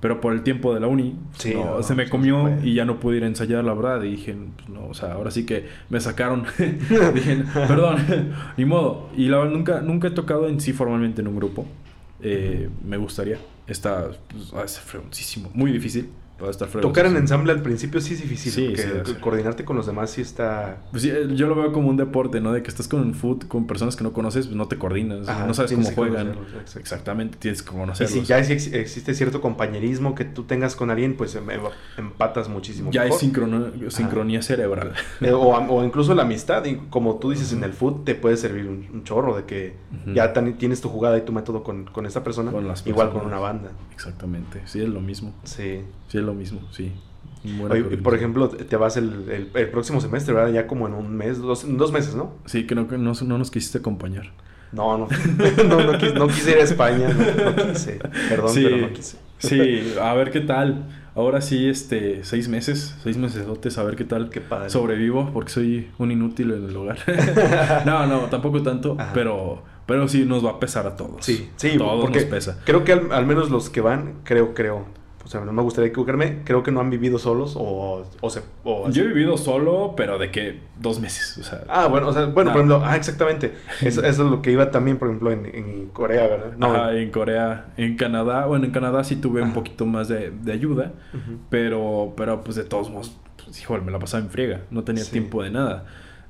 pero 0.00 0.20
por 0.20 0.32
el 0.32 0.42
tiempo 0.42 0.74
de 0.74 0.80
la 0.80 0.86
uni, 0.86 1.16
Sí, 1.38 1.54
no, 1.54 1.76
no, 1.76 1.82
se 1.82 1.94
me 1.94 2.08
comió 2.08 2.62
y 2.62 2.74
ya 2.74 2.84
no 2.84 3.00
pude 3.00 3.16
ir 3.16 3.24
a 3.24 3.26
ensayar, 3.26 3.64
la 3.64 3.74
verdad. 3.74 4.02
Y 4.02 4.10
dije, 4.10 4.36
pues 4.56 4.68
no, 4.68 4.86
o 4.86 4.94
sea, 4.94 5.12
ahora 5.12 5.30
sí 5.30 5.46
que 5.46 5.66
me 5.88 6.00
sacaron. 6.00 6.44
dije, 6.58 7.44
perdón, 7.52 7.98
ni 8.56 8.64
modo. 8.64 9.08
Y 9.16 9.28
la 9.28 9.38
verdad, 9.38 9.52
nunca, 9.52 9.80
nunca 9.80 10.08
he 10.08 10.12
tocado 10.12 10.48
en 10.48 10.60
sí 10.60 10.72
formalmente 10.72 11.20
en 11.20 11.28
un 11.28 11.36
grupo. 11.36 11.66
Eh, 12.20 12.68
me 12.84 12.96
gustaría. 12.96 13.38
Está, 13.66 14.10
pues, 14.28 14.54
va 14.54 14.62
a 14.62 14.68
ser 14.68 14.82
fregoncísimo. 14.82 15.50
Muy 15.54 15.72
difícil. 15.72 16.10
Va 16.44 16.48
a 16.48 16.50
estar 16.50 16.68
Tocar 16.68 17.06
en 17.06 17.16
ensamble 17.16 17.52
al 17.52 17.62
principio 17.62 18.00
sí 18.00 18.14
es 18.14 18.20
difícil. 18.22 18.52
Sí, 18.52 18.74
porque 18.94 19.10
sí, 19.12 19.16
coordinarte 19.20 19.64
con 19.64 19.76
los 19.76 19.86
demás 19.86 20.10
sí 20.10 20.20
está... 20.20 20.78
Pues 20.90 21.02
sí, 21.02 21.10
eh, 21.10 21.26
yo 21.34 21.46
lo 21.48 21.54
veo 21.54 21.72
como 21.72 21.88
un 21.88 21.96
deporte, 21.96 22.40
¿no? 22.40 22.52
De 22.52 22.62
que 22.62 22.68
estás 22.68 22.86
con 22.86 23.00
un 23.00 23.14
foot, 23.14 23.48
con 23.48 23.66
personas 23.66 23.96
que 23.96 24.04
no 24.04 24.12
conoces, 24.12 24.46
pues 24.46 24.56
no 24.56 24.68
te 24.68 24.76
coordinas, 24.76 25.28
Ajá, 25.28 25.46
no 25.46 25.54
sabes 25.54 25.72
cómo 25.72 25.90
juegan. 25.90 26.34
Exactamente, 26.78 27.38
tienes 27.38 27.62
que 27.62 27.70
Y 27.70 27.78
conocerlos. 27.78 28.12
si 28.12 28.22
ya 28.24 28.38
ex- 28.38 28.72
existe 28.72 29.14
cierto 29.14 29.40
compañerismo 29.40 30.14
que 30.14 30.24
tú 30.24 30.44
tengas 30.44 30.76
con 30.76 30.90
alguien, 30.90 31.14
pues 31.16 31.34
em- 31.34 31.48
em- 31.50 31.60
empatas 31.96 32.48
muchísimo 32.48 32.90
Ya 32.90 33.02
hay 33.02 33.08
mejor. 33.08 33.20
sincrono- 33.20 33.90
sincronía 33.90 34.42
cerebral. 34.42 34.92
Eh, 35.20 35.30
o, 35.32 35.48
o 35.56 35.84
incluso 35.84 36.14
la 36.14 36.22
amistad, 36.22 36.64
y 36.66 36.76
como 36.90 37.16
tú 37.16 37.30
dices, 37.30 37.52
en 37.52 37.64
el 37.64 37.72
foot 37.72 38.04
te 38.04 38.14
puede 38.14 38.36
servir 38.36 38.66
un, 38.68 38.86
un 38.92 39.04
chorro 39.04 39.36
de 39.36 39.44
que 39.44 39.74
ya 40.14 40.32
tan- 40.32 40.54
tienes 40.58 40.80
tu 40.80 40.88
jugada 40.88 41.16
y 41.18 41.22
tu 41.22 41.32
método 41.32 41.62
con, 41.62 41.84
con 41.84 42.06
esa 42.06 42.22
persona, 42.24 42.50
Con 42.50 42.66
las 42.68 42.86
igual 42.86 43.10
con 43.10 43.24
una 43.26 43.38
banda. 43.38 43.70
Exactamente, 43.92 44.60
sí, 44.66 44.80
es 44.82 44.88
lo 44.88 45.00
mismo. 45.00 45.32
Sí. 45.44 45.80
Sí, 46.14 46.18
es 46.20 46.24
lo 46.24 46.32
mismo, 46.32 46.60
sí. 46.70 46.92
Oye, 47.68 47.84
y 47.90 47.96
por 47.96 48.14
ejemplo, 48.14 48.48
te 48.48 48.76
vas 48.76 48.96
el, 48.96 49.28
el- 49.28 49.50
el 49.52 49.68
próximo 49.68 50.00
semestre, 50.00 50.32
¿verdad? 50.32 50.52
Ya 50.52 50.68
como 50.68 50.86
en 50.86 50.94
un 50.94 51.16
mes, 51.16 51.38
dos, 51.40 51.66
dos 51.76 51.90
meses, 51.90 52.14
¿no? 52.14 52.34
Sí, 52.46 52.64
no, 52.72 52.86
que 52.86 52.96
no, 52.98 53.12
no 53.20 53.38
nos 53.38 53.50
quisiste 53.50 53.78
acompañar. 53.78 54.30
No, 54.70 54.96
no, 54.96 55.08
no, 55.68 55.82
no, 55.92 55.98
quise, 55.98 56.14
no 56.14 56.28
quise 56.28 56.52
ir 56.52 56.58
a 56.58 56.62
España, 56.62 57.08
no, 57.08 57.50
no 57.50 57.72
quise. 57.72 57.98
Perdón, 58.28 58.48
Sí. 58.50 58.62
pero 58.64 58.76
no 58.78 58.92
quise. 58.92 59.16
Sí, 59.38 59.94
a 60.00 60.14
ver 60.14 60.30
qué 60.30 60.40
tal. 60.40 60.86
ahora 61.16 61.40
sí, 61.40 61.68
este, 61.68 62.22
seis 62.22 62.48
meses, 62.48 62.94
seis 63.02 63.16
meses 63.16 63.44
a 63.76 63.82
ver 63.82 63.96
qué 63.96 64.04
tal 64.04 64.30
Qué 64.30 64.40
padre. 64.40 64.70
sobrevivo, 64.70 65.30
porque 65.32 65.50
soy 65.50 65.88
un 65.98 66.12
inútil 66.12 66.52
en 66.52 66.68
el 66.68 66.76
hogar. 66.76 66.98
no, 67.86 68.06
no, 68.06 68.20
tampoco 68.26 68.62
tanto, 68.62 68.94
Ajá. 68.98 69.10
pero, 69.12 69.62
pero 69.86 70.06
sí 70.08 70.24
nos 70.24 70.44
va 70.46 70.52
a 70.52 70.60
pesar 70.60 70.86
a 70.86 70.94
todos. 70.96 71.24
Sí, 71.24 71.50
sí, 71.56 71.76
todos 71.76 72.00
porque 72.00 72.20
nos 72.20 72.28
pesa. 72.28 72.60
creo 72.64 72.84
que 72.84 72.92
al, 72.92 73.12
al 73.12 73.26
menos 73.26 73.50
los 73.50 73.68
que 73.68 73.80
van, 73.80 74.14
creo, 74.24 74.54
creo, 74.54 74.86
o 75.24 75.28
sea, 75.28 75.40
no 75.40 75.52
me 75.52 75.62
gustaría 75.62 75.88
equivocarme, 75.88 76.40
creo 76.44 76.62
que 76.62 76.70
no 76.70 76.80
han 76.80 76.90
vivido 76.90 77.18
solos 77.18 77.54
o, 77.56 78.04
o 78.20 78.30
se... 78.30 78.42
o. 78.62 78.90
Yo 78.90 79.04
he 79.04 79.06
vivido 79.06 79.36
solo, 79.38 79.94
pero 79.96 80.18
de 80.18 80.30
que 80.30 80.60
dos 80.78 81.00
meses, 81.00 81.38
o 81.38 81.42
sea. 81.42 81.64
Ah, 81.68 81.86
bueno, 81.86 82.08
o 82.08 82.12
sea, 82.12 82.26
bueno, 82.26 82.50
No. 82.50 82.52
por 82.54 82.60
ejemplo, 82.60 82.82
ah, 82.84 82.96
exactamente. 82.96 83.54
Eso, 83.80 84.02
eso 84.04 84.24
es 84.24 84.30
lo 84.30 84.42
que 84.42 84.50
iba 84.52 84.70
también, 84.70 84.98
por 84.98 85.08
ejemplo, 85.08 85.30
en, 85.32 85.46
en 85.46 85.86
Corea, 85.88 86.26
¿verdad? 86.26 86.52
No, 86.58 86.66
Ajá, 86.74 86.94
en 86.96 87.10
Corea, 87.10 87.66
en 87.76 87.96
Canadá, 87.96 88.46
bueno, 88.46 88.66
en 88.66 88.70
Canadá 88.70 89.02
sí 89.04 89.16
tuve 89.16 89.40
un 89.40 89.46
Ajá. 89.48 89.54
poquito 89.54 89.86
más 89.86 90.08
de, 90.08 90.30
de 90.30 90.52
ayuda, 90.52 90.92
pero, 91.50 92.12
pero 92.16 92.42
pues 92.42 92.56
de 92.56 92.64
todos 92.64 92.90
modos, 92.90 93.16
pues, 93.42 93.60
híjole, 93.60 93.82
me 93.82 93.92
la 93.92 93.98
pasaba 93.98 94.22
en 94.22 94.30
friega, 94.30 94.60
no 94.70 94.84
tenía 94.84 95.04
Sí. 95.04 95.12
tiempo 95.12 95.42
de 95.42 95.50
nada. 95.50 95.84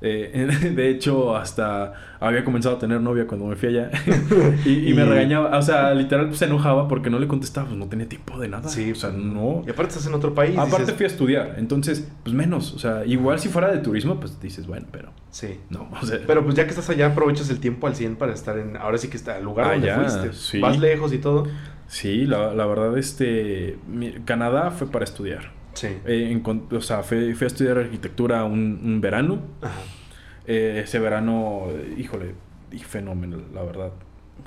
Eh, 0.07 0.47
de 0.75 0.89
hecho, 0.89 1.35
hasta 1.35 1.93
había 2.19 2.43
comenzado 2.45 2.75
a 2.75 2.79
tener 2.79 3.01
novia 3.01 3.25
cuando 3.27 3.47
me 3.47 3.55
fui 3.55 3.69
allá 3.69 3.89
y, 4.65 4.89
y 4.89 4.93
me 4.93 5.03
regañaba, 5.03 5.57
o 5.57 5.61
sea, 5.61 5.93
literal 5.93 6.27
pues, 6.27 6.37
se 6.39 6.45
enojaba 6.45 6.87
porque 6.87 7.09
no 7.09 7.17
le 7.19 7.27
contestaba, 7.27 7.67
pues 7.67 7.77
no 7.79 7.87
tenía 7.87 8.07
tiempo 8.07 8.37
de 8.39 8.47
nada. 8.47 8.69
Sí, 8.69 8.91
o 8.91 8.95
sea, 8.95 9.09
no. 9.09 9.63
Y 9.65 9.69
aparte 9.71 9.89
estás 9.93 10.05
en 10.07 10.13
otro 10.13 10.33
país. 10.35 10.57
Aparte 10.57 10.81
dices, 10.81 10.95
fui 10.95 11.05
a 11.05 11.07
estudiar, 11.07 11.55
entonces, 11.57 12.07
pues 12.23 12.35
menos, 12.35 12.73
o 12.73 12.79
sea, 12.79 13.03
igual 13.05 13.39
si 13.39 13.49
fuera 13.49 13.71
de 13.71 13.79
turismo, 13.79 14.19
pues 14.19 14.39
dices, 14.39 14.67
bueno, 14.67 14.85
pero 14.91 15.09
Sí. 15.31 15.59
no, 15.69 15.89
o 16.01 16.05
sea, 16.05 16.19
Pero 16.25 16.43
pues 16.43 16.55
ya 16.55 16.63
que 16.63 16.69
estás 16.69 16.89
allá, 16.89 17.07
aprovechas 17.07 17.49
el 17.49 17.59
tiempo 17.59 17.87
al 17.87 17.95
100 17.95 18.15
para 18.15 18.31
estar 18.33 18.57
en... 18.57 18.77
Ahora 18.77 18.97
sí 18.97 19.09
que 19.09 19.17
está 19.17 19.37
el 19.37 19.43
lugar 19.43 19.71
donde 19.71 19.91
fuiste. 19.93 20.31
Sí. 20.33 20.59
Vas 20.61 20.79
lejos 20.79 21.11
y 21.13 21.17
todo. 21.17 21.47
sí, 21.87 22.25
la, 22.25 22.53
la 22.53 22.65
verdad, 22.65 22.97
este, 22.97 23.77
mi- 23.87 24.13
Canadá 24.23 24.71
fue 24.71 24.87
para 24.89 25.03
estudiar. 25.03 25.51
Sí. 25.73 25.89
Eh, 26.05 26.41
o 26.71 26.79
sea, 26.81 27.03
fui, 27.03 27.33
fui 27.33 27.43
a 27.43 27.47
estudiar 27.47 27.77
arquitectura 27.77 28.45
un, 28.45 28.79
un 28.81 29.01
verano. 29.01 29.41
Ajá. 29.61 29.73
Eh, 30.47 30.81
ese 30.83 30.99
verano, 30.99 31.67
híjole, 31.97 32.33
y 32.71 32.79
fenómeno, 32.79 33.37
la 33.53 33.63
verdad. 33.63 33.91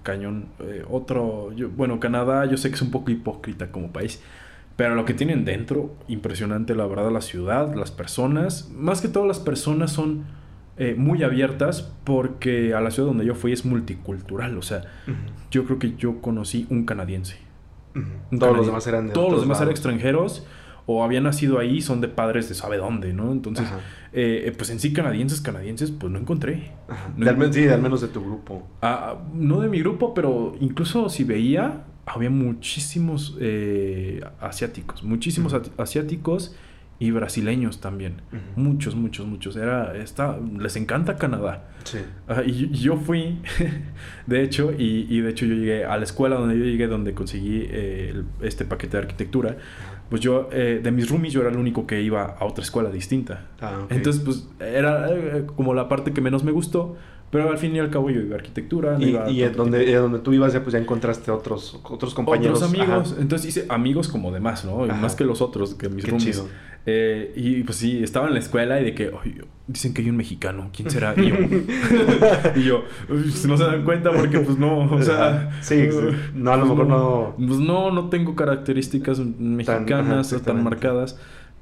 Cañón. 0.03 0.47
Eh, 0.61 0.85
otro, 0.89 1.53
yo, 1.53 1.71
bueno, 1.71 1.99
Canadá, 1.99 2.45
yo 2.47 2.57
sé 2.57 2.69
que 2.69 2.77
es 2.77 2.83
un 2.83 2.91
poco 2.91 3.11
hipócrita 3.11 3.73
como 3.73 3.93
país, 3.93 4.23
pero 4.77 4.95
lo 4.95 5.05
que 5.05 5.15
tienen 5.15 5.45
dentro, 5.45 5.95
impresionante, 6.07 6.75
la 6.75 6.87
verdad, 6.87 7.11
la 7.11 7.21
ciudad, 7.21 7.75
las 7.75 7.91
personas. 7.91 8.71
Más 8.77 9.01
que 9.01 9.09
todo, 9.09 9.27
las 9.27 9.41
personas 9.41 9.91
son 9.93 10.25
eh, 10.77 10.95
muy 10.97 11.25
abiertas 11.25 11.93
porque 12.05 12.75
a 12.75 12.81
la 12.81 12.91
ciudad 12.91 13.09
donde 13.09 13.25
yo 13.25 13.35
fui 13.35 13.53
es 13.53 13.65
multicultural. 13.65 14.57
O 14.57 14.63
sea, 14.63 14.83
yo 15.51 15.65
creo 15.65 15.79
que 15.79 15.97
yo 15.97 16.21
conocí 16.21 16.67
un 16.71 16.85
canadiense. 16.85 17.39
Un 17.95 18.39
Todos 18.39 18.57
los 18.57 18.67
demás 18.67 18.87
eran 18.87 19.09
de 19.09 19.13
Todos 19.13 19.33
los 19.33 19.41
demás 19.41 19.59
eran 19.61 19.71
extranjeros 19.71 20.47
o 20.91 21.05
habían 21.05 21.25
nacido 21.25 21.59
ahí, 21.59 21.83
son 21.83 22.01
de 22.01 22.09
padres 22.09 22.49
de 22.49 22.55
sabe 22.55 22.79
dónde, 22.79 23.13
¿no? 23.13 23.31
Entonces, 23.31 23.67
eh, 24.15 24.45
eh, 24.47 24.53
pues 24.57 24.71
en 24.71 24.81
sí 24.81 24.95
canadienses, 24.95 25.43
canadienses, 25.43 25.91
pues 25.91 26.11
no 26.11 26.19
encontré. 26.19 26.73
No- 27.17 27.27
De 27.27 27.53
sí, 27.53 27.69
al 27.69 27.83
menos 27.83 28.01
de 28.01 28.09
tu 28.09 28.25
grupo. 28.25 28.67
Ah, 28.81 29.19
no 29.35 29.61
de 29.61 29.69
mi 29.69 29.81
grupo, 29.81 30.15
pero 30.15 30.55
incluso 30.61 31.11
si 31.11 31.25
veía, 31.25 31.85
había 32.07 32.31
muchísimos 32.31 33.37
eh, 33.39 34.23
asiáticos, 34.41 35.05
muchísimos 35.05 35.55
asiáticos 35.77 36.57
y 37.01 37.11
brasileños 37.13 37.81
también. 37.81 38.23
Muchos, 38.57 38.97
muchos, 38.97 39.27
muchos. 39.27 39.57
Era, 39.57 39.95
esta, 39.97 40.39
les 40.59 40.75
encanta 40.77 41.17
Canadá. 41.17 41.69
Sí. 41.85 41.99
Y, 42.47 42.65
y 42.65 42.79
yo 42.79 42.97
fui, 42.97 43.39
de 44.27 44.43
hecho, 44.43 44.73
y, 44.77 45.07
y 45.09 45.21
de 45.21 45.31
hecho 45.31 45.47
yo 45.47 45.55
llegué 45.55 45.85
a 45.85 45.97
la 45.97 46.05
escuela 46.05 46.37
donde 46.37 46.59
yo 46.59 46.65
llegué, 46.65 46.87
donde 46.89 47.15
conseguí 47.15 47.67
eh, 47.71 48.11
el- 48.15 48.25
este 48.47 48.65
paquete 48.65 48.97
de 48.97 49.03
arquitectura. 49.05 49.57
Pues 50.11 50.23
yo, 50.23 50.49
eh, 50.53 50.81
de 50.83 50.91
mis 50.91 51.11
roomies, 51.11 51.33
yo 51.35 51.41
era 51.43 51.51
el 51.51 51.57
único 51.59 51.87
que 51.87 52.01
iba 52.01 52.37
a 52.39 52.45
otra 52.45 52.65
escuela 52.65 52.91
distinta. 52.91 53.47
Ah. 53.61 53.87
Entonces, 53.91 54.23
pues 54.25 54.49
era 54.61 55.11
eh, 55.11 55.45
como 55.55 55.75
la 55.75 55.89
parte 55.89 56.13
que 56.13 56.21
menos 56.23 56.45
me 56.45 56.53
gustó, 56.53 56.97
pero 57.31 57.51
al 57.51 57.59
fin 57.59 57.77
y 57.77 57.79
al 57.79 57.91
cabo 57.91 58.09
yo 58.09 58.21
iba 58.23 58.35
a 58.37 58.39
arquitectura. 58.39 58.93
no 58.99 59.05
Y, 59.05 59.11
iba 59.11 59.25
a 59.27 59.31
y 59.31 59.41
donde, 59.51 59.95
donde 59.95 60.21
tú 60.21 60.33
ibas 60.33 60.55
ya 60.55 60.63
pues 60.63 60.73
ya 60.73 60.79
encontraste 60.79 61.31
otros, 61.31 61.79
otros 61.85 62.15
compañeros. 62.15 62.63
Otros 62.63 62.71
amigos. 62.81 63.13
Ajá. 63.13 63.21
Entonces 63.21 63.49
hice 63.49 63.67
amigos 63.69 64.09
como 64.09 64.33
demás, 64.33 64.65
¿no? 64.65 64.85
Ajá. 64.85 64.95
Más 64.95 65.15
que 65.15 65.25
los 65.25 65.43
otros, 65.43 65.75
que 65.75 65.91
mis 65.91 66.05
Qué 66.07 66.11
roomies. 66.13 66.37
chido. 66.37 66.49
Eh, 66.87 67.35
y 67.37 67.63
pues 67.65 67.77
sí, 67.77 68.03
estaba 68.03 68.29
en 68.29 68.33
la 68.33 68.41
escuela 68.41 68.81
y 68.81 68.85
de 68.85 68.95
que, 68.95 69.11
"Ay, 69.23 69.41
dicen 69.69 69.95
que 69.95 70.03
hay 70.03 70.11
un 70.11 70.17
mexicano, 70.17 70.71
¿quién 70.75 70.91
será? 70.95 71.15
Y 71.17 71.29
yo, 71.29 71.37
y 72.57 72.63
yo, 72.65 72.85
"Uy, 73.09 73.33
no 73.47 73.57
se 73.57 73.65
dan 73.65 73.85
cuenta 73.85 74.11
porque 74.11 74.41
pues 74.41 74.59
no, 74.59 74.81
o 74.91 75.03
sea... 75.03 75.51
Sí, 75.63 75.89
sí. 75.91 75.99
No, 76.35 76.53
a 76.53 76.57
lo 76.57 76.67
mejor 76.67 76.87
no- 76.89 77.35
Pues 77.37 77.61
no, 77.61 77.91
no 77.93 78.09
tengo 78.09 78.35
características 78.35 79.19
mexicanas 79.21 80.33
ajá, 80.33 80.43
o 80.43 80.45
tan 80.45 80.65
marcadas. 80.65 81.19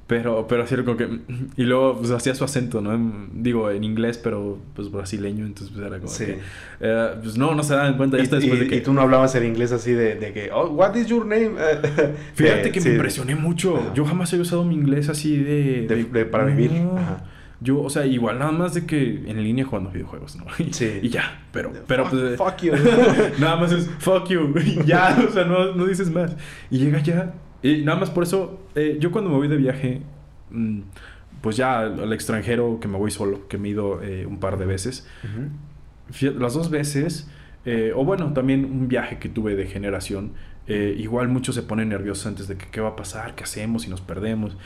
Pero, 0.08 0.46
pero 0.46 0.62
así 0.62 0.76
como 0.76 0.96
que... 0.96 1.08
Y 1.56 1.64
luego 1.64 1.98
pues 1.98 2.12
hacía 2.12 2.32
su 2.36 2.44
acento, 2.44 2.80
¿no? 2.80 2.96
Digo, 3.32 3.72
en 3.72 3.82
inglés, 3.82 4.20
pero 4.22 4.56
pues 4.76 4.88
brasileño, 4.88 5.44
entonces 5.44 5.74
pues 5.74 5.84
era 5.84 5.96
como 5.98 6.08
Sí. 6.12 6.26
que... 6.26 6.38
eh, 6.78 7.08
pues 7.20 7.36
no, 7.36 7.56
no 7.56 7.64
se 7.64 7.74
dan 7.74 7.96
cuenta. 7.96 8.16
Y, 8.16 8.20
está 8.20 8.36
después 8.36 8.60
y- 8.60 8.64
de 8.64 8.70
que... 8.70 8.76
y 8.76 8.80
tú 8.82 8.92
no 8.92 9.00
hablabas 9.00 9.34
el 9.34 9.44
inglés 9.44 9.72
así 9.72 9.90
de, 9.90 10.14
de 10.14 10.32
que, 10.32 10.50
oh, 10.52 10.68
what 10.68 10.94
is 10.94 11.08
your 11.08 11.26
name? 11.26 11.50
Fíjate 12.34 12.68
Eh, 12.68 12.70
que 12.70 12.80
sí. 12.80 12.88
me 12.90 12.94
impresioné 12.94 13.34
mucho. 13.34 13.78
Ajá. 13.78 13.94
Yo 13.94 14.04
jamás 14.04 14.32
he 14.32 14.38
usado 14.38 14.62
mi 14.64 14.76
inglés 14.76 15.08
así 15.08 15.36
de... 15.38 15.86
De- 15.88 16.04
de- 16.04 16.24
para 16.24 16.44
vivir. 16.44 16.70
No. 16.70 16.96
Ajá. 16.96 17.24
Yo, 17.60 17.80
o 17.80 17.88
sea, 17.88 18.04
igual 18.04 18.38
nada 18.38 18.52
más 18.52 18.74
de 18.74 18.84
que 18.84 19.24
en 19.26 19.42
línea 19.42 19.64
jugando 19.64 19.90
videojuegos, 19.90 20.36
¿no? 20.36 20.44
Y, 20.58 20.72
Sí. 20.72 21.00
y 21.02 21.08
ya, 21.08 21.44
pero... 21.52 21.72
pero 21.86 22.04
fuck, 22.04 22.12
pues, 22.12 22.36
fuck 22.36 22.56
you. 22.62 22.72
nada 23.38 23.56
más 23.56 23.72
es 23.72 23.88
fuck 23.98 24.28
you. 24.28 24.54
Y 24.64 24.84
ya, 24.84 25.16
o 25.26 25.32
sea, 25.32 25.44
no, 25.44 25.74
no 25.74 25.86
dices 25.86 26.10
más. 26.10 26.36
Y 26.70 26.78
llega 26.78 27.00
ya. 27.00 27.34
Y 27.62 27.82
nada 27.82 27.98
más 27.98 28.10
por 28.10 28.22
eso, 28.24 28.60
eh, 28.74 28.98
yo 29.00 29.10
cuando 29.10 29.30
me 29.30 29.36
voy 29.36 29.48
de 29.48 29.56
viaje, 29.56 30.02
mm, 30.50 30.80
pues 31.40 31.56
ya 31.56 31.80
al, 31.80 32.12
extranjero 32.12 32.78
que 32.80 32.88
me 32.88 32.98
voy 32.98 33.10
solo, 33.10 33.48
que 33.48 33.58
me 33.58 33.68
he 33.68 33.70
ido 33.72 34.02
eh, 34.02 34.26
un 34.26 34.38
par 34.38 34.58
de 34.58 34.66
veces, 34.66 35.06
las 36.20 36.54
dos 36.54 36.70
veces, 36.70 37.28
eh, 37.64 37.92
o 37.94 38.04
bueno, 38.04 38.32
también 38.32 38.64
un 38.64 38.88
viaje 38.88 39.18
que 39.18 39.28
tuve 39.28 39.56
de 39.56 39.66
generación, 39.66 40.32
igual 40.68 41.28
muchos 41.28 41.54
se 41.54 41.62
ponen 41.62 41.88
nerviosos 41.90 42.26
antes 42.26 42.48
de 42.48 42.56
que 42.56 42.66
qué 42.70 42.80
va 42.80 42.90
a 42.90 42.96
pasar, 42.96 43.36
qué 43.36 43.44
hacemos 43.44 43.82
si 43.82 43.90
nos 43.90 44.00
perdemos. 44.00 44.56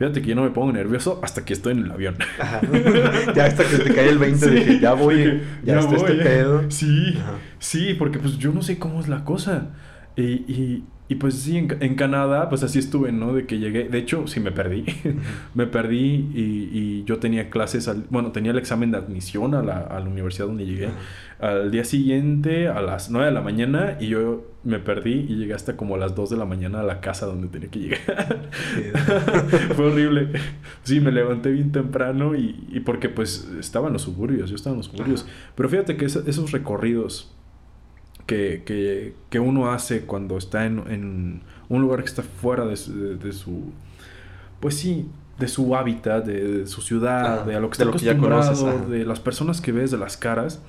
Fíjate 0.00 0.20
que 0.22 0.28
yo 0.30 0.34
no 0.34 0.42
me 0.42 0.50
pongo 0.50 0.72
nervioso 0.72 1.20
hasta 1.22 1.44
que 1.44 1.52
estoy 1.52 1.74
en 1.74 1.84
el 1.84 1.90
avión. 1.92 2.16
Ajá. 2.40 2.60
ya 3.36 3.44
hasta 3.44 3.64
que 3.64 3.76
te 3.84 3.94
cae 3.94 4.08
el 4.08 4.18
20 4.18 4.50
de 4.50 4.64
que 4.64 4.80
ya 4.80 4.94
voy, 4.94 5.16
que 5.16 5.40
ya, 5.62 5.78
está 5.78 5.94
este 5.94 6.14
voy. 6.14 6.24
pedo. 6.24 6.70
Sí, 6.70 7.14
Ajá. 7.20 7.34
sí, 7.60 7.94
porque 7.98 8.18
pues 8.18 8.38
yo 8.38 8.50
no 8.52 8.62
sé 8.62 8.78
cómo 8.78 8.98
es 9.00 9.06
la 9.08 9.24
cosa. 9.24 9.68
Y, 10.16 10.22
y, 10.22 10.84
y, 11.08 11.14
pues 11.16 11.34
sí, 11.34 11.56
en, 11.58 11.76
en 11.80 11.94
Canadá, 11.94 12.48
pues 12.48 12.62
así 12.62 12.78
estuve, 12.78 13.12
¿no? 13.12 13.32
De 13.34 13.44
que 13.46 13.58
llegué, 13.58 13.88
de 13.90 13.98
hecho, 13.98 14.26
sí 14.26 14.40
me 14.40 14.52
perdí. 14.52 14.84
me 15.54 15.66
perdí 15.66 16.30
y, 16.34 16.70
y 16.72 17.04
yo 17.04 17.18
tenía 17.18 17.50
clases, 17.50 17.86
al- 17.86 18.06
bueno, 18.10 18.32
tenía 18.32 18.52
el 18.52 18.58
examen 18.58 18.90
de 18.90 18.96
admisión 18.98 19.54
a 19.54 19.62
la, 19.62 19.80
a 19.80 20.00
la 20.00 20.08
universidad 20.08 20.46
donde 20.46 20.64
llegué. 20.66 20.88
Al 21.40 21.70
día 21.70 21.84
siguiente, 21.84 22.68
a 22.68 22.82
las 22.82 23.10
9 23.10 23.26
de 23.26 23.32
la 23.32 23.40
mañana, 23.40 23.96
y 23.98 24.08
yo 24.08 24.44
me 24.62 24.78
perdí 24.78 25.26
y 25.28 25.36
llegué 25.36 25.54
hasta 25.54 25.76
como 25.76 25.94
a 25.94 25.98
las 25.98 26.14
2 26.14 26.30
de 26.30 26.36
la 26.36 26.44
mañana 26.44 26.80
a 26.80 26.82
la 26.82 27.00
casa 27.00 27.26
donde 27.26 27.48
tenía 27.48 27.70
que 27.70 27.78
llegar. 27.78 28.50
Fue 29.74 29.86
horrible. 29.86 30.28
Sí, 30.82 31.00
me 31.00 31.12
levanté 31.12 31.50
bien 31.50 31.72
temprano 31.72 32.34
y, 32.34 32.66
y 32.70 32.80
porque 32.80 33.08
pues 33.08 33.48
estaba 33.58 33.86
en 33.86 33.94
los 33.94 34.02
suburbios, 34.02 34.50
yo 34.50 34.56
estaba 34.56 34.74
en 34.74 34.78
los 34.78 34.86
suburbios. 34.86 35.22
Ajá. 35.22 35.32
Pero 35.54 35.68
fíjate 35.68 35.96
que 35.96 36.04
esos 36.04 36.52
recorridos 36.52 37.34
que, 38.26 38.62
que, 38.66 39.14
que 39.30 39.40
uno 39.40 39.72
hace 39.72 40.02
cuando 40.02 40.36
está 40.36 40.66
en, 40.66 40.78
en 40.88 41.42
un 41.68 41.82
lugar 41.82 42.00
que 42.00 42.06
está 42.10 42.22
fuera 42.22 42.66
de 42.66 42.76
su, 42.76 42.92
de, 42.94 43.16
de 43.16 43.32
su 43.32 43.72
pues 44.60 44.76
sí, 44.76 45.08
de 45.38 45.48
su 45.48 45.74
hábitat, 45.74 46.24
de, 46.24 46.58
de 46.58 46.66
su 46.66 46.82
ciudad, 46.82 47.44
de 47.44 47.56
a 47.56 47.60
lo 47.60 47.70
que 47.70 47.78
de 47.78 47.82
está 47.82 47.84
lo 47.86 47.92
que 47.92 48.04
ya 48.04 48.12
acostumbrado, 48.12 48.54
conoces, 48.54 48.90
de 48.90 49.04
las 49.04 49.20
personas 49.20 49.60
que 49.60 49.72
ves, 49.72 49.90
de 49.90 49.96
las 49.98 50.16
caras. 50.16 50.60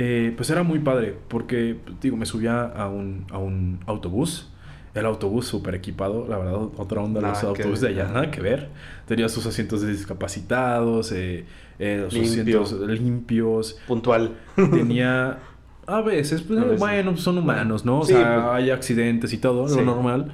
Eh, 0.00 0.32
pues 0.36 0.48
era 0.50 0.62
muy 0.62 0.78
padre, 0.78 1.16
porque, 1.26 1.76
digo, 2.00 2.16
me 2.16 2.24
subía 2.24 2.62
a 2.62 2.88
un, 2.88 3.26
a 3.32 3.38
un 3.38 3.80
autobús. 3.86 4.48
El 4.94 5.04
autobús 5.06 5.46
súper 5.46 5.74
equipado, 5.74 6.26
la 6.28 6.38
verdad, 6.38 6.54
otra 6.76 7.02
onda 7.02 7.20
Nada 7.20 7.32
los 7.34 7.40
que 7.40 7.46
autobuses 7.62 7.80
de 7.82 7.88
allá, 7.88 8.04
nada 8.12 8.30
que 8.30 8.40
ver. 8.40 8.68
Tenía 9.06 9.28
sus 9.28 9.44
asientos 9.46 9.82
de 9.82 9.92
discapacitados, 9.92 11.12
eh, 11.12 11.44
eh, 11.78 12.08
Limpio. 12.10 12.62
asientos 12.62 12.88
limpios. 12.88 13.78
Puntual. 13.86 14.36
Tenía, 14.56 15.38
a 15.86 16.00
veces, 16.00 16.42
pues, 16.42 16.58
A 16.60 16.64
veces. 16.64 16.78
bueno, 16.80 17.16
son 17.16 17.38
humanos, 17.38 17.84
¿no? 17.84 18.00
O 18.00 18.04
Sí, 18.04 18.12
sea, 18.14 18.34
pues. 18.50 18.54
hay 18.64 18.70
accidentes 18.70 19.32
y 19.32 19.38
todo, 19.38 19.68
Sí. 19.68 19.76
lo 19.76 19.84
normal. 19.84 20.32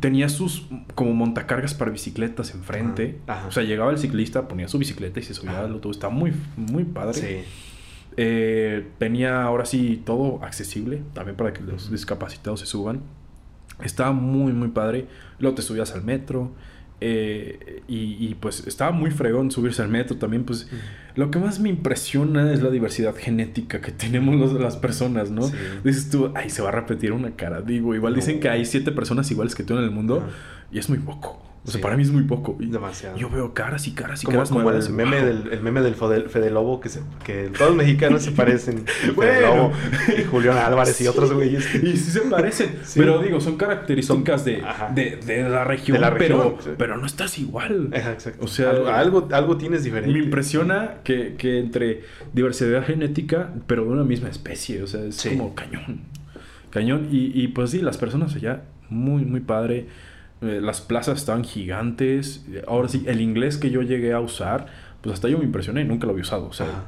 Tenía 0.00 0.28
sus 0.28 0.66
como 0.94 1.12
montacargas 1.14 1.74
para 1.74 1.90
bicicletas 1.90 2.54
enfrente. 2.54 3.18
Ajá, 3.26 3.38
ajá. 3.40 3.48
O 3.48 3.52
sea, 3.52 3.62
llegaba 3.62 3.90
el 3.92 3.98
ciclista, 3.98 4.46
ponía 4.48 4.68
su 4.68 4.78
bicicleta 4.78 5.20
y 5.20 5.22
se 5.22 5.34
subía 5.34 5.52
Ajá. 5.52 5.64
al 5.64 5.72
autobús. 5.72 5.96
Estaba 5.96 6.12
muy, 6.12 6.32
muy 6.56 6.84
padre. 6.84 7.14
Sí. 7.14 7.44
Eh, 8.16 8.88
tenía 8.98 9.42
ahora 9.42 9.64
sí 9.64 10.02
todo 10.04 10.42
accesible, 10.42 11.02
también 11.14 11.36
para 11.36 11.52
que 11.52 11.62
los 11.62 11.90
discapacitados 11.90 12.60
se 12.60 12.66
suban. 12.66 13.00
Estaba 13.82 14.12
muy, 14.12 14.52
muy 14.52 14.68
padre. 14.68 15.06
Luego 15.38 15.56
te 15.56 15.62
subías 15.62 15.92
al 15.92 16.02
metro. 16.02 16.52
Eh, 17.02 17.82
y, 17.88 18.34
pues 18.34 18.66
estaba 18.66 18.90
muy 18.90 19.10
fregón 19.10 19.50
subirse 19.50 19.80
al 19.80 19.88
metro 19.88 20.16
también. 20.16 20.44
Pues 20.44 20.68
lo 21.14 21.30
que 21.30 21.38
más 21.38 21.58
me 21.58 21.70
impresiona 21.70 22.52
es 22.52 22.62
la 22.62 22.70
diversidad 22.70 23.14
genética 23.14 23.80
que 23.80 23.90
tenemos 23.92 24.52
las 24.52 24.76
personas, 24.76 25.30
¿no? 25.30 25.50
Dices 25.82 26.10
tú, 26.10 26.32
ay, 26.34 26.50
se 26.50 26.62
va 26.62 26.68
a 26.68 26.72
repetir 26.72 27.12
una 27.12 27.36
cara. 27.36 27.62
Digo, 27.62 27.94
igual 27.94 28.14
dicen 28.14 28.40
que 28.40 28.48
hay 28.48 28.66
siete 28.66 28.92
personas 28.92 29.30
iguales 29.30 29.54
que 29.54 29.62
tú 29.62 29.76
en 29.78 29.84
el 29.84 29.90
mundo 29.90 30.22
y 30.70 30.78
es 30.78 30.88
muy 30.88 30.98
poco. 30.98 31.49
O 31.66 31.70
sea, 31.70 31.80
para 31.80 31.94
mí 31.94 32.02
es 32.02 32.10
muy 32.10 32.22
poco. 32.22 32.56
Demasiado. 32.58 33.18
Yo 33.18 33.28
veo 33.28 33.52
caras 33.52 33.86
y 33.86 33.92
caras 33.92 34.22
y 34.22 34.26
como, 34.26 34.38
caras. 34.38 34.48
Como 34.48 34.70
el 34.70 34.90
meme, 34.90 35.22
del, 35.22 35.52
el 35.52 35.60
meme 35.60 35.82
del 35.82 35.94
Fede, 35.94 36.50
Lobo, 36.50 36.80
que, 36.80 36.88
se, 36.88 37.00
que 37.22 37.50
todos 37.56 37.72
los 37.72 37.76
mexicanos 37.76 38.22
se 38.22 38.30
parecen. 38.32 38.86
Fede 38.86 39.42
Lobo 39.42 39.72
y 40.16 40.24
Julián 40.30 40.56
Álvarez 40.56 40.98
y 41.02 41.06
otros 41.06 41.32
güeyes. 41.34 41.74
Y 41.74 41.98
sí 41.98 42.10
se 42.12 42.20
parecen. 42.22 42.78
Pero 42.94 43.22
digo, 43.22 43.40
son 43.40 43.56
características 43.56 44.44
de, 44.46 44.64
de, 44.94 45.16
de, 45.16 45.48
la 45.50 45.64
región, 45.64 45.96
de 45.96 46.00
la 46.00 46.10
región 46.10 46.56
pero, 46.58 46.76
pero 46.78 46.96
no 46.96 47.06
estás 47.06 47.38
igual. 47.38 47.90
exacto. 47.92 48.42
O 48.44 48.48
sea, 48.48 48.70
algo, 48.70 49.28
algo, 49.30 49.56
tienes 49.58 49.84
diferente. 49.84 50.18
Me 50.18 50.24
impresiona 50.24 50.96
que, 51.04 51.34
que, 51.36 51.58
entre 51.58 52.02
diversidad 52.32 52.84
genética, 52.86 53.52
pero 53.66 53.84
de 53.84 53.90
una 53.90 54.04
misma 54.04 54.30
especie. 54.30 54.82
O 54.82 54.86
sea, 54.86 55.04
es 55.04 55.22
como 55.22 55.54
cañón. 55.54 56.00
Cañón. 56.70 57.08
Y, 57.10 57.38
y 57.38 57.48
pues 57.48 57.70
sí, 57.70 57.80
las 57.80 57.98
personas 57.98 58.34
allá, 58.34 58.62
muy, 58.88 59.24
muy 59.24 59.40
padre 59.40 59.88
eh, 60.42 60.60
las 60.62 60.80
plazas 60.80 61.18
estaban 61.18 61.44
gigantes. 61.44 62.46
Ahora 62.66 62.88
sí, 62.88 63.04
el 63.06 63.20
inglés 63.20 63.58
que 63.58 63.70
yo 63.70 63.82
llegué 63.82 64.12
a 64.12 64.20
usar, 64.20 64.66
pues 65.00 65.14
hasta 65.14 65.28
yo 65.28 65.38
me 65.38 65.44
impresioné, 65.44 65.84
nunca 65.84 66.06
lo 66.06 66.12
había 66.12 66.22
usado. 66.22 66.46
O 66.46 66.52
sea, 66.52 66.84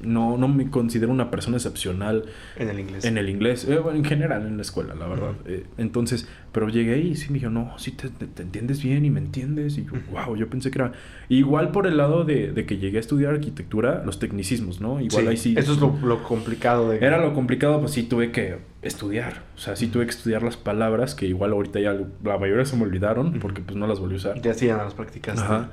no, 0.00 0.36
no 0.36 0.48
me 0.48 0.70
considero 0.70 1.12
una 1.12 1.30
persona 1.30 1.56
excepcional 1.56 2.24
en 2.56 2.68
el 2.68 2.80
inglés. 2.80 3.04
En 3.04 3.18
el 3.18 3.28
inglés, 3.28 3.66
eh, 3.68 3.80
en 3.94 4.04
general 4.04 4.46
en 4.46 4.56
la 4.56 4.62
escuela, 4.62 4.94
la 4.94 5.06
verdad. 5.06 5.32
Eh, 5.46 5.64
entonces, 5.78 6.28
pero 6.52 6.68
llegué 6.68 6.98
y 6.98 7.14
sí 7.16 7.28
me 7.30 7.38
dijo, 7.38 7.50
no, 7.50 7.78
sí 7.78 7.92
te, 7.92 8.08
entiendes 8.42 8.82
bien 8.82 9.04
y 9.04 9.10
me 9.10 9.20
entiendes. 9.20 9.78
Y 9.78 9.84
yo, 9.84 9.92
wow, 10.10 10.36
yo 10.36 10.48
pensé 10.48 10.70
que 10.70 10.78
era. 10.78 10.92
Igual 11.28 11.70
por 11.70 11.86
el 11.86 11.96
lado 11.96 12.24
de, 12.24 12.52
de, 12.52 12.66
que 12.66 12.78
llegué 12.78 12.96
a 12.98 13.00
estudiar 13.00 13.34
arquitectura, 13.34 14.02
los 14.04 14.18
tecnicismos, 14.18 14.80
¿no? 14.80 15.00
Igual 15.00 15.28
ahí 15.28 15.36
sí. 15.36 15.54
Eso 15.56 15.72
es 15.72 15.78
lo, 15.78 15.96
lo, 16.02 16.22
complicado 16.22 16.90
de. 16.90 16.98
Era 16.98 17.18
lo 17.18 17.34
complicado, 17.34 17.80
pues 17.80 17.92
sí 17.92 18.02
tuve 18.02 18.32
que 18.32 18.58
estudiar. 18.82 19.42
O 19.56 19.58
sea, 19.58 19.76
sí 19.76 19.86
tuve 19.88 20.04
que 20.04 20.10
estudiar 20.10 20.42
las 20.42 20.56
palabras 20.56 21.14
que 21.14 21.26
igual 21.26 21.52
ahorita 21.52 21.80
ya 21.80 21.96
la 22.24 22.38
mayoría 22.38 22.64
se 22.64 22.76
me 22.76 22.84
olvidaron 22.84 23.38
porque 23.40 23.60
pues 23.60 23.76
no 23.76 23.86
las 23.86 24.00
volví 24.00 24.14
a 24.14 24.16
usar. 24.16 24.40
Ya 24.40 24.52
hacían 24.52 24.78
las 24.78 24.94
prácticas. 24.94 25.38
Ajá. 25.38 25.70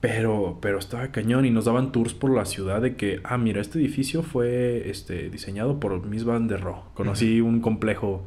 Pero, 0.00 0.58
pero 0.60 0.78
estaba 0.78 1.08
cañón 1.08 1.46
y 1.46 1.50
nos 1.50 1.64
daban 1.64 1.90
tours 1.90 2.12
por 2.12 2.30
la 2.30 2.44
ciudad 2.44 2.82
de 2.82 2.96
que, 2.96 3.20
ah, 3.24 3.38
mira, 3.38 3.60
este 3.62 3.78
edificio 3.78 4.22
fue 4.22 4.90
este, 4.90 5.30
diseñado 5.30 5.80
por 5.80 6.04
Miss 6.06 6.24
Van 6.24 6.48
der 6.48 6.60
Rohe. 6.60 6.82
Conocí 6.94 7.40
un 7.40 7.60
complejo 7.60 8.26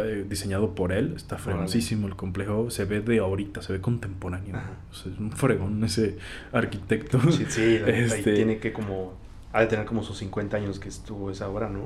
eh, 0.00 0.24
diseñado 0.28 0.74
por 0.74 0.92
él. 0.92 1.12
Está 1.14 1.36
fregosísimo 1.36 2.06
el 2.06 2.16
complejo. 2.16 2.70
Se 2.70 2.86
ve 2.86 3.00
de 3.00 3.18
ahorita, 3.18 3.60
se 3.60 3.74
ve 3.74 3.80
contemporáneo. 3.80 4.56
O 4.90 4.94
sea, 4.94 5.12
es 5.12 5.18
un 5.18 5.30
fregón 5.32 5.84
ese 5.84 6.16
arquitecto. 6.52 7.20
Sí, 7.30 7.44
sí, 7.48 7.78
este, 7.86 8.34
tiene 8.34 8.58
que 8.58 8.72
como 8.72 9.23
ha 9.54 9.60
de 9.60 9.68
tener 9.68 9.86
como 9.86 10.02
sus 10.02 10.18
50 10.18 10.56
años 10.56 10.80
que 10.80 10.88
estuvo 10.88 11.30
esa 11.30 11.48
obra, 11.48 11.70
¿no? 11.70 11.82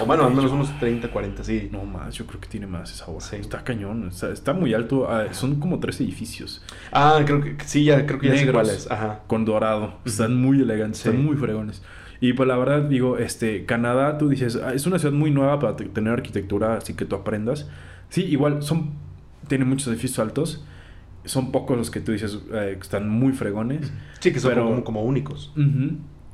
o 0.00 0.06
bueno, 0.06 0.24
al 0.24 0.34
menos 0.34 0.50
unos 0.50 0.76
30, 0.80 1.08
40, 1.08 1.44
sí. 1.44 1.68
No 1.70 1.84
más, 1.84 2.16
yo 2.16 2.26
creo 2.26 2.40
que 2.40 2.48
tiene 2.48 2.66
más 2.66 2.92
esa 2.92 3.06
obra. 3.06 3.24
Está 3.38 3.62
cañón, 3.62 4.10
está, 4.10 4.52
muy 4.52 4.74
alto. 4.74 5.08
Ah, 5.08 5.26
son 5.30 5.60
como 5.60 5.78
tres 5.78 6.00
edificios. 6.00 6.64
Ah, 6.90 7.22
creo 7.24 7.40
que 7.40 7.56
sí, 7.64 7.84
ya 7.84 8.04
creo 8.06 8.18
que 8.18 8.26
ya 8.26 8.36
sé 8.36 8.50
cuáles. 8.50 8.90
Ajá. 8.90 9.20
Con 9.28 9.44
dorado. 9.44 10.00
Están 10.04 10.34
muy 10.34 10.62
elegantes, 10.62 10.98
están 11.06 11.24
muy 11.24 11.36
fregones. 11.36 11.80
Y 12.20 12.32
pues 12.32 12.48
la 12.48 12.56
verdad, 12.56 12.82
digo, 12.82 13.18
este, 13.18 13.66
Canadá, 13.66 14.18
tú 14.18 14.28
dices, 14.28 14.56
ah, 14.56 14.74
es 14.74 14.84
una 14.86 14.98
ciudad 14.98 15.14
muy 15.14 15.30
nueva 15.30 15.60
para 15.60 15.76
tener 15.76 16.12
arquitectura, 16.12 16.74
así 16.74 16.94
que 16.94 17.04
tú 17.04 17.14
aprendas. 17.14 17.68
Sí, 18.08 18.24
igual 18.24 18.64
son, 18.64 18.94
tiene 19.46 19.64
muchos 19.64 19.86
edificios 19.86 20.18
altos. 20.18 20.64
Son 21.24 21.52
pocos 21.52 21.78
los 21.78 21.92
que 21.92 22.00
tú 22.00 22.10
dices 22.10 22.36
eh, 22.52 22.74
que 22.74 22.82
están 22.82 23.08
muy 23.08 23.32
fregones. 23.32 23.92
Sí, 24.18 24.32
que 24.32 24.40
son 24.40 24.54
como, 24.54 24.82
como, 24.82 25.02
únicos. 25.04 25.52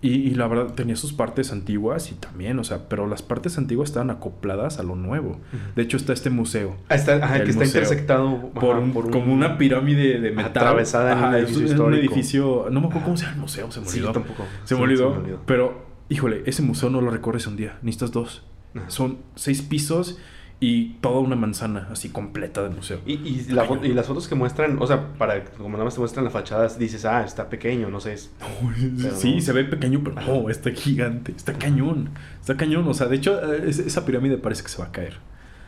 Y, 0.00 0.30
la 0.34 0.46
verdad 0.46 0.74
tenía 0.74 0.94
sus 0.94 1.12
partes 1.12 1.50
antiguas 1.50 2.12
y 2.12 2.14
también, 2.14 2.58
o 2.60 2.64
sea, 2.64 2.88
pero 2.88 3.08
las 3.08 3.22
partes 3.22 3.58
antiguas 3.58 3.88
estaban 3.88 4.10
acopladas 4.10 4.78
a 4.78 4.84
lo 4.84 4.94
nuevo. 4.94 5.40
De 5.74 5.82
hecho 5.82 5.96
está 5.96 6.12
este 6.12 6.30
museo. 6.30 6.76
Ah, 6.88 6.94
está, 6.94 7.16
ajá, 7.16 7.42
que 7.42 7.50
está 7.50 7.64
intersectado 7.64 8.50
por, 8.50 9.10
como 9.10 9.32
una 9.34 9.58
pirámide 9.58 10.20
de 10.20 10.30
metal. 10.30 10.50
Atravesada 10.50 11.12
en 11.12 11.24
un 11.24 11.34
edificio 11.34 11.84
un 11.84 11.94
edificio, 11.94 12.66
no 12.70 12.80
me 12.80 12.86
acuerdo 12.86 13.06
cómo 13.06 13.16
se 13.16 13.24
llama 13.24 13.34
el 13.34 13.40
museo, 13.40 13.72
se 13.72 13.80
me 13.80 13.88
olvidó. 13.88 14.06
Sí, 14.08 14.12
tampoco. 14.12 14.44
Se 14.64 14.74
me 14.76 14.82
olvidó, 14.82 15.40
pero 15.46 15.86
híjole, 16.08 16.42
ese 16.46 16.62
museo 16.62 16.90
no 16.90 17.00
lo 17.00 17.10
recorres 17.10 17.46
un 17.48 17.56
día, 17.56 17.78
necesitas 17.82 18.12
dos. 18.12 18.44
Son 18.86 19.18
seis 19.34 19.62
pisos 19.62 20.18
y 20.60 20.94
toda 21.00 21.20
una 21.20 21.36
manzana 21.36 21.88
así 21.90 22.08
completa 22.08 22.62
de 22.62 22.70
museo. 22.70 23.00
Y, 23.06 23.12
y, 23.12 23.46
las 23.52 24.06
fotos 24.06 24.26
que 24.26 24.34
muestran, 24.34 24.80
o 24.80 24.86
sea, 24.86 25.12
para 25.14 25.44
como 25.44 25.70
nada 25.70 25.84
más 25.84 25.94
te 25.94 26.00
muestran 26.00 26.24
la 26.24 26.30
fachada, 26.30 26.66
dices, 26.68 27.04
ah, 27.04 27.22
está 27.24 27.48
pequeño, 27.48 27.90
no 27.90 28.00
sé. 28.00 28.16
sí, 29.16 29.40
se 29.40 29.52
ve 29.52 29.64
pequeño, 29.64 30.00
pero 30.02 30.16
no, 30.20 30.50
está 30.50 30.70
gigante, 30.70 31.32
está 31.32 31.52
cañón, 31.52 32.10
está 32.40 32.56
cañón. 32.56 32.88
O 32.88 32.94
sea, 32.94 33.06
de 33.06 33.16
hecho, 33.16 33.40
esa 33.54 34.04
pirámide 34.04 34.36
parece 34.36 34.64
que 34.64 34.68
se 34.68 34.78
va 34.78 34.88
a 34.88 34.92
caer. 34.92 35.18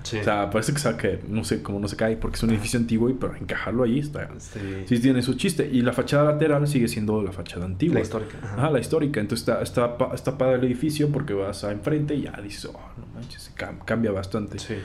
O 0.02 0.24
sea, 0.24 0.50
parece 0.50 0.72
que 0.72 0.80
caer. 0.96 1.24
No 1.28 1.44
sé 1.44 1.62
cómo 1.62 1.78
no 1.78 1.88
se 1.88 1.96
cae 1.96 2.16
porque 2.16 2.36
es 2.36 2.42
un 2.42 2.50
edificio 2.50 2.78
antiguo, 2.78 3.10
y, 3.10 3.14
pero 3.14 3.34
encajarlo 3.36 3.84
ahí 3.84 3.98
está. 3.98 4.28
Sí. 4.38 4.98
tiene 4.98 5.22
su 5.22 5.34
chiste. 5.34 5.68
Y 5.70 5.82
la 5.82 5.92
fachada 5.92 6.32
lateral 6.32 6.66
sigue 6.66 6.88
siendo 6.88 7.22
la 7.22 7.32
fachada 7.32 7.66
antigua. 7.66 7.94
La 7.94 8.00
histórica. 8.00 8.38
Ajá, 8.42 8.70
la 8.70 8.80
histórica. 8.80 9.20
Entonces 9.20 9.48
está, 9.48 9.62
está, 9.62 9.96
está 10.14 10.38
padre 10.38 10.56
el 10.56 10.64
edificio 10.64 11.10
porque 11.10 11.34
vas 11.34 11.64
a 11.64 11.72
enfrente 11.72 12.14
y 12.14 12.22
ya 12.22 12.40
dices, 12.42 12.64
oh, 12.66 12.72
no 12.72 13.06
manches, 13.14 13.52
cambia 13.84 14.10
bastante. 14.12 14.58
Sí. 14.58 14.76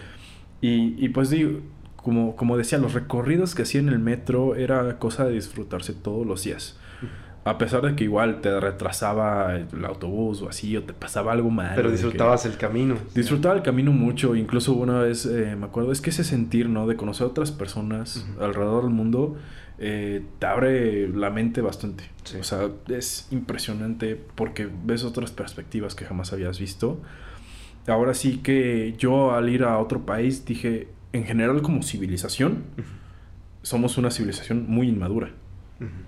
Y, 0.61 1.03
y 1.03 1.09
pues 1.09 1.29
digo, 1.29 1.61
como, 1.95 2.35
como 2.35 2.57
decía, 2.57 2.77
los 2.77 2.93
recorridos 2.93 3.55
que 3.55 3.63
hacía 3.63 3.81
en 3.81 3.89
el 3.89 3.99
metro 3.99 4.55
era 4.55 4.99
cosa 4.99 5.25
de 5.25 5.33
disfrutarse 5.33 5.93
todos 5.93 6.25
los 6.25 6.43
días. 6.43 6.77
A 7.45 7.59
pesar 7.59 7.83
de 7.83 7.95
que 7.95 8.03
igual 8.05 8.41
te 8.41 8.59
retrasaba 8.59 9.55
el 9.55 9.85
autobús 9.85 10.41
o 10.41 10.49
así, 10.49 10.75
o 10.77 10.83
te 10.83 10.93
pasaba 10.93 11.31
algo 11.31 11.51
mal. 11.51 11.73
Pero 11.75 11.91
disfrutabas 11.91 12.47
el 12.47 12.57
camino. 12.57 12.97
Disfrutaba 13.13 13.53
el 13.53 13.61
camino 13.61 13.91
mucho. 13.91 14.35
Incluso 14.35 14.73
una 14.73 15.01
vez, 15.01 15.27
eh, 15.27 15.55
me 15.55 15.67
acuerdo, 15.67 15.91
es 15.91 16.01
que 16.01 16.09
ese 16.09 16.23
sentir, 16.23 16.69
¿no? 16.69 16.87
De 16.87 16.95
conocer 16.95 17.25
a 17.25 17.29
otras 17.29 17.51
personas 17.51 18.25
alrededor 18.41 18.85
del 18.85 18.93
mundo, 18.93 19.37
eh, 19.77 20.23
te 20.39 20.45
abre 20.47 21.07
la 21.07 21.29
mente 21.29 21.61
bastante. 21.61 22.05
O 22.39 22.43
sea, 22.43 22.67
es 22.87 23.27
impresionante 23.29 24.19
porque 24.33 24.67
ves 24.83 25.03
otras 25.03 25.29
perspectivas 25.29 25.93
que 25.93 26.03
jamás 26.03 26.33
habías 26.33 26.59
visto. 26.59 26.99
Ahora 27.85 28.15
sí 28.15 28.37
que 28.37 28.95
yo 28.97 29.33
al 29.33 29.49
ir 29.49 29.65
a 29.65 29.77
otro 29.77 30.03
país 30.03 30.45
dije, 30.45 30.87
en 31.13 31.25
general 31.25 31.61
como 31.61 31.83
civilización, 31.83 32.63
somos 33.61 33.99
una 33.99 34.09
civilización 34.09 34.65
muy 34.67 34.89
inmadura. 34.89 35.29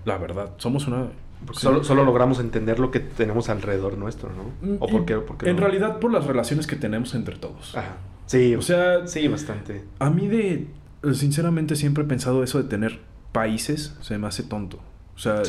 La 0.04 0.18
verdad, 0.18 0.54
somos 0.56 0.88
una 0.88 1.10
solo, 1.52 1.84
solo, 1.84 2.04
logramos 2.04 2.40
entender 2.40 2.78
lo 2.78 2.90
que 2.90 3.00
tenemos 3.00 3.48
alrededor 3.48 3.98
nuestro, 3.98 4.30
¿no? 4.30 4.76
¿O 4.80 4.88
por 4.88 5.04
qué, 5.04 5.48
en 5.48 5.56
realidad 5.56 5.98
por 5.98 6.12
las 6.12 6.26
relaciones 6.26 6.66
que 6.66 6.76
tenemos 6.76 7.14
entre 7.14 7.36
todos. 7.36 7.76
Ajá. 7.76 7.96
Sí, 8.26 8.54
o 8.54 8.62
sea, 8.62 9.06
sí, 9.06 9.26
bastante. 9.26 9.84
A 9.98 10.10
mí 10.10 10.28
de, 10.28 10.66
sinceramente 11.14 11.76
siempre 11.76 12.04
he 12.04 12.06
pensado 12.06 12.44
eso 12.44 12.62
de 12.62 12.68
tener 12.68 13.00
países, 13.32 13.96
se 14.02 14.18
me 14.18 14.26
hace 14.26 14.42
tonto. 14.42 14.80
O 15.16 15.18
sea, 15.18 15.42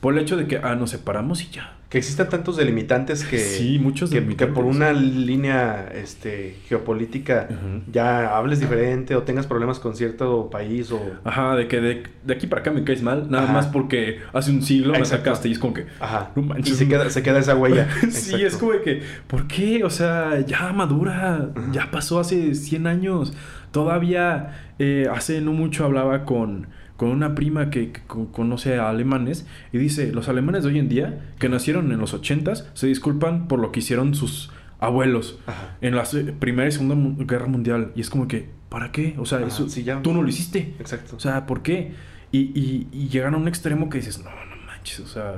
por 0.00 0.14
el 0.14 0.20
hecho 0.20 0.36
de 0.36 0.46
que, 0.46 0.58
ah, 0.58 0.76
nos 0.76 0.90
separamos 0.90 1.42
y 1.42 1.50
ya. 1.50 1.76
Que 1.90 1.98
existan 1.98 2.28
tantos 2.28 2.56
delimitantes 2.56 3.24
que... 3.24 3.38
Sí, 3.38 3.80
muchos 3.80 4.10
que, 4.10 4.24
que 4.36 4.46
por 4.46 4.64
una 4.64 4.92
línea 4.92 5.90
este, 5.92 6.56
geopolítica 6.68 7.48
ya 7.92 8.36
hables 8.36 8.60
diferente 8.60 9.16
o 9.16 9.24
tengas 9.24 9.48
problemas 9.48 9.80
con 9.80 9.96
cierto 9.96 10.50
país 10.50 10.92
o... 10.92 11.00
Ajá, 11.24 11.56
de 11.56 11.66
que 11.66 11.80
de, 11.80 12.02
de 12.24 12.32
aquí 12.32 12.46
para 12.46 12.60
acá 12.60 12.70
me 12.70 12.84
caes 12.84 13.02
mal, 13.02 13.28
nada 13.28 13.52
más 13.52 13.66
porque 13.66 14.20
hace 14.32 14.52
un 14.52 14.62
siglo 14.62 14.92
me 14.92 15.04
sacaste 15.04 15.48
y 15.48 15.52
es 15.52 15.58
como 15.58 15.74
que... 15.74 15.86
Ajá, 15.98 16.30
no 16.36 16.42
manches. 16.42 16.74
Y 16.74 16.76
se 16.76 16.88
queda, 16.88 17.10
se 17.10 17.24
queda 17.24 17.40
esa 17.40 17.56
huella. 17.56 17.88
sí, 18.10 18.40
es 18.40 18.56
como 18.56 18.80
que, 18.84 19.02
¿por 19.26 19.48
qué? 19.48 19.82
O 19.82 19.90
sea, 19.90 20.40
ya 20.46 20.72
madura, 20.72 21.50
ya 21.72 21.90
pasó 21.90 22.20
hace 22.20 22.54
100 22.54 22.86
años. 22.86 23.32
Todavía 23.72 24.74
eh, 24.78 25.08
hace 25.12 25.40
no 25.40 25.52
mucho 25.52 25.84
hablaba 25.84 26.24
con 26.24 26.68
con 27.00 27.08
una 27.08 27.34
prima 27.34 27.70
que, 27.70 27.92
conoce 28.30 28.78
a 28.78 28.90
alemanes 28.90 29.46
y 29.72 29.78
dice, 29.78 30.12
los 30.12 30.28
alemanes 30.28 30.64
de 30.64 30.68
hoy 30.68 30.78
en 30.78 30.90
día, 30.90 31.32
que 31.38 31.48
nacieron 31.48 31.90
en 31.92 31.98
los 31.98 32.12
ochentas, 32.12 32.68
se 32.74 32.88
disculpan 32.88 33.48
por 33.48 33.58
lo 33.58 33.72
que 33.72 33.80
hicieron 33.80 34.14
sus 34.14 34.50
abuelos 34.78 35.38
en 35.80 35.96
la 35.96 36.04
Primera 36.38 36.68
y 36.68 36.72
Segunda 36.72 37.24
Guerra 37.24 37.46
Mundial. 37.46 37.92
Y 37.94 38.02
es 38.02 38.10
como 38.10 38.28
que, 38.28 38.50
¿para 38.68 38.92
qué? 38.92 39.14
O 39.16 39.24
sea, 39.24 39.40
eso, 39.40 39.66
tú 40.02 40.12
no 40.12 40.22
lo 40.22 40.28
hiciste. 40.28 40.74
Exacto. 40.78 41.16
O 41.16 41.20
sea, 41.20 41.46
¿por 41.46 41.62
qué? 41.62 41.94
Y, 42.32 42.38
y, 42.38 42.86
y 42.92 43.08
llegan 43.08 43.32
a 43.32 43.38
un 43.38 43.48
extremo 43.48 43.88
que 43.88 43.96
dices, 43.96 44.18
no, 44.18 44.28
no 44.28 44.66
manches, 44.66 45.00
o 45.00 45.06
sea, 45.06 45.36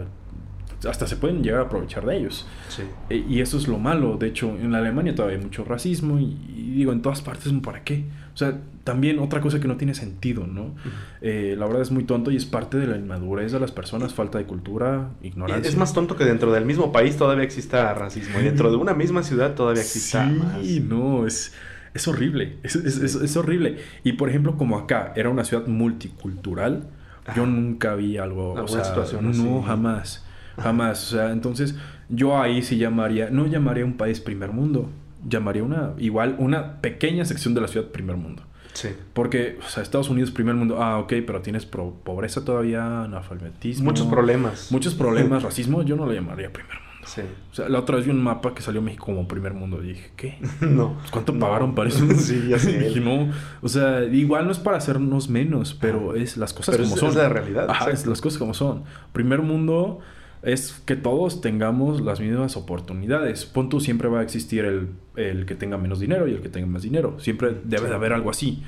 hasta 0.89 1.07
se 1.07 1.15
pueden 1.15 1.45
llegar 1.45 1.61
a 1.61 1.65
aprovechar 1.67 2.05
de 2.05 2.17
ellos. 2.17 2.45
Sí. 2.71 2.83
E, 3.09 3.19
y 3.19 3.41
eso 3.41 3.57
es 3.57 3.69
lo 3.69 3.79
malo. 3.79 4.17
De 4.17 4.27
hecho, 4.27 4.49
en 4.49 4.73
la 4.73 4.79
Alemania 4.79 5.15
todavía 5.15 5.39
hay 5.39 5.45
mucho 5.45 5.65
racismo 5.65 6.19
y, 6.19 6.35
digo, 6.75 6.91
en 6.91 7.03
todas 7.03 7.23
partes, 7.23 7.53
¿para 7.63 7.85
qué? 7.85 8.07
O 8.35 8.37
sea, 8.37 8.59
también 8.85 9.19
otra 9.19 9.41
cosa 9.41 9.61
que 9.61 9.69
no 9.69 9.77
tiene 9.77 9.95
sentido, 9.95 10.47
¿no? 10.47 10.75
Eh, 11.21 11.55
la 11.59 11.67
verdad 11.67 11.83
es 11.83 11.91
muy 11.91 12.05
tonto 12.05 12.31
y 12.31 12.37
es 12.37 12.47
parte 12.47 12.79
de 12.79 12.87
la 12.87 12.97
inmadurez 12.97 13.53
de 13.53 13.61
las 13.61 13.73
personas, 13.73 14.15
falta 14.15 14.39
de 14.39 14.45
cultura, 14.45 15.11
ignorancia. 15.23 15.69
Es 15.69 15.77
más 15.77 15.93
tonto 15.93 16.17
que 16.17 16.25
dentro 16.25 16.53
del 16.53 16.65
mismo 16.65 16.93
país 16.93 17.17
todavía 17.17 17.45
exista 17.45 17.93
racismo 17.95 18.41
y 18.41 18.45
dentro 18.45 18.71
de 18.71 18.77
una 18.77 18.95
misma 18.95 19.23
ciudad 19.23 19.55
todavía 19.55 19.83
exista 19.83 20.29
sí, 20.63 20.81
no, 20.81 21.27
es... 21.27 21.53
Es 21.95 22.09
horrible, 22.09 22.57
es, 22.63 22.75
es, 22.75 22.97
es 22.97 23.37
horrible. 23.37 23.77
Y 24.03 24.13
por 24.13 24.31
ejemplo, 24.31 24.57
como 24.57 24.79
acá 24.79 25.13
era 25.15 25.29
una 25.29 25.45
ciudad 25.45 25.67
multicultural, 25.67 26.89
Yo 27.37 27.47
nunca 27.47 27.95
vi 27.95 28.19
algo, 28.19 28.55
o 28.55 28.69
sea, 28.69 28.85
situación 28.85 29.25
no, 29.25 29.59
así. 29.59 29.67
jamás, 29.67 30.25
jamás. 30.61 31.13
O 31.13 31.17
sea, 31.17 31.31
entonces 31.33 31.77
yo 32.09 32.41
ahí 32.41 32.63
sí 32.63 32.77
llamaría, 32.79 33.31
no 33.31 33.47
llamaría 33.47 33.85
un 33.85 33.97
país 33.97 34.21
primer 34.21 34.53
mundo, 34.53 34.91
llamaría 35.29 35.63
una, 35.63 35.93
igual, 35.99 36.37
una 36.39 36.81
pequeña 36.81 37.25
sección 37.25 37.55
de 37.55 37.61
la 37.61 37.69
ciudad 37.69 37.87
primer 37.89 38.17
mundo. 38.17 38.43
Sí. 38.75 38.89
Porque, 39.13 39.59
o 39.65 39.69
sea, 39.69 39.83
Estados 39.83 40.09
Unidos 40.09 40.31
primer 40.31 40.55
mundo, 40.55 40.83
ah, 40.83 40.99
ok, 40.99 41.13
pero 41.27 41.43
tienes 41.43 41.67
pro- 41.67 41.95
pobreza 42.05 42.45
todavía, 42.45 43.03
analfabetismo. 43.05 43.85
Muchos 43.85 44.07
problemas. 44.07 44.73
Muchos 44.73 44.95
problemas, 44.95 45.43
racismo, 45.43 45.83
yo 45.83 45.95
no 45.97 46.07
lo 46.07 46.13
llamaría 46.13 46.51
primer 46.53 46.73
mundo. 46.73 46.83
Sí. 47.05 47.21
O 47.51 47.55
sea, 47.55 47.69
la 47.69 47.81
otra 47.81 47.97
vez 47.97 48.05
vi 48.07 48.13
un 48.13 48.23
mapa 48.23 48.55
que 48.55 48.63
salió 48.63 48.81
México 48.81 49.07
como 49.07 49.27
primer 49.27 49.53
mundo 49.55 49.83
y 49.83 49.89
dije, 49.89 50.11
¿qué? 50.17 50.39
No. 50.61 50.97
¿Cuánto 51.11 51.33
No. 51.33 51.41
pagaron 51.41 51.75
para 51.75 51.89
eso? 51.91 52.07
Sí, 52.17 52.47
ya 52.49 52.59
sé. 52.61 52.79
Dije, 52.79 53.01
no. 53.01 53.31
O 53.61 53.69
sea, 53.69 54.05
igual 54.05 54.47
no 54.47 54.53
es 54.53 54.59
para 54.59 54.79
hacernos 54.79 55.29
menos, 55.29 55.75
pero 55.79 56.15
es 56.15 56.37
las 56.37 56.55
cosas 56.55 56.75
Pero 56.77 56.85
como 56.85 56.95
es- 56.95 57.01
son. 57.01 57.09
es 57.11 57.17
la 57.17 57.29
realidad, 57.29 57.67
Ajá, 57.69 57.91
es 57.91 58.07
las 58.07 58.21
cosas 58.23 58.39
como 58.39 58.55
son. 58.55 58.85
Primer 59.13 59.43
mundo 59.43 59.99
es 60.43 60.83
que 60.85 60.97
todos 60.97 61.41
tengamos 61.41 62.01
las 62.01 62.21
mismas 62.21 62.57
oportunidades. 62.57 63.47
Pon 63.47 63.69
tú, 63.69 63.81
siempre 63.81 64.09
va 64.09 64.21
a 64.21 64.23
existir 64.23 64.65
el, 64.65 64.89
el 65.17 65.47
que 65.47 65.55
tenga 65.55 65.79
menos 65.79 66.01
dinero 66.01 66.29
y 66.29 66.33
el 66.33 66.41
que 66.41 66.49
tenga 66.49 66.67
más 66.67 66.83
dinero. 66.83 67.19
Siempre 67.21 67.57
debe 67.65 67.89
de 67.89 67.95
haber 67.95 68.13
algo 68.13 68.31
así. 68.31 68.63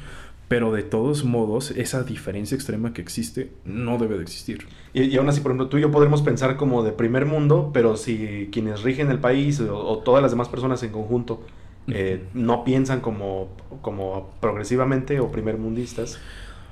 Pero 0.46 0.72
de 0.72 0.82
todos 0.82 1.24
modos, 1.24 1.70
esa 1.70 2.02
diferencia 2.02 2.54
extrema 2.54 2.92
que 2.92 3.00
existe 3.00 3.50
no 3.64 3.96
debe 3.96 4.16
de 4.16 4.22
existir. 4.22 4.66
Y, 4.92 5.04
y 5.04 5.16
aún 5.16 5.28
así, 5.28 5.40
por 5.40 5.50
ejemplo, 5.50 5.68
tú 5.68 5.78
y 5.78 5.80
yo 5.80 5.90
podremos 5.90 6.20
pensar 6.20 6.56
como 6.56 6.82
de 6.82 6.92
primer 6.92 7.24
mundo, 7.24 7.70
pero 7.72 7.96
si 7.96 8.50
quienes 8.52 8.82
rigen 8.82 9.10
el 9.10 9.18
país 9.18 9.58
o, 9.60 9.76
o 9.76 9.98
todas 9.98 10.22
las 10.22 10.32
demás 10.32 10.48
personas 10.48 10.82
en 10.82 10.90
conjunto 10.90 11.40
eh, 11.86 12.24
no 12.32 12.64
piensan 12.64 13.00
como, 13.00 13.48
como 13.82 14.30
progresivamente 14.40 15.20
o 15.20 15.30
primermundistas, 15.30 16.18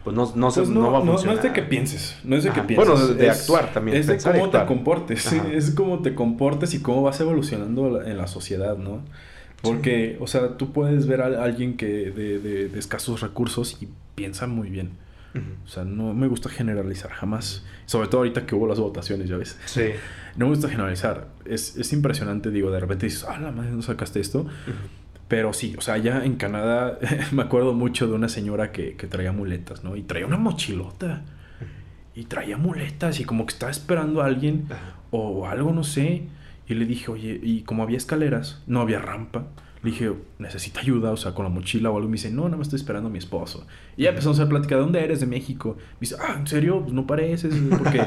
pues 0.04 0.16
no, 0.16 0.32
no, 0.34 0.50
se- 0.50 0.60
Pues 0.60 0.70
no 0.70 0.90
va 0.92 0.98
a 0.98 1.04
no, 1.04 1.12
funcionar. 1.12 1.36
es 1.36 1.42
de 1.42 1.52
que 1.52 1.62
pienses, 1.62 2.16
no 2.24 2.36
es 2.36 2.44
de 2.44 2.50
que 2.50 2.60
Ajá. 2.60 2.66
pienses. 2.66 2.88
Bueno, 2.88 3.06
de- 3.14 3.26
es- 3.28 3.40
actuar 3.40 3.72
también, 3.72 3.96
Es 3.96 4.06
de 4.06 4.18
cómo 4.18 4.50
te 4.50 4.64
comportes, 4.66 5.22
sí, 5.22 5.40
es 5.52 5.70
cómo 5.72 6.00
te 6.00 6.14
comportes 6.14 6.74
y 6.74 6.80
cómo 6.80 7.02
vas 7.02 7.20
evolucionando 7.20 8.02
en 8.02 8.16
la 8.18 8.26
sociedad, 8.26 8.76
¿no? 8.76 9.02
Porque, 9.62 10.16
o 10.20 10.26
sea, 10.26 10.56
tú 10.56 10.72
puedes 10.72 11.06
ver 11.06 11.20
a 11.22 11.44
alguien 11.44 11.76
que 11.76 11.86
de, 12.10 12.38
de- 12.40 12.68
de 12.68 12.78
escasos 12.78 13.20
recursos 13.20 13.78
y 13.80 13.88
piensa 14.14 14.46
muy 14.46 14.68
bien. 14.70 14.90
O 15.64 15.68
sea, 15.68 15.84
no 15.84 16.12
me 16.12 16.26
gusta 16.26 16.50
generalizar 16.50 17.10
jamás. 17.10 17.64
Sobre 17.86 18.08
todo 18.08 18.18
ahorita 18.18 18.44
que 18.44 18.54
hubo 18.54 18.66
las 18.66 18.78
votaciones, 18.78 19.28
ya 19.28 19.36
ves. 19.36 19.58
Sí. 19.66 19.82
No 20.34 20.46
me 20.46 20.52
gusta 20.54 20.68
generalizar. 20.70 21.28
Es, 21.44 21.76
es 21.76 21.92
impresionante, 21.92 22.50
digo, 22.50 22.70
de 22.70 22.80
repente 22.80 23.04
dices, 23.04 23.26
ah, 23.28 23.38
la 23.38 23.52
madre, 23.52 23.70
no 23.72 23.82
sacaste 23.82 24.18
esto. 24.18 24.46
Pero 25.32 25.54
sí, 25.54 25.74
o 25.78 25.80
sea, 25.80 25.96
ya 25.96 26.26
en 26.26 26.34
Canadá 26.36 26.98
me 27.32 27.40
acuerdo 27.40 27.72
mucho 27.72 28.06
de 28.06 28.12
una 28.12 28.28
señora 28.28 28.70
que, 28.70 28.96
que 28.96 29.06
traía 29.06 29.32
muletas, 29.32 29.82
¿no? 29.82 29.96
Y 29.96 30.02
traía 30.02 30.26
una 30.26 30.36
mochilota. 30.36 31.22
Y 32.14 32.24
traía 32.24 32.58
muletas 32.58 33.18
y 33.18 33.24
como 33.24 33.46
que 33.46 33.54
estaba 33.54 33.72
esperando 33.72 34.20
a 34.20 34.26
alguien 34.26 34.66
o 35.10 35.46
algo, 35.46 35.72
no 35.72 35.84
sé. 35.84 36.24
Y 36.68 36.74
le 36.74 36.84
dije, 36.84 37.10
oye, 37.10 37.40
y 37.42 37.62
como 37.62 37.82
había 37.82 37.96
escaleras, 37.96 38.62
no 38.66 38.82
había 38.82 38.98
rampa. 38.98 39.46
Le 39.82 39.90
dije, 39.90 40.12
necesita 40.38 40.78
ayuda, 40.78 41.10
o 41.10 41.16
sea, 41.16 41.34
con 41.34 41.44
la 41.44 41.48
mochila 41.50 41.90
o 41.90 41.96
algo. 41.96 42.06
Y 42.06 42.10
me 42.12 42.16
dice, 42.16 42.30
no, 42.30 42.44
nada 42.44 42.56
más 42.56 42.68
estoy 42.68 42.78
esperando 42.78 43.08
a 43.08 43.12
mi 43.12 43.18
esposo. 43.18 43.66
Y 43.96 44.04
ya 44.04 44.10
empezamos 44.10 44.38
a 44.38 44.48
platicar, 44.48 44.78
¿de 44.78 44.84
dónde 44.84 45.02
eres? 45.02 45.18
De 45.18 45.26
México. 45.26 45.76
Me 45.94 45.96
dice, 46.02 46.14
ah, 46.20 46.36
¿en 46.38 46.46
serio? 46.46 46.82
Pues 46.82 46.92
no 46.92 47.04
pareces. 47.04 47.52
Porque, 47.76 48.00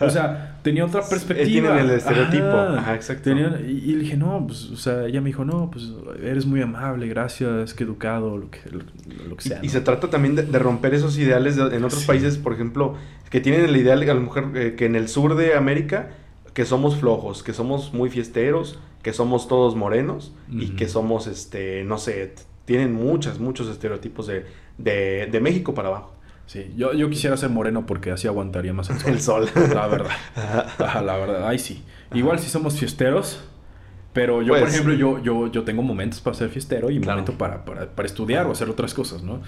o 0.00 0.10
sea, 0.10 0.58
tenía 0.62 0.84
otra 0.84 1.00
perspectiva. 1.08 1.46
tienen 1.46 1.78
el 1.78 1.90
estereotipo. 1.90 2.44
Ajá, 2.44 2.94
exacto. 2.94 3.30
Tenía- 3.30 3.58
y, 3.66 3.70
y 3.70 3.92
le 3.94 3.98
dije, 4.00 4.16
no, 4.18 4.44
pues, 4.46 4.64
o 4.72 4.76
sea, 4.76 5.06
ella 5.06 5.22
me 5.22 5.28
dijo, 5.30 5.46
no, 5.46 5.70
pues 5.70 5.90
eres 6.22 6.44
muy 6.44 6.60
amable, 6.60 7.08
gracias, 7.08 7.72
qué 7.72 7.84
educado, 7.84 8.36
lo 8.36 8.50
que, 8.50 8.58
lo, 8.70 8.80
lo 9.28 9.36
que 9.36 9.42
sea. 9.48 9.58
Y, 9.62 9.64
y 9.64 9.68
¿no? 9.68 9.72
se 9.72 9.80
trata 9.80 10.10
también 10.10 10.34
de, 10.36 10.42
de 10.42 10.58
romper 10.58 10.92
esos 10.92 11.16
ideales 11.16 11.56
de- 11.56 11.74
en 11.74 11.82
otros 11.84 12.02
Sí. 12.02 12.06
países, 12.06 12.36
por 12.36 12.52
ejemplo, 12.52 12.94
que 13.30 13.40
tienen 13.40 13.64
el 13.64 13.74
ideal, 13.74 14.02
a 14.02 14.12
lo 14.14 14.20
mejor, 14.20 14.50
eh, 14.54 14.74
que 14.76 14.84
en 14.84 14.96
el 14.96 15.08
sur 15.08 15.34
de 15.34 15.54
América, 15.54 16.10
que 16.52 16.66
somos 16.66 16.96
flojos, 16.96 17.42
que 17.42 17.54
somos 17.54 17.94
muy 17.94 18.10
fiesteros, 18.10 18.78
que 19.02 19.12
somos 19.12 19.48
todos 19.48 19.74
morenos 19.76 20.32
y 20.50 20.70
que 20.70 20.88
somos, 20.88 21.26
este, 21.26 21.84
no 21.84 21.98
sé, 21.98 22.34
tienen 22.64 22.92
muchas, 22.94 23.38
muchos 23.40 23.68
estereotipos 23.68 24.26
de, 24.26 24.46
de, 24.78 25.28
de 25.30 25.40
México 25.40 25.74
para 25.74 25.88
abajo. 25.88 26.14
Sí, 26.46 26.72
yo, 26.76 26.92
yo 26.92 27.08
quisiera 27.08 27.36
ser 27.36 27.50
moreno 27.50 27.86
porque 27.86 28.10
así 28.10 28.28
aguantaría 28.28 28.72
más 28.72 28.90
el 28.90 28.98
sol. 29.00 29.12
El 29.12 29.20
sol. 29.20 29.70
La 29.74 29.86
verdad. 29.86 30.10
La 30.78 31.16
verdad. 31.16 31.48
Ay, 31.48 31.58
sí. 31.58 31.82
Igual 32.12 32.38
si 32.38 32.48
somos 32.50 32.78
fiesteros, 32.78 33.42
pero 34.12 34.42
yo, 34.42 34.52
por 34.52 34.60
Pues- 34.60 34.74
ejemplo, 34.74 34.94
yo, 34.94 35.22
yo, 35.22 35.50
yo 35.50 35.62
tengo 35.64 35.82
momentos 35.82 36.20
para 36.20 36.34
ser 36.34 36.48
fiestero 36.50 36.90
y 36.90 36.98
Claro. 37.00 37.12
momentos 37.20 37.34
para, 37.36 37.64
para, 37.64 37.86
para 37.86 38.06
estudiar 38.06 38.46
o 38.46 38.52
hacer 38.52 38.68
otras 38.68 38.92
cosas, 38.94 39.22
¿no? 39.22 39.40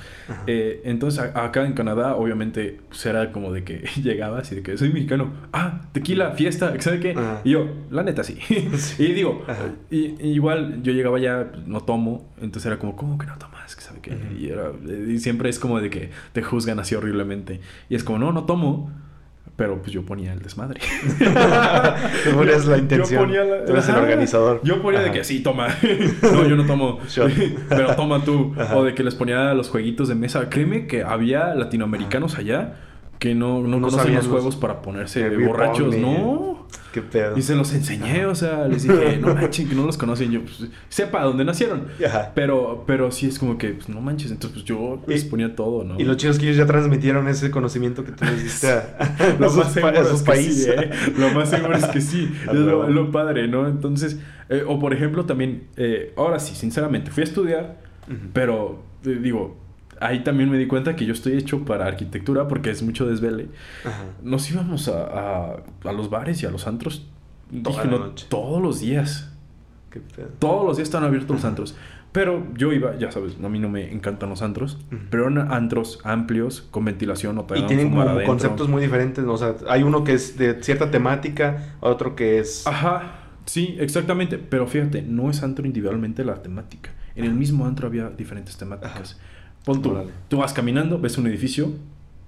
Eh, 0.47 0.81
entonces, 0.85 1.21
a- 1.21 1.45
acá 1.45 1.67
en 1.67 1.75
Canadá, 1.75 2.17
obviamente, 2.17 2.81
pues 2.89 3.05
era 3.07 3.31
como 3.33 3.53
de 3.53 3.63
que 3.65 3.85
llegabas 4.03 4.51
y 4.53 4.57
de 4.57 4.63
que 4.63 4.77
soy 4.79 4.93
mexicano. 4.93 5.33
Ah, 5.53 5.83
tequila, 5.93 6.33
fiesta, 6.33 6.75
¿sabe 6.81 7.01
qué? 7.01 7.11
Ajá. 7.13 7.41
Y 7.45 7.51
yo, 7.51 7.67
la 7.91 8.03
neta, 8.03 8.25
sí. 8.25 8.39
y 8.99 9.13
digo, 9.13 9.45
y, 9.91 10.15
y 10.21 10.29
igual 10.33 10.83
yo 10.83 10.93
llegaba 10.93 11.19
ya, 11.19 11.49
pues, 11.53 11.67
no 11.67 11.81
tomo. 11.81 12.27
Entonces 12.41 12.67
era 12.67 12.79
como, 12.79 12.97
¿cómo 12.97 13.19
que 13.19 13.27
no 13.27 13.37
tomas? 13.39 13.75
¿Que 13.77 13.83
¿Sabe 13.83 14.01
qué? 14.01 14.17
Y, 14.39 14.49
era- 14.49 14.73
y 15.09 15.19
siempre 15.19 15.49
es 15.51 15.59
como 15.59 15.81
de 15.81 15.91
que 15.91 16.11
te 16.33 16.43
juzgan 16.43 16.79
así 16.79 16.95
horriblemente. 16.95 17.61
Y 17.89 17.95
es 17.97 18.05
como, 18.05 18.19
no, 18.19 18.33
no 18.33 18.45
tomo. 18.45 18.91
Pero 19.57 19.81
pues 19.81 19.93
yo 19.93 20.03
ponía 20.03 20.33
el 20.33 20.41
desmadre. 20.41 20.81
Tú 22.25 22.31
ponías 22.37 22.67
la 22.67 22.77
intención. 22.79 23.21
Yo 23.21 23.27
ponía 23.27 23.45
la- 23.45 23.65
Tú 23.65 23.73
eres 23.73 23.89
el 23.89 23.95
organizador. 23.95 24.61
Yo 24.65 24.83
ponía 24.83 25.01
de 25.01 25.13
que 25.13 25.23
sí, 25.23 25.43
toma. 25.43 25.69
no, 26.23 26.49
yo 26.49 26.57
no 26.57 26.67
tomo. 26.67 26.99
Pero 27.69 27.95
toma 27.95 28.25
tú. 28.25 28.53
Ajá. 28.59 28.77
O 28.77 28.83
de 28.85 28.95
que 28.95 29.05
les 29.05 29.15
ponía 29.15 29.55
los 29.55 29.69
jueguitos 29.69 30.09
de 30.09 30.17
mesa. 30.17 30.49
Créeme 30.51 30.87
que 30.87 31.03
había 31.05 31.55
latinoamericanos 31.55 32.37
allá 32.37 32.75
que 33.21 33.35
no, 33.35 33.61
no, 33.63 33.79
No 33.79 33.89
conocen 33.89 34.15
los 34.15 34.27
juegos 34.27 34.57
para 34.57 34.83
ponerse 34.83 35.29
borrachos. 35.37 35.97
No. 35.97 36.67
Qué 36.95 37.03
pedo. 37.03 37.37
Y 37.37 37.43
se 37.43 37.57
los 37.57 37.75
enseñé, 37.75 38.25
o 38.27 38.37
sea, 38.37 38.69
les 38.69 38.85
dije, 38.85 39.17
no 39.21 39.35
manchen, 39.35 39.69
que 39.69 39.75
no 39.75 39.85
los 39.85 39.99
conocen. 39.99 40.31
Yo, 40.31 40.43
pues, 40.43 40.71
sepa 40.89 41.25
dónde 41.25 41.45
nacieron. 41.45 41.89
Ajá. 42.07 42.31
Pero, 42.37 42.85
pero 42.87 43.11
sí 43.11 43.27
es 43.27 43.41
como 43.41 43.59
que, 43.59 43.71
pues, 43.71 43.89
no 43.89 44.01
manches. 44.01 44.31
Entonces, 44.31 44.63
pues 44.63 44.65
yo 44.65 45.03
les 45.09 45.25
ponía 45.25 45.57
todo, 45.57 45.83
¿no? 45.83 45.99
Y 45.99 46.05
lo 46.05 46.15
chido 46.15 46.31
es 46.31 46.39
que 46.39 46.45
ellos 46.45 46.57
ya 46.57 46.67
transmitieron 46.67 47.27
ese 47.27 47.51
conocimiento 47.51 48.05
que 48.05 48.13
tú 48.13 48.25
les 48.25 48.45
diste 48.45 48.69
a, 48.71 49.17
Lo 49.41 49.51
sus 49.51 49.65
más 49.65 49.77
a 49.77 49.91
es 49.91 50.09
sus 50.09 50.21
que 50.21 50.27
países. 50.27 50.65
sí, 50.67 50.71
¿eh? 50.71 50.91
Lo 51.19 51.31
más 51.31 51.51
seguro 51.51 51.77
es 51.77 51.87
que 51.87 52.01
sí. 52.01 52.33
Es, 52.47 52.55
lo, 52.55 53.11
padre, 53.11 53.49
¿no? 53.49 53.67
Entonces, 53.67 54.21
eh, 54.49 54.63
o 54.65 54.79
por 54.79 54.95
ejemplo, 54.95 55.25
también, 55.25 55.65
eh, 55.77 56.13
ahora 56.17 56.39
sí, 56.39 56.55
sinceramente, 56.55 57.11
fui 57.11 57.23
a 57.23 57.25
estudiar, 57.25 57.81
pero 58.33 58.85
eh, 59.05 59.19
digo, 59.21 59.64
ahí 60.05 60.23
también 60.23 60.51
me 60.51 60.59
di 60.59 60.67
cuenta 60.67 60.95
que 60.97 61.07
yo 61.07 61.13
estoy 61.13 61.33
hecho 61.35 61.65
para 61.65 61.87
arquitectura 61.87 62.47
porque 62.47 62.71
es 62.71 62.83
mucho 62.83 63.07
desvele. 63.07 63.49
Ajá. 63.85 64.05
Nos 64.23 64.51
íbamos 64.51 64.89
a, 64.89 65.03
a, 65.05 65.57
a 65.85 65.93
los 65.93 66.11
bares 66.11 66.43
y 66.43 66.47
a 66.47 66.51
los 66.51 66.67
antros. 66.67 67.07
Toda 67.63 67.85
no, 67.85 68.11
todos 68.29 68.63
los 68.63 68.81
días. 68.81 69.33
Qué 69.91 70.01
pedo. 70.01 70.29
Todos 70.39 70.67
los 70.67 70.77
días 70.77 70.89
están 70.89 71.05
abiertos 71.05 71.37
los 71.37 71.45
antros. 71.45 71.77
Pero 72.13 72.47
yo 72.57 72.73
iba, 72.73 72.97
ya 72.97 73.11
sabes, 73.11 73.37
a 73.43 73.49
mí 73.49 73.59
no 73.59 73.69
me 73.69 73.93
encantan 73.93 74.29
los 74.29 74.41
antros, 74.41 74.79
pero 75.11 75.27
eran 75.29 75.51
antros 75.53 75.99
amplios, 76.05 76.63
con 76.71 76.85
ventilación, 76.85 77.35
no 77.35 77.45
Y 77.57 77.63
tienen 77.67 77.91
fumar 77.91 78.07
como 78.07 78.17
adentro. 78.17 78.27
conceptos 78.27 78.69
muy 78.69 78.83
diferentes, 78.83 79.25
¿no? 79.25 79.33
O 79.33 79.37
sea, 79.37 79.57
hay 79.69 79.83
uno 79.83 80.05
que 80.05 80.13
es 80.13 80.39
de 80.39 80.63
cierta 80.63 80.93
temática, 80.93 81.75
otro 81.81 82.15
que 82.15 82.39
es... 82.39 82.69
Ajá, 82.69 83.17
sí, 83.47 83.75
exactamente. 83.81 84.39
Pero 84.39 84.69
fíjate, 84.69 85.03
no 85.03 85.29
es 85.29 85.43
antro 85.43 85.67
individualmente 85.67 86.25
la 86.25 86.41
temática. 86.41 86.91
En 87.17 87.25
el 87.25 87.35
mismo 87.35 87.67
antro 87.67 87.89
había 87.89 88.11
diferentes 88.11 88.57
temáticas. 88.57 89.19
Pon 89.65 89.81
tú, 89.83 89.91
Órale. 89.93 90.11
tú 90.29 90.39
vas 90.39 90.53
caminando, 90.53 90.99
ves 90.99 91.17
un 91.19 91.27
edificio 91.27 91.73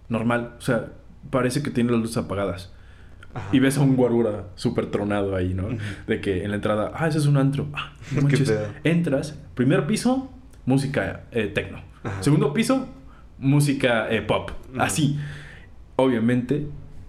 normal, 0.08 0.54
o 0.58 0.60
sea, 0.60 0.86
parece 1.30 1.62
que 1.62 1.70
tiene 1.70 1.90
las 1.92 2.00
luces 2.00 2.16
apagadas. 2.16 2.72
Ajá. 3.34 3.48
Y 3.52 3.58
ves 3.58 3.76
a 3.76 3.82
un 3.82 3.96
guarura 3.96 4.44
súper 4.54 4.86
tronado 4.86 5.36
ahí, 5.36 5.52
¿no? 5.52 5.68
De 6.06 6.20
que 6.22 6.44
en 6.44 6.50
la 6.50 6.56
entrada, 6.56 6.92
ah, 6.94 7.06
ese 7.06 7.18
es 7.18 7.26
un 7.26 7.36
antro. 7.36 7.66
Ah, 7.74 7.92
no 8.14 8.22
manches. 8.28 8.52
Entras, 8.82 9.38
primer 9.54 9.86
piso, 9.86 10.30
música 10.64 11.24
eh, 11.32 11.46
tecno. 11.48 11.80
Ajá. 12.02 12.22
Segundo 12.22 12.54
piso, 12.54 12.88
música 13.38 14.08
eh, 14.10 14.22
pop. 14.22 14.50
Así. 14.78 15.18
Obviamente, 15.96 16.66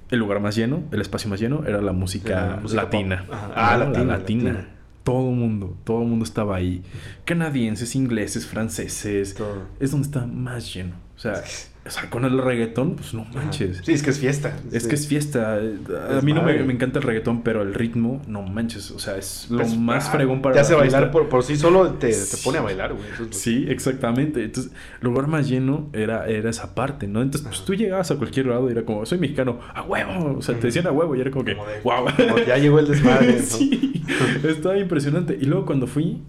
el 0.09 0.19
lugar 0.19 0.39
más 0.41 0.55
lleno, 0.55 0.83
el 0.91 0.99
espacio 1.01 1.29
más 1.29 1.39
lleno, 1.39 1.63
era 1.65 1.81
la 1.81 1.93
música, 1.93 2.47
La 2.47 2.55
música 2.57 2.83
latina. 2.83 3.25
Ah, 3.31 3.77
La 3.77 3.85
latina, 3.85 4.17
latina. 4.17 4.67
Todo 5.07 5.29
el 5.29 5.37
mundo, 5.37 5.77
todo 5.85 6.01
el 6.01 6.09
mundo 6.09 6.25
estaba 6.25 6.57
ahí. 6.57 6.83
Canadienses, 7.23 7.95
ingleses, 7.95 8.45
franceses. 8.45 9.35
Todo. 9.35 9.65
Es 9.79 9.91
donde 9.91 10.05
está 10.05 10.25
más 10.27 10.73
lleno. 10.73 10.95
O 11.15 11.19
sea, 11.19 11.45
o 11.87 11.89
sea, 11.91 12.09
con 12.09 12.25
el 12.25 12.37
reggaetón, 12.37 12.95
pues 12.95 13.13
no 13.13 13.25
manches. 13.33 13.81
Sí, 13.83 13.93
es 13.93 14.03
que 14.03 14.09
es 14.11 14.19
fiesta. 14.19 14.55
Es 14.71 14.83
Sí. 14.83 14.89
que 14.89 14.95
es 14.95 15.07
fiesta. 15.07 15.53
A 15.55 16.17
Es 16.17 16.23
mí 16.23 16.33
no 16.33 16.43
me, 16.43 16.61
me 16.63 16.73
encanta 16.73 16.99
el 16.99 17.03
reggaetón, 17.05 17.41
pero 17.43 17.61
el 17.61 17.73
ritmo, 17.73 18.21
no 18.27 18.41
manches. 18.43 18.91
O 18.91 18.99
sea, 18.99 19.17
es 19.17 19.47
lo 19.49 19.57
Pues, 19.57 19.77
más 19.77 20.07
ah, 20.07 20.11
fregón 20.11 20.41
para 20.41 20.53
Te 20.55 20.59
hace 20.61 20.73
la 20.73 20.79
bailar 20.79 21.11
por, 21.11 21.29
por 21.29 21.43
sí 21.43 21.55
solo, 21.55 21.91
te, 21.93 22.09
te 22.09 22.37
pone 22.43 22.57
a 22.57 22.61
bailar, 22.61 22.93
güey. 22.93 23.05
Eso 23.11 23.23
es 23.23 23.27
lo- 23.29 23.33
Sí, 23.33 23.65
exactamente. 23.69 24.43
Entonces, 24.43 24.71
el 25.01 25.07
lugar 25.07 25.27
más 25.27 25.47
lleno 25.49 25.89
era, 25.93 26.27
era 26.27 26.49
esa 26.49 26.75
parte, 26.75 27.07
¿no? 27.07 27.21
Entonces, 27.21 27.47
pues 27.47 27.57
Ajá. 27.57 27.65
tú 27.65 27.75
llegabas 27.75 28.11
a 28.11 28.15
cualquier 28.17 28.47
lado 28.47 28.67
y 28.69 28.71
era 28.73 28.83
como, 28.83 29.05
soy 29.05 29.17
mexicano, 29.17 29.59
a 29.73 29.81
huevo. 29.83 30.35
O 30.37 30.41
sea, 30.41 30.55
te 30.55 30.67
decían 30.67 30.87
a 30.87 30.91
huevo 30.91 31.15
y 31.15 31.21
era 31.21 31.31
como 31.31 31.45
que, 31.45 31.55
Como 31.55 31.67
de- 31.67 31.79
wow. 31.81 32.05
como 32.29 32.37
ya 32.45 32.57
llegó 32.57 32.79
el 32.79 32.87
desmadre, 32.87 33.33
¿no? 33.37 33.41
sí, 33.43 34.03
estaba 34.43 34.77
impresionante. 34.77 35.37
Y 35.39 35.45
luego 35.45 35.65
cuando 35.65 35.87
fui, 35.87 36.19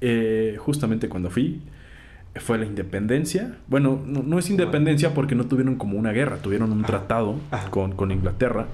eh, 0.00 0.56
justamente 0.58 1.08
cuando 1.08 1.30
fui, 1.30 1.60
fue 2.36 2.58
la 2.58 2.64
independencia. 2.64 3.56
Bueno, 3.66 4.00
no, 4.06 4.38
es 4.38 4.48
independencia 4.48 5.14
porque 5.14 5.34
no 5.34 5.44
tuvieron 5.44 5.76
como 5.76 5.98
una 5.98 6.12
guerra, 6.12 6.38
tuvieron 6.38 6.72
un 6.72 6.82
tratado 6.82 7.36
Con, 7.70 7.92
con, 7.92 8.10
Inglaterra. 8.10 8.66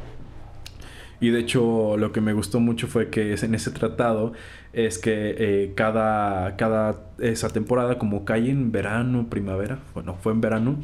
Y 1.20 1.30
de 1.30 1.40
hecho 1.40 1.96
lo 1.96 2.12
que 2.12 2.20
me 2.20 2.32
gustó 2.32 2.60
mucho 2.60 2.86
fue 2.86 3.08
que 3.08 3.34
en 3.34 3.54
ese 3.54 3.72
tratado 3.72 4.32
es 4.72 4.98
que 4.98 5.34
eh, 5.38 5.72
cada, 5.74 6.56
cada 6.56 6.96
esa 7.18 7.48
temporada 7.48 7.98
como 7.98 8.24
cae 8.24 8.50
en 8.50 8.70
verano, 8.70 9.26
primavera, 9.28 9.78
bueno, 9.94 10.16
fue 10.20 10.32
en 10.32 10.40
verano, 10.40 10.76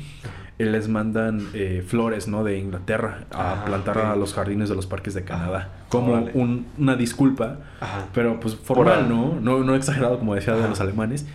eh, 0.59 0.65
les 0.65 0.89
mandan 0.89 1.47
eh, 1.55 1.85
flores, 1.87 2.27
¿no? 2.27 2.43
De 2.43 2.59
Inglaterra 2.59 3.27
a 3.31 3.63
ah, 3.63 3.65
plantar 3.65 3.99
a 3.99 4.17
los 4.17 4.35
jardines 4.35 4.69
de 4.69 4.75
los 4.75 4.87
parques 4.87 5.15
de 5.15 5.23
Canadá. 5.23 5.71
como 5.89 6.29
una 6.77 6.97
disculpa, 6.97 7.59
pero 8.13 8.41
pues 8.41 8.57
formal, 8.57 9.09
¿no? 9.09 9.39
¿no? 9.41 9.63
No 9.63 9.77
exagerado 9.77 10.19
como 10.19 10.35
decía 10.35 10.55
de 10.55 10.69
los 10.69 10.81
alemanes. 10.81 11.27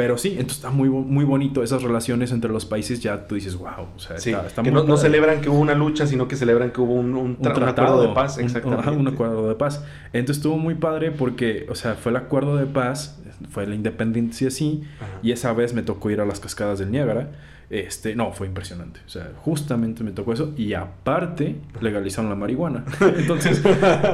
Pero 0.00 0.16
sí, 0.16 0.30
entonces 0.30 0.56
está 0.56 0.70
muy, 0.70 0.88
muy 0.88 1.26
bonito 1.26 1.62
esas 1.62 1.82
relaciones 1.82 2.32
entre 2.32 2.50
los 2.50 2.64
países. 2.64 3.00
Ya 3.00 3.26
tú 3.26 3.34
dices, 3.34 3.54
wow. 3.54 3.88
O 3.94 3.98
sea, 3.98 4.16
está, 4.16 4.62
que 4.62 4.70
no, 4.70 4.96
celebran 4.96 5.42
que 5.42 5.50
hubo 5.50 5.58
una 5.58 5.74
lucha, 5.74 6.06
sino 6.06 6.26
que 6.26 6.36
celebran 6.36 6.70
que 6.70 6.80
hubo 6.80 6.94
un, 6.94 7.36
acuerdo 7.44 8.00
de 8.00 8.14
paz. 8.14 8.38
Exactamente. 8.38 8.90
Un, 8.92 9.08
acuerdo 9.08 9.46
de 9.46 9.56
paz. 9.56 9.84
Entonces 10.14 10.38
estuvo 10.38 10.56
muy 10.56 10.74
padre 10.74 11.10
porque, 11.10 11.66
o 11.68 11.74
sea, 11.74 11.96
fue 11.96 12.12
el 12.12 12.16
acuerdo 12.16 12.56
de 12.56 12.64
paz, 12.64 13.20
fue 13.50 13.66
la 13.66 13.74
independencia, 13.74 14.50
sí. 14.50 14.84
Y 15.22 15.32
esa 15.32 15.52
vez 15.52 15.74
me 15.74 15.82
tocó 15.82 16.08
ir 16.10 16.22
a 16.22 16.24
las 16.24 16.40
cascadas 16.40 16.78
del 16.78 16.90
Niágara. 16.90 17.32
Este, 17.70 18.16
no, 18.16 18.32
fue 18.32 18.48
impresionante. 18.48 18.98
O 19.06 19.08
sea, 19.08 19.30
justamente 19.36 20.02
me 20.02 20.10
tocó 20.10 20.32
eso. 20.32 20.52
Y 20.56 20.74
aparte, 20.74 21.54
legalizaron 21.80 22.28
la 22.28 22.34
marihuana. 22.34 22.84
Entonces, 23.00 23.62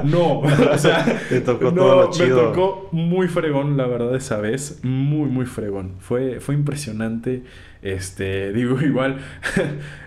no. 0.04 0.40
O 0.40 0.78
sea, 0.78 1.22
me 1.30 1.40
tocó 1.40 1.72
todo 1.72 2.10
Me 2.18 2.28
tocó 2.28 2.88
muy 2.92 3.28
fregón, 3.28 3.78
la 3.78 3.86
verdad, 3.86 4.14
esa 4.14 4.36
vez. 4.38 4.80
Muy, 4.82 5.30
muy 5.30 5.46
fregón. 5.46 5.94
Fue, 6.00 6.38
fue 6.40 6.54
impresionante. 6.54 7.44
Este, 7.80 8.52
digo, 8.52 8.78
igual, 8.82 9.20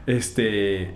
este 0.05 0.91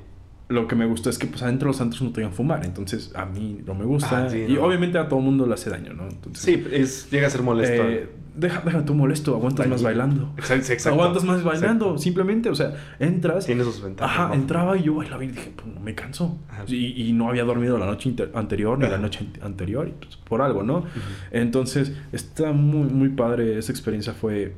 lo 0.50 0.68
que 0.68 0.76
me 0.76 0.86
gustó 0.86 1.10
es 1.10 1.18
que 1.18 1.28
pues 1.28 1.42
adentro 1.42 1.68
los 1.68 1.78
santos 1.78 2.02
no 2.02 2.12
te 2.12 2.28
fumar, 2.30 2.66
entonces 2.66 3.12
a 3.16 3.26
mí 3.26 3.62
no 3.66 3.76
me 3.76 3.86
gusta 3.86 4.28
ah, 4.28 4.36
y 4.36 4.58
obviamente 4.58 4.98
a 4.98 5.08
todo 5.08 5.20
el 5.20 5.26
mundo 5.26 5.46
le 5.46 5.54
hace 5.54 5.70
daño, 5.70 5.94
¿no? 5.94 6.08
Entonces, 6.08 6.44
sí, 6.44 6.66
es, 6.72 7.10
llega 7.12 7.28
a 7.28 7.30
ser 7.30 7.42
molesto. 7.42 7.84
Eh, 7.84 8.10
deja, 8.36 8.62
deja 8.62 8.84
tú 8.86 8.94
molesto, 8.94 9.36
aguantas 9.36 9.68
más 9.68 9.82
bailando. 9.82 10.34
Exacto, 10.38 10.90
Aguantas 10.90 11.24
más 11.24 11.44
bailando, 11.44 11.98
simplemente, 11.98 12.50
o 12.50 12.56
sea, 12.56 12.74
entras. 13.00 13.46
Tiene 13.46 13.64
sus 13.64 13.82
ventajas. 13.82 14.18
Ajá, 14.18 14.34
entraba 14.34 14.78
y 14.78 14.84
yo 14.84 14.96
bailaba 14.96 15.24
y 15.24 15.28
dije, 15.28 15.54
pues 15.56 15.68
no 15.68 15.80
me 15.80 15.96
canso. 15.96 16.38
Y, 16.68 17.10
y, 17.10 17.14
no 17.14 17.30
había 17.30 17.44
dormido 17.44 17.78
la 17.78 17.86
noche 17.86 18.14
anterior 18.34 18.78
ni 18.78 18.88
la 18.88 18.98
noche 18.98 19.28
anterior, 19.42 19.92
pues, 20.00 20.18
por 20.18 20.42
algo, 20.42 20.64
¿no? 20.64 20.86
Entonces, 21.32 21.94
está 22.12 22.52
muy, 22.52 22.90
muy 22.90 23.10
padre, 23.10 23.58
esa 23.58 23.72
experiencia 23.72 24.14
fue 24.14 24.54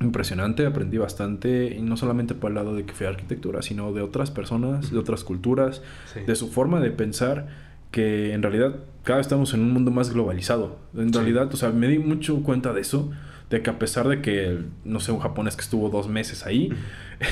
impresionante, 0.00 0.66
aprendí 0.66 0.98
bastante, 0.98 1.74
y 1.76 1.82
no 1.82 1.96
solamente 1.96 2.34
por 2.34 2.50
el 2.50 2.56
lado 2.56 2.74
de 2.74 2.84
que 2.84 2.92
fui 2.92 3.06
arquitectura, 3.06 3.62
sino 3.62 3.92
de 3.92 4.02
otras 4.02 4.30
personas, 4.30 4.90
de 4.90 4.98
otras 4.98 5.24
culturas, 5.24 5.82
de 6.26 6.34
su 6.36 6.48
forma 6.48 6.80
de 6.80 6.90
pensar, 6.90 7.46
que 7.90 8.34
en 8.34 8.42
realidad 8.42 8.76
cada 9.04 9.18
vez 9.18 9.26
estamos 9.26 9.54
en 9.54 9.60
un 9.60 9.72
mundo 9.72 9.90
más 9.90 10.12
globalizado. 10.12 10.78
En 10.94 11.12
realidad, 11.12 11.52
o 11.52 11.56
sea, 11.56 11.70
me 11.70 11.88
di 11.88 11.98
mucho 11.98 12.42
cuenta 12.42 12.72
de 12.72 12.80
eso, 12.82 13.10
de 13.48 13.62
que 13.62 13.70
a 13.70 13.78
pesar 13.78 14.08
de 14.08 14.20
que, 14.20 14.58
no 14.84 14.98
sé, 14.98 15.12
un 15.12 15.20
japonés 15.20 15.54
que 15.54 15.62
estuvo 15.62 15.88
dos 15.88 16.08
meses 16.08 16.44
ahí, 16.44 16.72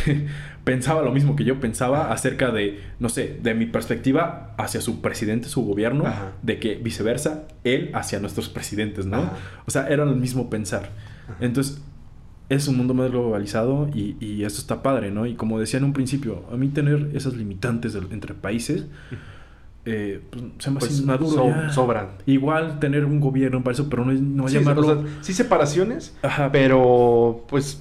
pensaba 0.65 1.03
lo 1.03 1.11
mismo 1.11 1.35
que 1.35 1.45
yo 1.45 1.61
pensaba 1.61 2.13
acerca 2.13 2.51
de, 2.51 2.81
no 3.01 3.09
sé, 3.09 3.39
de 3.43 3.55
mi 3.55 3.67
perspectiva 3.67 4.55
hacia 4.57 4.81
su 4.81 5.03
presidente, 5.03 5.49
su 5.49 5.65
gobierno, 5.65 6.05
de 6.43 6.59
que 6.61 6.77
viceversa, 6.77 7.49
él 7.65 7.91
hacia 7.93 8.21
nuestros 8.21 8.49
presidentes, 8.49 9.07
¿no? 9.07 9.31
O 9.67 9.71
sea, 9.71 9.89
era 9.89 10.05
el 10.05 10.17
mismo 10.17 10.49
pensar. 10.49 10.91
Entonces, 11.41 11.83
es 12.49 12.69
un 12.69 12.77
mundo 12.77 12.95
más 12.95 13.11
globalizado 13.11 13.89
y, 13.95 14.17
y, 14.21 14.45
esto 14.45 14.61
está 14.61 14.83
padre, 14.83 15.11
¿no? 15.11 15.27
Y 15.27 15.35
como 15.35 15.59
decía 15.59 15.79
en 15.79 15.85
un 15.85 15.93
principio, 15.93 16.45
a 16.53 16.57
mí 16.57 16.69
tener 16.69 17.11
esas 17.15 17.35
limitantes 17.35 17.95
entre 17.95 18.35
países, 18.35 18.87
eh, 19.87 20.21
pues, 20.31 20.45
se 20.59 20.71
me 20.71 20.79
pues, 20.79 21.03
maduro. 21.03 21.73
sobran. 21.73 22.09
Igual 22.27 22.79
tener 22.81 23.05
un 23.05 23.21
gobierno 23.21 23.63
para 23.63 23.75
eso, 23.75 23.89
pero 23.89 24.05
no, 24.05 24.13
no 24.13 24.49
llamarlo... 24.49 25.05
sí, 25.23 25.33
separaciones, 25.33 26.17
pero 26.53 27.45
pues... 27.49 27.81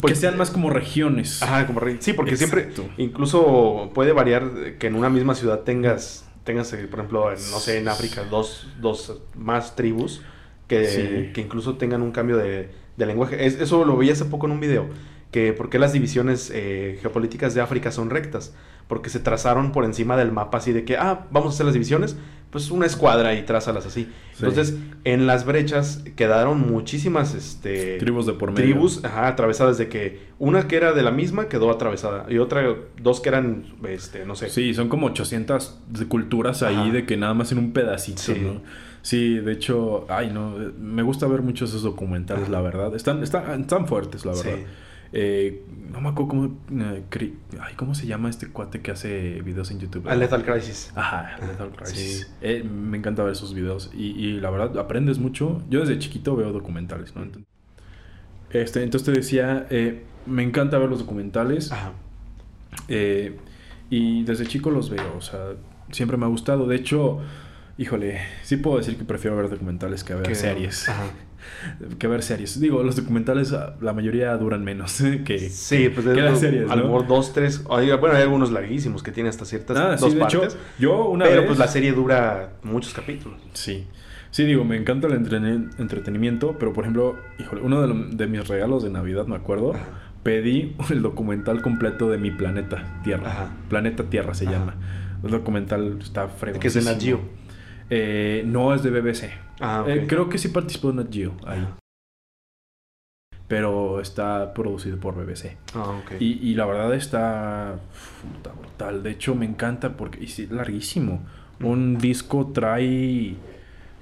pues 0.00 0.14
que 0.14 0.18
sean 0.18 0.36
más 0.36 0.50
como 0.50 0.70
regiones. 0.70 1.42
Ajá, 1.42 1.66
como 1.66 1.80
Sí, 2.00 2.12
porque 2.12 2.36
siempre, 2.36 2.70
incluso 2.98 3.90
puede 3.94 4.12
variar 4.12 4.76
que 4.78 4.88
en 4.88 4.96
una 4.96 5.08
misma 5.08 5.36
ciudad 5.36 5.60
tengas, 5.60 6.28
tengas 6.42 6.72
eh, 6.72 6.86
por 6.88 7.00
ejemplo, 7.00 7.30
no 7.30 7.58
sé, 7.60 7.78
en 7.78 7.88
África, 7.88 8.24
dos, 8.24 8.68
dos 8.80 9.20
más 9.36 9.76
tribus 9.76 10.22
que, 10.66 11.30
que 11.34 11.40
incluso 11.40 11.76
tengan 11.76 12.02
un 12.02 12.10
cambio 12.10 12.36
de 12.36 12.83
de 12.96 13.06
lenguaje. 13.06 13.46
eso 13.46 13.84
lo 13.84 13.96
vi 13.96 14.10
hace 14.10 14.24
poco 14.24 14.46
en 14.46 14.52
un 14.52 14.60
video, 14.60 14.86
que 15.30 15.52
por 15.52 15.70
qué 15.70 15.78
las 15.78 15.92
divisiones 15.92 16.50
eh, 16.54 16.98
geopolíticas 17.02 17.54
de 17.54 17.60
África 17.60 17.90
son 17.90 18.10
rectas, 18.10 18.54
porque 18.88 19.10
se 19.10 19.18
trazaron 19.18 19.72
por 19.72 19.84
encima 19.84 20.16
del 20.16 20.32
mapa 20.32 20.58
así 20.58 20.72
de 20.72 20.84
que, 20.84 20.96
ah, 20.96 21.26
vamos 21.30 21.52
a 21.52 21.54
hacer 21.54 21.66
las 21.66 21.72
divisiones, 21.72 22.16
pues 22.54 22.70
una 22.70 22.86
escuadra 22.86 23.34
y 23.34 23.42
trázalas 23.42 23.84
así. 23.84 24.08
Entonces, 24.34 24.76
en 25.02 25.26
las 25.26 25.44
brechas 25.44 26.04
quedaron 26.14 26.60
muchísimas 26.60 27.34
este, 27.34 27.98
tribus 27.98 28.26
de 28.26 28.34
por 28.34 28.52
medio. 28.52 28.66
Tribus, 28.66 29.04
ajá, 29.04 29.26
atravesadas 29.26 29.76
de 29.76 29.88
que 29.88 30.20
una 30.38 30.68
que 30.68 30.76
era 30.76 30.92
de 30.92 31.02
la 31.02 31.10
misma 31.10 31.48
quedó 31.48 31.68
atravesada 31.68 32.26
y 32.28 32.38
otra, 32.38 32.76
dos 33.02 33.20
que 33.20 33.30
eran, 33.30 33.74
este, 33.88 34.24
no 34.24 34.36
sé. 34.36 34.50
Sí, 34.50 34.72
son 34.72 34.88
como 34.88 35.08
800 35.08 35.80
culturas 36.06 36.62
ahí 36.62 36.92
de 36.92 37.06
que 37.06 37.16
nada 37.16 37.34
más 37.34 37.50
en 37.50 37.58
un 37.58 37.72
pedacito, 37.72 38.22
¿no? 38.40 38.62
Sí, 39.04 39.38
de 39.38 39.52
hecho, 39.52 40.06
ay, 40.08 40.30
no, 40.32 40.56
me 40.78 41.02
gusta 41.02 41.26
ver 41.26 41.42
muchos 41.42 41.68
esos 41.68 41.82
documentales, 41.82 42.48
la 42.48 42.62
verdad. 42.62 42.96
Están, 42.96 43.22
están, 43.22 43.60
están 43.60 43.86
fuertes, 43.86 44.24
la 44.24 44.32
verdad. 44.32 44.56
Eh, 45.12 45.62
no 45.92 46.00
me 46.00 46.08
acuerdo 46.08 46.28
cómo, 46.28 46.58
eh, 46.72 47.34
ay, 47.60 47.74
cómo 47.76 47.94
se 47.94 48.06
llama 48.06 48.30
este 48.30 48.48
cuate 48.48 48.80
que 48.80 48.92
hace 48.92 49.42
videos 49.42 49.70
en 49.70 49.80
YouTube. 49.80 50.08
A 50.08 50.16
Lethal 50.16 50.42
Crisis. 50.42 50.90
Ajá, 50.94 51.36
Lethal 51.46 51.70
Crisis. 51.72 52.32
Eh, 52.40 52.64
me 52.64 52.96
encanta 52.96 53.22
ver 53.22 53.32
esos 53.32 53.52
videos 53.52 53.90
y, 53.92 54.06
y, 54.06 54.40
la 54.40 54.48
verdad 54.48 54.78
aprendes 54.78 55.18
mucho. 55.18 55.62
Yo 55.68 55.80
desde 55.80 55.98
chiquito 55.98 56.34
veo 56.34 56.50
documentales, 56.50 57.14
¿no? 57.14 57.26
Este, 58.48 58.82
entonces 58.84 59.04
te 59.04 59.12
decía, 59.12 59.66
me 60.24 60.42
encanta 60.42 60.78
ver 60.78 60.88
los 60.88 61.00
documentales. 61.00 61.70
Ajá. 61.72 61.92
y 62.88 64.22
desde 64.22 64.46
chico 64.46 64.70
los 64.70 64.88
veo, 64.88 65.14
o 65.18 65.20
sea, 65.20 65.52
siempre 65.90 66.16
me 66.16 66.24
ha 66.24 66.28
gustado. 66.28 66.66
De 66.66 66.76
hecho, 66.76 67.20
Híjole, 67.76 68.20
sí 68.42 68.56
puedo 68.56 68.78
decir 68.78 68.96
que 68.96 69.04
prefiero 69.04 69.36
ver 69.36 69.50
documentales 69.50 70.04
que 70.04 70.14
ver 70.14 70.34
series. 70.36 70.88
que 71.98 72.06
ver 72.06 72.22
series. 72.22 72.60
Digo, 72.60 72.82
los 72.84 72.94
documentales 72.94 73.52
ah, 73.52 73.74
la 73.80 73.92
mayoría 73.92 74.36
duran 74.36 74.62
menos 74.62 75.02
que, 75.24 75.50
sí, 75.50 75.88
pues 75.88 76.06
que 76.06 76.20
las 76.20 76.38
series. 76.38 76.70
A 76.70 76.76
lo 76.76 76.84
mejor 76.84 77.08
dos, 77.08 77.32
tres. 77.32 77.64
Bueno, 77.64 78.12
hay 78.12 78.22
algunos 78.22 78.52
larguísimos 78.52 79.02
que 79.02 79.10
tienen 79.10 79.30
hasta 79.30 79.44
ciertas 79.44 79.76
ah, 79.76 79.96
dos 79.96 80.14
partes. 80.14 80.56
yo 80.78 81.08
una 81.08 81.24
pero 81.24 81.46
pues 81.46 81.58
la 81.58 81.66
serie 81.66 81.92
dura 81.92 82.52
muchos 82.62 82.94
capítulos. 82.94 83.40
Sí. 83.54 83.86
Sí, 84.30 84.42
digo, 84.44 84.64
me 84.64 84.76
encanta 84.76 85.06
el 85.06 85.12
entretenimiento, 85.14 86.56
pero 86.58 86.72
por 86.72 86.82
ejemplo, 86.82 87.16
híjole, 87.38 87.62
uno 87.62 87.86
de, 87.86 88.26
mis 88.26 88.48
regalos 88.48 88.82
de 88.82 88.90
Navidad, 88.90 89.28
me 89.28 89.36
acuerdo, 89.36 89.74
pedí 90.24 90.74
el 90.90 91.02
documental 91.02 91.62
completo 91.62 92.10
de 92.10 92.18
mi 92.18 92.32
planeta 92.32 93.00
Tierra. 93.04 93.50
Planeta 93.68 94.02
Tierra 94.10 94.34
se 94.34 94.46
llama. 94.46 94.74
El 95.22 95.30
documental 95.30 95.98
está 96.00 96.26
fregón. 96.26 96.60
Que 96.60 96.66
es 96.66 96.74
de 96.74 96.82
Nat 96.82 97.00
eh, 97.90 98.42
no 98.46 98.74
es 98.74 98.82
de 98.82 98.90
BBC. 98.90 99.30
Ah, 99.60 99.84
eh, 99.86 100.06
creo 100.08 100.28
que 100.28 100.38
sí 100.38 100.48
participó 100.48 100.90
en 100.90 100.96
Nat 100.96 101.12
Geo 101.12 101.34
ahí. 101.46 101.66
Pero 103.46 104.00
está 104.00 104.54
producido 104.54 104.98
por 104.98 105.14
BBC. 105.14 105.56
Ah, 105.74 106.00
y, 106.18 106.54
la 106.54 106.66
verdad 106.66 106.94
está, 106.94 107.78
brutal. 108.58 109.02
De 109.02 109.10
hecho, 109.10 109.34
me 109.34 109.44
encanta 109.44 109.96
porque 109.96 110.24
es 110.24 110.50
larguísimo. 110.50 111.20
Mm. 111.58 111.66
Un 111.66 111.98
disco 111.98 112.50
trae 112.52 113.36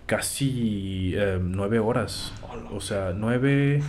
casi 0.06 1.12
eh, 1.16 1.38
nueve 1.42 1.80
horas. 1.80 2.32
O 2.72 2.80
sea, 2.80 3.12
nueve. 3.16 3.82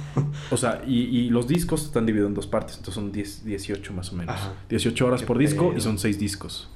o 0.51 0.57
sea, 0.57 0.81
y, 0.87 1.29
los 1.29 1.47
discos 1.47 1.85
están 1.85 2.07
divididos 2.07 2.29
en 2.29 2.35
dos 2.35 2.47
partes. 2.47 2.77
Entonces 2.77 2.95
son 2.95 3.11
18 3.11 3.93
más 3.93 4.11
o 4.11 4.15
menos. 4.15 4.35
18 4.69 5.05
horas 5.05 5.23
por 5.23 5.37
disco 5.37 5.73
y 5.77 5.81
son 5.81 5.99
seis 5.99 6.17
discos. 6.17 6.69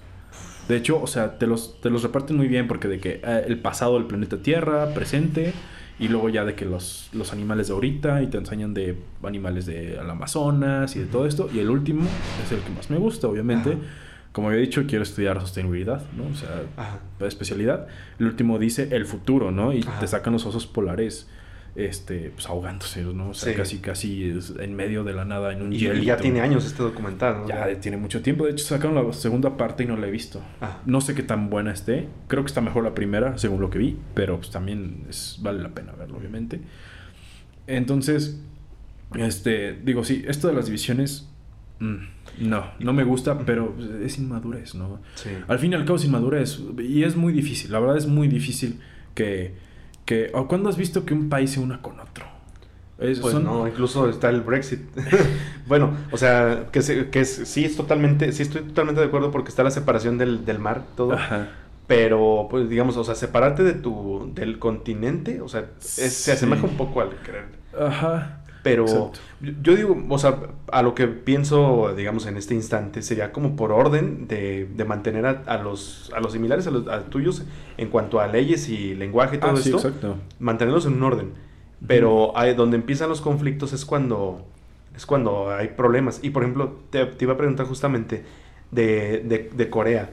De 0.68 0.76
hecho, 0.76 1.02
o 1.02 1.08
sea, 1.08 1.38
te 1.38 1.48
los, 1.48 1.80
te 1.82 1.90
los 1.90 2.04
reparten 2.04 2.36
muy 2.36 2.48
bien 2.48 2.68
porque 2.68 2.88
de 2.88 3.00
que 3.00 3.22
eh, 3.24 3.44
el 3.48 3.60
pasado 3.60 3.96
del 3.96 4.06
planeta 4.06 4.38
Tierra, 4.38 4.94
presente, 4.94 5.54
y 6.00 6.10
luego 6.10 6.30
ya 6.30 6.46
de 6.46 6.54
que 6.56 6.66
los, 6.66 7.10
los 7.14 7.34
animales 7.34 7.68
de 7.68 7.74
ahorita, 7.74 8.22
y 8.22 8.28
te 8.28 8.38
enseñan 8.38 8.74
de 8.74 8.98
animales 9.24 9.66
de 9.66 10.00
Amazonas 10.00 10.96
y 10.96 11.00
de 11.00 11.06
todo 11.06 11.26
esto. 11.26 11.50
Y 11.54 11.60
el 11.60 11.70
último 11.70 12.04
es 12.44 12.52
el 12.52 12.60
que 12.60 12.70
más 12.72 12.90
me 12.90 12.98
gusta, 12.98 13.28
obviamente. 13.28 13.78
Como 14.32 14.50
había 14.50 14.60
dicho, 14.60 14.84
quiero 14.88 15.04
estudiar 15.04 15.40
sostenibilidad, 15.42 16.04
¿no? 16.16 16.28
O 16.28 16.36
sea, 16.36 16.62
la 17.20 17.28
especialidad. 17.28 17.88
El 18.20 18.28
último 18.28 18.60
dice 18.60 18.90
el 18.92 19.06
futuro, 19.06 19.52
¿no? 19.52 19.74
Y 19.74 19.84
te 20.00 20.06
sacan 20.06 20.34
los 20.34 20.46
osos 20.46 20.68
polares 20.68 21.28
este, 21.78 22.32
pues 22.32 22.48
ahogándose, 22.48 23.04
¿no? 23.04 23.30
O 23.30 23.34
sea, 23.36 23.56
casi, 23.56 23.78
casi 23.78 24.34
en 24.60 24.76
medio 24.76 25.04
de 25.04 25.14
la 25.14 25.26
nada 25.26 25.54
en 25.54 25.62
un 25.62 25.72
Y 25.72 25.78
ya 25.80 26.18
tiene 26.18 26.42
años 26.42 26.66
este 26.66 26.82
documental, 26.82 27.42
¿no? 27.42 27.48
Ya 27.48 27.80
tiene 27.80 27.98
mucho 27.98 28.24
tiempo. 28.24 28.46
De 28.46 28.52
hecho, 28.52 28.66
sacaron 28.66 28.96
la 28.96 29.14
segunda 29.14 29.58
parte 29.58 29.84
y 29.84 29.86
no 29.86 29.96
la 29.96 30.08
he 30.08 30.12
visto. 30.12 30.42
Ah. 30.60 30.82
No 30.88 31.02
sé 31.02 31.14
qué 31.14 31.22
tan 31.22 31.52
buena 31.52 31.72
esté. 31.72 32.08
Creo 32.28 32.42
que 32.44 32.48
está 32.48 32.62
mejor 32.62 32.84
la 32.84 32.96
primera, 32.96 33.38
según 33.38 33.62
lo 33.62 33.70
que 33.70 33.78
vi. 33.78 33.96
Pero 34.16 34.38
pues 34.38 34.50
también 34.50 35.06
es, 35.08 35.38
vale 35.42 35.62
la 35.62 35.70
pena 35.70 35.92
verlo, 35.92 36.18
obviamente. 36.18 36.62
Entonces, 37.68 38.40
Este, 39.16 39.74
digo, 39.74 40.04
sí, 40.04 40.26
esto 40.28 40.48
de 40.48 40.54
las 40.54 40.66
divisiones, 40.66 41.30
mm, 41.80 41.96
no, 42.40 42.72
no 42.80 42.92
me 42.92 43.04
gusta, 43.04 43.40
pero 43.46 43.76
es 44.04 44.18
inmadurez, 44.18 44.76
¿no? 44.76 45.00
Sí. 45.16 45.30
Al 45.48 45.60
fin 45.60 45.72
y 45.72 45.76
al 45.76 45.86
cabo 45.86 45.96
es 45.96 46.06
inmadurez 46.06 46.60
y 46.80 47.04
es 47.04 47.16
muy 47.16 47.32
difícil, 47.32 47.72
la 47.72 47.80
verdad 47.80 47.98
es 47.98 48.06
muy 48.08 48.28
difícil 48.28 48.80
que, 49.16 49.54
que 50.08 50.32
o 50.34 50.48
cuando 50.48 50.70
has 50.70 50.78
visto 50.78 51.06
que 51.06 51.14
un 51.14 51.30
país 51.30 51.52
se 51.52 51.60
una 51.60 51.84
con 51.84 52.00
otro. 52.00 52.26
Es- 52.98 53.20
Pues 53.20 53.34
son- 53.34 53.44
no, 53.44 53.68
incluso 53.68 54.10
está 54.10 54.30
el 54.32 54.42
Brexit. 54.42 54.80
bueno, 55.68 55.92
o 56.12 56.18
sea, 56.18 56.66
que, 56.72 56.82
se- 56.82 57.10
que 57.12 57.20
es- 57.20 57.42
sí 57.46 57.64
es 57.64 57.76
totalmente, 57.78 58.32
sí 58.32 58.42
estoy 58.42 58.64
totalmente 58.64 59.02
de 59.02 59.08
acuerdo 59.08 59.30
porque 59.30 59.50
está 59.50 59.62
la 59.64 59.70
separación 59.70 60.18
del, 60.18 60.46
del 60.46 60.58
mar, 60.58 60.82
todo. 60.96 61.14
Ajá. 61.14 61.50
Pero, 61.86 62.48
pues 62.50 62.68
digamos, 62.70 62.98
o 62.98 63.04
sea, 63.04 63.14
separarte 63.16 63.62
de 63.64 63.74
tu, 63.74 64.32
del 64.34 64.58
continente, 64.60 65.42
o 65.42 65.48
sea, 65.48 65.66
es- 65.80 66.14
se 66.14 66.32
asemeja 66.32 66.64
un 66.66 66.76
poco 66.76 67.02
al 67.02 67.12
querer. 67.22 67.46
Ajá. 67.80 68.42
Pero 68.68 68.84
Exacto. 68.84 69.20
yo- 69.62 69.76
digo, 69.76 70.04
o 70.10 70.18
sea, 70.18 70.40
a 70.72 70.82
lo 70.82 70.94
que 70.96 71.08
pienso, 71.08 71.94
digamos, 71.96 72.26
en 72.26 72.38
este 72.38 72.54
instante, 72.54 73.02
sería 73.02 73.32
como 73.32 73.56
por 73.56 73.72
orden 73.72 74.28
de, 74.28 74.66
de 74.66 74.86
mantener 74.86 75.26
a, 75.26 75.44
a 75.46 75.58
los, 75.58 76.12
a 76.16 76.20
los 76.20 76.34
similares, 76.34 76.68
a 76.68 76.72
los 76.72 76.88
a 76.88 77.04
tuyos, 77.06 77.44
en 77.78 77.90
cuanto 77.90 78.20
a 78.20 78.28
leyes 78.28 78.70
y 78.70 78.96
lenguaje 78.96 79.38
y 79.38 79.40
todo 79.40 79.52
Ah, 79.52 79.58
sí, 79.58 79.70
esto, 79.70 79.88
exacto. 79.88 80.18
mantenerlos 80.40 80.86
en 80.86 80.94
un 80.94 81.04
orden. 81.04 81.30
Pero 81.86 82.34
donde 82.56 82.76
empiezan 82.78 83.08
los 83.10 83.22
conflictos 83.22 83.72
es 83.74 83.86
cuando, 83.86 84.46
es 84.96 85.06
cuando 85.06 85.52
hay 85.52 85.70
problemas. 85.70 86.20
Y 86.24 86.32
por 86.32 86.44
ejemplo, 86.44 86.80
te, 86.90 87.06
te 87.06 87.26
iba 87.26 87.34
a 87.34 87.38
preguntar 87.38 87.66
justamente 87.68 88.24
de, 88.72 89.22
de, 89.24 89.50
de 89.56 89.70
Corea, 89.70 90.10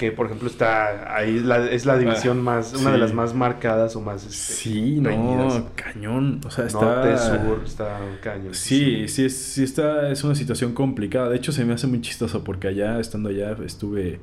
que 0.00 0.10
por 0.12 0.26
ejemplo 0.26 0.48
está 0.48 1.14
ahí, 1.14 1.38
la- 1.40 1.70
es 1.70 1.84
la 1.86 1.96
división 1.98 2.38
Ah, 2.38 2.42
más, 2.42 2.72
una 2.74 2.90
de 2.90 2.96
sí. 2.96 3.00
las 3.02 3.12
más 3.12 3.34
marcadas 3.34 3.94
o 3.96 4.00
más... 4.00 4.22
este, 4.24 4.34
Sí, 4.54 4.98
reñidas. 5.02 5.54
no, 5.58 5.66
cañón. 5.76 6.40
O 6.46 6.50
sea, 6.50 6.64
está. 6.66 6.80
Norte, 6.80 7.18
sur, 7.18 7.62
está 7.64 8.00
cañón. 8.22 8.54
Sí, 8.54 9.06
sí, 9.08 9.26
es, 9.26 9.36
sí 9.36 9.62
está, 9.62 10.10
es 10.10 10.24
una 10.24 10.34
situación 10.34 10.72
complicada. 10.72 11.28
De 11.28 11.36
hecho, 11.36 11.52
se 11.52 11.64
me 11.64 11.74
hace 11.74 11.86
muy 11.86 12.00
chistoso 12.00 12.42
porque 12.42 12.66
allá, 12.68 12.98
estando 12.98 13.28
allá, 13.28 13.54
estuve 13.64 14.20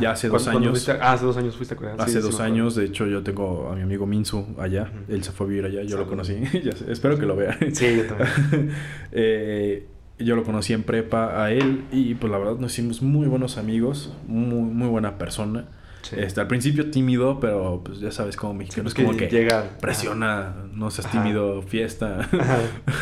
ya 0.00 0.12
hace 0.12 0.28
dos 0.28 0.44
¿Cuándo- 0.44 0.60
cuándo 0.60 0.68
años. 0.78 0.88
a- 0.88 0.98
ah, 1.10 1.12
hace 1.12 1.24
dos 1.26 1.36
años 1.36 1.56
fuiste 1.56 1.74
a 1.74 1.76
Corea. 1.76 1.94
Sí, 1.96 2.02
Hace 2.02 2.12
sí 2.12 2.18
dos 2.20 2.40
años, 2.40 2.74
de 2.76 2.84
hecho, 2.86 3.06
yo 3.06 3.22
tengo 3.22 3.68
a 3.70 3.76
mi 3.76 3.82
amigo 3.82 4.06
Minsu 4.06 4.46
allá. 4.58 4.90
Él 5.08 5.22
se 5.22 5.32
fue 5.32 5.46
a 5.46 5.48
vivir 5.50 5.64
allá, 5.66 5.82
yo 5.82 5.98
lo 5.98 6.06
conocí. 6.06 6.34
Ya 6.64 6.72
sé, 6.72 6.90
espero 6.90 7.18
que 7.18 7.26
lo 7.26 7.36
vea. 7.36 7.58
Sí, 7.72 7.96
yo 7.98 8.04
también. 8.06 8.70
Eh, 9.12 9.86
yo 10.24 10.36
lo 10.36 10.44
conocí 10.44 10.72
en 10.72 10.82
prepa 10.82 11.42
a 11.42 11.50
él 11.52 11.84
y 11.92 12.14
pues 12.14 12.30
la 12.30 12.38
verdad 12.38 12.56
nos 12.56 12.72
hicimos 12.72 13.02
muy 13.02 13.26
buenos 13.26 13.56
amigos, 13.58 14.12
muy, 14.26 14.60
muy 14.60 14.88
buena 14.88 15.18
persona. 15.18 15.66
Sí. 16.02 16.16
Este, 16.18 16.40
al 16.40 16.46
principio 16.46 16.90
tímido, 16.90 17.40
pero 17.40 17.82
pues 17.84 18.00
ya 18.00 18.10
sabes 18.10 18.34
como 18.36 18.54
mexicano 18.54 18.88
es 18.88 18.94
como 18.94 19.14
que 19.16 19.28
llega... 19.28 19.78
presiona, 19.80 20.54
no 20.72 20.90
seas 20.90 21.06
Ajá. 21.06 21.22
tímido, 21.22 21.62
fiesta. 21.62 22.20
Ajá. 22.20 22.58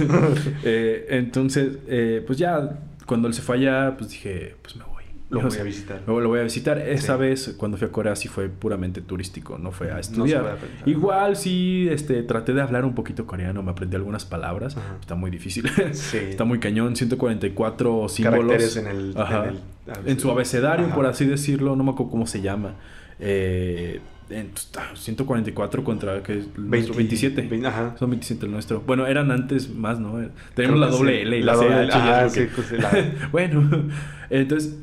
Eh, 0.64 1.06
entonces, 1.10 1.78
eh, 1.86 2.22
pues 2.26 2.38
ya 2.38 2.78
cuando 3.06 3.28
él 3.28 3.34
se 3.34 3.42
fue 3.42 3.56
allá, 3.56 3.96
pues 3.96 4.10
dije, 4.10 4.56
pues 4.62 4.76
me. 4.76 4.84
Lo 5.30 5.42
voy 5.42 5.58
a 5.58 5.62
visitar. 5.62 6.02
Luego 6.06 6.20
lo 6.22 6.28
voy 6.30 6.40
a 6.40 6.42
visitar. 6.44 6.78
Esa 6.78 7.14
Sí. 7.16 7.20
vez, 7.20 7.54
cuando 7.58 7.76
fui 7.76 7.86
a 7.86 7.92
Corea, 7.92 8.16
sí 8.16 8.28
fue 8.28 8.48
puramente 8.48 9.02
turístico, 9.02 9.58
no 9.58 9.72
fue 9.72 9.90
a 9.92 9.98
estudiar. 10.00 10.56
Igual 10.86 11.36
sí, 11.36 11.86
este, 11.90 12.22
traté 12.22 12.54
de 12.54 12.62
hablar 12.62 12.86
un 12.86 12.94
poquito 12.94 13.26
coreano, 13.26 13.62
me 13.62 13.70
aprendí 13.72 13.94
algunas 13.96 14.24
palabras. 14.24 14.76
Ajá. 14.78 14.96
Está 15.00 15.14
muy 15.16 15.30
difícil. 15.30 15.68
Sí. 15.92 16.16
Está 16.30 16.44
muy 16.44 16.60
cañón, 16.60 16.96
144 16.96 18.08
símbolos. 18.08 18.40
Caracteres 18.46 18.76
en 18.76 18.86
el... 18.86 19.14
Ajá. 19.18 19.44
En, 19.48 19.54
el- 19.54 20.08
En 20.10 20.20
su 20.20 20.30
abecedario, 20.30 20.86
Ajá. 20.86 20.94
por 20.94 21.06
así 21.06 21.24
decirlo, 21.26 21.76
no 21.76 21.84
me 21.84 21.90
acuerdo 21.90 22.10
cómo 22.10 22.26
se 22.26 22.40
llama. 22.42 22.74
Eh, 23.20 24.00
en- 24.30 24.50
está 24.54 24.94
144 24.94 25.82
contra 25.84 26.22
que 26.22 26.38
es 26.38 26.44
el 26.56 26.68
nuestro 26.68 26.94
20, 26.94 26.96
27. 26.96 27.42
20, 27.48 27.66
ajá. 27.66 27.96
Son 27.98 28.10
27 28.10 28.46
el 28.46 28.52
nuestro. 28.52 28.82
Bueno, 28.86 29.06
eran 29.06 29.30
antes 29.30 29.68
más, 29.74 29.98
¿no? 29.98 30.20
Tenemos 30.54 30.78
la 30.78 30.88
doble 30.88 31.16
sí. 31.16 31.20
L 31.22 31.38
y 31.38 31.42
La 31.42 31.52
la, 31.54 31.58
doble 31.58 31.86
ya 31.88 31.96
ajá, 31.96 32.24
porque- 32.26 32.40
sí, 32.46 32.50
pues, 32.54 32.72
la- 32.72 33.28
bueno, 33.32 33.88
entonces 34.30 34.76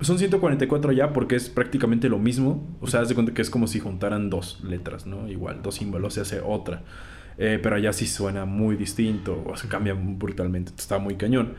son 0.00 0.18
144 0.18 0.92
ya 0.92 1.12
porque 1.12 1.36
es 1.36 1.48
prácticamente 1.48 2.08
lo 2.08 2.18
mismo. 2.18 2.66
O 2.80 2.86
sea, 2.86 3.00
haz 3.00 3.08
de 3.08 3.14
cuenta 3.14 3.32
que 3.32 3.42
es 3.42 3.50
como 3.50 3.66
si 3.66 3.80
juntaran 3.80 4.30
dos 4.30 4.62
letras, 4.64 5.06
¿no? 5.06 5.28
Igual, 5.28 5.62
dos 5.62 5.76
símbolos, 5.76 6.14
se 6.14 6.20
hace 6.20 6.40
otra. 6.40 6.82
Eh, 7.38 7.58
pero 7.62 7.76
allá 7.76 7.92
sí 7.92 8.06
suena 8.06 8.44
muy 8.46 8.76
distinto, 8.76 9.44
o 9.46 9.56
sea, 9.56 9.68
cambia 9.68 9.94
brutalmente, 9.94 10.72
está 10.76 10.98
muy 10.98 11.16
cañón. 11.16 11.54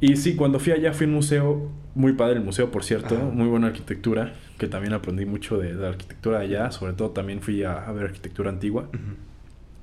Y 0.00 0.16
sí, 0.16 0.34
cuando 0.36 0.58
fui 0.58 0.72
allá 0.72 0.92
fui 0.92 1.06
a 1.06 1.08
un 1.08 1.14
museo, 1.14 1.70
muy 1.94 2.12
padre 2.12 2.36
el 2.36 2.44
museo, 2.44 2.70
por 2.70 2.84
cierto, 2.84 3.16
Ajá. 3.16 3.24
muy 3.24 3.48
buena 3.48 3.68
arquitectura, 3.68 4.34
que 4.58 4.66
también 4.68 4.92
aprendí 4.94 5.24
mucho 5.24 5.58
de, 5.58 5.72
la 5.74 5.88
arquitectura 5.88 6.40
allá, 6.40 6.70
sobre 6.70 6.92
todo 6.92 7.10
también 7.10 7.40
fui 7.40 7.62
a, 7.64 7.84
a 7.84 7.92
ver 7.92 8.04
arquitectura 8.04 8.50
antigua. 8.50 8.88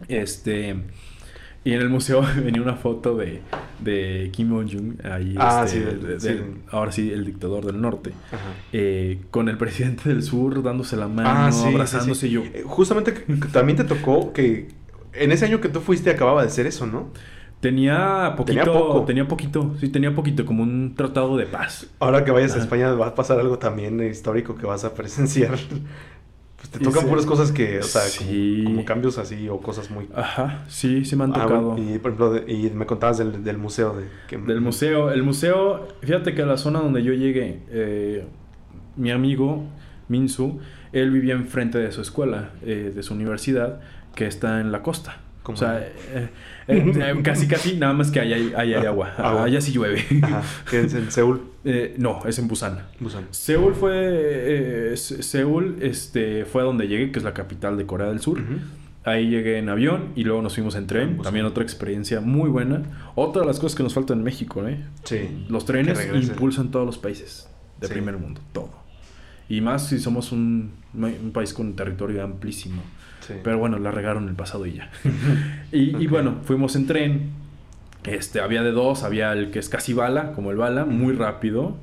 Este. 0.08 0.76
Y 1.66 1.74
en 1.74 1.82
el 1.82 1.90
museo 1.90 2.22
venía 2.46 2.62
una 2.62 2.76
foto 2.76 3.18
de, 3.18 3.42
de 3.80 4.30
Kim 4.32 4.52
Jong-un, 4.52 4.98
ahí, 5.04 5.36
Ah, 5.38 5.64
este, 5.66 5.80
sí, 6.20 6.28
de- 6.30 6.44
ahora 6.70 6.92
sí, 6.94 7.12
el 7.12 7.26
dictador 7.26 7.66
del 7.66 7.82
norte, 7.82 8.12
eh, 8.72 9.20
con 9.32 9.50
el 9.50 9.58
presidente 9.58 10.08
del 10.08 10.24
sur 10.24 10.62
dándose 10.64 10.96
la 10.96 11.08
mano, 11.08 11.28
Ah, 11.30 11.52
sí, 11.52 11.66
abrazándose 11.68 12.28
y 12.28 12.32
yo. 12.32 12.42
Eh, 12.44 12.64
Justamente 12.66 13.12
también 13.52 13.78
te 13.78 13.84
tocó 13.84 14.32
que 14.32 14.68
en 15.14 15.32
ese 15.32 15.46
año 15.46 15.60
que 15.60 15.70
tú 15.70 15.82
fuiste 15.82 16.10
acababa 16.12 16.44
de 16.44 16.50
ser 16.50 16.68
eso, 16.68 16.86
¿no? 16.86 17.10
Tenía 17.62 18.34
poquito, 18.38 18.60
Tenía 18.60 18.66
poco. 18.80 19.06
tenía 19.06 19.28
poquito, 19.28 19.76
sí, 19.80 19.90
tenía 19.90 20.14
poquito, 20.14 20.46
como 20.46 20.62
un 20.62 20.94
tratado 20.96 21.36
de 21.36 21.48
paz. 21.48 21.88
Ahora 22.00 22.24
que 22.24 22.30
vayas 22.30 22.54
a. 22.56 22.60
España 22.60 22.92
va 22.94 23.08
a 23.08 23.16
pasar 23.16 23.40
algo 23.40 23.58
también 23.58 24.04
histórico 24.08 24.56
que 24.56 24.68
vas 24.68 24.84
a 24.84 24.94
presenciar. 24.94 25.58
Pues 26.72 26.72
te 26.72 26.80
tocan 26.80 27.08
puras 27.08 27.26
cosas 27.26 27.52
que, 27.52 27.80
o 27.80 27.84
sea, 27.84 28.02
como- 28.18 28.32
Sí. 28.32 28.64
como, 28.66 28.86
cambios 28.86 29.18
así 29.18 29.48
o 29.50 29.60
cosas 29.60 29.92
muy... 29.92 30.08
Ajá, 30.16 30.64
sí, 30.68 31.06
sí 31.06 31.16
me 31.16 31.26
han 31.26 31.32
Ah, 31.36 31.44
tocado. 31.44 31.62
bueno, 31.72 31.94
y 31.96 32.00
por 32.00 32.12
ejemplo, 32.12 32.34
de- 32.34 32.52
y 32.52 32.70
me 32.72 32.86
contabas 32.86 33.18
del, 33.20 33.44
del 33.44 33.58
museo 33.58 33.96
de... 33.96 34.06
Que, 34.28 34.38
Del 34.38 34.62
museo. 34.62 35.12
El 35.12 35.24
museo, 35.24 35.88
fíjate 36.02 36.34
que 36.34 36.42
a 36.42 36.46
la 36.46 36.58
zona 36.58 36.80
donde 36.80 37.04
yo 37.04 37.14
llegué, 37.14 37.62
eh, 37.70 38.26
mi 38.96 39.12
amigo 39.12 39.64
Minsu, 40.08 40.60
él 40.92 41.12
vivía 41.12 41.34
enfrente 41.34 41.78
de 41.78 41.92
su 41.92 42.02
escuela, 42.02 42.52
eh, 42.64 42.92
de 42.96 43.04
su 43.04 43.14
universidad, 43.14 43.82
que 44.16 44.26
está 44.28 44.60
en 44.62 44.72
la 44.72 44.82
costa. 44.82 45.18
O 45.54 45.56
sea, 45.58 45.80
eh, 45.80 46.30
eh, 46.68 46.94
eh, 46.96 47.20
casi 47.24 47.48
casi, 47.48 47.76
nada 47.78 47.94
más 47.94 48.12
que 48.12 48.20
allá 48.20 48.36
hay, 48.36 48.54
allá 48.56 48.80
hay 48.82 48.86
agua. 48.86 49.14
Agua. 49.18 49.44
Allá 49.46 49.62
sí 49.62 49.72
llueve. 49.72 50.04
Ajá, 50.22 50.42
es 50.72 50.94
en 50.94 51.12
Seúl. 51.12 51.42
Eh, 51.68 51.96
no, 51.98 52.20
es 52.28 52.38
en 52.38 52.48
Busan. 52.48 52.78
Busan. 53.00 53.26
Seúl 53.32 53.74
fue. 53.74 54.94
Se- 54.98 55.24
Seúl 55.24 55.78
este, 55.82 56.46
fue 56.46 56.62
a 56.62 56.66
donde 56.66 56.88
llegué, 56.88 57.12
que 57.12 57.18
es 57.18 57.26
la 57.26 57.34
capital 57.34 57.76
de 57.76 57.88
Corea 57.88 58.08
del 58.08 58.20
Sur. 58.20 58.40
Ahí 59.04 59.30
llegué 59.32 59.58
en 59.58 59.70
avión 59.70 60.10
y 60.16 60.24
luego 60.26 60.44
nos 60.44 60.54
fuimos 60.54 60.76
en 60.76 60.82
En 60.82 60.88
tren. 60.88 61.08
Busan. 61.18 61.24
También 61.24 61.46
otra 61.48 61.64
experiencia 61.64 62.22
muy 62.22 62.52
buena. 62.52 62.84
Otra 63.16 63.42
de 63.42 63.48
las 63.48 63.60
cosas 63.60 63.76
que 63.76 63.82
nos 63.82 63.96
faltan 63.96 64.20
en 64.20 64.24
México, 64.24 64.68
¿eh? 64.68 64.80
Sí. 65.06 65.46
Los 65.50 65.66
trenes 65.66 66.00
impulsan 66.14 66.70
todos 66.70 66.86
los 66.86 67.00
países 67.00 67.50
de 67.82 67.88
Sí. 67.88 67.94
primer 67.94 68.18
mundo, 68.20 68.42
todo. 68.52 68.70
Y 69.50 69.62
más 69.62 69.88
si 69.88 69.98
somos 70.00 70.32
un, 70.32 70.72
un 70.94 71.32
país 71.34 71.52
con 71.54 71.66
un 71.68 71.76
territorio 71.76 72.24
amplísimo. 72.24 72.84
Sí. 73.26 73.34
Pero 73.44 73.58
bueno, 73.58 73.80
la 73.80 73.92
regaron 73.92 74.30
el 74.30 74.36
pasado 74.36 74.66
y 74.66 74.74
ya. 74.74 74.90
y, 75.72 76.08
bueno, 76.08 76.38
fuimos 76.44 76.76
en 76.76 76.88
tren. 76.88 77.30
Este, 78.04 78.40
había 78.40 78.62
de 78.62 78.72
dos, 78.72 79.04
había 79.04 79.34
el 79.34 79.50
que 79.50 79.60
es 79.60 79.70
casi 79.70 79.94
bala, 79.94 80.34
como 80.34 80.52
el 80.52 80.58
bala, 80.58 80.86
muy 80.86 81.14
rápido, 81.14 81.76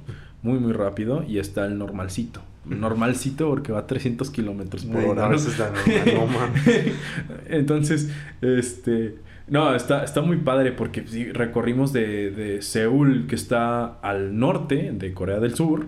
muy, 0.43 0.59
muy 0.59 0.73
rápido. 0.73 1.24
Y 1.27 1.39
está 1.39 1.66
el 1.66 1.78
normalcito. 1.78 2.43
Normalcito 2.64 3.48
porque 3.48 3.73
va 3.73 3.81
a 3.81 3.86
300 3.89 4.31
kilómetros 4.31 4.85
por 4.85 5.02
hora. 5.05 5.31
Entonces, 7.48 8.10
este. 8.40 9.16
No, 9.48 9.74
está, 9.74 10.05
está 10.05 10.23
muy 10.23 10.36
padre 10.36 10.70
porque 10.70 11.05
sí, 11.06 11.32
recorrimos 11.32 11.93
de, 11.93 12.31
de 12.31 12.62
Seúl, 12.62 13.27
que 13.27 13.35
está 13.35 13.98
al 14.01 14.39
norte 14.39 14.93
de 14.93 15.12
Corea 15.12 15.40
del 15.40 15.56
Sur. 15.56 15.86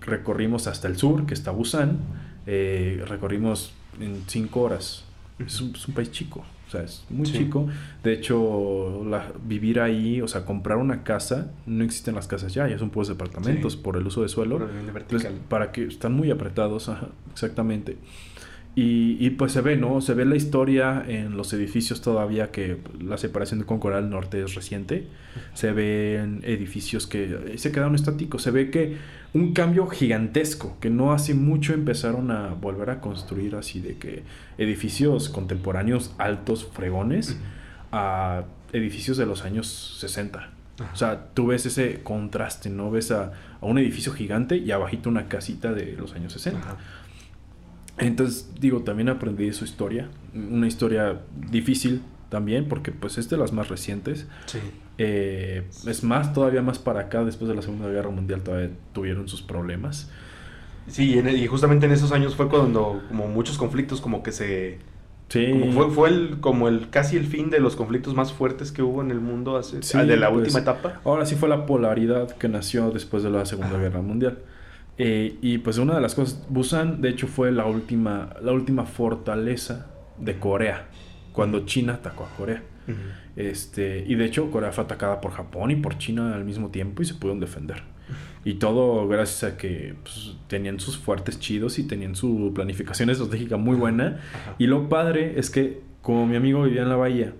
Recorrimos 0.00 0.68
hasta 0.68 0.86
el 0.86 0.96
sur, 0.96 1.26
que 1.26 1.34
está 1.34 1.50
Busan. 1.50 1.98
eh, 2.46 3.04
recorrimos 3.08 3.74
en 4.00 4.22
cinco 4.26 4.62
horas. 4.62 5.04
Es 5.38 5.60
un, 5.60 5.74
es 5.74 5.86
un 5.88 5.94
país 5.94 6.10
chico. 6.10 6.44
O 6.66 6.70
sea, 6.70 6.82
es 6.82 7.02
muy 7.08 7.24
Sí. 7.26 7.38
chico. 7.38 7.66
De 8.02 8.12
hecho, 8.12 9.02
la- 9.08 9.32
vivir 9.44 9.80
ahí, 9.80 10.20
o 10.20 10.28
sea, 10.28 10.44
comprar 10.44 10.76
una 10.76 11.02
casa, 11.02 11.50
no 11.64 11.82
existen 11.82 12.14
las 12.14 12.26
casas 12.26 12.52
ya, 12.52 12.68
ya 12.68 12.78
son 12.78 12.90
puros 12.90 13.08
departamentos 13.08 13.72
Sí. 13.72 13.78
por 13.82 13.96
el 13.96 14.06
uso 14.06 14.20
de 14.22 14.28
suelo. 14.28 14.58
Por 14.58 14.70
el 14.70 14.90
vertical. 14.90 15.34
para 15.48 15.72
que 15.72 15.84
están 15.84 16.12
muy 16.12 16.30
apretados, 16.30 16.88
ajá, 16.90 17.08
exactamente. 17.32 17.96
Y, 18.80 19.16
y, 19.18 19.30
pues 19.30 19.50
se 19.50 19.60
ve, 19.60 19.76
¿no? 19.76 20.00
Se 20.00 20.14
ve 20.14 20.24
la 20.24 20.36
historia 20.36 21.04
en 21.04 21.36
los 21.36 21.52
edificios 21.52 22.00
todavía 22.00 22.52
que 22.52 22.78
la 23.00 23.18
separación 23.18 23.64
con 23.64 23.80
Corea 23.80 24.00
del 24.00 24.08
Norte 24.08 24.40
es 24.40 24.54
reciente. 24.54 25.08
Se 25.52 25.72
ven 25.72 26.42
edificios 26.44 27.08
que 27.08 27.54
se 27.56 27.72
quedaron 27.72 27.96
estáticos. 27.96 28.40
Se 28.40 28.52
ve 28.52 28.70
que 28.70 28.96
un 29.34 29.52
cambio 29.52 29.88
gigantesco, 29.88 30.76
que 30.78 30.90
no 30.90 31.12
hace 31.12 31.34
mucho 31.34 31.74
empezaron 31.74 32.30
a 32.30 32.50
volver 32.54 32.90
a 32.90 33.00
construir 33.00 33.56
así 33.56 33.80
de 33.80 33.96
que 33.96 34.22
edificios 34.58 35.28
contemporáneos 35.28 36.14
altos, 36.16 36.64
fregones, 36.64 37.36
a 37.90 38.44
edificios 38.72 39.16
de 39.16 39.26
los 39.26 39.44
años 39.44 39.96
60. 39.98 40.38
Ajá. 40.38 40.92
O 40.92 40.96
sea, 40.96 41.26
tú 41.34 41.48
ves 41.48 41.66
ese 41.66 42.04
contraste, 42.04 42.70
¿no? 42.70 42.92
Ves 42.92 43.10
a, 43.10 43.32
a 43.60 43.66
un 43.66 43.78
edificio 43.78 44.12
gigante 44.12 44.56
y 44.56 44.70
abajito 44.70 45.08
una 45.08 45.26
casita 45.26 45.72
de 45.72 45.94
los 45.94 46.14
años 46.14 46.32
60. 46.34 46.60
Ajá. 46.60 46.76
Entonces, 47.98 48.50
digo, 48.60 48.82
también 48.82 49.08
aprendí 49.08 49.52
su 49.52 49.64
historia. 49.64 50.08
Una 50.34 50.66
historia 50.66 51.20
difícil, 51.50 52.02
también, 52.28 52.68
porque 52.68 52.92
pues 52.92 53.18
es 53.18 53.28
de 53.30 53.36
las 53.38 53.52
más 53.52 53.68
recientes. 53.68 54.26
Sí. 54.46 54.58
Eh, 54.98 55.64
es 55.86 56.04
más, 56.04 56.32
todavía 56.34 56.60
más 56.62 56.78
para 56.78 57.00
acá, 57.00 57.24
después 57.24 57.48
de 57.48 57.54
la 57.54 57.62
Segunda 57.62 57.88
Guerra 57.88 58.10
Mundial, 58.10 58.42
todavía 58.42 58.70
tuvieron 58.92 59.28
sus 59.28 59.42
problemas. 59.42 60.10
Sí, 60.88 61.14
y, 61.14 61.18
en- 61.18 61.28
y 61.28 61.46
justamente 61.46 61.86
en 61.86 61.92
esos 61.92 62.12
años 62.12 62.34
fue 62.34 62.48
cuando 62.48 63.02
como 63.08 63.28
muchos 63.28 63.58
conflictos 63.58 64.00
como 64.00 64.22
que 64.22 64.32
se... 64.32 64.78
Sí. 65.28 65.46
Como 65.50 65.72
fue, 65.72 65.90
fue 65.90 66.08
el, 66.08 66.40
como 66.40 66.68
el 66.68 66.88
casi 66.88 67.18
el 67.18 67.26
fin 67.26 67.50
de 67.50 67.60
los 67.60 67.76
conflictos 67.76 68.14
más 68.14 68.32
fuertes 68.32 68.72
que 68.72 68.82
hubo 68.82 69.02
en 69.02 69.10
el 69.10 69.20
mundo 69.20 69.58
hace, 69.58 69.82
Sí, 69.82 69.98
de 69.98 70.16
la 70.16 70.30
pues, 70.30 70.40
última 70.44 70.60
etapa. 70.60 71.00
Ahora 71.04 71.26
sí 71.26 71.34
fue 71.34 71.50
la 71.50 71.66
polaridad 71.66 72.30
que 72.30 72.48
nació 72.48 72.90
después 72.90 73.22
de 73.22 73.30
la 73.30 73.44
Segunda. 73.44 73.78
Guerra 73.78 74.00
Mundial. 74.00 74.38
Eh, 74.98 75.36
y 75.40 75.58
pues 75.58 75.78
una 75.78 75.94
de 75.94 76.00
las 76.00 76.14
cosas, 76.14 76.44
Busan 76.48 77.00
de 77.00 77.10
hecho 77.10 77.28
fue 77.28 77.52
la 77.52 77.66
última, 77.66 78.34
la 78.42 78.52
última 78.52 78.84
fortaleza 78.84 79.86
de 80.18 80.38
Corea, 80.38 80.88
cuando 81.32 81.64
China 81.64 81.94
atacó 81.94 82.24
a 82.24 82.36
Corea. 82.36 82.62
Este, 83.36 84.02
y 84.08 84.14
de 84.14 84.24
hecho 84.24 84.50
Corea 84.50 84.72
fue 84.72 84.84
atacada 84.84 85.20
por 85.20 85.32
Japón 85.32 85.70
y 85.70 85.76
por 85.76 85.98
China 85.98 86.34
al 86.34 86.44
mismo 86.44 86.70
tiempo 86.70 87.02
y 87.02 87.04
se 87.04 87.14
pudieron 87.14 87.38
defender. 87.38 87.82
Y 88.44 88.54
todo 88.54 89.06
gracias 89.06 89.52
a 89.52 89.56
que 89.56 89.94
pues, 90.02 90.36
tenían 90.48 90.80
sus 90.80 90.96
fuertes 90.96 91.38
chidos 91.38 91.78
y 91.78 91.84
tenían 91.86 92.16
su 92.16 92.52
planificación 92.54 93.10
estratégica 93.10 93.58
muy 93.58 93.76
buena. 93.76 94.20
Ajá. 94.32 94.54
Y 94.58 94.66
lo 94.66 94.88
padre 94.88 95.38
es 95.38 95.50
que 95.50 95.82
como 96.00 96.26
mi 96.26 96.36
amigo 96.36 96.62
vivía 96.62 96.82
en 96.82 96.88
la 96.88 96.96
bahía, 96.96 97.34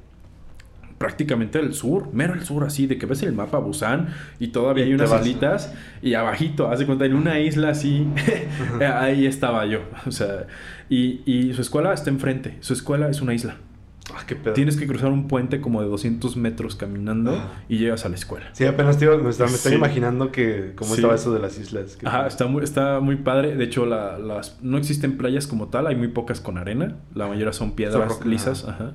prácticamente 0.98 1.58
al 1.58 1.74
sur, 1.74 2.08
mero 2.12 2.34
al 2.34 2.44
sur, 2.44 2.64
así, 2.64 2.86
de 2.86 2.98
que 2.98 3.06
ves 3.06 3.22
el 3.22 3.32
mapa 3.32 3.58
Busan 3.58 4.08
y 4.38 4.48
todavía 4.48 4.84
hay 4.84 4.92
unas 4.94 5.12
islitas 5.12 5.72
y 6.02 6.14
abajito, 6.14 6.68
haz 6.70 6.80
de 6.80 6.86
cuenta, 6.86 7.06
en 7.06 7.14
una 7.14 7.38
isla 7.40 7.70
así, 7.70 8.06
ahí 8.94 9.26
estaba 9.26 9.64
yo. 9.66 9.80
O 10.06 10.10
sea, 10.10 10.46
y, 10.88 11.22
y 11.24 11.52
su 11.54 11.62
escuela 11.62 11.92
está 11.92 12.10
enfrente, 12.10 12.56
su 12.60 12.72
escuela 12.72 13.08
es 13.08 13.20
una 13.20 13.34
isla. 13.34 13.56
Ah, 14.14 14.22
qué 14.26 14.34
pedo. 14.36 14.54
Tienes 14.54 14.78
que 14.78 14.86
cruzar 14.86 15.10
un 15.12 15.28
puente 15.28 15.60
como 15.60 15.82
de 15.82 15.88
200 15.88 16.34
metros 16.38 16.76
caminando 16.76 17.32
Ah. 17.36 17.52
y 17.68 17.76
llegas 17.76 18.06
a 18.06 18.08
la 18.08 18.14
escuela. 18.14 18.46
Sí, 18.54 18.64
apenas 18.64 18.96
te 18.98 19.04
iba- 19.04 19.18
me, 19.18 19.28
estaba, 19.28 19.50
me 19.50 19.56
estoy 19.56 19.74
imaginando 19.74 20.32
que 20.32 20.72
cómo 20.76 20.90
Sí. 20.94 21.00
estaba 21.02 21.14
eso 21.14 21.34
de 21.34 21.40
las 21.40 21.58
islas. 21.58 21.98
Ajá, 22.02 22.26
está 22.26 22.46
muy, 22.46 22.64
está 22.64 23.00
muy 23.00 23.16
padre. 23.16 23.54
De 23.54 23.64
hecho, 23.64 23.84
la- 23.84 24.18
las, 24.18 24.58
no 24.62 24.78
existen 24.78 25.18
playas 25.18 25.46
como 25.46 25.68
tal, 25.68 25.86
hay 25.86 25.94
muy 25.94 26.08
pocas 26.08 26.40
con 26.40 26.56
arena. 26.56 26.96
La 27.14 27.26
mayoría 27.26 27.52
son 27.52 27.72
piedras 27.72 28.24
lisas, 28.24 28.64
ajá. 28.66 28.92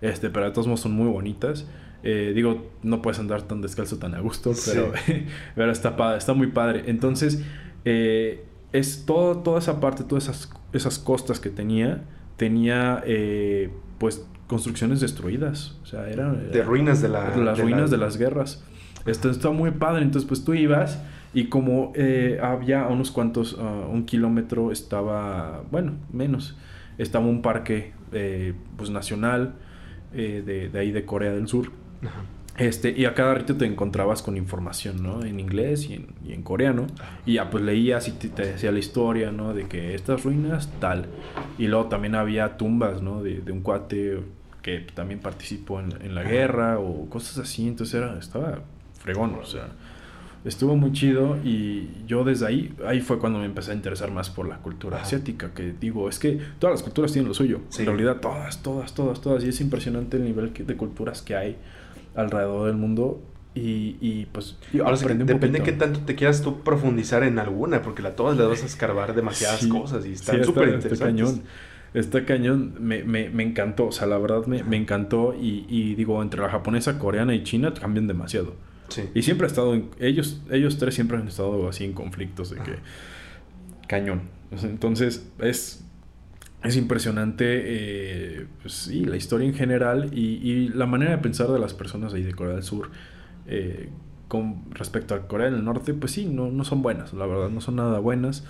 Este, 0.00 0.30
pero 0.30 0.46
de 0.46 0.52
todos 0.52 0.66
modos 0.66 0.80
son 0.80 0.92
muy 0.92 1.08
bonitas. 1.08 1.66
Eh, 2.02 2.32
digo, 2.34 2.66
no 2.82 3.02
puedes 3.02 3.18
andar 3.20 3.42
tan 3.42 3.60
descalzo 3.60 3.98
tan 3.98 4.14
a 4.14 4.20
gusto, 4.20 4.54
Sí. 4.54 4.70
pero, 4.72 4.92
pero 5.54 5.72
está, 5.72 5.96
pa- 5.96 6.16
está 6.16 6.32
muy 6.32 6.46
padre. 6.48 6.84
Entonces, 6.86 7.44
eh, 7.84 8.44
es 8.72 9.04
todo, 9.06 9.38
toda 9.38 9.58
esa 9.58 9.80
parte, 9.80 10.04
todas 10.04 10.24
esas, 10.24 10.50
esas 10.72 10.98
costas 10.98 11.40
que 11.40 11.50
tenía, 11.50 12.02
tenía 12.36 13.02
eh, 13.06 13.70
pues 13.98 14.26
construcciones 14.46 15.00
destruidas. 15.00 15.76
O 15.82 15.86
sea, 15.86 16.08
eran 16.08 16.50
de 16.50 16.62
ruinas 16.62 17.02
de 17.02 17.08
la... 17.08 17.36
las 17.36 17.56
de 17.58 17.62
ruinas 17.62 17.90
la- 17.90 17.96
de 17.96 18.02
las 18.02 18.16
guerras. 18.16 18.64
Esto 19.06 19.30
está 19.30 19.50
muy 19.50 19.70
padre. 19.72 20.02
Entonces, 20.02 20.26
pues 20.26 20.44
tú 20.44 20.54
ibas 20.54 21.02
y 21.34 21.44
como 21.48 21.92
eh, 21.94 22.38
había 22.42 22.84
a 22.84 22.88
unos 22.88 23.10
cuantos, 23.10 23.56
ah, 23.60 23.86
un 23.90 24.04
kilómetro 24.06 24.72
estaba, 24.72 25.62
bueno, 25.70 25.92
menos, 26.12 26.56
estaba 26.98 27.26
un 27.26 27.40
parque 27.42 27.92
pues 28.76 28.90
nacional 28.90 29.54
eh, 30.14 30.42
de, 30.44 30.68
de 30.68 30.78
ahí 30.78 30.90
de 30.90 31.04
Corea 31.04 31.32
del 31.32 31.48
Sur. 31.48 31.70
Ajá. 32.02 32.24
Este, 32.58 32.90
y 32.90 33.06
a 33.06 33.14
cada 33.14 33.34
ratito 33.34 33.56
te 33.56 33.64
encontrabas 33.64 34.20
con 34.20 34.36
información, 34.36 35.02
¿no? 35.02 35.24
En 35.24 35.40
inglés 35.40 35.88
y 35.88 35.94
en, 35.94 36.08
y 36.26 36.34
en 36.34 36.42
coreano. 36.42 36.88
Y 37.24 37.34
ya 37.34 37.48
pues 37.48 37.64
leías 37.64 38.06
y 38.08 38.12
te, 38.12 38.28
te 38.28 38.44
decía 38.44 38.70
la 38.70 38.78
historia, 38.78 39.32
¿no? 39.32 39.54
De 39.54 39.66
que 39.66 39.94
estas 39.94 40.24
ruinas, 40.24 40.70
tal. 40.78 41.06
Y 41.56 41.68
luego 41.68 41.86
también 41.86 42.14
había 42.14 42.58
tumbas, 42.58 43.00
¿no? 43.00 43.22
De, 43.22 43.40
de 43.40 43.52
un 43.52 43.60
cuate 43.62 44.20
que 44.60 44.80
también 44.94 45.20
participó 45.20 45.80
en, 45.80 45.92
en 46.02 46.14
la 46.14 46.22
guerra 46.22 46.78
o 46.78 47.08
cosas 47.08 47.38
así. 47.38 47.66
Entonces 47.66 47.94
era, 47.94 48.18
estaba 48.18 48.60
fregón, 48.98 49.36
o 49.40 49.46
sea. 49.46 49.68
Estuvo 50.44 50.74
muy 50.74 50.92
chido 50.92 51.36
y 51.44 51.88
yo 52.06 52.24
desde 52.24 52.46
ahí, 52.46 52.74
ahí 52.86 53.00
fue 53.02 53.18
cuando 53.18 53.38
me 53.38 53.44
empecé 53.44 53.72
a 53.72 53.74
interesar 53.74 54.10
más 54.10 54.30
por 54.30 54.48
la 54.48 54.56
cultura 54.58 54.96
Ajá. 54.96 55.04
asiática, 55.04 55.52
que 55.52 55.74
digo, 55.78 56.08
es 56.08 56.18
que 56.18 56.38
todas 56.58 56.74
las 56.74 56.82
culturas 56.82 57.12
tienen 57.12 57.28
lo 57.28 57.34
suyo. 57.34 57.60
Sí. 57.68 57.82
En 57.82 57.88
realidad 57.88 58.16
todas, 58.20 58.62
todas, 58.62 58.94
todas, 58.94 59.20
todas. 59.20 59.44
Y 59.44 59.48
es 59.48 59.60
impresionante 59.60 60.16
el 60.16 60.24
nivel 60.24 60.52
de 60.54 60.76
culturas 60.76 61.20
que 61.20 61.36
hay 61.36 61.56
alrededor 62.14 62.68
del 62.68 62.76
mundo 62.76 63.20
y, 63.54 63.96
y 64.00 64.26
pues 64.32 64.56
yo 64.72 64.84
Ahora 64.84 64.96
sí 64.96 65.00
que 65.04 65.12
aprendí 65.12 65.22
un 65.24 65.26
depende 65.40 65.58
poquito. 65.58 65.64
qué 65.78 65.84
tanto 65.84 66.00
te 66.06 66.14
quieras 66.14 66.40
tú 66.40 66.60
profundizar 66.62 67.22
en 67.22 67.38
alguna, 67.38 67.82
porque 67.82 68.00
la 68.00 68.16
todas 68.16 68.38
le 68.38 68.44
vas 68.46 68.62
a 68.62 68.66
escarbar 68.66 69.14
demasiadas 69.14 69.60
Sí, 69.60 69.68
cosas 69.68 70.04
y 70.06 70.08
sí, 70.08 70.14
están 70.14 70.36
está- 70.36 70.46
súper 70.46 70.64
está 70.70 70.76
interesantes. 70.88 71.24
cañón. 71.26 71.42
Está 71.92 72.24
cañón, 72.24 72.74
me, 72.78 73.02
me, 73.02 73.28
me 73.30 73.42
encantó, 73.42 73.88
o 73.88 73.92
sea, 73.92 74.06
la 74.06 74.16
verdad 74.16 74.46
me, 74.46 74.62
me 74.62 74.76
encantó 74.76 75.34
y, 75.34 75.66
y 75.68 75.96
digo, 75.96 76.22
entre 76.22 76.40
la 76.40 76.48
japonesa, 76.48 76.98
coreana 77.00 77.34
y 77.34 77.42
china 77.42 77.74
cambian 77.74 78.06
demasiado. 78.06 78.54
Sí. 78.90 79.04
Y 79.14 79.22
siempre 79.22 79.46
ha 79.46 79.48
estado, 79.48 79.74
en- 79.74 79.88
ellos, 79.98 80.42
ellos 80.50 80.78
tres 80.78 80.94
siempre 80.94 81.16
han 81.16 81.26
estado 81.28 81.68
así 81.68 81.84
en 81.84 81.92
conflictos 81.94 82.50
de 82.50 82.56
que 82.58 82.76
cañón. 83.88 84.22
O 84.54 84.58
sea, 84.58 84.68
entonces 84.70 85.28
es, 85.38 85.84
es 86.64 86.76
impresionante, 86.76 87.44
eh, 87.48 88.46
pues 88.62 88.74
sí, 88.74 89.04
la 89.04 89.16
historia 89.16 89.46
en 89.48 89.54
general 89.54 90.10
y, 90.12 90.36
y 90.48 90.68
la 90.68 90.86
manera 90.86 91.12
de 91.12 91.18
pensar 91.18 91.48
de 91.48 91.58
las 91.58 91.74
personas 91.74 92.14
ahí 92.14 92.22
de 92.22 92.34
Corea 92.34 92.54
del 92.54 92.62
Sur. 92.64 92.90
eh, 93.46 93.88
con 94.28 94.70
respecto 94.72 95.16
a 95.16 95.26
Corea 95.26 95.50
del 95.50 95.64
Norte, 95.64 95.92
pues 95.92 96.12
sí, 96.12 96.26
no, 96.26 96.52
no 96.52 96.62
son 96.62 96.82
buenas, 96.82 97.12
la 97.14 97.26
verdad, 97.26 97.48
no 97.48 97.60
son 97.60 97.74
nada 97.74 97.98
buenas. 97.98 98.44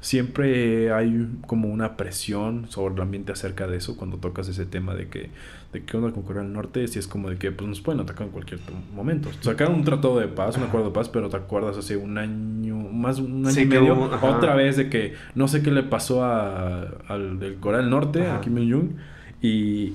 Siempre 0.00 0.92
hay 0.92 1.28
como 1.46 1.68
una 1.68 1.98
presión 1.98 2.70
sobre 2.70 2.94
el 2.94 3.02
ambiente 3.02 3.32
acerca 3.32 3.66
de 3.66 3.76
eso 3.76 3.98
cuando 3.98 4.16
tocas 4.16 4.48
ese 4.48 4.64
tema 4.64 4.94
de 4.94 5.08
que, 5.08 5.28
de 5.76 5.84
qué 5.84 5.96
onda 5.96 6.10
con 6.12 6.22
Corea 6.22 6.42
del 6.42 6.52
Norte, 6.52 6.86
si 6.88 6.98
es 6.98 7.06
como 7.06 7.28
de 7.30 7.36
que 7.36 7.52
pues, 7.52 7.68
nos 7.68 7.80
pueden 7.80 8.00
atacar 8.00 8.26
en 8.26 8.32
cualquier 8.32 8.60
momento. 8.94 9.28
Sacaron 9.40 9.74
un 9.74 9.84
tratado 9.84 10.18
de 10.18 10.28
paz, 10.28 10.56
un 10.56 10.64
acuerdo 10.64 10.86
de 10.88 10.92
paz, 10.94 11.08
pero 11.08 11.28
te 11.28 11.36
acuerdas 11.36 11.76
hace 11.76 11.96
un 11.96 12.16
año, 12.18 12.76
más 12.76 13.18
un 13.18 13.44
año 13.44 13.54
Sí, 13.54 13.62
y 13.62 13.66
medio, 13.66 13.94
hubo- 13.94 14.10
otra 14.26 14.54
vez 14.54 14.76
de 14.76 14.88
que 14.88 15.14
no 15.34 15.48
sé 15.48 15.62
qué 15.62 15.70
le 15.70 15.82
pasó 15.82 16.24
a, 16.24 16.82
al 17.08 17.38
del 17.38 17.56
Corea 17.56 17.80
del 17.80 17.90
Norte, 17.90 18.26
Ajá. 18.26 18.36
a 18.36 18.40
Kim 18.40 18.56
Jong-un, 18.56 18.96
y, 19.42 19.92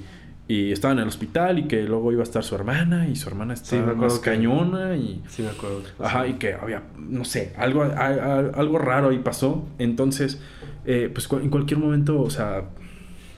y 0.48 0.72
estaba 0.72 0.94
en 0.94 1.00
el 1.00 1.08
hospital 1.08 1.60
y 1.60 1.64
que 1.64 1.82
luego 1.84 2.12
iba 2.12 2.22
a 2.22 2.24
estar 2.24 2.44
su 2.44 2.54
hermana 2.56 3.08
y 3.08 3.16
su 3.16 3.28
hermana 3.30 3.56
Sí, 3.56 3.76
estaba 3.78 3.96
más 3.96 4.20
que- 4.20 4.30
cañona 4.32 4.96
y... 4.96 5.22
Sí, 5.30 5.42
me 5.42 5.50
acuerdo. 5.50 5.82
Ajá, 6.00 6.28
y 6.28 6.34
que 6.34 6.54
había, 6.54 6.84
no 7.00 7.26
sé, 7.26 7.54
algo, 7.58 7.82
a- 7.84 7.88
a- 7.88 8.40
algo 8.56 8.78
raro 8.78 9.10
ahí 9.10 9.20
pasó. 9.20 9.66
Entonces, 9.80 10.42
eh, 10.86 11.10
pues 11.14 11.28
en 11.32 11.50
cualquier 11.50 11.80
momento, 11.80 12.22
o 12.22 12.30
sea, 12.30 12.66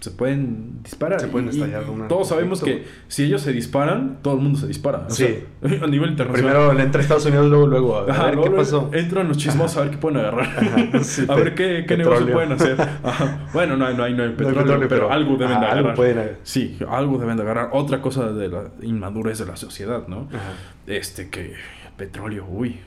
se 0.03 0.11
pueden 0.11 0.83
disparar. 0.83 1.17
Se 1.21 1.27
pueden 1.27 1.47
Y- 1.47 1.51
y 1.51 1.61
estallar 1.61 1.89
una- 1.89 2.09
Todos 2.09 2.27
sabemos 2.27 2.61
que 2.61 2.83
si 3.07 3.23
ellos 3.23 3.41
se 3.41 3.53
disparan, 3.53 4.19
todo 4.21 4.33
el 4.35 4.41
mundo 4.41 4.59
se 4.59 4.67
dispara. 4.67 5.05
o 5.07 5.09
Sí. 5.09 5.25
sea, 5.61 5.79
a 5.83 5.87
nivel 5.87 6.09
internacional. 6.09 6.33
Primero 6.33 6.79
entra 6.79 6.99
a 6.99 7.01
Estados 7.01 7.25
Unidos, 7.25 7.47
luego, 7.49 7.67
luego. 7.67 7.97
A 7.99 8.11
Ajá, 8.11 8.25
ver 8.25 8.35
luego 8.35 8.51
qué 8.51 8.57
pasó. 8.57 8.89
Entran 8.93 9.29
los 9.29 9.37
chismosos 9.37 9.77
a 9.77 9.81
ver 9.83 9.91
qué 9.91 9.97
pueden 9.97 10.17
agarrar. 10.19 11.01
Sí, 11.05 11.25
a 11.29 11.35
ver 11.35 11.55
qué, 11.55 11.85
qué 11.87 11.95
negocio 11.95 12.29
pueden 12.33 12.51
hacer. 12.51 12.75
Ajá. 13.03 13.47
Bueno, 13.53 13.77
no, 13.77 13.85
hay- 13.85 13.95
no 13.95 14.03
hay, 14.03 14.13
no 14.13 14.23
hay 14.23 14.29
No 14.29 14.35
hay 14.49 14.53
petróleo, 14.55 14.87
pero, 14.89 15.09
algo 15.09 15.37
deben 15.37 15.47
de 15.47 15.53
algo 15.55 15.67
agarrar. 15.71 15.95
pueden 15.95 16.17
agarrar. 16.17 16.37
Sí, 16.43 16.77
algo 16.89 17.17
deben 17.17 17.37
de 17.37 17.43
agarrar. 17.43 17.69
Otra 17.71 18.01
cosa 18.01 18.31
de 18.33 18.49
la 18.49 18.63
inmadurez 18.81 19.39
de 19.39 19.45
la 19.45 19.55
sociedad, 19.55 20.07
¿no? 20.09 20.27
Ajá. 20.33 20.51
Este 20.85 21.29
que 21.29 21.53
petróleo, 21.95 22.45
uy, 22.49 22.77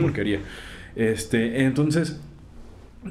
porquería. 0.00 0.40
Este, 0.96 1.64
entonces, 1.64 2.20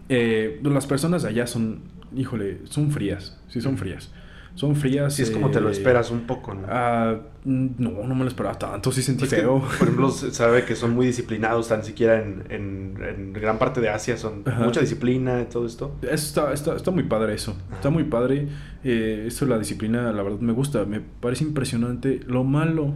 eh, 0.10 0.60
las 0.64 0.88
personas 0.88 1.24
de 1.24 1.30
allá 1.30 1.48
son, 1.48 1.80
híjole, 2.16 2.62
son 2.66 2.92
frías, 2.92 3.38
sí 3.48 3.62
son 3.62 3.78
frías. 3.78 4.12
Son 4.56 4.76
frías. 4.76 5.16
Sí, 5.16 5.24
es 5.24 5.32
como 5.32 5.50
te 5.50 5.60
lo 5.60 5.70
eh, 5.70 5.72
esperas 5.72 6.12
un 6.12 6.28
poco, 6.28 6.54
¿no? 6.54 6.68
ah, 6.70 7.18
no, 7.44 7.90
no 8.08 8.14
me 8.14 8.22
lo 8.22 8.28
esperaba 8.28 8.56
tanto, 8.60 8.92
sí 8.92 9.02
sentí 9.02 9.24
Es 9.24 9.32
que, 9.32 9.38
feo. 9.38 9.60
por 9.62 9.74
ejemplo, 9.88 10.10
se 10.12 10.32
sabe 10.32 10.64
que 10.64 10.76
son 10.76 10.92
muy 10.94 11.08
disciplinados, 11.08 11.70
tan 11.70 11.84
siquiera 11.84 12.22
en, 12.22 12.44
en, 12.50 12.94
en 13.04 13.34
gran 13.34 13.58
parte 13.58 13.82
de 13.82 13.90
Asia 13.90 14.16
son 14.16 14.44
Ajá. 14.46 14.64
mucha 14.64 14.80
disciplina 14.80 15.42
y 15.42 15.46
todo 15.46 15.66
esto. 15.66 15.96
Eso 16.04 16.12
está, 16.14 16.54
está, 16.54 16.76
está 16.76 16.92
muy 16.92 17.02
padre 17.04 17.34
eso. 17.34 17.58
Está 17.74 17.90
muy 17.90 18.04
padre. 18.04 18.48
Eh, 18.84 19.24
eso, 19.26 19.48
la 19.48 19.58
disciplina, 19.58 20.12
la 20.12 20.22
verdad 20.22 20.40
me 20.40 20.54
gusta. 20.54 20.86
Me 20.86 21.00
parece 21.02 21.44
impresionante. 21.46 22.20
Lo 22.28 22.44
malo 22.44 22.94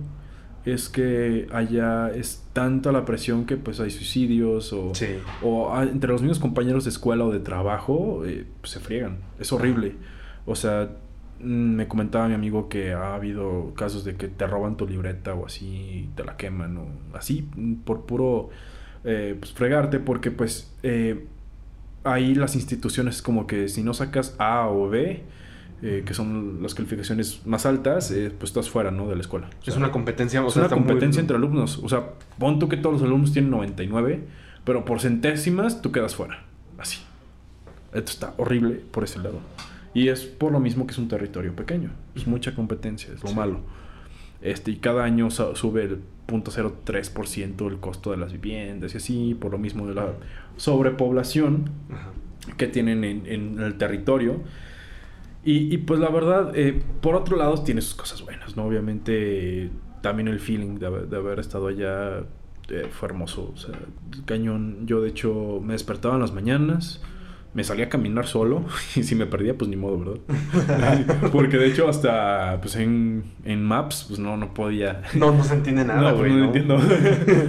es 0.73 0.89
que 0.89 1.47
allá 1.51 2.09
es 2.09 2.43
tanta 2.53 2.91
la 2.91 3.05
presión 3.05 3.45
que 3.45 3.57
pues 3.57 3.79
hay 3.79 3.89
suicidios 3.89 4.73
o, 4.73 4.93
Sí. 4.93 5.07
o 5.41 5.73
ah, 5.73 5.83
entre 5.83 6.11
los 6.11 6.21
mismos 6.21 6.39
compañeros 6.39 6.83
de 6.83 6.89
escuela 6.89 7.23
o 7.25 7.31
de 7.31 7.39
trabajo 7.39 8.23
eh, 8.25 8.45
pues, 8.61 8.71
se 8.73 8.79
friegan. 8.79 9.17
Es 9.39 9.51
horrible. 9.53 9.95
O 10.45 10.55
sea, 10.55 10.89
mm, 11.39 11.45
me 11.75 11.87
comentaba 11.87 12.27
mi 12.27 12.33
amigo 12.33 12.67
que 12.69 12.93
ha 12.93 13.15
habido 13.15 13.73
casos 13.75 14.03
de 14.03 14.15
que 14.15 14.27
te 14.27 14.45
roban 14.47 14.75
tu 14.77 14.87
libreta 14.87 15.33
o 15.33 15.45
así, 15.45 15.65
y 15.67 16.09
te 16.15 16.23
la 16.23 16.35
queman 16.37 16.77
o 16.77 16.87
así 17.13 17.47
mm, 17.55 17.75
por 17.85 18.05
puro 18.05 18.49
eh, 19.03 19.35
pues, 19.39 19.53
fregarte 19.53 19.99
porque 19.99 20.31
pues 20.31 20.73
eh, 20.83 21.25
ahí 22.03 22.35
las 22.35 22.55
instituciones 22.55 23.21
como 23.21 23.47
que 23.47 23.69
si 23.69 23.83
no 23.83 23.93
sacas 23.93 24.35
A 24.39 24.67
o 24.69 24.89
B, 24.89 25.23
eh, 25.81 26.03
que 26.05 26.13
son 26.13 26.59
las 26.63 26.73
calificaciones 26.73 27.45
más 27.45 27.65
altas, 27.65 28.09
eh, 28.11 28.31
pues 28.37 28.49
estás 28.51 28.69
fuera, 28.69 28.89
¿no? 28.91 29.07
De 29.07 29.15
la 29.15 29.21
escuela. 29.21 29.47
O 29.47 29.59
Es 29.59 29.65
sea, 29.73 29.77
una 29.77 29.91
competencia, 29.91 30.43
o 30.43 30.47
es 30.47 30.53
sea, 30.53 30.61
una 30.61 30.65
está 30.67 30.75
muy- 30.75 30.87
competencia 30.87 31.19
entre 31.21 31.37
alumnos. 31.37 31.79
O 31.83 31.89
sea, 31.89 32.13
pon 32.39 32.59
tú 32.59 32.67
que 32.69 32.77
todos 32.77 32.93
los 32.93 33.03
alumnos 33.03 33.31
tienen 33.33 33.51
99, 33.51 34.23
pero 34.63 34.85
por 34.85 34.99
centésimas 34.99 35.81
tú 35.81 35.91
quedas 35.91 36.15
fuera. 36.15 36.43
Así. 36.77 36.99
Esto 37.93 38.11
está 38.11 38.33
horrible 38.37 38.75
por 38.91 39.03
ese 39.03 39.19
lado. 39.19 39.39
Y 39.93 40.09
es 40.09 40.21
por 40.25 40.51
lo 40.51 40.59
mismo 40.59 40.85
que 40.85 40.91
es 40.91 40.97
un 40.99 41.07
territorio 41.07 41.55
pequeño. 41.55 41.89
Es 42.15 42.27
mucha 42.27 42.53
competencia, 42.53 43.13
es 43.13 43.23
lo 43.23 43.31
malo. 43.33 43.59
Este, 44.41 44.71
y 44.71 44.75
cada 44.75 45.03
año 45.03 45.31
sube 45.31 45.83
el 45.83 45.99
0.03% 46.27 47.67
el 47.67 47.77
costo 47.79 48.11
de 48.11 48.17
las 48.17 48.31
viviendas 48.33 48.93
y 48.93 48.97
así, 48.97 49.35
por 49.39 49.51
lo 49.51 49.57
mismo 49.57 49.87
de 49.87 49.95
la 49.95 50.13
sobrepoblación 50.57 51.69
que 52.57 52.67
tienen 52.67 53.03
en, 53.03 53.59
el 53.59 53.75
territorio. 53.77 54.41
Y, 55.49 55.77
pues 55.77 56.01
la 56.01 56.09
verdad, 56.09 56.51
eh, 56.55 56.81
por 56.99 57.15
otro 57.15 57.37
lado, 57.37 57.63
tiene 57.63 57.79
sus 57.79 57.95
cosas 57.95 58.21
buenas, 58.21 58.57
¿no? 58.57 58.65
Obviamente, 58.65 59.69
también 60.01 60.27
el 60.27 60.41
feeling 60.41 60.77
de 60.77 60.87
haber, 60.87 61.39
estado 61.39 61.67
allá 61.67 62.25
eh, 62.69 62.87
fue 62.91 63.07
hermoso. 63.07 63.53
O 63.53 63.57
sea, 63.57 63.73
cañón. 64.25 64.85
Yo, 64.85 64.99
de 64.99 65.07
hecho, 65.07 65.61
me 65.63 65.71
despertaba 65.71 66.15
en 66.15 66.21
las 66.21 66.33
mañanas 66.33 67.01
me 67.53 67.63
salía 67.63 67.85
a 67.85 67.89
caminar 67.89 68.27
solo 68.27 68.65
y 68.95 69.01
si 69.01 69.15
me 69.15 69.25
perdía, 69.25 69.57
pues 69.57 69.69
ni 69.69 69.77
modo, 69.77 70.19
¿verdad? 70.67 71.29
Porque 71.31 71.57
de 71.57 71.67
hecho 71.67 71.87
hasta 71.89 72.59
pues 72.61 72.75
en, 72.75 73.23
en 73.45 73.63
Maps, 73.63 74.05
pues 74.07 74.19
no, 74.19 74.37
no 74.37 74.53
podía. 74.53 75.01
No, 75.15 75.31
no 75.31 75.43
se 75.43 75.55
entiende 75.55 75.83
nada, 75.83 76.11
No, 76.11 76.17
pues, 76.17 76.31
no, 76.33 76.37
lo 76.37 76.45
entiendo. 76.45 76.77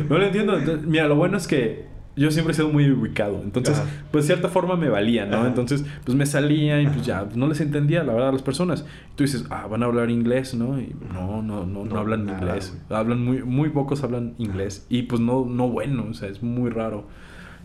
no 0.08 0.18
lo 0.18 0.24
entiendo. 0.24 0.58
mira, 0.86 1.08
lo 1.08 1.16
bueno 1.16 1.36
es 1.36 1.46
que 1.46 1.86
yo 2.18 2.30
siempre 2.30 2.52
he 2.52 2.54
sido 2.54 2.68
muy 2.68 2.90
ubicado. 2.90 3.40
Entonces, 3.42 3.80
pues 4.10 4.24
de 4.26 4.34
cierta 4.34 4.48
forma 4.48 4.76
me 4.76 4.88
valía, 4.88 5.26
¿no? 5.26 5.46
Entonces, 5.46 5.84
pues 6.04 6.16
me 6.16 6.26
salía 6.26 6.80
y 6.82 6.86
pues 6.86 7.06
ya 7.06 7.26
no 7.34 7.46
les 7.46 7.60
entendía, 7.60 8.02
la 8.04 8.12
verdad, 8.12 8.28
a 8.30 8.32
las 8.32 8.42
personas. 8.42 8.84
tú 9.16 9.24
dices, 9.24 9.44
ah, 9.50 9.66
van 9.66 9.82
a 9.82 9.86
hablar 9.86 10.10
inglés, 10.10 10.54
¿no? 10.54 10.80
Y 10.80 10.94
no, 11.12 11.42
no, 11.42 11.64
no, 11.64 11.84
no, 11.84 11.98
hablan 11.98 12.28
inglés. 12.28 12.76
Hablan 12.90 13.24
muy, 13.24 13.42
muy 13.42 13.70
pocos 13.70 14.02
hablan 14.02 14.34
inglés. 14.38 14.86
Y 14.88 15.02
pues 15.02 15.20
no, 15.20 15.46
no 15.46 15.68
bueno, 15.68 16.06
o 16.10 16.14
sea, 16.14 16.28
es 16.28 16.42
muy 16.42 16.70
raro. 16.70 17.06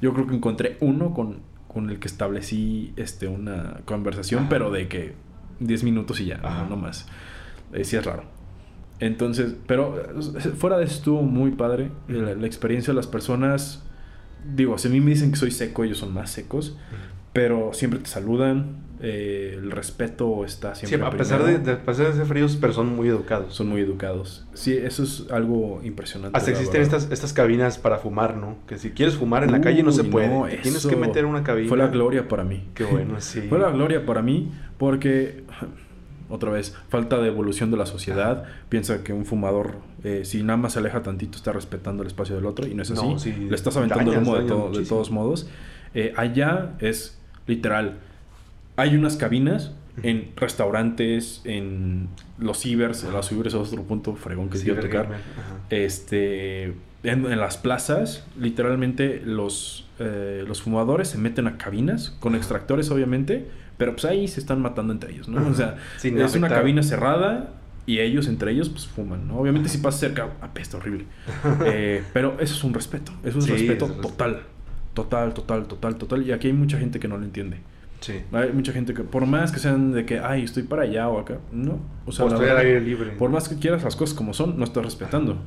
Yo 0.01 0.13
creo 0.13 0.27
que 0.27 0.35
encontré 0.35 0.77
uno 0.81 1.13
con 1.13 1.53
con 1.73 1.89
el 1.89 1.99
que 1.99 2.07
establecí 2.07 2.93
este, 2.95 3.27
una 3.27 3.81
conversación, 3.85 4.47
pero 4.47 4.69
de 4.69 4.87
que 4.87 5.15
10 5.59 5.83
minutos 5.83 6.19
y 6.21 6.25
ya, 6.25 6.37
no, 6.69 6.77
más. 6.77 7.07
Eh, 7.73 7.83
sí 7.83 7.95
es 7.95 8.05
raro. 8.05 8.23
Entonces, 8.99 9.55
pero 9.65 9.99
eh, 9.99 10.39
fuera 10.39 10.77
de 10.77 10.85
eso 10.85 10.93
estuvo 10.93 11.21
muy 11.23 11.51
padre. 11.51 11.89
La, 12.07 12.45
experiencia 12.45 12.93
de 12.93 12.95
las 12.95 13.07
personas, 13.07 13.83
digo, 14.43 14.77
si 14.77 14.87
a 14.87 14.91
mí 14.91 14.99
me 14.99 15.11
dicen 15.11 15.31
que 15.31 15.37
soy 15.37 15.51
seco, 15.51 15.83
ellos 15.83 15.97
son 15.97 16.13
más 16.13 16.29
secos, 16.31 16.77
pero 17.33 17.73
siempre 17.73 17.99
te 17.99 18.09
saludan, 18.09 18.83
eh, 19.05 19.55
el 19.57 19.69
respeto 19.71 20.45
está 20.45 20.75
siempre. 20.75 20.97
Sí, 20.97 21.03
a 21.05 21.17
pesar 21.17 21.43
de, 21.43 21.57
de, 21.57 21.93
ser 21.93 22.25
fríos, 22.25 22.57
pero 22.61 22.71
son 22.71 22.95
muy 22.95 23.09
educados. 23.09 23.53
Son 23.53 23.67
muy 23.67 23.81
educados. 23.81 24.47
Sí, 24.53 24.77
eso 24.77 25.03
es 25.03 25.25
algo 25.29 25.81
impresionante. 25.83 26.37
Hasta 26.37 26.51
existen 26.51 26.81
estas, 26.81 27.09
estas 27.11 27.33
cabinas 27.33 27.77
para 27.77 27.97
fumar, 27.97 28.37
¿no? 28.37 28.55
Que 28.65 28.77
si 28.77 28.91
quieres 28.91 29.15
fumar 29.15 29.43
en 29.43 29.51
la 29.51 29.59
calle 29.59 29.83
no 29.83 29.91
se 29.91 30.05
puede. 30.05 30.29
Tienes 30.57 30.85
que 30.87 30.95
meter 30.95 31.25
una 31.25 31.43
cabina. 31.43 31.67
Fue 31.67 31.77
la 31.77 31.87
gloria 31.87 32.29
para 32.29 32.45
mí. 32.45 32.69
Qué 32.73 32.85
bueno, 32.85 33.15
sí. 33.19 33.41
fue 33.49 33.59
la 33.59 33.71
gloria 33.71 34.05
para 34.05 34.21
mí 34.21 34.51
porque 34.77 35.43
otra 36.33 36.51
vez, 36.51 36.75
falta 36.89 37.19
de 37.19 37.27
evolución 37.27 37.71
de 37.71 37.77
la 37.77 37.85
sociedad. 37.85 38.45
Piensa 38.69 39.03
que 39.03 39.13
un 39.13 39.25
fumador, 39.25 39.77
eh, 40.03 40.21
si 40.25 40.43
nada 40.43 40.57
más 40.57 40.73
se 40.73 40.79
aleja 40.79 41.01
tantito, 41.03 41.37
está 41.37 41.51
respetando 41.51 42.03
el 42.03 42.07
espacio 42.07 42.35
del 42.35 42.45
otro 42.45 42.67
y 42.67 42.73
no 42.73 42.83
es 42.83 42.91
así. 42.91 43.31
Le 43.31 43.55
estás 43.55 43.77
aventando 43.77 44.11
el 44.11 44.19
humo 44.19 44.35
de, 44.35 44.79
de, 44.79 44.85
todos 44.85 45.11
modos. 45.11 45.47
Eh, 45.93 46.13
allá 46.17 46.73
es 46.79 47.19
literal 47.45 47.97
hay 48.75 48.95
unas 48.95 49.17
cabinas 49.17 49.71
en 50.01 50.31
restaurantes, 50.35 51.41
en 51.43 52.09
los 52.39 52.59
cibers, 52.59 53.03
los 53.03 53.29
cibers 53.29 53.49
es 53.49 53.53
otro 53.53 53.83
punto 53.83 54.15
fregón 54.15 54.49
que 54.49 54.59
quiero 54.59 54.81
tocar. 54.81 55.19
Este, 55.69 56.73
en, 57.03 57.39
las 57.39 57.57
plazas, 57.57 58.25
literalmente 58.39 59.21
los, 59.23 59.87
eh, 59.99 60.43
los 60.47 60.63
fumadores 60.63 61.09
se 61.09 61.19
meten 61.19 61.45
a 61.45 61.57
cabinas 61.57 62.09
con 62.19 62.33
extractores, 62.33 62.89
obviamente, 62.89 63.47
pero 63.83 63.91
pues 63.91 64.05
ahí 64.05 64.29
se 64.29 64.39
están 64.39 64.61
matando 64.61 64.93
entre 64.93 65.11
ellos, 65.11 65.27
¿no? 65.27 65.45
O 65.45 65.53
sea, 65.53 65.75
es 66.01 66.35
una 66.35 66.47
cabina 66.47 66.81
cerrada 66.83 67.49
y 67.85 67.99
ellos 67.99 68.29
entre 68.29 68.53
ellos 68.53 68.69
pues 68.69 68.87
fuman, 68.87 69.27
¿no? 69.27 69.37
Obviamente 69.37 69.67
si 69.67 69.79
pasas 69.79 69.99
cerca, 69.99 70.29
apesta 70.39 70.77
horrible. 70.77 71.05
Eh, 71.65 72.01
pero 72.13 72.37
eso 72.39 72.55
es 72.55 72.63
un 72.63 72.73
respeto, 72.73 73.11
eso 73.25 73.39
es 73.39 73.43
un 73.43 73.51
respeto 73.51 73.87
total, 73.87 74.43
total, 74.93 75.33
total, 75.33 75.67
total, 75.67 75.97
total. 75.97 76.25
Y 76.25 76.31
aquí 76.31 76.47
hay 76.47 76.53
mucha 76.53 76.77
gente 76.77 76.97
que 76.97 77.09
no 77.09 77.17
lo 77.17 77.25
entiende. 77.25 77.57
Hay 78.31 78.53
mucha 78.53 78.71
gente 78.71 78.93
que, 78.93 79.03
por 79.03 79.25
más 79.25 79.51
que 79.51 79.59
sean 79.59 79.91
de 79.91 80.05
que, 80.05 80.19
ay, 80.19 80.43
estoy 80.43 80.63
para 80.63 80.83
allá 80.83 81.09
o 81.09 81.19
acá, 81.19 81.39
no. 81.51 81.81
O 82.05 82.13
sea, 82.13 82.25
estoy 82.27 82.47
al 82.47 82.57
aire 82.59 82.79
libre. 82.79 83.11
Por 83.11 83.31
más 83.31 83.49
que 83.49 83.57
quieras 83.57 83.83
las 83.83 83.97
cosas 83.97 84.15
como 84.15 84.33
son, 84.33 84.57
no 84.57 84.63
estás 84.63 84.85
respetando. 84.85 85.41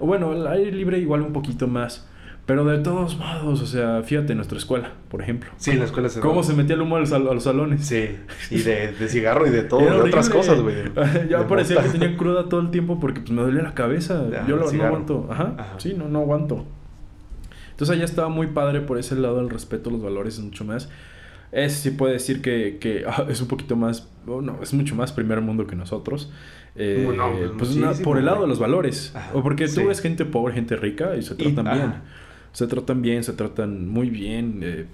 o 0.00 0.06
bueno, 0.06 0.32
el 0.32 0.44
aire 0.48 0.72
libre 0.72 0.98
igual 0.98 1.22
un 1.22 1.32
poquito 1.32 1.68
más. 1.68 2.08
Pero 2.46 2.64
de 2.64 2.78
todos 2.78 3.16
modos, 3.16 3.62
o 3.62 3.66
sea, 3.66 4.02
fíjate, 4.02 4.32
en 4.32 4.38
nuestra 4.38 4.58
escuela, 4.58 4.92
por 5.08 5.22
ejemplo. 5.22 5.50
Sí, 5.56 5.70
en 5.70 5.78
la 5.78 5.84
escuela 5.84 6.08
se 6.08 6.20
¿Cómo 6.20 6.42
se 6.42 6.52
metía 6.54 6.74
el 6.74 6.82
humo 6.82 6.96
a 6.96 7.00
los, 7.00 7.44
salones? 7.44 7.86
Sí, 7.86 8.16
y 8.50 8.62
de, 8.62 8.92
de 8.92 9.08
cigarro 9.08 9.46
y 9.46 9.50
de 9.50 9.62
todo, 9.62 9.80
de 9.80 10.08
otras 10.08 10.28
cosas, 10.28 10.60
güey. 10.60 10.76
ya 11.28 11.46
parecía 11.46 11.82
que 11.82 11.90
tenía 11.90 12.16
cruda 12.16 12.48
todo 12.48 12.60
el 12.60 12.70
tiempo 12.70 12.98
porque 12.98 13.20
pues 13.20 13.30
me 13.32 13.42
dolía 13.42 13.62
la 13.62 13.74
cabeza. 13.74 14.24
Yo 14.48 14.56
lo, 14.56 14.70
no 14.70 14.84
aguanto. 14.84 15.28
Ajá, 15.30 15.74
Sí, 15.78 15.94
no, 15.96 16.08
no 16.08 16.20
aguanto. 16.20 16.66
Entonces 17.70 17.96
allá 17.96 18.04
estaba 18.04 18.28
muy 18.28 18.48
padre 18.48 18.80
por 18.80 18.98
ese 18.98 19.16
lado, 19.16 19.40
el 19.40 19.48
respeto, 19.48 19.90
los 19.90 20.02
valores, 20.02 20.38
mucho 20.40 20.64
más. 20.64 20.90
Ese 21.52 21.76
sí 21.76 21.90
puede 21.92 22.14
decir 22.14 22.42
que, 22.42 22.78
que 22.78 23.04
ah, 23.06 23.26
es 23.28 23.40
un 23.40 23.48
poquito 23.48 23.74
más, 23.74 24.08
no, 24.26 24.58
es 24.62 24.74
mucho 24.74 24.94
más 24.94 25.12
primer 25.12 25.40
mundo 25.40 25.66
que 25.66 25.76
nosotros. 25.76 26.32
Eh, 26.76 27.08
pues 27.58 27.76
por 28.02 28.18
el 28.18 28.26
lado 28.26 28.42
de 28.42 28.48
los 28.48 28.58
valores. 28.58 29.14
o 29.34 29.42
porque 29.42 29.66
tú 29.68 29.86
ves 29.86 30.00
gente 30.00 30.24
pobre, 30.24 30.54
gente 30.54 30.76
rica 30.76 31.16
y 31.16 31.22
se 31.22 31.34
tratan 31.34 31.64
bien. 31.64 31.94
Se 32.52 32.66
tratan 32.66 33.02
bien, 33.02 33.24
se 33.24 33.32
tratan 33.32 33.88
muy 33.88 34.10
bien. 34.10 34.60
Eh, 34.62 34.86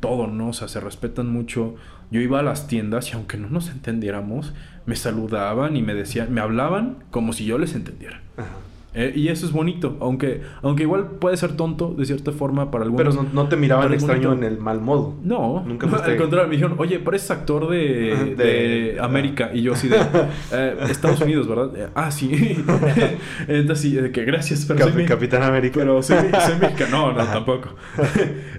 todo, 0.00 0.26
¿no? 0.26 0.48
O 0.48 0.52
sea, 0.52 0.68
se 0.68 0.80
respetan 0.80 1.28
mucho. 1.28 1.76
Yo 2.10 2.20
iba 2.20 2.40
a 2.40 2.42
las 2.42 2.66
tiendas 2.66 3.10
y 3.10 3.12
aunque 3.14 3.36
no 3.36 3.48
nos 3.48 3.70
entendiéramos, 3.70 4.54
me 4.86 4.96
saludaban 4.96 5.76
y 5.76 5.82
me 5.82 5.94
decían, 5.94 6.32
me 6.32 6.40
hablaban 6.40 7.04
como 7.10 7.32
si 7.32 7.44
yo 7.44 7.58
les 7.58 7.74
entendiera. 7.74 8.22
Ajá. 8.36 8.48
Eh, 8.98 9.12
y 9.14 9.28
eso 9.28 9.46
es 9.46 9.52
bonito, 9.52 9.96
aunque, 10.00 10.42
aunque 10.60 10.82
igual 10.82 11.06
puede 11.20 11.36
ser 11.36 11.52
tonto 11.52 11.94
de 11.94 12.04
cierta 12.04 12.32
forma 12.32 12.72
para 12.72 12.82
algunos. 12.82 13.14
Pero 13.14 13.28
no, 13.32 13.48
te 13.48 13.54
miraban 13.54 13.92
extraño 13.92 14.32
en 14.32 14.42
el 14.42 14.58
mal 14.58 14.80
modo. 14.80 15.14
No, 15.22 15.62
nunca 15.64 15.86
Al 15.86 16.16
contrario, 16.16 16.48
me 16.48 16.56
dijeron, 16.56 16.74
oye, 16.78 16.98
pareces 16.98 17.30
actor 17.30 17.70
de, 17.70 18.34
de, 18.36 18.98
América. 19.00 19.52
Y 19.54 19.62
yo 19.62 19.74
así 19.74 19.86
de 19.86 19.98
eh, 20.52 20.76
Estados 20.90 21.20
Unidos, 21.20 21.46
¿verdad? 21.46 21.76
Eh, 21.76 21.88
ah, 21.94 22.10
sí. 22.10 22.64
Entonces 23.46 23.78
sí, 23.78 23.94
de 23.94 24.10
que 24.10 24.24
gracias, 24.24 24.64
pero 24.66 24.90
soy 24.90 25.06
Capitán 25.06 25.44
América. 25.44 25.78
Pero 25.78 26.02
soy, 26.02 26.16
mexicano. 26.60 26.90
No, 26.90 27.12
no, 27.12 27.24
tampoco. 27.24 27.76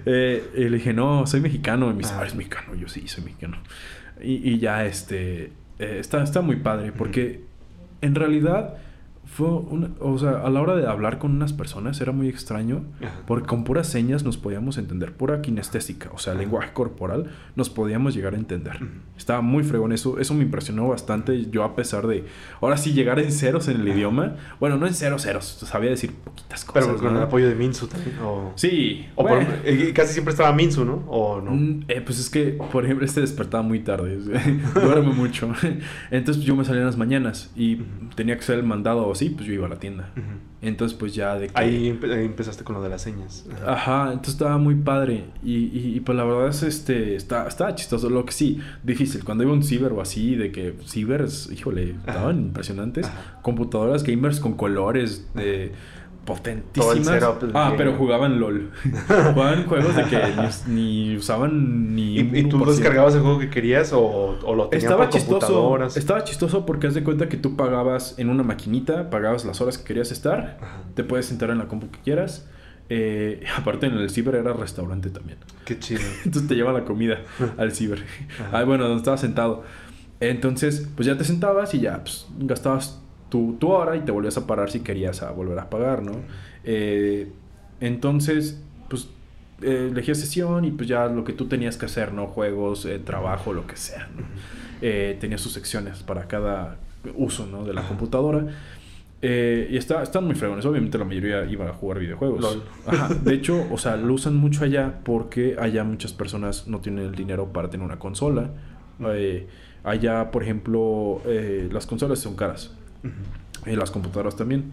y 0.06 0.10
le 0.10 0.70
dije, 0.70 0.94
no, 0.94 1.26
soy 1.26 1.42
mexicano. 1.42 1.90
Y 1.90 1.92
me 1.92 1.98
dice, 1.98 2.14
ah, 2.16 2.22
eres 2.22 2.34
mexicano. 2.34 2.74
yo 2.76 2.88
sí, 2.88 3.06
soy 3.08 3.24
mexicano. 3.24 3.58
Y, 4.22 4.52
y 4.52 4.58
ya, 4.58 4.86
este. 4.86 5.52
está, 5.78 6.22
está 6.22 6.40
muy 6.40 6.56
padre, 6.56 6.92
porque 6.92 7.44
en 8.00 8.14
realidad 8.14 8.78
fue 9.32 9.48
una, 9.48 9.90
o 10.00 10.18
sea, 10.18 10.40
a 10.44 10.50
la 10.50 10.60
hora 10.60 10.74
de 10.74 10.86
hablar 10.88 11.18
con 11.18 11.30
unas 11.30 11.52
personas 11.52 12.00
era 12.00 12.10
muy 12.10 12.28
extraño 12.28 12.82
porque 13.28 13.46
con 13.46 13.62
puras 13.62 13.86
señas 13.86 14.24
nos 14.24 14.36
podíamos 14.36 14.76
entender, 14.76 15.12
pura 15.12 15.40
kinestésica, 15.40 16.10
o 16.12 16.18
sea, 16.18 16.34
lenguaje 16.34 16.72
corporal, 16.72 17.30
nos 17.54 17.70
podíamos 17.70 18.14
llegar 18.14 18.34
a 18.34 18.38
entender. 18.38 18.80
Estaba 19.16 19.40
muy 19.40 19.62
fregón 19.62 19.92
eso, 19.92 20.18
eso 20.18 20.34
me 20.34 20.42
impresionó 20.42 20.88
bastante, 20.88 21.46
yo 21.46 21.62
a 21.62 21.76
pesar 21.76 22.08
de, 22.08 22.24
ahora 22.60 22.76
sí, 22.76 22.92
llegar 22.92 23.20
en 23.20 23.30
ceros 23.30 23.68
en 23.68 23.80
el 23.80 23.88
idioma, 23.88 24.34
bueno, 24.58 24.76
no 24.78 24.86
en 24.86 24.94
ceros, 24.94 25.22
ceros, 25.22 25.44
sabía 25.44 25.90
decir 25.90 26.12
poquitas 26.12 26.64
cosas. 26.64 26.86
Pero 26.86 26.98
con 26.98 27.16
el 27.16 27.22
apoyo 27.22 27.48
de 27.48 27.54
Minsu 27.54 27.86
también, 27.86 28.18
o... 28.18 28.52
Sí. 28.56 29.06
O 29.14 29.28
eh, 29.28 29.92
casi 29.94 30.12
siempre 30.14 30.32
estaba 30.32 30.52
Minsu, 30.52 30.84
¿no? 30.84 31.04
¿O 31.06 31.40
no? 31.40 31.52
Mm, 31.52 31.84
eh, 31.86 32.00
pues 32.00 32.18
es 32.18 32.30
que, 32.30 32.58
por 32.72 32.84
ejemplo, 32.84 33.06
este 33.06 33.20
despertaba 33.20 33.62
muy 33.62 33.78
tarde, 33.80 34.16
duerme 34.74 35.12
mucho. 35.12 35.52
Entonces 36.10 36.42
yo 36.42 36.56
me 36.56 36.64
salía 36.64 36.80
en 36.80 36.86
las 36.86 36.96
mañanas 36.96 37.52
y 37.54 37.76
tenía 38.16 38.36
que 38.36 38.42
ser 38.42 38.58
el 38.58 38.64
mandado 38.64 39.06
sí, 39.20 39.28
pues 39.28 39.46
yo 39.46 39.52
iba 39.52 39.66
a 39.66 39.68
la 39.68 39.78
tienda. 39.78 40.10
Entonces, 40.62 40.96
pues 40.96 41.14
ya 41.14 41.36
de 41.36 41.48
que... 41.48 41.52
Ahí, 41.54 41.88
empezaste 41.88 42.64
con 42.64 42.74
lo 42.74 42.82
de 42.82 42.88
las 42.88 43.02
señas. 43.02 43.46
Ajá, 43.66 44.04
entonces 44.12 44.34
estaba 44.34 44.56
muy 44.56 44.76
padre. 44.76 45.24
Y, 45.42 45.96
y, 45.96 46.00
pues 46.00 46.16
la 46.16 46.24
verdad 46.24 46.48
es, 46.48 46.62
este, 46.62 47.16
está, 47.16 47.46
estaba 47.46 47.74
chistoso. 47.74 48.08
Lo 48.08 48.24
que 48.24 48.32
sí, 48.32 48.60
difícil. 48.82 49.22
Cuando 49.22 49.44
iba 49.44 49.52
un 49.52 49.62
ciber 49.62 49.92
o 49.92 50.00
así, 50.00 50.36
de 50.36 50.50
que 50.52 50.74
cibers, 50.86 51.50
híjole, 51.52 51.96
estaban 52.06 52.38
impresionantes. 52.38 53.10
Computadoras 53.42 54.04
gamers 54.04 54.40
con 54.40 54.54
colores 54.54 55.28
de 55.34 55.72
potentísimas. 56.24 57.22
ah, 57.54 57.74
pero 57.76 57.94
jugaban 57.94 58.38
LOL. 58.40 58.70
jugaban 59.08 59.66
juegos 59.66 59.96
de 59.96 60.04
que 60.04 60.20
ni, 60.68 61.16
usaban 61.16 61.94
ni. 61.94 62.18
¿Y, 62.18 62.44
tú 62.44 62.64
descargabas 62.64 63.14
el 63.14 63.22
juego 63.22 63.38
que 63.38 63.50
querías 63.50 63.92
o, 63.92 64.38
lo 64.42 64.68
tenías 64.68 64.84
estaba 64.84 65.08
chistoso, 65.08 65.78
Estaba 65.96 66.24
chistoso 66.24 66.66
porque 66.66 66.86
haz 66.86 66.94
de 66.94 67.02
cuenta 67.02 67.28
que 67.28 67.36
tú 67.36 67.56
pagabas 67.56 68.14
en 68.18 68.30
una 68.30 68.42
maquinita, 68.42 69.10
pagabas 69.10 69.44
las 69.44 69.60
horas 69.60 69.78
que 69.78 69.84
querías 69.84 70.12
estar, 70.12 70.58
te 70.94 71.04
puedes 71.04 71.26
sentar 71.26 71.50
en 71.50 71.58
la 71.58 71.68
compu 71.68 71.90
que 71.90 72.00
quieras. 72.00 72.48
Eh, 72.92 73.44
aparte 73.56 73.86
en 73.86 73.94
el 73.94 74.10
ciber 74.10 74.34
era 74.34 74.52
restaurante 74.52 75.10
también. 75.10 75.38
Qué 75.64 75.78
chido. 75.78 76.02
Entonces 76.24 76.48
te 76.48 76.54
lleva 76.54 76.72
la 76.72 76.84
comida 76.84 77.20
al 77.56 77.72
ciber. 77.72 78.04
Ah, 78.52 78.64
bueno, 78.64 78.84
donde 78.84 78.98
estabas 78.98 79.20
sentado. 79.20 79.64
Entonces, 80.18 80.86
pues 80.94 81.06
ya 81.06 81.16
te 81.16 81.24
sentabas 81.24 81.72
y 81.72 81.80
ya 81.80 82.02
pues, 82.02 82.26
gastabas 82.38 82.99
tu, 83.30 83.56
tu, 83.58 83.70
hora 83.70 83.96
y 83.96 84.00
te 84.00 84.12
volvías 84.12 84.36
a 84.36 84.46
parar 84.46 84.70
si 84.70 84.80
querías 84.80 85.22
a 85.22 85.30
volver 85.30 85.58
a 85.58 85.70
pagar, 85.70 86.02
¿no? 86.02 86.12
Eh, 86.64 87.30
entonces, 87.80 88.60
pues 88.88 89.08
eh, 89.62 89.88
elegías 89.90 90.18
sesión 90.18 90.64
y 90.64 90.70
pues 90.70 90.88
ya 90.88 91.06
lo 91.06 91.24
que 91.24 91.32
tú 91.32 91.46
tenías 91.46 91.76
que 91.76 91.86
hacer, 91.86 92.12
¿no? 92.12 92.26
Juegos, 92.26 92.86
eh, 92.86 92.98
trabajo, 92.98 93.52
lo 93.52 93.66
que 93.66 93.76
sea, 93.76 94.08
¿no? 94.16 94.24
Eh, 94.80 95.16
tenía 95.20 95.38
sus 95.38 95.52
secciones 95.52 96.02
para 96.02 96.26
cada 96.28 96.78
uso, 97.14 97.46
¿no? 97.46 97.64
De 97.64 97.74
la 97.74 97.86
computadora. 97.86 98.46
Eh, 99.22 99.68
y 99.70 99.76
está, 99.76 100.02
están 100.02 100.24
muy 100.24 100.34
fregones. 100.34 100.64
Obviamente 100.64 100.96
la 100.96 101.04
mayoría 101.04 101.44
iba 101.44 101.68
a 101.68 101.72
jugar 101.74 101.98
videojuegos. 101.98 102.40
Lol. 102.40 102.62
Ajá. 102.86 103.14
De 103.22 103.34
hecho, 103.34 103.66
o 103.70 103.76
sea, 103.76 103.96
lo 103.96 104.14
usan 104.14 104.36
mucho 104.36 104.64
allá 104.64 105.00
porque 105.04 105.56
allá 105.58 105.84
muchas 105.84 106.14
personas 106.14 106.66
no 106.66 106.80
tienen 106.80 107.04
el 107.04 107.14
dinero 107.14 107.52
para 107.52 107.68
tener 107.68 107.84
una 107.84 107.98
consola. 107.98 108.50
Allá, 109.82 110.30
por 110.30 110.42
ejemplo, 110.42 111.22
las 111.70 111.86
consolas 111.86 112.18
son 112.18 112.34
caras. 112.34 112.74
Y 113.66 113.76
las 113.76 113.90
computadoras 113.90 114.36
también. 114.36 114.72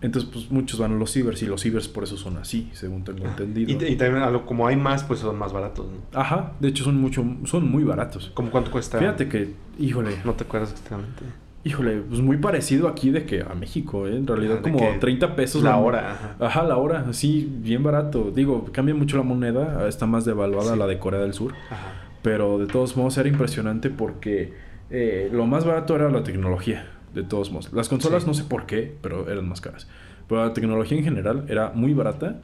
Entonces, 0.00 0.28
pues 0.30 0.50
muchos 0.50 0.78
van 0.80 0.92
a 0.92 0.96
los 0.96 1.12
cibers 1.12 1.42
y 1.42 1.46
los 1.46 1.62
cibers 1.62 1.88
por 1.88 2.04
eso 2.04 2.16
son 2.18 2.36
así, 2.36 2.68
según 2.74 3.04
tengo 3.04 3.24
entendido. 3.26 3.70
Y, 3.70 3.92
y 3.92 3.96
también, 3.96 4.22
como 4.46 4.66
hay 4.66 4.76
más, 4.76 5.02
pues 5.02 5.20
son 5.20 5.38
más 5.38 5.52
baratos, 5.54 5.86
¿no? 5.86 6.18
Ajá, 6.20 6.52
de 6.60 6.68
hecho 6.68 6.84
son 6.84 7.00
mucho, 7.00 7.24
son 7.44 7.70
muy 7.70 7.84
baratos. 7.84 8.30
¿Cómo 8.34 8.50
cuánto 8.50 8.70
cuesta? 8.70 8.98
Fíjate 8.98 9.28
que, 9.28 9.54
híjole, 9.78 10.10
No 10.24 10.34
te 10.34 10.44
acuerdas 10.44 10.72
exactamente. 10.72 11.22
híjole, 11.64 12.02
pues 12.06 12.20
muy 12.20 12.36
parecido 12.36 12.88
aquí 12.88 13.08
de 13.10 13.24
que 13.24 13.40
a 13.40 13.54
México, 13.54 14.06
¿eh? 14.06 14.14
En 14.16 14.26
realidad 14.26 14.56
Ah, 14.58 14.62
como 14.62 14.78
que 14.78 14.98
30 14.98 15.36
pesos 15.36 15.62
la 15.62 15.78
hora, 15.78 16.12
ajá. 16.12 16.36
Ajá, 16.38 16.62
la 16.64 16.76
hora, 16.76 17.10
sí, 17.14 17.50
bien 17.62 17.82
barato. 17.82 18.30
Digo, 18.30 18.66
cambia 18.72 18.94
mucho 18.94 19.16
la 19.16 19.22
moneda, 19.22 19.88
está 19.88 20.04
más 20.04 20.26
devaluada 20.26 20.74
Sí. 20.74 20.78
la 20.78 20.86
de 20.86 20.98
Corea 20.98 21.20
del 21.20 21.32
Sur, 21.32 21.54
Ajá. 21.70 21.92
pero 22.20 22.58
de 22.58 22.66
todos 22.66 22.94
modos 22.98 23.16
era 23.16 23.28
impresionante 23.30 23.88
porque 23.88 24.52
eh, 24.90 25.30
lo 25.32 25.46
más 25.46 25.64
barato 25.64 25.96
era 25.96 26.10
la 26.10 26.22
tecnología, 26.22 26.90
de 27.14 27.22
todos 27.22 27.50
modos. 27.50 27.72
Las 27.72 27.88
consolas 27.88 28.22
Sí. 28.24 28.28
no 28.28 28.34
sé 28.34 28.44
por 28.44 28.66
qué, 28.66 28.96
pero 29.00 29.30
eran 29.30 29.48
más 29.48 29.60
caras. 29.60 29.88
Pero 30.28 30.44
la 30.44 30.52
tecnología 30.52 30.98
en 30.98 31.04
general 31.04 31.44
era 31.48 31.70
muy 31.74 31.94
barata 31.94 32.40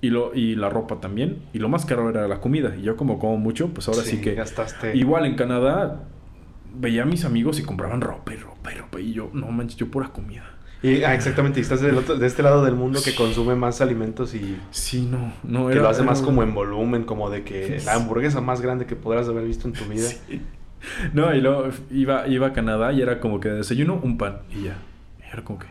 y, 0.00 0.08
lo, 0.10 0.34
y 0.34 0.54
la 0.56 0.68
ropa 0.70 1.00
también, 1.00 1.42
y 1.52 1.58
lo 1.58 1.68
más 1.68 1.84
caro 1.84 2.08
era 2.10 2.26
la 2.28 2.40
comida. 2.40 2.74
Y 2.76 2.82
yo 2.82 2.96
como 2.96 3.18
como 3.18 3.36
mucho, 3.36 3.68
pues 3.68 3.88
ahora 3.88 4.02
sí, 4.02 4.20
que... 4.20 4.34
gastaste. 4.34 4.96
Igual 4.96 5.26
en 5.26 5.34
Canadá 5.36 6.04
veía 6.74 7.02
a 7.02 7.06
mis 7.06 7.24
amigos 7.24 7.58
y 7.58 7.62
compraban 7.62 8.00
ropa 8.00 8.32
y 8.32 8.36
ropa 8.36 8.72
y 8.72 8.76
ropa 8.76 9.00
y 9.00 9.12
yo, 9.12 9.30
no 9.32 9.50
manches, 9.50 9.76
yo 9.76 9.90
pura 9.90 10.08
comida. 10.08 10.44
Y, 10.82 11.02
ah, 11.02 11.14
exactamente, 11.14 11.60
y 11.60 11.62
estás 11.62 11.82
del 11.82 11.98
otro- 11.98 12.16
de 12.16 12.26
este 12.26 12.42
lado 12.42 12.64
del 12.64 12.74
mundo 12.74 13.00
que 13.04 13.14
consume 13.14 13.54
más 13.54 13.82
alimentos 13.82 14.34
y 14.34 14.56
Sí, 14.70 15.02
no, 15.10 15.30
no 15.42 15.68
que 15.68 15.74
lo 15.74 15.86
hace 15.90 16.02
más 16.02 16.22
como 16.22 16.42
en 16.42 16.54
volumen, 16.54 17.04
como 17.04 17.28
de 17.28 17.42
que 17.44 17.82
la 17.84 17.94
hamburguesa 17.96 18.40
más 18.40 18.62
grande 18.62 18.86
que 18.86 18.96
podrás 18.96 19.28
haber 19.28 19.44
visto 19.44 19.68
en 19.68 19.74
tu 19.74 19.84
vida. 19.84 20.08
Sí. 20.08 20.40
No, 21.12 21.34
y 21.34 21.40
luego 21.40 21.68
iba, 21.90 22.26
iba 22.28 22.48
a 22.48 22.52
Canadá 22.52 22.92
y 22.92 23.02
era 23.02 23.20
como 23.20 23.40
que 23.40 23.48
desayuno 23.48 24.00
un 24.02 24.18
pan 24.18 24.38
y 24.50 24.64
ya. 24.64 24.78
Y 25.20 25.32
era 25.32 25.44
como 25.44 25.58
que 25.58 25.66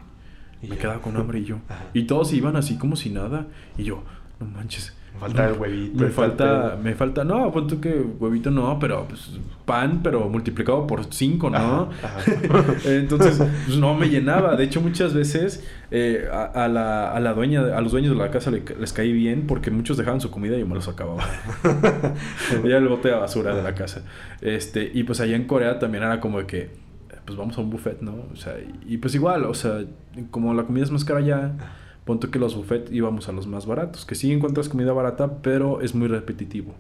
Y 0.62 0.68
me 0.68 0.78
quedaba 0.78 1.02
con 1.02 1.16
hambre 1.18 1.40
y 1.40 1.46
yo. 1.46 1.58
Y 1.94 2.04
todos 2.04 2.34
iban 2.34 2.56
así 2.56 2.78
como 2.78 2.96
si 2.96 3.10
nada. 3.10 3.48
Y 3.78 3.84
yo, 3.84 4.04
no 4.40 4.46
manches. 4.46 4.96
Me 5.14 5.20
falta 5.20 5.48
el 5.50 5.60
huevito. 5.60 6.04
Me 6.04 6.10
falta, 6.10 6.78
me 6.82 6.96
falta, 6.96 7.24
no, 7.26 7.52
punto 7.52 7.82
que 7.82 7.90
huevito 8.20 8.52
no, 8.52 8.80
pero 8.80 9.06
pues, 9.08 9.38
pan, 9.66 10.00
pero 10.02 10.30
multiplicado 10.30 10.88
por 10.88 11.14
cinco, 11.14 11.50
¿no? 11.50 11.58
Ajá, 11.58 11.90
ajá. 12.04 12.74
Entonces, 12.86 13.38
pues 13.66 13.78
no 13.78 13.94
me 13.96 14.08
llenaba. 14.10 14.56
De 14.56 14.64
hecho, 14.64 14.80
muchas 14.80 15.14
veces 15.14 15.66
eh, 15.92 16.28
a, 16.32 16.44
a 16.46 16.68
la, 16.70 17.12
a 17.12 17.20
la 17.20 17.34
dueña, 17.34 17.76
a 17.76 17.82
los 17.82 17.92
dueños 17.92 18.12
de 18.16 18.18
la 18.24 18.32
casa 18.32 18.50
le- 18.52 18.64
les 18.80 18.94
caí 18.94 19.12
bien 19.12 19.46
porque 19.46 19.72
muchos 19.72 19.98
dejaban 19.98 20.22
su 20.22 20.32
comida 20.32 20.56
y 20.56 20.62
yo 20.62 20.68
me 20.68 20.76
los 20.76 20.88
acababa. 20.88 21.24
Era 22.64 22.78
el 22.78 22.88
bote 22.88 23.10
de 23.10 23.16
basura 23.16 23.56
de 23.56 23.64
la 23.64 23.76
casa. 23.76 24.04
Este, 24.42 24.90
y 24.94 25.04
pues 25.04 25.20
allá 25.20 25.36
en 25.36 25.46
Corea 25.46 25.80
también 25.80 26.04
era 26.04 26.20
como 26.20 26.40
de 26.40 26.46
que, 26.46 26.70
pues 27.26 27.38
vamos 27.38 27.58
a 27.58 27.62
un 27.62 27.70
buffet, 27.70 28.02
¿no? 28.02 28.16
O 28.32 28.36
sea, 28.36 28.56
y, 28.60 28.94
y 28.94 28.98
pues 28.98 29.14
igual, 29.16 29.44
o 29.46 29.54
sea, 29.54 29.82
como 30.32 30.54
la 30.54 30.64
comida 30.64 30.84
es 30.84 30.92
más 30.92 31.04
cara 31.06 31.20
allá, 31.20 31.52
ponte 32.06 32.30
que 32.30 32.40
los 32.40 32.56
buffets 32.56 32.92
íbamos 32.92 33.30
a 33.30 33.32
los 33.32 33.46
más 33.48 33.66
baratos, 33.66 34.06
que 34.06 34.16
sí 34.16 34.32
encuentras 34.32 34.70
comida 34.70 34.94
barata, 34.94 35.42
pero 35.42 35.82
es 35.82 35.94
muy 35.96 36.08
repetitivo. 36.08 36.74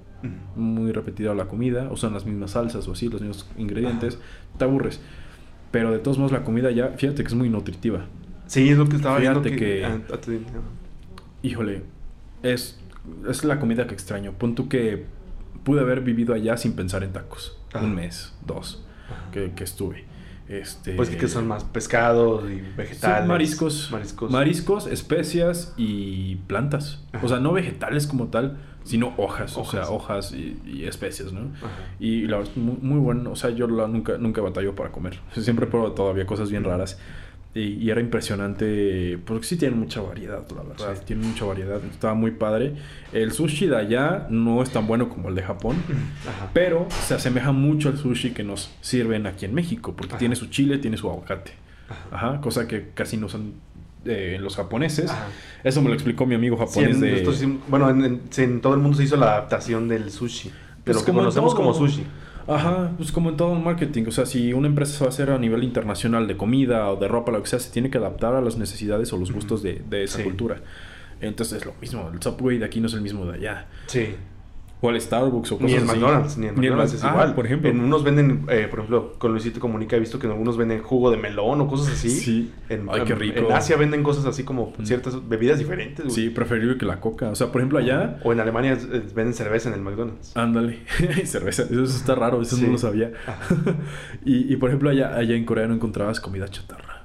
Muy 0.55 0.91
repetida 0.91 1.33
la 1.33 1.45
comida, 1.47 1.87
usan 1.91 2.13
las 2.13 2.25
mismas 2.25 2.51
salsas 2.51 2.87
o 2.87 2.91
así, 2.91 3.07
los 3.07 3.21
mismos 3.21 3.47
ingredientes, 3.57 4.19
te 4.57 4.63
aburres. 4.65 4.99
Pero 5.71 5.91
de 5.91 5.99
todos 5.99 6.17
modos 6.17 6.31
la 6.31 6.43
comida 6.43 6.71
ya, 6.71 6.89
fíjate 6.89 7.23
que 7.23 7.27
es 7.27 7.35
muy 7.35 7.49
nutritiva. 7.49 8.05
Sí, 8.47 8.69
es 8.69 8.77
lo 8.77 8.89
que 8.89 8.95
estaba 8.97 9.19
viendo 9.19 9.41
Fíjate 9.43 9.57
que... 9.57 10.17
que- 10.25 10.31
dime. 10.31 10.45
Híjole, 11.43 11.83
es, 12.43 12.79
es 13.29 13.43
la 13.45 13.59
comida 13.59 13.87
que 13.87 13.93
extraño. 13.93 14.33
Pon 14.33 14.55
tú 14.55 14.67
que 14.67 15.05
pude 15.63 15.81
haber 15.81 16.01
vivido 16.01 16.33
allá 16.33 16.57
sin 16.57 16.73
pensar 16.73 17.03
en 17.03 17.13
tacos. 17.13 17.57
Ajá. 17.71 17.85
Un 17.85 17.95
mes, 17.95 18.33
dos, 18.45 18.83
que, 19.31 19.51
que 19.51 19.63
estuve. 19.63 20.03
Este, 20.49 20.93
Pues 20.93 21.09
que 21.11 21.27
son 21.27 21.47
más 21.47 21.63
pescados 21.63 22.43
y 22.49 22.55
sí, 22.55 22.63
vegetales. 22.75 23.27
mariscos, 23.27 23.89
Mariscos. 23.91 24.31
mariscos, 24.31 24.87
especias 24.87 25.73
y 25.77 26.37
plantas. 26.47 27.03
Ajá. 27.13 27.23
O 27.25 27.29
sea, 27.29 27.39
no 27.39 27.53
vegetales 27.53 28.07
como 28.07 28.27
tal, 28.29 28.57
sino 28.83 29.13
hojas, 29.17 29.55
o 29.57 29.63
sea, 29.65 29.89
hojas 29.91 30.31
y, 30.33 30.59
y 30.65 30.85
especias, 30.85 31.31
¿no? 31.33 31.51
Ajá. 31.57 31.69
Y 31.99 32.21
la 32.25 32.37
verdad, 32.37 32.51
muy, 32.55 32.77
muy 32.81 32.99
bueno. 32.99 33.31
O 33.31 33.35
sea, 33.35 33.51
yo 33.51 33.67
la, 33.67 33.87
nunca, 33.87 34.17
nunca 34.17 34.41
batallo 34.41 34.73
para 34.75 34.91
comer. 34.91 35.19
Siempre 35.33 35.67
pruebo 35.67 35.91
todavía 35.91 36.25
cosas 36.25 36.49
bien 36.49 36.63
raras. 36.63 36.99
Y, 37.59 37.73
y 37.83 37.89
era 37.89 37.99
impresionante, 38.01 39.17
porque 39.25 39.45
sí 39.45 39.57
tienen 39.57 39.79
mucha 39.79 40.01
variedad, 40.01 40.45
la 40.55 40.63
verdad. 40.63 40.95
Sí. 40.95 41.01
Tienen 41.05 41.27
mucha 41.29 41.45
variedad. 41.45 41.81
Estaba 41.91 42.13
muy 42.13 42.31
padre. 42.31 42.75
El 43.11 43.31
sushi 43.31 43.67
de 43.67 43.75
allá 43.77 44.27
no 44.29 44.61
es 44.63 44.69
tan 44.69 44.87
bueno 44.87 45.09
como 45.09 45.29
el 45.29 45.35
de 45.35 45.43
Japón. 45.43 45.75
Ajá. 46.27 46.49
Pero 46.53 46.87
se 46.89 47.15
asemeja 47.15 47.51
mucho 47.51 47.89
al 47.89 47.97
sushi 47.97 48.31
que 48.31 48.43
nos 48.43 48.71
sirven 48.81 49.27
aquí 49.27 49.45
en 49.45 49.53
México. 49.53 49.93
Porque 49.95 50.11
Ajá. 50.13 50.19
tiene 50.19 50.35
su 50.35 50.47
chile, 50.47 50.77
tiene 50.77 50.97
su 50.97 51.09
aguacate. 51.09 51.51
Ajá. 51.89 52.27
Ajá. 52.31 52.41
Cosa 52.41 52.67
que 52.67 52.89
casi 52.93 53.17
no 53.17 53.25
usan 53.25 53.53
eh, 54.05 54.37
los 54.39 54.55
japoneses. 54.55 55.09
Ajá. 55.11 55.27
Eso 55.63 55.81
me 55.81 55.89
lo 55.89 55.95
explicó 55.95 56.25
mi 56.25 56.35
amigo 56.35 56.55
Sí, 56.55 56.79
japonés 56.81 56.95
en 56.95 57.01
de... 57.01 57.57
bueno, 57.67 57.89
en, 57.89 58.05
en- 58.05 58.21
sí, 58.29 58.43
en 58.43 58.61
todo 58.61 58.73
el 58.75 58.79
mundo 58.79 58.97
se 58.97 59.03
hizo 59.03 59.17
la 59.17 59.25
adaptación 59.33 59.87
del 59.87 60.11
sushi. 60.11 60.49
De 60.49 60.55
Pues 60.85 60.97
lo 60.97 61.03
que 61.05 61.11
conocemos 61.11 61.53
todo. 61.53 61.61
como 61.63 61.73
sushi. 61.73 62.03
Ajá, 62.49 62.91
pues 62.97 63.11
como 63.11 63.29
en 63.29 63.37
todo 63.37 63.53
el 63.55 63.63
marketing, 63.63 64.05
o 64.07 64.11
sea, 64.11 64.25
si 64.25 64.53
una 64.53 64.67
empresa 64.67 64.93
se 64.93 64.99
va 65.03 65.05
a 65.07 65.09
hacer 65.09 65.29
a 65.29 65.37
nivel 65.37 65.63
internacional 65.63 66.27
de 66.27 66.35
comida 66.37 66.89
o 66.89 66.95
de 66.95 67.07
ropa, 67.07 67.31
lo 67.31 67.41
que 67.41 67.47
sea, 67.49 67.59
se 67.59 67.71
tiene 67.71 67.89
que 67.89 67.97
adaptar 67.97 68.33
a 68.35 68.41
las 68.41 68.57
necesidades 68.57 69.11
o 69.13 69.17
los 69.17 69.31
gustos 69.31 69.61
de, 69.63 69.81
de 69.89 70.03
esa 70.03 70.17
Sí. 70.17 70.23
cultura. 70.23 70.57
Entonces 71.21 71.59
es 71.59 71.65
lo 71.65 71.73
mismo, 71.81 72.09
el 72.13 72.21
Subway 72.21 72.57
de 72.57 72.65
aquí 72.65 72.79
no 72.79 72.87
es 72.87 72.93
el 72.93 73.01
mismo 73.01 73.25
de 73.25 73.35
allá. 73.37 73.67
Sí. 73.87 74.15
O 74.81 74.89
el 74.89 75.01
Starbucks 75.01 75.51
o 75.51 75.57
cosas 75.57 75.71
Ni 75.71 75.75
en. 75.77 75.85
McDonald's, 75.85 76.37
ni 76.37 76.47
en 76.47 76.55
Ni 76.55 76.67
en 76.67 76.71
McDonald's 76.73 76.93
es 76.93 77.03
Ah, 77.03 77.09
igual. 77.11 77.35
por 77.35 77.45
ejemplo. 77.45 77.69
En 77.69 77.81
unos 77.81 78.01
venden, 78.05 78.45
eh, 78.47 78.67
por 78.69 78.79
ejemplo, 78.79 79.13
con 79.17 79.31
Luisito 79.31 79.59
Comunica 79.59 79.97
he 79.97 79.99
visto 79.99 80.19
que 80.19 80.25
en 80.27 80.31
algunos 80.31 80.55
venden 80.55 80.81
jugo 80.81 81.11
de 81.11 81.17
melón 81.17 81.59
o 81.59 81.67
cosas 81.67 81.91
así. 81.93 82.09
Sí. 82.09 82.53
En, 82.69 82.87
Ay, 82.89 83.01
qué 83.05 83.13
rico. 83.13 83.39
En 83.39 83.51
Asia 83.51 83.75
venden 83.75 84.03
cosas 84.03 84.25
así 84.25 84.45
como 84.45 84.73
Mm. 84.77 84.85
ciertas 84.85 85.27
bebidas 85.27 85.59
diferentes. 85.59 86.05
güey. 86.05 86.15
Sí, 86.15 86.29
preferible 86.29 86.77
que 86.77 86.85
la 86.85 87.01
coca. 87.01 87.27
O 87.29 87.35
sea, 87.35 87.47
por 87.51 87.59
ejemplo, 87.59 87.77
allá, 87.77 88.19
O 88.23 88.31
en 88.31 88.39
Alemania 88.39 88.71
eh, 88.73 89.01
venden 89.13 89.33
cerveza 89.33 89.67
en 89.67 89.75
el 89.75 89.81
McDonald's. 89.81 90.35
ándale, 90.37 90.79
cerveza, 91.25 91.63
eso 91.63 91.83
está 91.83 92.15
raro, 92.15 92.41
eso 92.41 92.55
Sí. 92.55 92.63
no 92.65 92.71
lo 92.71 92.77
sabía. 92.77 93.11
Y, 94.25 94.53
y, 94.53 94.55
por 94.57 94.69
ejemplo, 94.69 94.89
allá, 94.89 95.15
allá 95.15 95.35
en 95.35 95.45
Corea 95.45 95.67
no 95.67 95.73
encontrabas 95.73 96.19
comida 96.21 96.47
chatarra. 96.47 97.03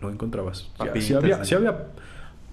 No 0.00 0.10
encontrabas. 0.10 0.70
Papitas, 0.76 1.04
sí 1.04 1.14
había, 1.14 1.44
sí 1.44 1.54
había 1.54 1.76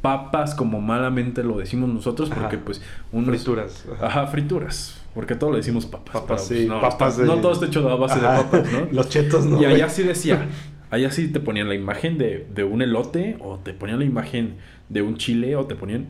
papas 0.03 0.53
como 0.53 0.81
malamente 0.81 1.43
lo 1.43 1.57
decimos 1.57 1.89
nosotros 1.89 2.29
porque 2.29 2.57
Ajá. 2.57 2.65
pues 2.65 2.81
unos... 3.11 3.29
Frituras. 3.29 3.85
Ajá. 3.99 4.27
Frituras. 4.27 5.01
Porque 5.15 5.33
todo 5.35 5.51
le 5.51 5.57
decimos 5.57 5.85
papas. 5.87 6.13
Papas, 6.21 6.25
pero, 6.27 6.39
sí, 6.39 6.53
pues, 6.55 6.67
no, 6.67 6.81
papas 6.81 7.13
está- 7.13 7.21
de- 7.23 7.27
no 7.35 7.41
todo 7.41 7.53
está 7.53 7.65
hecho 7.67 7.89
a 7.89 7.95
base 7.95 8.19
Ajá. 8.19 8.33
de 8.37 8.43
papas, 8.43 8.71
¿no? 8.71 8.87
Los 8.91 9.09
chetos, 9.09 9.45
¿no? 9.45 9.59
y 9.61 9.65
allá 9.65 9.87
sí 9.89 10.03
decía, 10.03 10.47
allá 10.91 11.09
sí 11.09 11.29
te 11.29 11.39
ponían 11.39 11.67
la 11.69 11.75
imagen 11.75 12.17
de, 12.19 12.45
de 12.53 12.63
un 12.63 12.81
elote 12.83 13.37
o 13.39 13.57
te 13.57 13.73
ponían 13.73 13.99
la 13.99 14.05
imagen 14.05 14.55
de 14.89 15.01
un 15.01 15.15
chile 15.17 15.55
o 15.55 15.65
te 15.65 15.75
ponían, 15.75 16.07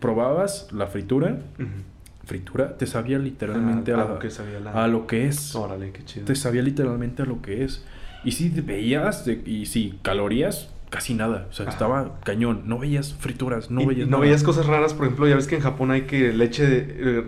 probabas 0.00 0.68
la 0.72 0.86
fritura, 0.86 1.38
fritura, 2.24 2.76
te 2.78 2.86
sabía 2.86 3.18
literalmente 3.18 3.92
Ah, 3.92 4.02
a, 4.02 4.08
lo 4.08 4.18
que 4.18 4.30
sabía 4.30 4.60
la- 4.60 4.84
a 4.84 4.86
lo 4.86 5.06
que 5.06 5.26
es. 5.26 5.54
Órale, 5.56 5.90
qué 5.92 6.04
chido. 6.04 6.26
Te 6.26 6.34
sabía 6.36 6.62
literalmente 6.62 7.22
a 7.22 7.24
lo 7.26 7.42
que 7.42 7.64
es. 7.64 7.84
Y 8.24 8.32
si 8.32 8.48
veías, 8.50 9.24
de- 9.24 9.42
y 9.44 9.66
si 9.66 9.98
calorías, 10.02 10.68
casi 10.92 11.14
nada. 11.14 11.48
O 11.50 11.52
sea, 11.52 11.64
Ajá. 11.64 11.72
estaba 11.72 12.20
cañón. 12.22 12.62
No 12.66 12.78
veías 12.78 13.14
frituras, 13.14 13.70
no 13.72 13.80
Y- 13.80 13.86
veías 13.86 14.02
y 14.06 14.10
no 14.10 14.18
nada. 14.18 14.22
veías 14.22 14.44
cosas 14.44 14.66
raras, 14.66 14.94
por 14.94 15.06
ejemplo, 15.06 15.26
ya 15.26 15.34
ves 15.34 15.48
que 15.48 15.56
en 15.56 15.62
Japón 15.62 15.90
hay 15.90 16.02
que 16.02 16.32
leche, 16.32 16.64
de, 16.66 16.78
eh, 17.18 17.24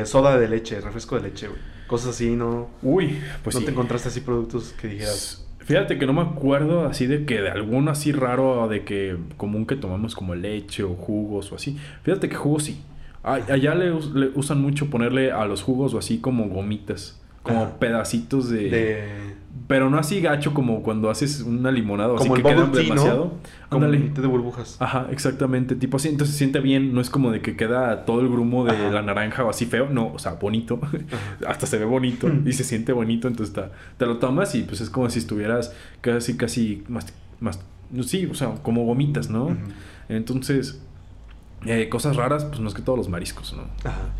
eh, 0.00 0.02
soda 0.04 0.38
de 0.38 0.48
leche, 0.48 0.78
refresco 0.82 1.16
de 1.16 1.22
leche, 1.22 1.48
güey. 1.48 1.58
Cosas 1.86 2.10
así, 2.16 2.30
¿no? 2.36 2.68
Uy, 2.82 3.18
pues 3.44 3.54
¿No 3.54 3.60
sí. 3.60 3.64
te 3.66 3.70
encontraste 3.72 4.08
así 4.08 4.20
productos 4.20 4.74
que 4.80 4.88
dijeras? 4.88 5.46
Fíjate 5.60 5.98
que 5.98 6.06
no 6.06 6.12
me 6.12 6.20
acuerdo 6.22 6.86
así 6.86 7.06
de 7.06 7.24
que 7.24 7.40
de 7.40 7.48
alguno 7.50 7.90
así 7.90 8.12
raro 8.12 8.68
de 8.68 8.84
que 8.84 9.16
común 9.36 9.66
que 9.66 9.76
tomamos 9.76 10.14
como 10.14 10.34
leche 10.34 10.82
o 10.84 10.94
jugos 10.94 11.50
o 11.52 11.56
así. 11.56 11.76
Fíjate 12.02 12.28
que 12.28 12.34
jugos 12.36 12.64
sí. 12.64 12.82
Allá 13.22 13.74
le, 13.74 13.86
le 14.14 14.28
usan 14.34 14.60
mucho 14.60 14.90
ponerle 14.90 15.32
a 15.32 15.44
los 15.46 15.62
jugos 15.62 15.92
o 15.94 15.98
así 15.98 16.18
como 16.18 16.48
gomitas, 16.48 17.20
como 17.42 17.62
Ajá. 17.64 17.78
pedacitos 17.80 18.48
de, 18.48 18.70
De... 18.70 19.08
pero 19.68 19.90
no 19.90 19.98
así 19.98 20.20
gacho 20.20 20.54
como 20.54 20.82
cuando 20.82 21.10
haces 21.10 21.40
una 21.42 21.70
limonada 21.70 22.12
o 22.12 22.16
así 22.16 22.28
Como 22.28 22.42
que 22.42 22.48
el 22.48 22.56
bubble 22.56 22.72
tea, 22.72 22.82
¿no? 22.82 22.94
demasiado. 22.94 23.34
Como 23.68 23.84
Ándale. 23.86 24.04
un 24.06 24.14
té 24.14 24.20
de 24.20 24.26
burbujas. 24.28 24.76
Ajá, 24.80 25.08
exactamente. 25.10 25.74
Tipo 25.74 25.96
así, 25.96 26.08
entonces 26.08 26.34
se 26.34 26.38
siente 26.38 26.60
bien. 26.60 26.94
No 26.94 27.00
es 27.00 27.10
como 27.10 27.30
de 27.32 27.40
que 27.40 27.56
queda 27.56 28.04
todo 28.04 28.20
el 28.20 28.28
grumo 28.28 28.64
de 28.64 28.72
Ajá. 28.72 28.90
la 28.90 29.02
naranja 29.02 29.44
o 29.44 29.50
así 29.50 29.66
feo. 29.66 29.88
No, 29.90 30.12
o 30.12 30.18
sea, 30.18 30.34
bonito. 30.34 30.80
Hasta 31.46 31.66
se 31.66 31.78
ve 31.78 31.84
bonito 31.84 32.28
y 32.46 32.52
se 32.52 32.64
siente 32.64 32.92
bonito. 32.92 33.28
Entonces 33.28 33.54
está, 33.56 33.72
te 33.96 34.06
lo 34.06 34.18
tomas 34.18 34.54
y 34.54 34.62
pues 34.62 34.80
es 34.80 34.90
como 34.90 35.08
si 35.10 35.18
estuvieras 35.18 35.74
casi, 36.00 36.36
casi 36.36 36.84
más, 36.88 37.12
más. 37.40 37.60
Sí, 38.02 38.26
o 38.26 38.34
sea, 38.34 38.54
como 38.62 38.84
gomitas, 38.84 39.30
¿no? 39.30 39.56
Entonces, 40.08 40.80
Eh, 41.64 41.88
cosas 41.88 42.14
raras, 42.16 42.44
pues 42.44 42.60
más 42.60 42.74
que 42.74 42.82
todos 42.82 42.98
los 42.98 43.08
mariscos, 43.08 43.52
¿no? 43.56 43.62
Ajá. 43.88 44.10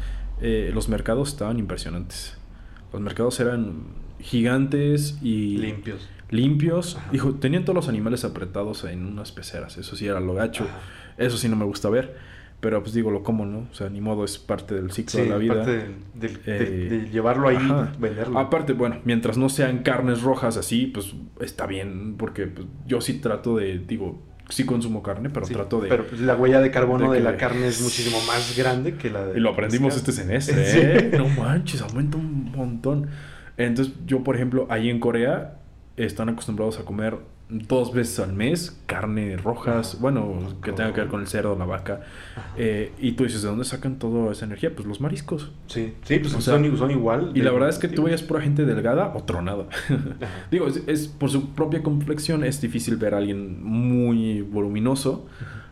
Eh, 0.40 0.70
los 0.74 0.88
mercados 0.88 1.28
estaban 1.28 1.58
impresionantes. 1.58 2.36
Los 2.92 3.00
mercados 3.02 3.38
eran 3.40 3.74
gigantes 4.20 5.18
y 5.22 5.58
Limpios. 5.58 6.08
limpios. 6.30 6.96
Ajá. 6.96 7.10
Dijo, 7.12 7.34
tenían 7.34 7.64
todos 7.64 7.74
los 7.76 7.88
animales 7.88 8.24
apretados 8.24 8.84
en 8.84 9.04
unas 9.06 9.32
peceras. 9.32 9.76
Eso 9.78 9.96
sí 9.96 10.06
era 10.06 10.20
lo 10.20 10.34
gacho. 10.34 10.64
Ajá. 10.64 10.78
Eso 11.18 11.36
sí 11.38 11.48
no 11.48 11.56
me 11.56 11.64
gusta 11.64 11.88
ver. 11.88 12.16
Pero 12.60 12.82
pues 12.82 12.94
digo, 12.94 13.10
lo 13.10 13.22
como, 13.22 13.44
¿no? 13.44 13.68
O 13.70 13.74
sea, 13.74 13.90
ni 13.90 14.00
modo, 14.00 14.24
es 14.24 14.38
parte 14.38 14.74
del 14.74 14.90
ciclo 14.90 15.10
Sí, 15.20 15.24
de 15.24 15.28
la 15.28 15.36
vida. 15.36 15.52
aparte 15.52 15.72
de, 15.72 15.88
de- 16.14 16.28
de- 16.28 16.86
Eh, 16.86 16.88
de 16.88 17.10
llevarlo 17.10 17.48
ahí 17.48 17.56
ajá. 17.56 17.92
venderlo. 18.00 18.38
Aparte, 18.38 18.72
bueno, 18.72 18.96
mientras 19.04 19.36
no 19.36 19.50
sean 19.50 19.80
carnes 19.82 20.22
rojas 20.22 20.56
así, 20.56 20.86
pues 20.86 21.12
está 21.40 21.66
bien, 21.66 22.14
porque 22.16 22.46
pues, 22.46 22.66
yo 22.86 23.02
sí 23.02 23.14
trato 23.20 23.56
de, 23.58 23.78
digo, 23.78 24.22
sí 24.48 24.64
consumo 24.64 25.02
carne, 25.02 25.28
pero 25.28 25.44
Sí, 25.44 25.52
trato 25.52 25.80
de... 25.82 25.88
Pero 25.88 26.06
pues, 26.06 26.20
la 26.22 26.34
huella 26.34 26.60
de 26.62 26.70
carbono 26.70 27.10
de 27.12 27.18
de, 27.18 27.24
que- 27.24 27.30
la 27.30 27.36
carne 27.36 27.66
es 27.68 27.82
muchísimo 27.82 28.16
más 28.26 28.56
grande 28.56 28.94
que 28.94 29.10
la 29.10 29.26
de. 29.26 29.36
y 29.38 29.40
lo 29.40 29.50
aprendimos 29.50 29.94
este 29.94 30.12
semestre, 30.12 30.64
Sí. 30.72 30.78
¿eh? 30.82 31.10
No 31.16 31.28
manches, 31.28 31.82
aumenta 31.82 32.16
un 32.16 32.52
montón. 32.52 33.08
Entonces, 33.56 33.94
yo, 34.06 34.22
por 34.22 34.36
ejemplo, 34.36 34.66
ahí 34.70 34.90
en 34.90 35.00
Corea 35.00 35.58
están 35.96 36.28
acostumbrados 36.28 36.78
a 36.78 36.84
comer 36.84 37.16
dos 37.48 37.94
veces 37.94 38.18
al 38.18 38.32
mes 38.32 38.76
carne 38.86 39.36
rojas, 39.36 40.00
bueno, 40.00 40.36
que 40.64 40.72
tenga 40.72 40.92
que 40.92 41.00
ver 41.02 41.08
con 41.08 41.20
el 41.20 41.28
cerdo, 41.28 41.56
la 41.56 41.64
vaca. 41.64 42.00
Eh, 42.56 42.90
y 42.98 43.12
tú 43.12 43.22
dices, 43.22 43.42
¿de 43.42 43.48
dónde 43.48 43.64
sacan 43.64 44.00
toda 44.00 44.32
esa 44.32 44.46
energía? 44.46 44.74
Pues 44.74 44.86
los 44.86 45.00
mariscos. 45.00 45.52
Sí, 45.68 45.94
sí, 46.02 46.18
pues 46.18 46.34
O 46.34 46.40
sea, 46.40 46.54
son, 46.58 46.76
son 46.76 46.90
igual. 46.90 47.30
Y 47.34 47.42
la 47.42 47.52
verdad 47.52 47.68
es 47.68 47.78
que 47.78 47.86
tú 47.88 48.02
veías 48.02 48.22
pura 48.22 48.40
gente 48.40 48.64
delgada 48.64 49.12
o 49.14 49.22
tronada. 49.22 49.66
Digo, 50.50 50.66
es, 50.66 50.82
es- 50.88 51.06
por 51.06 51.30
su 51.30 51.50
propia 51.50 51.82
complexión 51.84 52.42
es 52.42 52.60
difícil 52.60 52.96
ver 52.96 53.14
a 53.14 53.18
alguien 53.18 53.62
muy 53.62 54.42
voluminoso, 54.42 55.26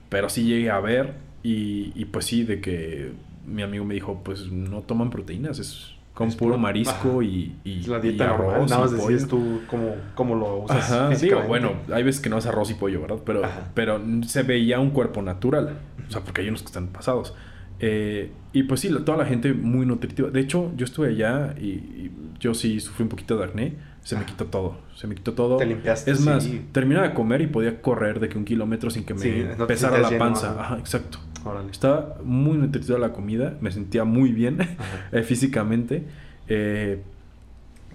pero 0.08 0.28
sí 0.28 0.44
llegué 0.44 0.70
a 0.70 0.78
ver 0.78 1.14
y, 1.42 1.90
y 1.96 2.04
pues 2.04 2.24
sí, 2.26 2.44
de 2.44 2.60
que 2.60 3.12
mi 3.48 3.62
amigo 3.62 3.84
me 3.84 3.94
dijo, 3.94 4.22
pues 4.24 4.50
no 4.52 4.82
toman 4.82 5.10
proteínas, 5.10 5.58
es 5.58 5.93
con 6.14 6.28
Es 6.28 6.36
puro 6.36 6.56
marisco 6.56 7.22
y, 7.22 7.56
y 7.64 7.82
la 7.88 7.98
y 7.98 8.02
dieta 8.02 8.28
normal. 8.28 8.50
arroz 8.54 8.70
Nada 8.70 8.82
y 8.82 8.84
más 8.84 8.92
decides 8.92 9.28
tú 9.28 9.60
cómo, 9.68 9.96
cómo 10.14 10.36
lo 10.36 10.58
usas. 10.62 10.90
Ajá, 10.92 11.08
digo, 11.10 11.42
bueno, 11.42 11.72
hay 11.92 12.04
veces 12.04 12.20
que 12.20 12.30
no 12.30 12.38
es 12.38 12.46
arroz 12.46 12.70
y 12.70 12.74
pollo, 12.74 13.00
¿verdad? 13.00 13.18
Pero, 13.26 13.44
Ajá. 13.44 13.68
pero 13.74 14.00
se 14.24 14.44
veía 14.44 14.78
un 14.78 14.90
cuerpo 14.90 15.22
natural, 15.22 15.76
o 16.08 16.10
sea, 16.10 16.22
porque 16.22 16.42
hay 16.42 16.48
unos 16.48 16.62
que 16.62 16.66
están 16.66 16.86
pasados. 16.88 17.34
Eh, 17.80 18.30
y 18.52 18.62
pues 18.62 18.80
sí, 18.80 18.88
toda 19.04 19.18
la 19.18 19.26
gente 19.26 19.52
muy 19.52 19.84
nutritiva. 19.84 20.30
De 20.30 20.38
hecho, 20.40 20.70
yo 20.76 20.84
estuve 20.84 21.08
allá 21.08 21.54
y, 21.60 21.66
y 21.66 22.12
yo 22.38 22.54
sí 22.54 22.78
sufrí 22.78 23.02
un 23.02 23.08
poquito 23.08 23.36
de 23.36 23.44
acné. 23.44 23.74
Se 24.04 24.16
me 24.16 24.24
quitó 24.24 24.44
todo. 24.44 24.76
Se 24.94 25.06
me 25.08 25.14
quitó 25.16 25.32
todo. 25.32 25.56
Te 25.56 25.66
limpiaste, 25.66 26.10
Es 26.12 26.20
más, 26.20 26.44
sí. 26.44 26.64
terminaba 26.72 27.08
de 27.08 27.14
comer 27.14 27.40
y 27.40 27.46
podía 27.48 27.80
correr 27.82 28.20
de 28.20 28.28
que 28.28 28.38
un 28.38 28.44
kilómetro 28.44 28.90
sin 28.90 29.02
que 29.04 29.14
me 29.14 29.20
Sí, 29.20 29.44
no 29.58 29.66
te 29.66 29.72
pesara 29.74 29.98
la 29.98 30.08
lleno, 30.10 30.18
panza. 30.24 30.50
ajá. 30.52 30.60
Ajá, 30.60 30.78
exacto. 30.78 31.18
Órale. 31.44 31.70
Estaba 31.70 32.16
muy 32.24 32.56
nutritiva 32.56 32.98
la 32.98 33.12
comida. 33.12 33.54
Me 33.60 33.70
sentía 33.70 34.04
muy 34.04 34.32
bien 34.32 34.58
eh, 35.12 35.22
físicamente. 35.22 36.04
Eh, 36.48 37.00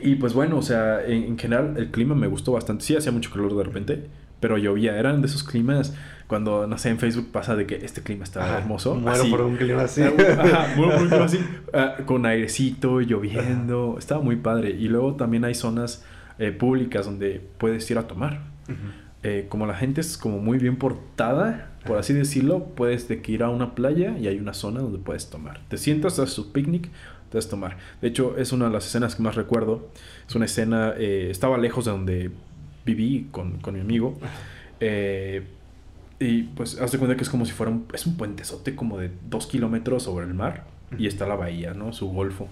y 0.01 0.15
pues 0.15 0.33
bueno, 0.33 0.57
o 0.57 0.61
sea, 0.61 1.03
en, 1.05 1.23
en 1.23 1.37
general 1.37 1.73
el 1.77 1.91
clima 1.91 2.15
me 2.15 2.27
gustó 2.27 2.53
bastante. 2.53 2.83
Sí, 2.85 2.95
hacía 2.95 3.11
mucho 3.11 3.31
calor 3.31 3.55
de 3.57 3.63
repente, 3.63 4.05
pero 4.39 4.57
llovía. 4.57 4.97
Eran 4.97 5.21
de 5.21 5.27
esos 5.27 5.43
climas 5.43 5.93
cuando, 6.27 6.67
no 6.67 6.77
sé, 6.77 6.89
en 6.89 6.99
Facebook 6.99 7.31
pasa 7.31 7.55
de 7.55 7.65
que 7.65 7.75
este 7.77 8.01
clima 8.03 8.23
está 8.23 8.43
Ajá. 8.45 8.57
hermoso. 8.59 8.95
Muero 8.95 9.21
así. 9.21 9.29
por 9.31 9.41
un 9.41 9.55
clima 9.57 9.81
así. 9.81 10.03
Ajá, 10.03 10.67
muero 10.77 10.93
por 10.93 11.01
un 11.03 11.09
clima 11.09 11.25
así. 11.25 11.39
ah, 11.73 11.95
con 12.05 12.25
airecito, 12.25 13.01
lloviendo. 13.01 13.95
Estaba 13.97 14.21
muy 14.21 14.35
padre. 14.37 14.69
Y 14.71 14.87
luego 14.87 15.15
también 15.15 15.43
hay 15.43 15.55
zonas 15.55 16.05
eh, 16.37 16.51
públicas 16.51 17.05
donde 17.05 17.41
puedes 17.57 17.89
ir 17.91 17.97
a 17.97 18.07
tomar. 18.07 18.41
Eh, 19.23 19.47
como 19.49 19.65
la 19.65 19.73
gente 19.73 19.99
es 19.99 20.17
como 20.17 20.37
muy 20.39 20.59
bien 20.59 20.77
portada, 20.77 21.68
por 21.85 21.97
así 21.97 22.13
decirlo, 22.13 22.65
puedes 22.75 23.07
de 23.07 23.21
que 23.21 23.31
ir 23.31 23.43
a 23.43 23.49
una 23.49 23.75
playa 23.75 24.17
y 24.17 24.27
hay 24.27 24.37
una 24.37 24.53
zona 24.53 24.81
donde 24.81 24.99
puedes 24.99 25.29
tomar. 25.29 25.61
Te 25.67 25.77
sientas, 25.77 26.19
haces 26.19 26.35
tu 26.35 26.51
picnic, 26.51 26.89
puedes 27.31 27.49
tomar. 27.49 27.77
De 28.01 28.07
hecho, 28.07 28.37
es 28.37 28.51
una 28.51 28.65
de 28.65 28.71
las 28.71 28.85
escenas 28.85 29.15
que 29.15 29.23
más 29.23 29.35
recuerdo. 29.35 29.89
Es 30.27 30.35
una 30.35 30.45
escena, 30.45 30.93
eh, 30.97 31.27
estaba 31.29 31.57
lejos 31.57 31.85
de 31.85 31.91
donde 31.91 32.31
viví 32.85 33.27
con, 33.31 33.59
con 33.59 33.75
mi 33.75 33.81
amigo. 33.81 34.17
Eh, 34.79 35.43
y 36.19 36.43
pues, 36.43 36.79
haz 36.81 36.91
de 36.91 36.97
cuenta 36.97 37.15
que 37.15 37.23
es 37.23 37.29
como 37.29 37.45
si 37.45 37.53
fuera 37.53 37.71
un, 37.71 37.85
es 37.93 38.05
un 38.05 38.17
puentezote 38.17 38.75
como 38.75 38.97
de 38.97 39.11
dos 39.29 39.47
kilómetros 39.47 40.03
sobre 40.03 40.25
el 40.25 40.33
mar 40.33 40.65
y 40.97 41.07
está 41.07 41.27
la 41.27 41.35
bahía, 41.35 41.73
¿no? 41.73 41.93
Su 41.93 42.09
golfo. 42.09 42.47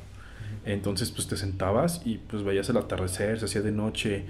Entonces, 0.65 1.11
pues 1.11 1.27
te 1.27 1.37
sentabas 1.37 2.01
y 2.05 2.17
pues 2.17 2.43
veías 2.43 2.69
el 2.69 2.77
atardecer, 2.77 3.39
se 3.39 3.45
hacía 3.45 3.61
de 3.61 3.71
noche 3.71 4.25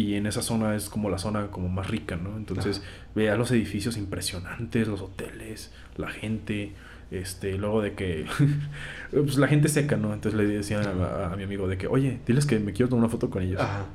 y 0.00 0.14
en 0.14 0.26
esa 0.26 0.42
zona 0.42 0.74
es 0.76 0.88
como 0.88 1.10
la 1.10 1.18
zona 1.18 1.48
como 1.48 1.68
más 1.68 1.88
rica, 1.88 2.16
¿no? 2.16 2.36
Entonces, 2.36 2.82
veías 3.14 3.36
los 3.38 3.50
edificios 3.50 3.96
impresionantes, 3.96 4.86
los 4.86 5.00
hoteles, 5.00 5.72
la 5.96 6.08
gente, 6.08 6.72
este, 7.10 7.56
luego 7.58 7.82
de 7.82 7.94
que, 7.94 8.26
pues 9.10 9.36
la 9.38 9.48
gente 9.48 9.68
seca, 9.68 9.96
¿no? 9.96 10.12
Entonces 10.14 10.38
le 10.38 10.46
decían 10.46 10.82
a, 10.86 11.32
a 11.32 11.36
mi 11.36 11.42
amigo 11.44 11.66
de 11.66 11.76
que, 11.78 11.86
oye, 11.86 12.20
diles 12.26 12.46
que 12.46 12.58
me 12.60 12.72
quiero 12.72 12.88
tomar 12.88 13.04
una 13.04 13.10
foto 13.10 13.28
con 13.30 13.42
ellos. 13.42 13.60
Ajá. 13.60 13.86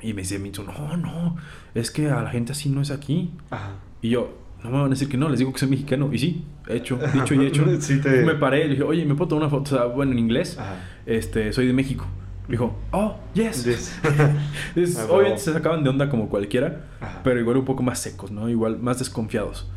Y 0.00 0.12
me 0.14 0.22
dice 0.22 0.38
Mitsu, 0.38 0.62
no, 0.64 0.96
no, 0.96 1.36
es 1.74 1.90
que 1.90 2.08
a 2.10 2.22
la 2.22 2.30
gente 2.30 2.52
así 2.52 2.68
no 2.68 2.80
es 2.82 2.90
aquí. 2.90 3.30
Ajá. 3.50 3.72
Y 4.02 4.10
yo, 4.10 4.36
no 4.62 4.70
me 4.70 4.76
van 4.76 4.86
a 4.86 4.88
decir 4.90 5.08
que 5.08 5.16
no, 5.16 5.28
les 5.28 5.38
digo 5.38 5.52
que 5.52 5.58
soy 5.58 5.68
mexicano. 5.70 6.10
Y 6.12 6.18
sí, 6.18 6.44
hecho, 6.68 6.98
dicho 7.14 7.34
y 7.34 7.46
hecho. 7.46 7.64
Sí 7.80 8.00
te- 8.00 8.24
Me 8.24 8.34
paré 8.34 8.60
y 8.60 8.64
le 8.64 8.70
dije, 8.70 8.82
oye, 8.82 9.04
¿me 9.04 9.14
puedo 9.14 9.28
tomar 9.28 9.44
una 9.44 9.50
foto? 9.50 9.74
O 9.74 9.78
sea, 9.78 9.86
bueno, 9.86 10.12
en 10.12 10.18
inglés, 10.18 10.56
Ajá. 10.58 10.76
este, 11.06 11.52
soy 11.52 11.66
de 11.66 11.72
México. 11.72 12.06
Dijo, 12.48 12.74
oh, 12.92 13.16
yes. 13.34 13.64
Yes. 13.64 13.98
Es- 14.74 14.96
Ah, 14.98 15.06
obviamente 15.10 15.38
se 15.40 15.52
sacaban 15.52 15.84
de 15.84 15.90
onda 15.90 16.08
como 16.08 16.28
cualquiera, 16.28 16.80
Ajá. 17.00 17.20
pero 17.22 17.38
igual 17.40 17.58
un 17.58 17.64
poco 17.64 17.82
más 17.82 17.98
secos, 17.98 18.30
¿no? 18.30 18.48
Igual 18.48 18.78
más 18.78 18.98
desconfiados. 18.98 19.68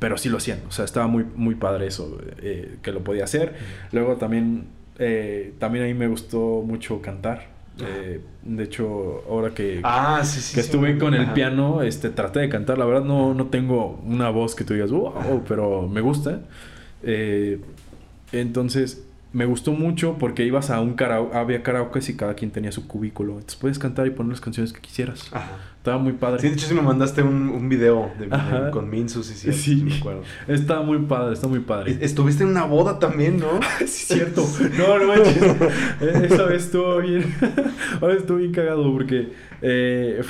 Pero 0.00 0.16
sí 0.18 0.28
lo 0.28 0.38
hacían, 0.38 0.60
o 0.68 0.72
sea, 0.72 0.84
estaba 0.86 1.06
muy, 1.06 1.24
muy 1.36 1.54
padre 1.54 1.86
eso, 1.86 2.18
eh, 2.38 2.76
que 2.82 2.90
lo 2.90 3.04
podía 3.04 3.24
hacer. 3.24 3.54
Luego 3.92 4.16
también, 4.16 4.64
eh, 4.98 5.52
también 5.58 5.84
a 5.84 5.88
mí 5.88 5.94
me 5.94 6.08
gustó 6.08 6.62
mucho 6.66 7.00
cantar. 7.02 7.48
Eh, 7.82 8.20
de 8.42 8.64
hecho, 8.64 9.22
ahora 9.28 9.50
que, 9.54 9.80
Ah, 9.84 10.20
sí, 10.24 10.40
sí. 10.40 10.54
que 10.54 10.62
sí. 10.62 10.66
estuve 10.66 10.98
con 10.98 11.14
el 11.14 11.32
piano, 11.32 11.82
este, 11.82 12.10
traté 12.10 12.40
de 12.40 12.48
cantar. 12.48 12.76
La 12.78 12.84
verdad 12.86 13.04
no, 13.04 13.32
no 13.34 13.46
tengo 13.46 14.00
una 14.04 14.30
voz 14.30 14.54
que 14.54 14.64
tú 14.64 14.74
digas, 14.74 14.90
wow, 14.90 15.42
pero 15.46 15.86
me 15.88 16.00
gusta. 16.00 16.40
Eh, 17.02 17.60
entonces, 18.32 19.04
me 19.32 19.44
gustó 19.44 19.72
mucho 19.72 20.16
porque 20.18 20.44
ibas 20.44 20.70
a 20.70 20.80
un 20.80 20.94
karaoke, 20.94 21.36
había 21.36 21.62
karaoke 21.62 22.00
y 22.08 22.14
cada 22.14 22.34
quien 22.34 22.50
tenía 22.50 22.72
su 22.72 22.88
cubículo. 22.88 23.34
Entonces 23.34 23.56
puedes 23.56 23.78
cantar 23.78 24.06
y 24.06 24.10
poner 24.10 24.30
las 24.32 24.40
canciones 24.40 24.72
que 24.72 24.80
quisieras. 24.80 25.28
Ajá. 25.32 25.56
Estaba 25.78 25.96
muy 25.98 26.12
padre. 26.14 26.40
Sí, 26.40 26.48
de 26.48 26.54
hecho 26.54 26.66
sí 26.66 26.74
me 26.74 26.82
mandaste 26.82 27.22
un, 27.22 27.48
un 27.48 27.68
video 27.68 28.10
de, 28.18 28.26
de- 28.26 28.70
con 28.70 28.90
Minsu, 28.90 29.22
sí, 29.22 29.34
sí, 29.34 29.52
Sí. 29.52 29.76
sí 29.76 29.82
me 29.84 29.94
acuerdo. 29.96 30.22
Estaba 30.48 30.82
muy 30.82 30.98
padre, 30.98 31.32
está 31.32 31.46
muy 31.48 31.60
padre. 31.60 31.92
E- 31.92 32.04
Estuviste 32.04 32.42
en 32.42 32.50
una 32.50 32.64
boda 32.64 32.98
también, 32.98 33.38
¿no? 33.38 33.46
Sí, 33.78 33.84
es 33.84 33.90
cierto. 34.08 34.44
No, 34.78 34.98
no 34.98 35.06
manches. 35.06 35.36
Eh, 36.00 36.26
Esa 36.30 36.44
vez 36.44 36.64
estuvo 36.64 36.98
bien. 36.98 37.24
Ahora 38.00 38.14
estuvo 38.14 38.36
bien 38.38 38.52
cagado 38.52 38.92
porque 38.92 39.32
eh, 39.62 40.22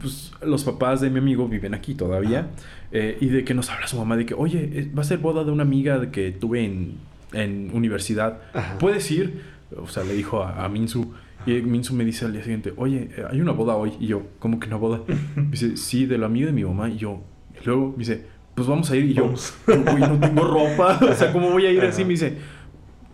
pues, 0.00 0.32
los 0.42 0.64
papás 0.64 1.00
de 1.00 1.10
mi 1.10 1.18
amigo 1.18 1.48
viven 1.48 1.74
aquí 1.74 1.94
todavía. 1.94 2.48
eh, 2.92 3.18
y 3.20 3.26
de 3.26 3.44
que 3.44 3.52
nos 3.54 3.68
habla 3.70 3.86
su 3.88 3.96
mamá 3.98 4.16
de 4.16 4.24
que, 4.24 4.34
oye, 4.34 4.70
eh, 4.72 4.90
va 4.96 5.02
a 5.02 5.04
ser 5.04 5.18
boda 5.18 5.42
de 5.44 5.50
una 5.50 5.64
amiga 5.64 5.98
de 5.98 6.10
que 6.10 6.30
tuve 6.30 6.64
en, 6.64 6.94
en 7.34 7.70
universidad. 7.74 8.40
Ajá. 8.52 8.78
¿Puedes 8.78 9.10
ir? 9.10 9.42
O 9.76 9.88
sea, 9.88 10.04
le 10.04 10.14
dijo 10.14 10.42
a, 10.42 10.64
a 10.64 10.68
Minsu. 10.68 11.12
Y 11.46 11.52
Minsu 11.60 11.94
me 11.94 12.04
dice 12.04 12.24
al 12.24 12.32
día 12.32 12.42
siguiente, 12.42 12.72
oye, 12.76 13.10
eh, 13.16 13.24
hay 13.30 13.40
una 13.40 13.52
boda 13.52 13.74
hoy. 13.76 13.92
Y 14.00 14.06
yo, 14.06 14.22
¿cómo 14.38 14.58
que 14.58 14.66
una 14.68 14.76
boda? 14.76 15.00
Me 15.36 15.50
dice, 15.50 15.76
sí, 15.76 16.06
de 16.06 16.16
la 16.16 16.26
amiga 16.26 16.46
de 16.46 16.52
mi 16.52 16.64
mamá. 16.64 16.88
Y 16.88 16.96
yo, 16.96 17.20
y 17.60 17.66
luego 17.66 17.90
me 17.92 17.98
dice, 17.98 18.24
pues 18.54 18.66
vamos 18.66 18.90
a 18.90 18.96
ir. 18.96 19.04
Y 19.04 19.14
yo, 19.14 19.24
Vamos. 19.24 19.54
"Uy, 19.66 20.00
no 20.00 20.18
tengo 20.18 20.44
ropa. 20.44 20.98
O 21.02 21.12
sea, 21.14 21.32
¿cómo 21.32 21.50
voy 21.50 21.66
a 21.66 21.70
ir 21.70 21.82
así? 21.82 22.02
Me 22.04 22.10
dice, 22.10 22.36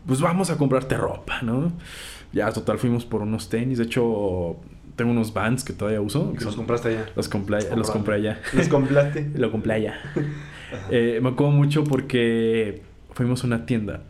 pues 0.07 0.21
vamos 0.21 0.51
a 0.51 0.57
comprarte 0.57 0.97
ropa, 0.97 1.41
¿no? 1.43 1.73
Ya, 2.33 2.53
total, 2.53 2.79
fuimos 2.79 3.05
por 3.05 3.23
unos 3.23 3.49
tenis. 3.49 3.79
De 3.79 3.85
hecho, 3.85 4.57
tengo 4.95 5.11
unos 5.11 5.33
Vans 5.33 5.65
que 5.65 5.73
todavía 5.73 6.01
uso. 6.01 6.33
Que 6.35 6.45
los 6.45 6.55
compraste 6.55 6.89
allá. 6.91 7.07
los 7.17 7.29
compré, 7.29 7.59
los 7.75 7.91
compré 7.91 8.15
allá. 8.17 8.41
Los 8.53 8.69
compraste. 8.69 9.31
Lo 9.35 9.51
compré 9.51 9.73
allá. 9.75 9.95
Eh, 10.89 11.19
me 11.21 11.31
acuerdo 11.31 11.51
mucho 11.51 11.83
porque 11.83 12.83
fuimos 13.13 13.43
a 13.43 13.49
una 13.49 13.67
tienda 13.67 14.05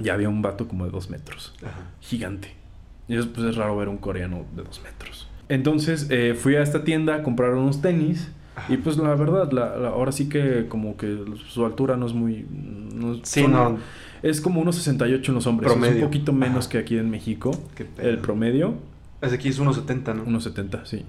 y 0.00 0.08
había 0.08 0.28
un 0.28 0.42
vato 0.42 0.66
como 0.66 0.84
de 0.86 0.90
dos 0.90 1.10
metros. 1.10 1.54
Ajá. 1.62 1.82
Gigante. 2.00 2.54
Y 3.08 3.16
es, 3.16 3.26
pues, 3.26 3.46
es 3.46 3.56
raro 3.56 3.76
ver 3.76 3.88
un 3.88 3.98
coreano 3.98 4.44
de 4.56 4.62
dos 4.62 4.80
metros. 4.82 5.28
Entonces 5.48 6.06
eh, 6.10 6.34
fui 6.34 6.56
a 6.56 6.62
esta 6.62 6.84
tienda 6.84 7.16
a 7.16 7.22
comprar 7.22 7.54
unos 7.54 7.80
tenis. 7.82 8.30
Ajá. 8.56 8.72
Y 8.72 8.76
pues 8.78 8.96
la 8.98 9.14
verdad, 9.14 9.50
la- 9.52 9.76
la- 9.76 9.88
ahora 9.88 10.12
sí 10.12 10.28
que 10.28 10.66
como 10.68 10.96
que 10.96 11.24
su 11.48 11.64
altura 11.64 11.96
no 11.96 12.06
es 12.06 12.12
muy... 12.14 12.46
no- 12.50 13.14
Sí, 13.24 13.42
son- 13.42 13.52
no. 13.52 13.78
Es 14.22 14.40
como 14.40 14.60
unos 14.60 14.76
68 14.76 15.30
en 15.32 15.34
los 15.36 15.46
hombres. 15.46 15.70
Es 15.70 15.76
Promedio. 15.78 15.96
un 16.04 16.08
poquito 16.10 16.32
menos 16.32 16.64
Ajá. 16.66 16.72
que 16.72 16.78
aquí 16.78 16.98
en 16.98 17.10
México. 17.10 17.52
Qué. 17.74 17.86
El 17.98 18.18
promedio, 18.18 18.74
Ese 19.22 19.34
aquí 19.36 19.48
es 19.48 19.58
1.70, 19.60 20.14
¿no? 20.14 20.22
unos 20.24 20.44
70, 20.44 20.84
sí. 20.86 21.04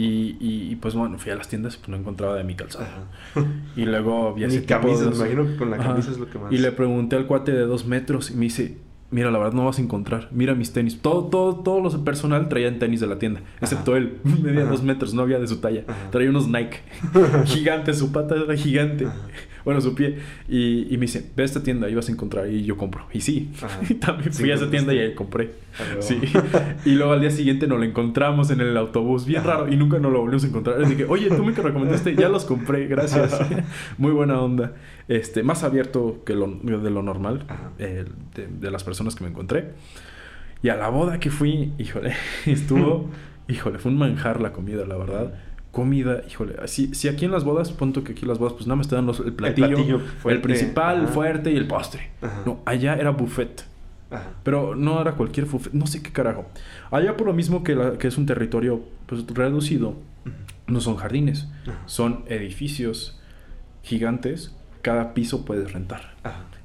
Y, 0.00 0.36
y, 0.38 0.68
y, 0.70 0.76
pues 0.76 0.94
bueno, 0.94 1.18
fui 1.18 1.32
a 1.32 1.34
las 1.34 1.48
tiendas 1.48 1.74
y 1.74 1.78
pues 1.78 1.88
no 1.88 1.96
encontraba 1.96 2.34
de 2.36 2.44
mi 2.44 2.54
calzado. 2.54 2.84
Ajá. 2.84 3.44
Y 3.74 3.84
luego 3.84 4.32
vi 4.36 4.44
ese 4.44 4.60
de- 4.60 4.66
me 5.10 5.16
imagino 5.16 5.46
que 5.46 5.56
con 5.56 5.70
la 5.70 5.76
Ajá. 5.76 5.88
camisa 5.88 6.10
es 6.12 6.18
lo 6.18 6.30
que 6.30 6.38
más. 6.38 6.52
Y 6.52 6.58
le 6.58 6.70
pregunté 6.70 7.16
al 7.16 7.26
cuate 7.26 7.50
de 7.52 7.62
dos 7.62 7.84
metros 7.86 8.30
y 8.30 8.34
me 8.34 8.44
dice, 8.44 8.78
mira, 9.10 9.30
la 9.32 9.38
verdad 9.38 9.54
no 9.54 9.64
vas 9.64 9.78
a 9.78 9.82
encontrar. 9.82 10.28
Mira 10.30 10.54
mis 10.54 10.72
tenis. 10.72 11.00
Todo, 11.00 11.24
todo, 11.24 11.56
todo 11.56 11.80
los 11.80 11.96
personal 11.96 12.48
traían 12.48 12.78
tenis 12.78 13.00
de 13.00 13.06
la 13.08 13.18
tienda. 13.18 13.40
Excepto 13.60 13.96
él. 13.96 14.18
Medía 14.42 14.66
dos 14.66 14.82
metros, 14.84 15.14
no 15.14 15.22
había 15.22 15.40
de 15.40 15.48
su 15.48 15.56
talla. 15.56 15.82
Traía 16.12 16.30
unos 16.30 16.46
Nike. 16.46 16.78
gigante, 17.46 17.92
su 17.92 18.12
pata 18.12 18.36
era 18.36 18.54
gigante. 18.56 19.08
Bueno, 19.64 19.80
su 19.80 19.94
pie. 19.94 20.18
Y, 20.48 20.92
y 20.92 20.96
me 20.98 21.02
dice, 21.02 21.30
ve 21.36 21.42
a 21.42 21.46
esta 21.46 21.62
tienda, 21.62 21.86
ahí 21.86 21.94
vas 21.94 22.08
a 22.08 22.12
encontrar. 22.12 22.48
Y 22.48 22.64
yo 22.64 22.76
compro. 22.76 23.06
Y 23.12 23.20
sí, 23.20 23.50
también 24.00 24.32
fui 24.32 24.50
a 24.50 24.54
esa 24.54 24.70
tienda 24.70 24.92
y 24.94 24.98
ahí 24.98 25.14
compré. 25.14 25.50
Sí. 26.00 26.20
y 26.84 26.90
luego 26.92 27.12
al 27.12 27.20
día 27.20 27.30
siguiente 27.30 27.66
nos 27.66 27.78
lo 27.78 27.84
encontramos 27.84 28.50
en 28.50 28.60
el 28.60 28.76
autobús, 28.76 29.26
bien 29.26 29.44
raro, 29.44 29.72
y 29.72 29.76
nunca 29.76 29.98
nos 29.98 30.12
lo 30.12 30.20
volvimos 30.20 30.44
a 30.44 30.48
encontrar. 30.48 30.80
Le 30.80 30.88
dije, 30.88 31.06
oye, 31.08 31.28
tú 31.28 31.44
me 31.44 31.52
recomendaste, 31.52 32.14
ya 32.16 32.28
los 32.28 32.44
compré, 32.44 32.86
gracias. 32.86 33.38
Muy 33.98 34.12
buena 34.12 34.40
onda. 34.40 34.72
Este, 35.06 35.42
más 35.42 35.62
abierto 35.62 36.22
que 36.24 36.34
lo, 36.34 36.48
de 36.48 36.90
lo 36.90 37.02
normal, 37.02 37.44
eh, 37.78 38.04
de, 38.34 38.46
de 38.46 38.70
las 38.70 38.84
personas 38.84 39.14
que 39.14 39.24
me 39.24 39.30
encontré. 39.30 39.72
Y 40.62 40.70
a 40.70 40.76
la 40.76 40.88
boda 40.88 41.20
que 41.20 41.30
fui, 41.30 41.72
híjole, 41.78 42.14
estuvo, 42.46 43.10
híjole, 43.48 43.78
fue 43.78 43.92
un 43.92 43.98
manjar 43.98 44.40
la 44.40 44.52
comida, 44.52 44.84
la 44.84 44.96
verdad 44.96 45.34
comida, 45.78 46.22
híjole, 46.28 46.56
si, 46.66 46.92
si 46.92 47.06
aquí 47.06 47.24
en 47.24 47.30
las 47.30 47.44
bodas, 47.44 47.70
punto 47.70 48.02
que 48.02 48.10
aquí 48.10 48.22
en 48.22 48.28
las 48.28 48.40
bodas, 48.40 48.54
pues 48.54 48.66
nada 48.66 48.74
más 48.74 48.88
te 48.88 48.96
dan 48.96 49.06
los, 49.06 49.20
el 49.20 49.32
platillo, 49.32 50.00
el, 50.24 50.40
principal, 50.40 51.02
el 51.02 51.06
fuerte 51.06 51.52
y 51.52 51.56
el 51.56 51.68
postre. 51.68 52.10
No, 52.44 52.62
allá 52.64 52.96
era 52.96 53.10
buffet. 53.10 53.64
Pero 54.42 54.74
no 54.74 55.00
era 55.00 55.12
cualquier 55.12 55.46
buffet, 55.46 55.72
no 55.72 55.86
sé 55.86 56.02
qué 56.02 56.10
carajo. 56.10 56.46
Allá 56.90 57.16
por 57.16 57.28
lo 57.28 57.32
mismo 57.32 57.62
que, 57.62 57.76
la, 57.76 57.96
que 57.96 58.08
es 58.08 58.18
un 58.18 58.26
territorio 58.26 58.80
pues, 59.06 59.24
reducido, 59.28 59.94
no 60.66 60.80
son 60.80 60.96
jardines, 60.96 61.46
son 61.86 62.24
edificios 62.26 63.20
gigantes, 63.84 64.56
cada 64.82 65.14
piso 65.14 65.44
puedes 65.44 65.72
rentar. 65.72 66.16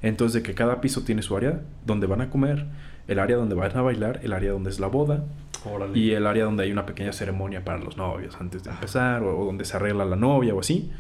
Entonces 0.02 0.42
de 0.42 0.42
que 0.42 0.56
cada 0.56 0.82
piso 0.82 1.04
tiene 1.04 1.22
su 1.22 1.38
área 1.38 1.62
donde 1.86 2.08
van 2.08 2.22
a 2.22 2.32
comer, 2.32 2.66
el 3.08 3.20
área 3.20 3.38
donde 3.38 3.54
van 3.54 3.78
a 3.78 3.84
bailar, 3.84 4.22
el 4.24 4.34
área 4.34 4.54
donde 4.54 4.72
es 4.72 4.80
la 4.80 4.88
boda, 4.88 5.24
y 5.94 6.12
el 6.12 6.28
área 6.28 6.46
donde 6.46 6.64
hay 6.64 6.72
una 6.72 6.86
pequeña 6.86 7.14
ceremonia 7.14 7.64
para 7.64 7.80
los 7.80 7.98
novios 7.98 8.36
antes 8.40 8.64
de 8.64 8.72
empezar, 8.72 9.24
o, 9.24 9.46
donde 9.46 9.66
se 9.66 9.76
arregla 9.78 10.06
la 10.06 10.16
novia 10.16 10.54
o 10.54 10.60
así. 10.60 10.92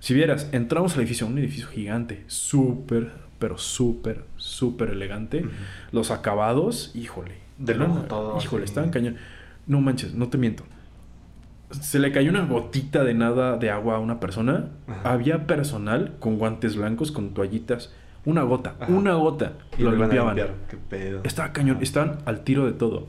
Si 0.00 0.14
vieras, 0.14 0.48
entramos 0.52 0.94
al 0.94 1.00
edificio, 1.00 1.26
un 1.26 1.38
edificio 1.38 1.68
gigante, 1.68 2.24
súper, 2.26 3.12
pero 3.38 3.58
súper, 3.58 4.24
súper 4.36 4.90
elegante. 4.90 5.44
Los 5.92 6.10
acabados, 6.10 6.90
híjole. 6.94 7.36
De 7.58 7.74
lujo 7.74 8.00
todo. 8.02 8.38
Híjole, 8.38 8.64
estaban 8.64 8.90
cañón. 8.90 9.16
No 9.66 9.80
manches, 9.80 10.14
no 10.14 10.28
te 10.28 10.38
miento. 10.38 10.64
Se 11.70 11.98
le 11.98 12.12
cayó 12.12 12.30
una 12.30 12.44
gotita 12.44 13.04
de 13.04 13.14
nada 13.14 13.56
de 13.56 13.70
agua 13.70 13.96
a 13.96 13.98
una 13.98 14.20
persona. 14.20 14.70
Había 15.04 15.46
personal 15.46 16.16
con 16.18 16.36
guantes 16.36 16.76
blancos, 16.76 17.12
con 17.12 17.32
toallitas. 17.32 17.94
Una 18.24 18.42
gota, 18.42 18.76
una 18.88 19.14
gota. 19.14 19.54
Y 19.78 19.82
lo 19.82 19.92
limpiaban. 19.92 20.36
Qué 20.68 20.76
pedo. 20.76 21.20
Estaba 21.24 21.52
cañón. 21.52 21.78
Estaban 21.80 22.18
al 22.24 22.44
tiro 22.44 22.66
de 22.66 22.72
todo. 22.72 23.08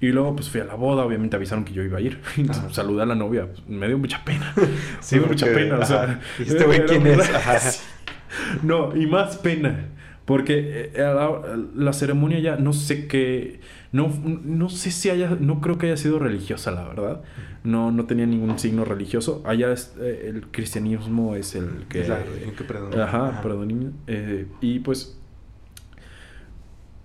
Y 0.00 0.08
luego 0.08 0.36
pues 0.36 0.48
fui 0.48 0.60
a 0.60 0.64
la 0.64 0.74
boda, 0.74 1.04
obviamente 1.04 1.36
avisaron 1.36 1.64
que 1.64 1.72
yo 1.72 1.82
iba 1.82 1.98
a 1.98 2.00
ir. 2.00 2.20
Saludé 2.70 3.02
a 3.02 3.06
la 3.06 3.14
novia, 3.14 3.46
pues, 3.46 3.68
me 3.68 3.88
dio 3.88 3.98
mucha 3.98 4.24
pena. 4.24 4.54
Sí, 5.00 5.14
me 5.16 5.20
dio 5.20 5.28
mucha 5.28 5.46
pena, 5.46 5.78
o 5.78 5.84
sea, 5.84 6.20
este 6.38 6.64
güey 6.64 6.84
quién 6.86 7.06
es? 7.06 7.82
no, 8.62 8.96
y 8.96 9.06
más 9.06 9.36
pena. 9.38 9.88
Porque 10.28 10.90
eh, 10.94 11.66
la, 11.74 11.92
ceremonia 11.94 12.38
ya 12.38 12.56
no 12.56 12.74
sé 12.74 13.06
qué. 13.06 13.60
No, 13.92 14.12
no 14.44 14.68
sé 14.68 14.90
si 14.90 15.08
haya. 15.08 15.38
No 15.40 15.62
creo 15.62 15.78
que 15.78 15.86
haya 15.86 15.96
sido 15.96 16.18
religiosa, 16.18 16.70
la 16.70 16.86
verdad. 16.86 17.22
No, 17.64 17.90
no 17.90 18.04
tenía 18.04 18.26
ningún 18.26 18.58
signo 18.58 18.84
religioso. 18.84 19.42
Allá 19.46 19.72
eh, 19.72 20.26
el 20.28 20.48
cristianismo 20.48 21.34
es 21.34 21.54
el 21.54 21.86
que. 21.88 22.02
Es 22.02 22.52
que 22.58 22.64
predomina. 22.64 23.04
Ajá, 23.04 23.40
predomina. 23.40 23.90
Eh, 24.06 24.46
y 24.60 24.80
pues 24.80 25.17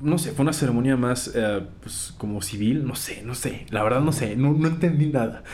no 0.04 0.18
sé, 0.18 0.32
fue 0.32 0.44
una 0.44 0.54
ceremonia 0.54 0.98
más 0.98 1.32
eh, 1.34 1.62
pues, 1.82 2.14
como 2.18 2.42
civil, 2.42 2.86
no 2.86 2.96
sé, 2.96 3.24
no 3.24 3.36
sé, 3.36 3.66
la 3.70 3.84
verdad 3.84 4.02
no 4.02 4.12
sé, 4.12 4.36
no, 4.36 4.54
no 4.54 4.68
entendí 4.68 5.08
nada. 5.08 5.44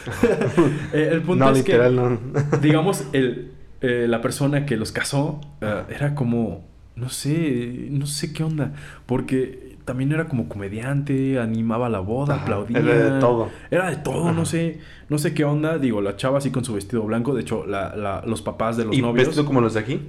Eh, 0.94 1.10
el 1.12 1.22
punto 1.22 1.50
es 1.52 1.64
que, 1.64 1.78
digamos, 2.62 3.06
el, 3.14 3.52
eh, 3.82 4.06
la 4.08 4.22
persona 4.22 4.66
que 4.66 4.76
los 4.76 4.92
casó 4.92 5.40
era 5.62 6.16
como, 6.16 6.68
no 6.96 7.10
sé, 7.10 7.88
no 7.92 8.08
sé 8.08 8.34
qué 8.34 8.44
onda, 8.44 8.74
porque 9.06 9.78
también 9.86 10.12
era 10.12 10.28
como 10.28 10.50
comediante, 10.50 11.40
animaba 11.40 11.90
la 11.90 12.00
boda, 12.00 12.42
aplaudía. 12.42 12.80
Era 12.80 13.14
de 13.14 13.20
todo. 13.20 13.50
Era 13.72 13.90
de 13.90 13.98
todo, 13.98 14.32
no 14.32 14.46
sé, 14.46 14.80
no 15.10 15.18
sé 15.18 15.34
qué 15.34 15.46
onda, 15.46 15.78
digo, 15.78 16.02
la 16.02 16.16
chava 16.16 16.40
así 16.40 16.52
con 16.52 16.66
su 16.66 16.74
vestido 16.74 17.04
blanco, 17.04 17.34
de 17.34 17.42
hecho, 17.42 17.66
la, 17.66 17.96
la, 17.96 18.24
los 18.26 18.42
papás 18.42 18.78
de 18.78 18.86
los 18.86 18.96
¿Y 18.96 19.02
novios... 19.02 19.28
vestido 19.28 19.46
como 19.46 19.62
los 19.62 19.76
de 19.76 19.80
aquí? 19.80 20.02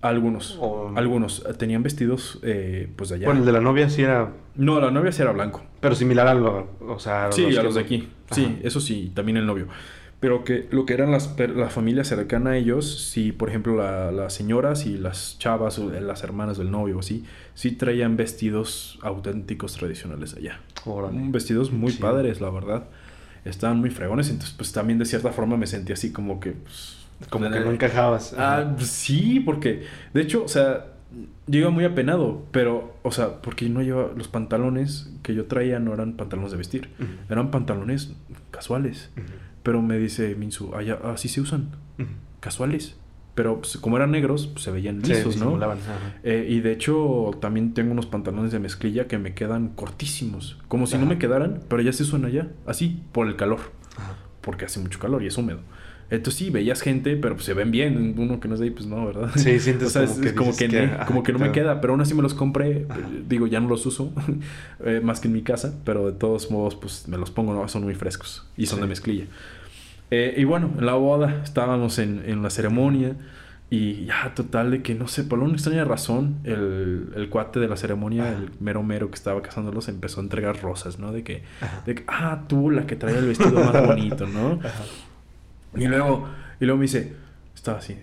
Algunos. 0.00 0.58
Algunos. 0.94 1.44
Tenían 1.58 1.82
vestidos, 1.82 2.38
eh, 2.42 2.88
pues 2.94 3.10
de 3.10 3.16
allá. 3.16 3.26
Bueno, 3.26 3.40
el 3.40 3.46
de 3.46 3.52
la 3.52 3.60
novia 3.60 3.90
sí 3.90 4.02
era. 4.02 4.32
No, 4.54 4.80
la 4.80 4.90
novia 4.90 5.10
sí 5.10 5.22
era 5.22 5.32
blanco. 5.32 5.62
Pero 5.80 5.94
similar 5.94 6.28
a 6.28 6.34
lo. 6.34 6.68
O 6.80 6.98
sea, 6.98 7.32
sí, 7.32 7.56
a 7.56 7.62
los 7.62 7.74
de 7.74 7.80
aquí. 7.80 8.08
Sí, 8.30 8.58
eso 8.62 8.80
sí, 8.80 9.10
también 9.14 9.38
el 9.38 9.46
novio. 9.46 9.66
Pero 10.20 10.42
que 10.42 10.66
lo 10.72 10.84
que 10.84 10.94
eran 10.94 11.12
las, 11.12 11.36
la 11.38 11.68
familia 11.68 12.02
cercana 12.02 12.50
a 12.50 12.56
ellos, 12.56 13.08
sí, 13.10 13.30
por 13.30 13.48
ejemplo, 13.48 13.76
las 14.10 14.32
señoras 14.32 14.84
y 14.84 14.98
las 14.98 15.38
chavas 15.38 15.78
o 15.78 15.90
las 15.90 16.24
hermanas 16.24 16.58
del 16.58 16.72
novio, 16.72 17.02
sí, 17.02 17.24
sí 17.54 17.72
traían 17.72 18.16
vestidos 18.16 18.98
auténticos 19.02 19.74
tradicionales 19.74 20.34
allá. 20.34 20.60
Vestidos 21.12 21.72
muy 21.72 21.92
padres, 21.92 22.40
la 22.40 22.50
verdad. 22.50 22.88
Estaban 23.44 23.78
muy 23.78 23.90
fregones, 23.90 24.28
entonces, 24.30 24.54
pues 24.56 24.72
también 24.72 24.98
de 24.98 25.04
cierta 25.04 25.30
forma 25.32 25.56
me 25.56 25.66
sentí 25.66 25.92
así 25.92 26.12
como 26.12 26.40
que. 26.40 26.52
Pues, 26.52 26.97
como 27.30 27.50
que 27.50 27.60
no 27.60 27.70
encajabas. 27.70 28.34
Ah, 28.38 28.72
pues 28.76 28.88
sí, 28.88 29.40
porque 29.40 29.84
de 30.14 30.22
hecho, 30.22 30.44
o 30.44 30.48
sea, 30.48 30.86
yo 31.46 31.60
iba 31.60 31.70
muy 31.70 31.84
apenado, 31.84 32.44
pero, 32.50 32.94
o 33.02 33.10
sea, 33.10 33.40
porque 33.40 33.68
no 33.68 33.82
llevaba 33.82 34.12
los 34.16 34.28
pantalones 34.28 35.10
que 35.22 35.34
yo 35.34 35.46
traía 35.46 35.78
no 35.78 35.94
eran 35.94 36.14
pantalones 36.14 36.52
de 36.52 36.58
vestir, 36.58 36.90
eran 37.28 37.50
pantalones 37.50 38.12
casuales. 38.50 39.10
Pero 39.62 39.82
me 39.82 39.98
dice 39.98 40.34
Minsu, 40.34 40.74
allá 40.74 40.98
así 41.04 41.28
se 41.28 41.40
usan, 41.40 41.70
casuales. 42.40 42.96
Pero 43.34 43.60
pues, 43.60 43.76
como 43.76 43.96
eran 43.96 44.10
negros, 44.10 44.48
pues, 44.48 44.64
se 44.64 44.72
veían 44.72 45.00
lisos, 45.00 45.36
¿no? 45.36 45.60
Eh, 46.24 46.48
y 46.48 46.58
de 46.58 46.72
hecho, 46.72 47.30
también 47.40 47.72
tengo 47.72 47.92
unos 47.92 48.06
pantalones 48.06 48.50
de 48.50 48.58
mezclilla 48.58 49.06
que 49.06 49.16
me 49.16 49.32
quedan 49.32 49.68
cortísimos. 49.68 50.58
Como 50.66 50.88
si 50.88 50.98
no 50.98 51.06
me 51.06 51.18
quedaran, 51.18 51.60
pero 51.68 51.80
ya 51.80 51.92
se 51.92 52.02
usan 52.02 52.24
allá, 52.24 52.48
así, 52.66 53.00
por 53.12 53.28
el 53.28 53.36
calor. 53.36 53.60
Porque 54.40 54.64
hace 54.64 54.80
mucho 54.80 54.98
calor 54.98 55.22
y 55.22 55.28
es 55.28 55.38
húmedo. 55.38 55.60
Entonces 56.10 56.38
sí, 56.38 56.50
veías 56.50 56.80
gente, 56.80 57.16
pero 57.16 57.34
pues, 57.34 57.44
se 57.44 57.52
ven 57.52 57.70
bien. 57.70 58.14
Uno 58.16 58.40
que 58.40 58.48
no 58.48 58.54
es 58.54 58.60
de 58.60 58.66
ahí, 58.66 58.70
pues 58.70 58.86
no, 58.86 59.04
¿verdad? 59.06 59.30
Sí, 59.36 59.60
sientes 59.60 59.88
o 59.96 60.06
sea, 60.06 60.06
como, 60.34 60.56
que, 60.56 60.90
como 61.06 61.22
que, 61.22 61.32
no 61.32 61.38
me 61.38 61.52
queda. 61.52 61.80
Pero 61.80 61.92
aún 61.92 62.00
así 62.00 62.14
me 62.14 62.22
los 62.22 62.34
compré. 62.34 62.86
Digo, 63.28 63.46
ya 63.46 63.60
no 63.60 63.68
los 63.68 63.84
uso. 63.86 64.12
Eh, 64.84 65.00
más 65.02 65.18
que 65.18 65.26
en 65.26 65.34
mi 65.34 65.42
casa. 65.42 65.74
Pero 65.84 66.06
de 66.06 66.12
todos 66.12 66.50
modos, 66.50 66.76
pues 66.76 67.08
me 67.08 67.18
los 67.18 67.30
pongo, 67.30 67.52
¿no? 67.52 67.66
Son 67.68 67.82
muy 67.82 67.94
frescos. 67.94 68.46
Y 68.56 68.66
son 68.66 68.80
de 68.80 68.86
mezclilla. 68.86 69.24
Eh, 70.10 70.34
y 70.36 70.44
bueno, 70.44 70.70
en 70.78 70.86
la 70.86 70.94
boda 70.94 71.42
estábamos 71.42 71.98
en, 71.98 72.22
en 72.24 72.42
la 72.42 72.50
ceremonia. 72.50 73.16
Y 73.70 74.06
ya, 74.06 74.32
total, 74.34 74.70
de 74.70 74.82
que 74.82 74.94
no 74.94 75.08
sé, 75.08 75.24
por 75.24 75.40
una 75.40 75.52
extraña 75.52 75.84
razón, 75.84 76.36
el, 76.44 77.12
el 77.16 77.28
cuate 77.28 77.60
de 77.60 77.68
la 77.68 77.76
ceremonia, 77.76 78.30
el 78.30 78.50
mero 78.60 78.82
mero 78.82 79.10
que 79.10 79.16
estaba 79.16 79.42
casándolos, 79.42 79.88
empezó 79.88 80.20
a 80.20 80.22
entregar 80.22 80.62
rosas, 80.62 80.98
¿no? 80.98 81.12
De 81.12 81.22
que, 81.22 81.42
de 81.84 81.96
que, 81.96 82.04
ah, 82.06 82.44
tú 82.48 82.70
la 82.70 82.86
que 82.86 82.96
traía 82.96 83.18
el 83.18 83.26
vestido 83.26 83.60
más 83.60 83.86
bonito, 83.86 84.26
¿no? 84.26 84.60
Ajá. 84.64 84.84
Y 85.76 85.86
luego, 85.86 86.28
y 86.60 86.64
luego 86.64 86.78
me 86.78 86.84
dice, 86.84 87.14
estaba 87.54 87.78
así, 87.78 87.96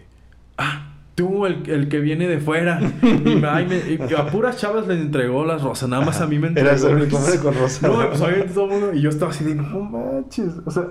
ah, 0.57 0.95
tú, 1.15 1.45
el, 1.45 1.69
el 1.69 1.87
que 1.87 1.99
viene 1.99 2.27
de 2.27 2.39
fuera. 2.39 2.79
Y, 3.01 3.35
me, 3.35 3.47
a 3.47 4.27
puras 4.27 4.57
chavas 4.57 4.87
les 4.87 4.99
entregó 4.99 5.45
las 5.45 5.61
rosas, 5.61 5.89
nada 5.89 6.05
más 6.05 6.21
a 6.21 6.27
mí 6.27 6.37
me 6.37 6.49
entregó. 6.49 6.69
Era 6.69 6.77
el 6.77 7.13
hombre 7.13 7.39
con 7.39 7.55
rosas. 7.55 7.81
No, 7.81 8.09
pues 8.09 8.21
obviamente 8.21 8.53
todo 8.53 8.65
el 8.65 8.71
mundo, 8.71 8.93
y 8.93 9.01
yo 9.01 9.09
estaba 9.09 9.31
así 9.31 9.43
de, 9.43 9.55
no 9.55 9.81
manches, 9.81 10.53
o 10.65 10.71
sea, 10.71 10.83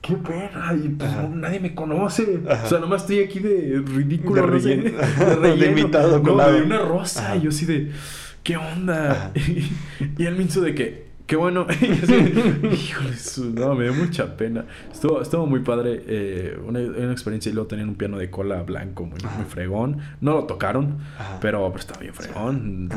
qué 0.00 0.14
pena, 0.14 0.74
y 0.74 0.88
pues 0.88 1.10
nadie 1.30 1.60
me 1.60 1.74
conoce. 1.74 2.40
O 2.64 2.66
sea, 2.66 2.78
nomás 2.78 3.02
estoy 3.02 3.20
aquí 3.20 3.40
de 3.40 3.82
ridículo, 3.84 4.42
de, 4.42 4.46
relleno, 4.46 4.98
de, 4.98 5.36
relleno. 5.36 5.56
de 5.56 5.66
invitado 5.66 6.22
con 6.22 6.36
no, 6.36 6.52
de 6.52 6.62
una 6.62 6.78
rosa, 6.78 7.36
y 7.36 7.42
yo 7.42 7.50
así 7.50 7.66
de, 7.66 7.90
¿qué 8.42 8.56
onda? 8.56 9.32
Y, 9.36 10.22
y 10.22 10.26
él 10.26 10.36
me 10.36 10.44
hizo 10.44 10.60
de 10.60 10.74
que, 10.74 11.11
qué 11.26 11.36
bueno. 11.36 11.66
Híjole, 12.72 13.16
no, 13.54 13.74
me 13.74 13.84
dio 13.84 13.94
mucha 13.94 14.36
pena. 14.36 14.64
Estuvo, 14.92 15.22
estuvo 15.22 15.46
muy 15.46 15.60
padre. 15.60 16.02
Eh, 16.06 16.58
una, 16.66 16.80
una, 16.80 17.12
experiencia 17.12 17.50
y 17.50 17.54
luego 17.54 17.68
tenían 17.68 17.88
un 17.88 17.94
piano 17.96 18.18
de 18.18 18.30
cola 18.30 18.62
blanco 18.62 19.04
muy, 19.04 19.18
muy 19.20 19.44
fregón. 19.48 19.98
No 20.20 20.32
lo 20.32 20.44
tocaron, 20.44 20.98
pero, 21.40 21.66
pero, 21.68 21.76
estaba 21.76 22.00
bien 22.00 22.14
fregón. 22.14 22.88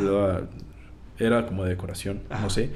Era 1.18 1.46
como 1.46 1.64
de 1.64 1.70
decoración, 1.70 2.22
no 2.30 2.50
sé. 2.50 2.72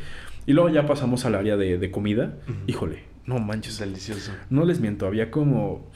Y 0.45 0.53
luego 0.53 0.69
ya 0.69 0.87
pasamos 0.87 1.25
al 1.25 1.35
área 1.35 1.57
de, 1.57 1.77
de 1.77 1.91
comida. 1.91 2.35
Híjole, 2.67 3.03
no 3.25 3.39
manches. 3.39 3.79
Delicioso. 3.79 4.31
No 4.49 4.65
les 4.65 4.79
miento, 4.79 5.05
había 5.05 5.29
como 5.29 5.89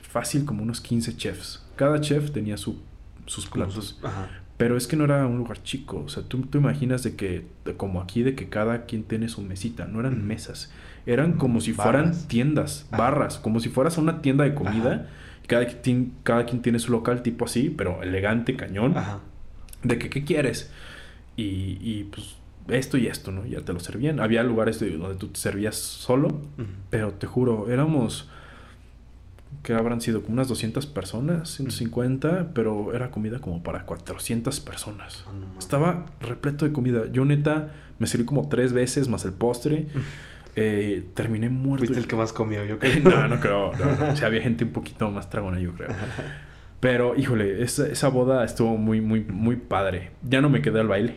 fácil 0.00 0.44
como 0.44 0.62
unos 0.62 0.80
15 0.80 1.16
chefs. 1.16 1.64
Cada 1.76 2.00
chef 2.00 2.30
tenía 2.30 2.56
su, 2.56 2.80
sus 3.26 3.46
platos. 3.46 3.98
Ajá. 4.02 4.28
Pero 4.58 4.76
es 4.76 4.86
que 4.86 4.96
no 4.96 5.04
era 5.04 5.26
un 5.26 5.38
lugar 5.38 5.62
chico. 5.62 6.02
O 6.04 6.08
sea, 6.08 6.24
tú, 6.24 6.42
tú 6.42 6.58
imaginas 6.58 7.02
de 7.04 7.14
que, 7.14 7.46
como 7.76 8.02
aquí, 8.02 8.22
de 8.22 8.34
que 8.34 8.48
cada 8.48 8.84
quien 8.84 9.04
tiene 9.04 9.28
su 9.28 9.40
mesita. 9.40 9.86
No 9.86 10.00
eran 10.00 10.26
mesas. 10.26 10.70
Eran 11.06 11.34
como 11.34 11.60
si 11.60 11.72
fueran 11.72 12.12
tiendas, 12.26 12.86
barras. 12.90 13.38
Como 13.38 13.60
si 13.60 13.68
fueras 13.68 13.96
a 13.96 14.00
una 14.00 14.20
tienda 14.20 14.44
de 14.44 14.54
comida. 14.54 15.08
Cada 15.46 15.64
quien, 15.66 16.12
cada 16.24 16.44
quien 16.44 16.60
tiene 16.60 16.80
su 16.80 16.92
local 16.92 17.22
tipo 17.22 17.44
así, 17.46 17.70
pero 17.70 18.02
elegante, 18.02 18.56
cañón. 18.56 18.94
De 19.84 19.98
que, 19.98 20.10
¿qué 20.10 20.24
quieres? 20.24 20.70
Y, 21.36 21.78
y 21.80 22.08
pues 22.10 22.34
esto 22.68 22.98
y 22.98 23.06
esto, 23.06 23.32
¿no? 23.32 23.46
Ya 23.46 23.60
te 23.60 23.72
lo 23.72 23.80
servían. 23.80 24.20
Había 24.20 24.42
lugares 24.42 24.80
donde 24.80 25.16
tú 25.16 25.28
te 25.28 25.38
servías 25.38 25.76
solo, 25.76 26.40
pero 26.90 27.12
te 27.12 27.26
juro, 27.26 27.70
éramos 27.70 28.28
que 29.62 29.74
habrán 29.74 30.00
sido 30.00 30.22
como 30.22 30.34
unas 30.34 30.48
200 30.48 30.86
personas, 30.86 31.50
150, 31.50 32.52
pero 32.54 32.94
era 32.94 33.10
comida 33.10 33.40
como 33.40 33.62
para 33.62 33.84
400 33.84 34.60
personas. 34.60 35.24
Ah, 35.26 35.32
no. 35.38 35.58
Estaba 35.58 36.06
repleto 36.20 36.64
de 36.64 36.72
comida. 36.72 37.02
Yo 37.10 37.24
neta 37.24 37.72
me 37.98 38.06
serví 38.06 38.24
como 38.24 38.48
tres 38.48 38.72
veces 38.72 39.08
más 39.08 39.24
el 39.24 39.32
postre. 39.32 39.86
Eh, 40.56 41.04
terminé 41.14 41.48
muerto. 41.48 41.86
Fuiste 41.86 42.00
el 42.00 42.06
que 42.06 42.16
más 42.16 42.32
comió, 42.32 42.64
yo 42.64 42.78
creo. 42.78 43.00
no, 43.04 43.28
no 43.28 43.40
creo. 43.40 43.72
no, 43.72 44.06
no. 44.06 44.12
O 44.12 44.16
sea, 44.16 44.28
había 44.28 44.42
gente 44.42 44.64
un 44.64 44.70
poquito 44.70 45.10
más 45.10 45.30
tragona, 45.30 45.60
yo 45.60 45.72
creo. 45.72 45.90
Pero, 46.80 47.16
híjole, 47.16 47.62
esa, 47.62 47.88
esa 47.88 48.08
boda 48.08 48.44
estuvo 48.44 48.76
muy, 48.76 49.00
muy, 49.00 49.24
muy 49.24 49.56
padre. 49.56 50.10
Ya 50.22 50.40
no 50.40 50.48
me 50.48 50.62
quedé 50.62 50.80
al 50.80 50.86
baile. 50.86 51.16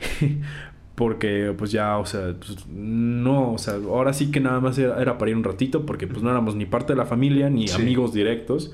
Porque, 0.95 1.53
pues 1.57 1.71
ya, 1.71 1.97
o 1.97 2.05
sea, 2.05 2.33
pues, 2.37 2.67
no, 2.67 3.53
o 3.53 3.57
sea, 3.57 3.75
ahora 3.75 4.13
sí 4.13 4.29
que 4.29 4.39
nada 4.39 4.59
más 4.59 4.77
era, 4.77 5.01
era 5.01 5.17
para 5.17 5.31
ir 5.31 5.37
un 5.37 5.43
ratito, 5.43 5.85
porque 5.85 6.05
pues 6.05 6.21
no 6.21 6.29
éramos 6.29 6.55
ni 6.55 6.65
parte 6.65 6.93
de 6.93 6.97
la 6.97 7.05
familia, 7.05 7.49
ni 7.49 7.67
Sí. 7.67 7.81
amigos 7.81 8.13
directos. 8.13 8.73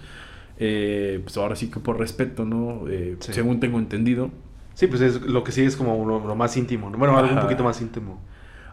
Eh, 0.60 1.20
pues 1.24 1.38
ahora 1.38 1.56
sí 1.56 1.70
que 1.70 1.80
por 1.80 2.00
respeto, 2.00 2.44
¿no? 2.44 2.88
Eh, 2.90 3.18
Sí. 3.20 3.34
Según 3.34 3.60
tengo 3.60 3.78
entendido. 3.78 4.32
Sí, 4.74 4.88
pues 4.88 5.02
es, 5.02 5.22
lo 5.22 5.44
que 5.44 5.52
sí 5.52 5.62
es 5.62 5.76
como 5.78 6.06
lo, 6.06 6.20
lo 6.28 6.36
más 6.36 6.58
íntimo. 6.58 6.90
¿no? 6.90 6.98
Bueno, 6.98 7.16
algo 7.18 7.34
un 7.34 7.40
poquito 7.42 7.64
más 7.64 7.80
íntimo. 7.82 8.20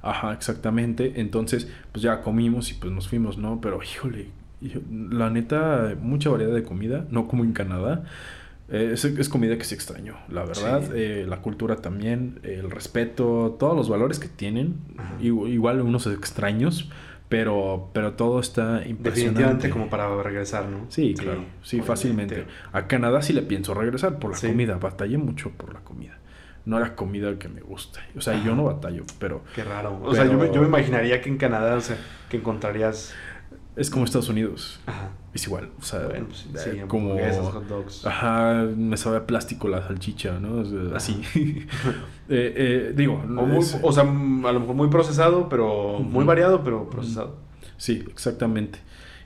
Ajá, 0.03 0.33
exactamente. 0.33 1.13
Entonces, 1.21 1.71
pues 1.93 2.03
ya 2.03 2.21
comimos 2.23 2.71
y 2.71 2.75
pues 2.75 2.93
nos 2.93 3.09
fuimos, 3.09 3.39
¿no? 3.39 3.61
Pero, 3.61 3.81
híjole, 3.83 4.29
hijo- 4.63 4.81
la 5.11 5.31
neta, 5.31 5.95
mucha 6.01 6.31
variedad 6.31 6.55
de 6.55 6.63
comida, 6.63 7.07
no 7.11 7.29
como 7.29 7.45
en 7.45 7.53
Canadá. 7.53 8.05
Eh, 8.75 8.91
es, 8.95 9.05
es 9.05 9.29
comida 9.29 9.57
que 9.57 9.65
se 9.65 9.75
extrañó, 9.75 10.17
la 10.29 10.45
verdad. 10.45 10.83
Sí. 10.83 10.93
Eh, 10.95 11.27
la 11.29 11.39
cultura 11.43 11.77
también, 11.77 12.41
el 12.43 12.71
respeto, 12.71 13.57
todos 13.59 13.77
los 13.77 13.89
valores 13.89 14.19
que 14.19 14.29
tienen. 14.29 14.77
Igual 15.21 15.81
unos 15.81 16.07
extraños, 16.07 16.91
pero, 17.29 17.91
pero 17.93 18.13
todo 18.15 18.41
está 18.41 18.83
impresionante. 18.87 19.11
Definitivamente 19.11 19.71
como 19.71 19.89
para 19.89 20.23
regresar, 20.23 20.67
¿no? 20.67 20.87
Sí, 20.89 21.15
claro, 21.15 21.41
sí, 21.63 21.77
obviamente. 21.77 21.87
fácilmente. 21.87 22.47
A 22.73 22.87
Canadá 22.87 23.23
sí 23.23 23.33
le 23.33 23.43
pienso 23.43 23.75
regresar 23.75 24.19
por 24.19 24.33
la 24.33 24.37
Sí. 24.37 24.49
comida. 24.49 24.77
Batallé 24.79 25.19
mucho 25.19 25.51
por 25.51 25.73
la 25.73 25.81
comida. 25.81 26.19
No 26.67 26.79
era 26.79 26.97
comida 26.97 27.39
que 27.39 27.49
me 27.49 27.61
gusta. 27.61 28.01
O 28.17 28.21
sea, 28.23 28.43
yo 28.43 28.55
no 28.55 28.65
batallo, 28.65 29.05
pero 29.19 29.43
Qué 29.55 29.63
raro. 29.65 30.01
O 30.03 30.15
sea, 30.15 30.25
yo 30.25 30.39
me, 30.39 30.47
yo 30.53 30.63
me 30.63 30.67
imaginaría 30.69 31.21
que 31.21 31.29
en 31.29 31.37
Canadá, 31.37 31.77
o 31.77 31.81
sea, 31.81 31.97
que 32.31 32.39
encontrarías... 32.39 33.13
es 33.77 33.91
como 33.91 34.05
Estados 34.05 34.29
Unidos. 34.29 34.81
Ajá. 34.87 35.11
Es 35.35 35.47
igual, 35.49 35.71
o 35.81 35.83
sea, 35.83 36.07
Bueno, 36.07 36.27
pues, 36.29 36.47
sí, 36.63 36.71
como... 36.87 37.11
hamburguesas, 37.11 37.47
hot 37.49 37.67
dogs. 37.67 38.07
Ajá, 38.07 38.69
me 38.77 38.97
sabe 38.97 39.17
a 39.17 39.27
plástico 39.27 39.67
la 39.69 39.83
salchicha, 39.85 40.39
¿no? 40.39 40.59
O 40.61 40.65
sea, 40.65 40.97
así. 40.97 41.21
Eh, 42.29 42.55
eh, 42.57 42.93
digo, 42.97 43.15
O, 43.15 43.27
muy- 43.27 43.59
es- 43.59 43.79
o 43.83 43.93
sea, 43.93 44.03
a 44.05 44.07
lo 44.53 44.61
mejor 44.61 44.75
muy 44.75 44.89
procesado, 44.89 45.49
pero 45.49 45.99
muy 46.01 46.25
variado, 46.25 46.63
pero 46.65 46.89
procesado. 46.89 47.37
sí, 47.77 48.03
exactamente. 48.09 48.79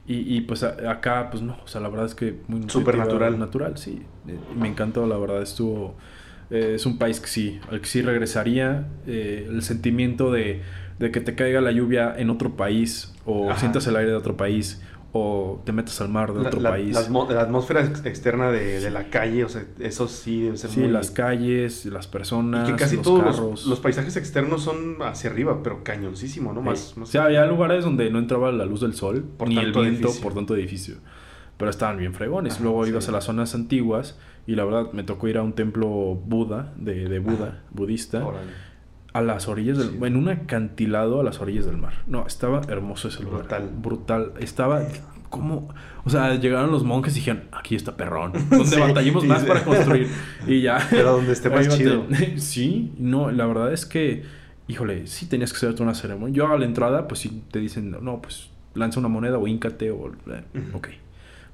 Y, 0.06 0.36
y, 0.36 0.40
pues 0.40 0.64
a- 0.64 0.90
acá, 0.90 1.28
pues 1.30 1.42
no, 1.42 1.56
o 1.62 1.68
sea, 1.68 1.80
la 1.80 1.88
verdad 1.90 2.06
es 2.06 2.14
que 2.16 2.40
muy 2.48 2.62
Súper 2.68 2.96
nutritiva, 2.96 3.04
natural. 3.04 3.38
Natural, 3.38 3.78
sí. 3.78 4.02
Eh, 4.26 4.38
me 4.56 4.66
encantó, 4.68 5.06
la 5.06 5.16
verdad, 5.18 5.42
estuvo... 5.42 5.94
eh, 6.50 6.72
es 6.76 6.86
un 6.86 6.98
país 6.98 7.20
que 7.20 7.28
sí, 7.28 7.60
al 7.70 7.80
que 7.82 7.86
sí 7.86 8.00
regresaría. 8.02 8.88
eh, 9.06 9.46
el 9.48 9.62
sentimiento 9.62 10.32
de, 10.32 10.62
de 10.98 11.10
que 11.12 11.20
te 11.20 11.34
caiga 11.36 11.60
la 11.60 11.70
lluvia 11.70 12.14
en 12.16 12.30
otro 12.30 12.56
país, 12.56 13.14
o 13.30 13.50
Ajá. 13.50 13.60
sientas 13.60 13.86
el 13.86 13.96
aire 13.96 14.10
de 14.12 14.16
otro 14.16 14.36
país, 14.36 14.80
o 15.12 15.60
te 15.64 15.72
metas 15.72 16.00
al 16.00 16.09
mar 16.09 16.32
de 16.34 16.42
La, 16.42 16.48
otro 16.48 16.60
la- 16.60 16.70
país. 16.70 16.94
la 16.94 17.34
la 17.34 17.40
atmósfera 17.42 17.84
ex- 17.84 18.05
externa 18.05 18.50
de, 18.50 18.80
de 18.80 18.90
la 18.90 19.05
calle, 19.10 19.44
o 19.44 19.48
sea, 19.48 19.64
eso 19.80 20.06
sí 20.09 20.42
debe 20.42 20.56
ser 20.56 20.70
Sí, 20.70 20.80
muy... 20.80 20.90
las 20.90 21.10
calles, 21.10 21.86
las 21.86 22.06
Y 22.06 22.10
personas, 22.10 22.68
que 22.70 22.76
casi 22.76 22.96
los 22.96 23.05
todos 23.05 23.20
carros. 23.20 23.38
los, 23.40 23.66
los 23.66 23.80
paisajes 23.80 24.16
externos 24.16 24.62
son 24.62 24.96
hacia 25.02 25.30
arriba, 25.30 25.62
pero 25.62 25.82
cañoncísimo, 25.84 26.52
¿no? 26.52 26.60
Más, 26.62 26.78
Sí. 26.94 27.00
más- 27.00 27.09
O 27.09 27.12
sea, 27.12 27.24
había 27.24 27.44
lugares 27.46 27.84
donde 27.84 28.10
no 28.10 28.18
entraba 28.18 28.50
la 28.52 28.64
luz 28.66 28.80
del 28.82 28.94
sol, 28.94 29.24
Por 29.38 29.48
ni 29.48 29.56
el 29.56 29.72
viento 29.72 29.82
edificio. 29.84 30.22
por 30.22 30.34
tanto 30.34 30.55
edificio. 30.55 30.96
Pero 31.56 31.70
estaban 31.70 31.98
bien 31.98 32.14
fregones. 32.14 32.55
Ajá, 32.55 32.62
Luego 32.64 32.84
sí. 32.84 32.90
ibas 32.90 33.09
a 33.09 33.12
las 33.12 33.24
zonas 33.24 33.55
antiguas 33.55 34.16
y 34.46 34.55
la 34.55 34.64
verdad 34.64 34.92
me 34.92 35.02
tocó 35.02 35.26
ir 35.28 35.38
a 35.38 35.42
un 35.42 35.55
templo 35.55 35.88
Buda, 35.88 36.72
de, 36.76 37.09
de 37.09 37.18
Buda, 37.18 37.46
Ajá. 37.48 37.62
budista, 37.72 38.24
Órale. 38.24 38.52
A 39.19 39.23
las 39.23 39.49
orillas 39.49 39.78
del... 39.78 39.90
Sí. 39.90 39.99
En 40.03 40.16
un 40.16 40.28
acantilado 40.28 41.20
a 41.20 41.24
las 41.24 41.40
orillas 41.40 41.66
del 41.66 41.77
mar. 41.77 41.95
No, 42.07 42.27
estaba 42.27 42.61
hermoso 42.69 43.09
ese 43.09 43.23
lugar. 43.23 43.40
Brutal. 43.40 43.70
Brutal. 43.82 44.32
Estaba... 44.40 44.82
como 45.28 45.69
O 46.05 46.11
sea, 46.11 46.35
llegaron 46.36 46.70
los 46.70 46.85
monjes 46.85 47.15
y 47.16 47.20
dijeron, 47.20 47.45
aquí 47.53 47.74
está 47.74 47.97
perrón. 47.97 48.32
Donde 48.51 48.65
Sí, 48.66 48.81
batallemos 48.81 49.24
más 49.27 49.45
para 49.45 49.65
construir. 49.65 50.09
Y 50.47 50.62
ya. 50.62 50.78
Pero 50.90 51.12
donde 51.12 51.32
esté 51.32 51.51
más 51.51 51.69
chido. 51.77 52.07
Sí, 52.36 52.93
no, 52.99 53.31
la 53.31 53.47
verdad 53.47 53.73
es 53.73 53.85
que, 53.85 54.24
híjole, 54.69 55.07
sí 55.07 55.27
tenías 55.27 55.53
que 55.53 55.57
hacerte 55.59 55.82
una 55.82 55.95
ceremonia. 55.95 56.35
Yo 56.35 56.47
a 56.49 56.59
la 56.59 56.65
entrada, 56.65 57.07
pues 57.09 57.20
sí 57.20 57.43
te 57.51 57.59
dicen, 57.59 57.90
no, 58.01 58.23
pues 58.23 58.51
lanza 58.74 59.01
una 59.01 59.09
moneda 59.09 59.39
o 59.39 59.47
íncate 59.47 59.90
o... 59.90 60.09
eh. 60.28 60.43
Ok, 60.73 60.89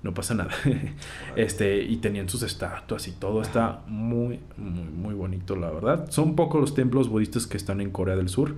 no 0.04 0.12
pasa 0.12 0.34
nada. 0.34 0.50
este, 1.36 1.82
y 1.82 1.96
tenían 1.96 2.28
sus 2.28 2.42
estatuas 2.42 3.08
y 3.08 3.12
todo. 3.12 3.40
Está 3.40 3.80
muy, 3.86 4.38
muy, 4.58 4.84
muy 4.84 5.14
bonito, 5.14 5.56
la 5.56 5.70
verdad. 5.70 6.10
Son 6.10 6.36
pocos 6.36 6.60
los 6.60 6.74
templos 6.74 7.08
budistas 7.08 7.46
que 7.46 7.56
están 7.56 7.80
en 7.80 7.90
Corea 7.90 8.14
del 8.14 8.28
Sur. 8.28 8.54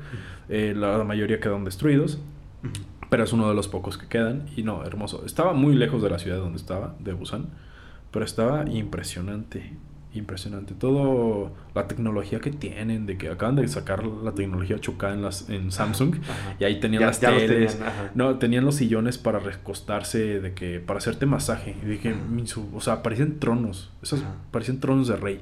Eh, 0.48 0.74
la 0.76 1.02
mayoría 1.04 1.38
quedaron 1.38 1.64
destruidos. 1.64 2.18
Pero 3.08 3.22
es 3.22 3.32
uno 3.32 3.48
de 3.48 3.54
los 3.54 3.68
pocos 3.68 3.96
que 3.96 4.08
quedan. 4.08 4.48
Y 4.56 4.64
no, 4.64 4.84
hermoso. 4.84 5.24
Estaba 5.24 5.52
muy 5.52 5.76
lejos 5.76 6.02
de 6.02 6.10
la 6.10 6.18
ciudad 6.18 6.38
donde 6.38 6.58
estaba, 6.58 6.96
de 6.98 7.12
Busan. 7.12 7.46
Pero 8.10 8.24
estaba 8.24 8.68
impresionante. 8.68 9.72
Impresionante. 10.16 10.74
Todo 10.74 11.52
la 11.74 11.86
tecnología 11.88 12.40
que 12.40 12.50
tienen, 12.50 13.06
de 13.06 13.18
que 13.18 13.28
acaban 13.28 13.56
de 13.56 13.68
sacar 13.68 14.04
la 14.06 14.32
tecnología 14.32 14.76
8K 14.76 15.12
en, 15.14 15.22
las, 15.22 15.48
en 15.50 15.70
Samsung. 15.70 16.16
Ajá. 16.22 16.56
Y 16.58 16.64
ahí 16.64 16.80
tenían 16.80 17.00
Ya- 17.00 17.06
las 17.08 17.20
ya 17.20 17.30
teles. 17.36 17.76
tenían, 17.76 17.92
no, 18.14 18.36
tenían 18.38 18.64
los 18.64 18.76
sillones 18.76 19.18
para 19.18 19.38
recostarse, 19.38 20.40
de 20.40 20.54
que 20.54 20.80
para 20.80 20.98
hacerte 20.98 21.26
masaje. 21.26 21.76
Y 21.82 21.86
dije, 21.86 22.14
o 22.72 22.80
sea, 22.80 23.02
parecían 23.02 23.38
tronos. 23.38 23.90
Esos 24.02 24.20
Ajá. 24.22 24.34
parecían 24.50 24.80
tronos 24.80 25.08
de 25.08 25.16
rey. 25.16 25.40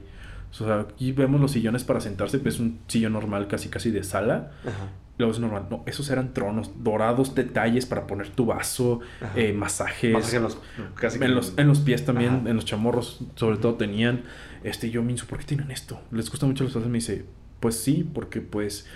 O 0.51 0.55
sea, 0.57 0.81
aquí 0.81 1.13
vemos 1.13 1.41
los 1.41 1.51
sillones 1.53 1.85
para 1.85 2.01
sentarse, 2.01 2.39
pues 2.39 2.55
es 2.55 2.61
un 2.61 2.79
sillón 2.87 3.13
normal, 3.15 3.49
casi 3.49 3.69
casi 3.69 3.91
de 3.91 4.05
sala. 4.05 4.53
Ajá. 4.63 4.89
Luego 5.17 5.33
es 5.33 5.39
normal. 5.39 5.67
No, 5.71 5.85
esos 5.87 6.11
eran 6.11 6.35
tronos, 6.35 6.73
dorados, 6.83 7.37
detalles 7.37 7.87
para 7.87 8.05
poner 8.09 8.31
tu 8.31 8.47
vaso, 8.47 8.99
eh, 9.37 9.53
masajes. 9.53 10.13
Masaje 10.13 10.37
en 10.39 10.43
los, 10.43 10.59
casi 10.97 11.23
en, 11.23 11.35
los, 11.37 11.55
en 11.57 11.69
los 11.69 11.79
pies 11.79 12.05
también, 12.05 12.35
Ajá. 12.41 12.51
en 12.51 12.57
los 12.57 12.65
chamorros, 12.65 13.21
sobre 13.37 13.59
todo 13.59 13.75
tenían. 13.75 14.23
Este, 14.65 14.91
yo, 14.91 15.03
Minsu, 15.03 15.27
¿por 15.27 15.39
qué 15.39 15.45
tienen 15.45 15.71
esto? 15.71 16.01
¿Les 16.11 16.29
gusta 16.31 16.47
mucho 16.47 16.65
los 16.65 16.73
pasos? 16.73 16.89
Me 16.89 16.99
dice, 16.99 17.25
pues 17.61 17.77
sí, 17.77 18.09
porque 18.13 18.41
pues 18.41 18.87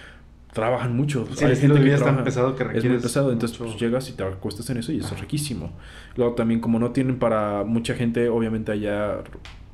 trabajan 0.52 0.96
mucho. 0.96 1.28
Sí, 1.36 1.44
estilo 1.44 1.74
de 1.74 1.80
vida 1.82 1.94
es 1.96 2.02
tan 2.02 2.24
pesado 2.24 2.56
que 2.56 2.62
Es 2.62 2.68
muy 2.70 2.74
requieres 2.76 3.02
pesado, 3.02 3.30
entonces 3.32 3.60
mucho- 3.60 3.72
pues, 3.72 3.80
llegas 3.80 4.08
y 4.08 4.12
te 4.14 4.24
acuestas 4.24 4.68
en 4.70 4.78
eso 4.78 4.92
y 4.92 4.98
es 4.98 5.04
Ajá. 5.06 5.16
riquísimo. 5.20 5.72
Luego 6.16 6.34
también, 6.34 6.60
como 6.60 6.78
no 6.78 6.90
tienen 6.92 7.18
para 7.18 7.64
mucha 7.64 7.94
gente, 7.94 8.28
obviamente 8.30 8.72
allá 8.72 9.18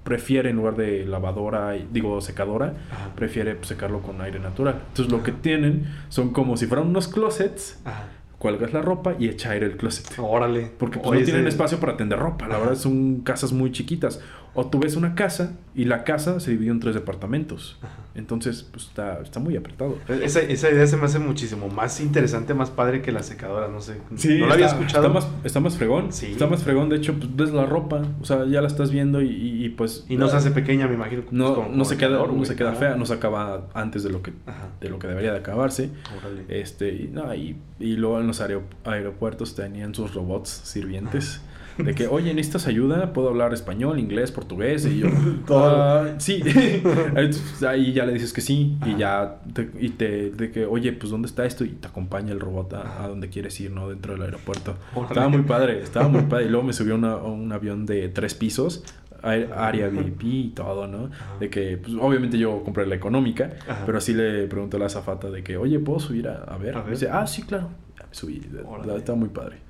prefiere 0.02 0.50
en 0.50 0.56
lugar 0.56 0.76
de 0.76 1.06
lavadora, 1.06 1.76
y- 1.76 1.88
digo 1.90 2.20
secadora, 2.20 2.74
Ajá. 2.90 3.14
prefiere 3.14 3.54
pues, 3.54 3.68
secarlo 3.68 4.02
con 4.02 4.20
aire 4.20 4.38
natural. 4.40 4.82
Entonces 4.88 5.10
lo 5.10 5.22
que 5.22 5.32
tienen 5.32 5.86
son 6.08 6.30
como 6.32 6.56
si 6.56 6.66
fueran 6.66 6.88
unos 6.88 7.08
closets, 7.08 7.80
Ajá. 7.84 8.08
cuelgas 8.38 8.72
la 8.74 8.82
ropa 8.82 9.14
y 9.18 9.28
echa 9.28 9.52
aire 9.52 9.64
el 9.66 9.76
closet. 9.78 10.06
Órale. 10.18 10.72
Porque 10.76 10.98
pues, 10.98 11.08
Oye, 11.10 11.20
no 11.20 11.24
tienen 11.24 11.42
ese- 11.46 11.50
espacio 11.54 11.78
para 11.80 11.96
tender 11.96 12.18
ropa. 12.18 12.48
La 12.48 12.58
verdad 12.58 12.74
son 12.74 13.20
casas 13.20 13.52
muy 13.52 13.70
chiquitas. 13.72 14.20
O 14.56 14.66
tú 14.66 14.78
ves 14.78 14.94
una 14.96 15.14
casa 15.16 15.52
y 15.74 15.84
la 15.86 16.04
casa 16.04 16.38
se 16.38 16.52
dividió 16.52 16.72
en 16.72 16.78
tres 16.80 16.94
departamentos. 16.94 17.76
Ajá. 17.82 17.92
Entonces, 18.14 18.62
pues 18.70 18.84
está, 18.86 19.18
está 19.20 19.40
muy 19.40 19.56
apretado. 19.56 19.98
Esa, 20.22 20.38
esa 20.40 20.70
idea 20.70 20.86
se 20.86 20.96
me 20.96 21.04
hace 21.06 21.18
muchísimo 21.18 21.68
más 21.68 22.00
interesante, 22.00 22.54
más 22.54 22.70
padre 22.70 23.02
que 23.02 23.10
la 23.10 23.24
secadora, 23.24 23.66
no 23.66 23.80
sé. 23.80 23.96
no 24.38 24.46
la 24.46 24.54
había 24.54 24.66
escuchado. 24.66 25.08
Está 25.08 25.12
más, 25.12 25.28
está 25.42 25.58
más 25.58 25.76
fregón. 25.76 26.12
Sí. 26.12 26.26
Está 26.26 26.46
más 26.46 26.62
fregón. 26.62 26.88
De 26.88 26.96
hecho, 26.96 27.14
pues 27.14 27.34
ves 27.34 27.50
la 27.50 27.66
ropa. 27.66 28.02
O 28.20 28.24
sea, 28.24 28.44
ya 28.46 28.60
la 28.60 28.68
estás 28.68 28.92
viendo 28.92 29.20
y, 29.20 29.26
y- 29.30 29.64
y, 29.64 29.68
pues. 29.70 30.04
Y 30.08 30.16
no 30.16 30.28
se 30.28 30.36
hace 30.36 30.52
pequeña, 30.52 30.86
me 30.86 30.94
imagino. 30.94 31.22
pues, 31.22 31.32
No, 31.32 31.56
como- 31.56 31.68
no 31.70 31.84
se 31.84 31.96
queda, 31.96 32.24
no 32.24 32.44
se 32.44 32.54
queda 32.54 32.74
fea, 32.74 32.94
no 32.94 33.04
se 33.06 33.14
acaba 33.14 33.66
antes 33.74 34.04
de 34.04 34.10
lo 34.10 34.22
que, 34.22 34.32
Ajá. 34.46 34.68
de 34.80 34.88
lo 34.88 35.00
que 35.00 35.08
debería 35.08 35.32
de 35.32 35.38
acabarse. 35.38 35.90
Órale. 36.16 36.44
Este, 36.48 36.94
y, 36.94 37.10
no, 37.12 37.34
y, 37.34 37.56
y 37.80 37.96
luego 37.96 38.20
en 38.20 38.28
los 38.28 38.40
aero- 38.40 38.62
aeropuertos 38.84 39.56
tenían 39.56 39.92
sus 39.92 40.14
robots 40.14 40.50
sirvientes. 40.50 41.40
De 41.78 41.94
que, 41.94 42.06
oye, 42.06 42.32
¿necesitas 42.34 42.66
ayuda? 42.66 43.12
Puedo 43.12 43.28
hablar 43.28 43.52
español, 43.52 43.98
inglés, 43.98 44.30
portugués. 44.30 44.86
Y 44.86 44.98
yo, 44.98 45.08
Todo. 45.46 45.64
"Ah, 45.82 46.14
sí. 46.18 46.40
Ahí 47.68 47.92
ya 47.92 48.06
le 48.06 48.12
dices 48.14 48.32
que 48.32 48.40
sí. 48.40 48.76
Y 48.86 48.96
ya, 48.96 49.40
te, 49.52 49.70
y 49.80 49.90
te, 49.90 50.30
de 50.30 50.50
que, 50.50 50.66
oye, 50.66 50.92
pues 50.92 51.10
¿dónde 51.10 51.26
está 51.26 51.44
esto? 51.44 51.64
Y 51.64 51.70
te 51.70 51.88
acompaña 51.88 52.32
el 52.32 52.40
robot 52.40 52.74
a, 52.74 53.04
a 53.04 53.08
donde 53.08 53.28
quieres 53.28 53.58
ir, 53.60 53.70
¿no? 53.70 53.88
Dentro 53.88 54.12
del 54.14 54.22
aeropuerto. 54.22 54.76
Órale. 54.94 55.08
Estaba 55.08 55.28
muy 55.28 55.42
padre, 55.42 55.82
estaba 55.82 56.08
muy 56.08 56.22
padre. 56.22 56.46
Y 56.46 56.48
luego 56.48 56.64
me 56.66 56.72
subió 56.72 56.94
una- 56.94 57.12
a 57.14 57.24
un 57.24 57.50
avión 57.52 57.86
de 57.86 58.08
tres 58.08 58.34
pisos, 58.34 58.84
área 59.22 59.88
VIP 59.88 60.22
y 60.24 60.48
todo, 60.50 60.86
¿no? 60.86 61.06
Ajá. 61.06 61.38
De 61.40 61.48
que, 61.50 61.78
pues, 61.78 61.94
obviamente 62.00 62.38
yo 62.38 62.62
compré 62.62 62.86
la 62.86 62.94
económica, 62.94 63.50
Ajá. 63.68 63.82
pero 63.86 64.00
sí 64.00 64.12
le 64.14 64.46
pregunté 64.48 64.76
a 64.76 64.80
la 64.80 64.86
azafata 64.86 65.30
de 65.30 65.42
que, 65.42 65.56
oye, 65.56 65.78
¿puedo 65.78 65.98
subir 65.98 66.28
a, 66.28 66.44
a 66.44 66.56
ver? 66.58 66.76
A 66.76 66.84
dice, 66.84 67.08
ah, 67.10 67.26
sí, 67.26 67.42
claro. 67.42 67.68
Ya 67.98 68.06
me 68.06 68.14
subí, 68.14 68.42
Órale. 68.66 68.92
la- 68.92 68.98
estaba 68.98 69.18
muy 69.18 69.30
padre. 69.30 69.63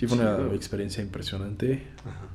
Sí, 0.00 0.06
fue 0.06 0.18
una 0.18 0.36
chido. 0.36 0.54
experiencia 0.54 1.02
impresionante. 1.02 1.82
Ajá. 2.04 2.26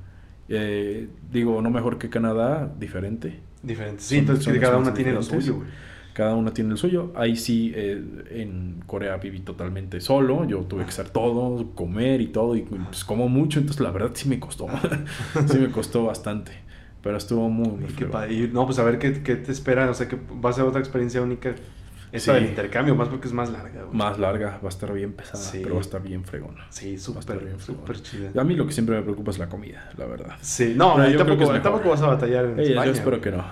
Eh, 0.50 1.08
digo, 1.32 1.62
no 1.62 1.70
mejor 1.70 1.98
que 1.98 2.10
Canadá, 2.10 2.72
diferente. 2.80 3.40
Diferente. 3.62 4.02
Sí, 4.02 4.16
Son- 4.16 4.20
entonces 4.20 4.46
son 4.46 4.60
cada 4.60 4.78
una 4.78 4.94
tiene 4.94 5.14
lo 5.14 5.24
suyo, 5.24 5.56
güey. 5.56 5.68
cada 6.14 6.36
uno 6.36 6.52
tiene 6.52 6.72
el 6.72 6.78
suyo. 6.78 7.12
Ahí 7.16 7.36
sí, 7.38 7.72
eh, 7.76 8.04
en 8.32 8.84
Corea 8.86 9.18
viví 9.18 9.40
totalmente 9.40 10.02
solo, 10.02 10.46
yo 10.46 10.60
tuve 10.62 10.84
que 10.84 10.90
hacer 10.90 11.10
todo, 11.10 11.72
comer 11.76 12.22
y 12.22 12.28
todo, 12.28 12.56
y 12.56 12.62
pues 12.64 13.06
como 13.06 13.30
mucho, 13.30 13.60
entonces 13.60 13.82
la 13.82 13.92
verdad 13.92 14.12
sí 14.14 14.28
me 14.28 14.40
costó, 14.40 14.68
sí 15.48 15.58
me 15.60 15.72
costó 15.72 16.06
bastante. 16.06 16.52
Pero 17.02 17.18
estuvo 17.18 17.50
muy, 17.50 17.68
muy 17.68 18.34
y 18.34 18.48
no, 18.48 18.66
pues 18.66 18.80
a 18.80 18.84
ver 18.84 18.98
qué, 18.98 19.24
qué, 19.24 19.36
te 19.36 19.52
espera, 19.52 19.90
o 19.90 19.94
sea, 19.94 20.08
que 20.08 20.18
va 20.44 20.50
a 20.52 20.54
ser 20.54 20.64
otra 20.64 20.80
experiencia 20.80 21.22
única. 21.22 21.54
Esa 22.14 22.34
del 22.34 22.46
intercambio, 22.46 22.96
más 22.96 23.10
porque 23.10 23.28
es 23.28 23.34
más 23.34 23.50
larga. 23.50 23.86
Más 23.92 24.20
larga, 24.20 24.60
va 24.64 24.68
a 24.68 24.70
estar 24.70 24.94
bien 24.94 25.14
pesada, 25.14 25.44
pero 25.52 25.76
va 25.76 25.80
a 25.80 25.82
estar 25.82 26.02
bien 26.02 26.24
fregona. 26.24 26.66
Sí, 26.70 26.98
súper, 26.98 27.56
súper 27.60 28.02
chida. 28.02 28.30
A 28.40 28.44
mí 28.44 28.56
lo 28.56 28.68
que 28.68 28.74
siempre 28.74 28.96
me 28.96 29.02
preocupa 29.02 29.32
es 29.32 29.40
la 29.40 29.50
comida, 29.50 29.90
la 29.98 30.06
verdad. 30.06 30.36
Sí, 30.40 30.74
no, 30.76 31.10
yo 31.10 31.18
tampoco, 31.18 31.60
tampoco 31.60 31.90
vas 31.90 32.02
a 32.02 32.08
batallar 32.08 32.46
en 32.46 32.60
España, 32.60 32.86
Yo 32.86 32.92
espero 32.92 33.20
que 33.20 33.32
no. 33.32 33.44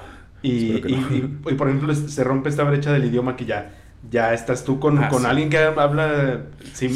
Y, 0.43 0.75
y, 0.75 1.53
por 1.57 1.67
ejemplo, 1.67 1.93
se 1.93 2.23
rompe 2.23 2.49
esta 2.49 2.63
brecha 2.63 2.91
del 2.93 3.05
idioma 3.05 3.35
que 3.35 3.45
ya, 3.45 3.73
ya 4.09 4.33
estás 4.33 4.63
tú 4.63 4.79
con, 4.79 5.03
ah, 5.03 5.09
con 5.09 5.25
alguien 5.25 5.49
que 5.49 5.57
habla 5.57 6.45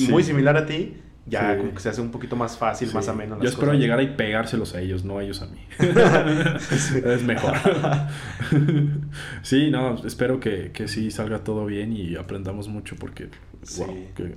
muy 0.09 0.23
similar 0.23 0.57
a 0.57 0.65
ti 0.65 0.97
ya 1.27 1.57
como 1.57 1.73
que 1.73 1.79
se 1.79 1.89
hace 1.89 2.01
un 2.01 2.11
poquito 2.11 2.35
más 2.35 2.57
fácil, 2.57 2.93
más 2.93 3.07
ameno. 3.07 3.41
Yo 3.41 3.49
espero 3.49 3.73
llegar 3.73 4.01
y 4.01 4.07
pegárselos 4.07 4.75
a 4.75 4.81
ellos, 4.81 5.03
no 5.03 5.17
a 5.17 5.23
ellos 5.23 5.41
a 5.41 5.47
mí. 5.47 5.59
es 5.79 7.23
mejor. 7.23 7.53
sí, 9.41 9.71
no, 9.71 10.05
espero 10.05 10.39
que, 10.39 10.71
que 10.71 10.87
sí 10.87 11.09
salga 11.09 11.43
todo 11.43 11.65
bien 11.65 11.93
y 11.93 12.15
aprendamos 12.15 12.67
mucho 12.67 12.95
porque, 12.95 13.29
sí. 13.63 13.83
que, 14.15 14.35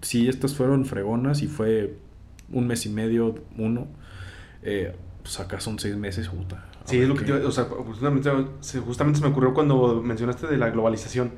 sí, 0.00 0.28
estas 0.28 0.54
fueron 0.54 0.86
fregonas 0.86 1.42
y 1.42 1.46
fue 1.46 1.98
un 2.50 2.66
mes 2.66 2.84
y 2.86 2.88
medio, 2.88 3.36
uno. 3.56 3.86
Eh, 4.62 4.92
pues 5.22 5.38
acá 5.38 5.60
son 5.60 5.78
seis 5.78 5.96
meses, 5.96 6.28
puta. 6.28 6.66
Sí, 6.84 6.98
es 6.98 7.08
lo 7.08 7.14
que, 7.14 7.32
o 7.32 7.50
sea, 7.50 7.64
justamente, 7.64 8.30
justamente 8.84 9.18
se 9.20 9.24
me 9.24 9.30
ocurrió 9.30 9.54
cuando 9.54 10.02
mencionaste 10.02 10.48
de 10.48 10.58
la 10.58 10.68
globalización. 10.70 11.32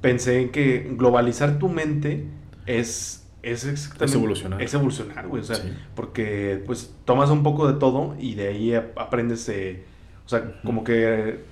Pensé 0.00 0.40
en 0.40 0.50
que 0.50 0.94
globalizar 0.96 1.58
tu 1.58 1.68
mente 1.68 2.28
es 2.64 3.25
es 3.46 3.64
exactamente... 3.64 4.04
Es 4.06 4.14
evolucionar. 4.14 4.62
Es 4.62 4.74
evolucionar, 4.74 5.28
güey. 5.28 5.42
O 5.42 5.44
sea, 5.44 5.56
porque 5.94 6.62
pues 6.66 6.94
tomas 7.04 7.30
un 7.30 7.42
poco 7.42 7.70
de 7.70 7.78
todo 7.78 8.16
y 8.18 8.34
de 8.34 8.48
ahí 8.48 8.74
aprendes, 8.74 9.48
eh, 9.48 9.84
o 10.24 10.28
sea, 10.28 10.60
como 10.64 10.82
que 10.82 11.44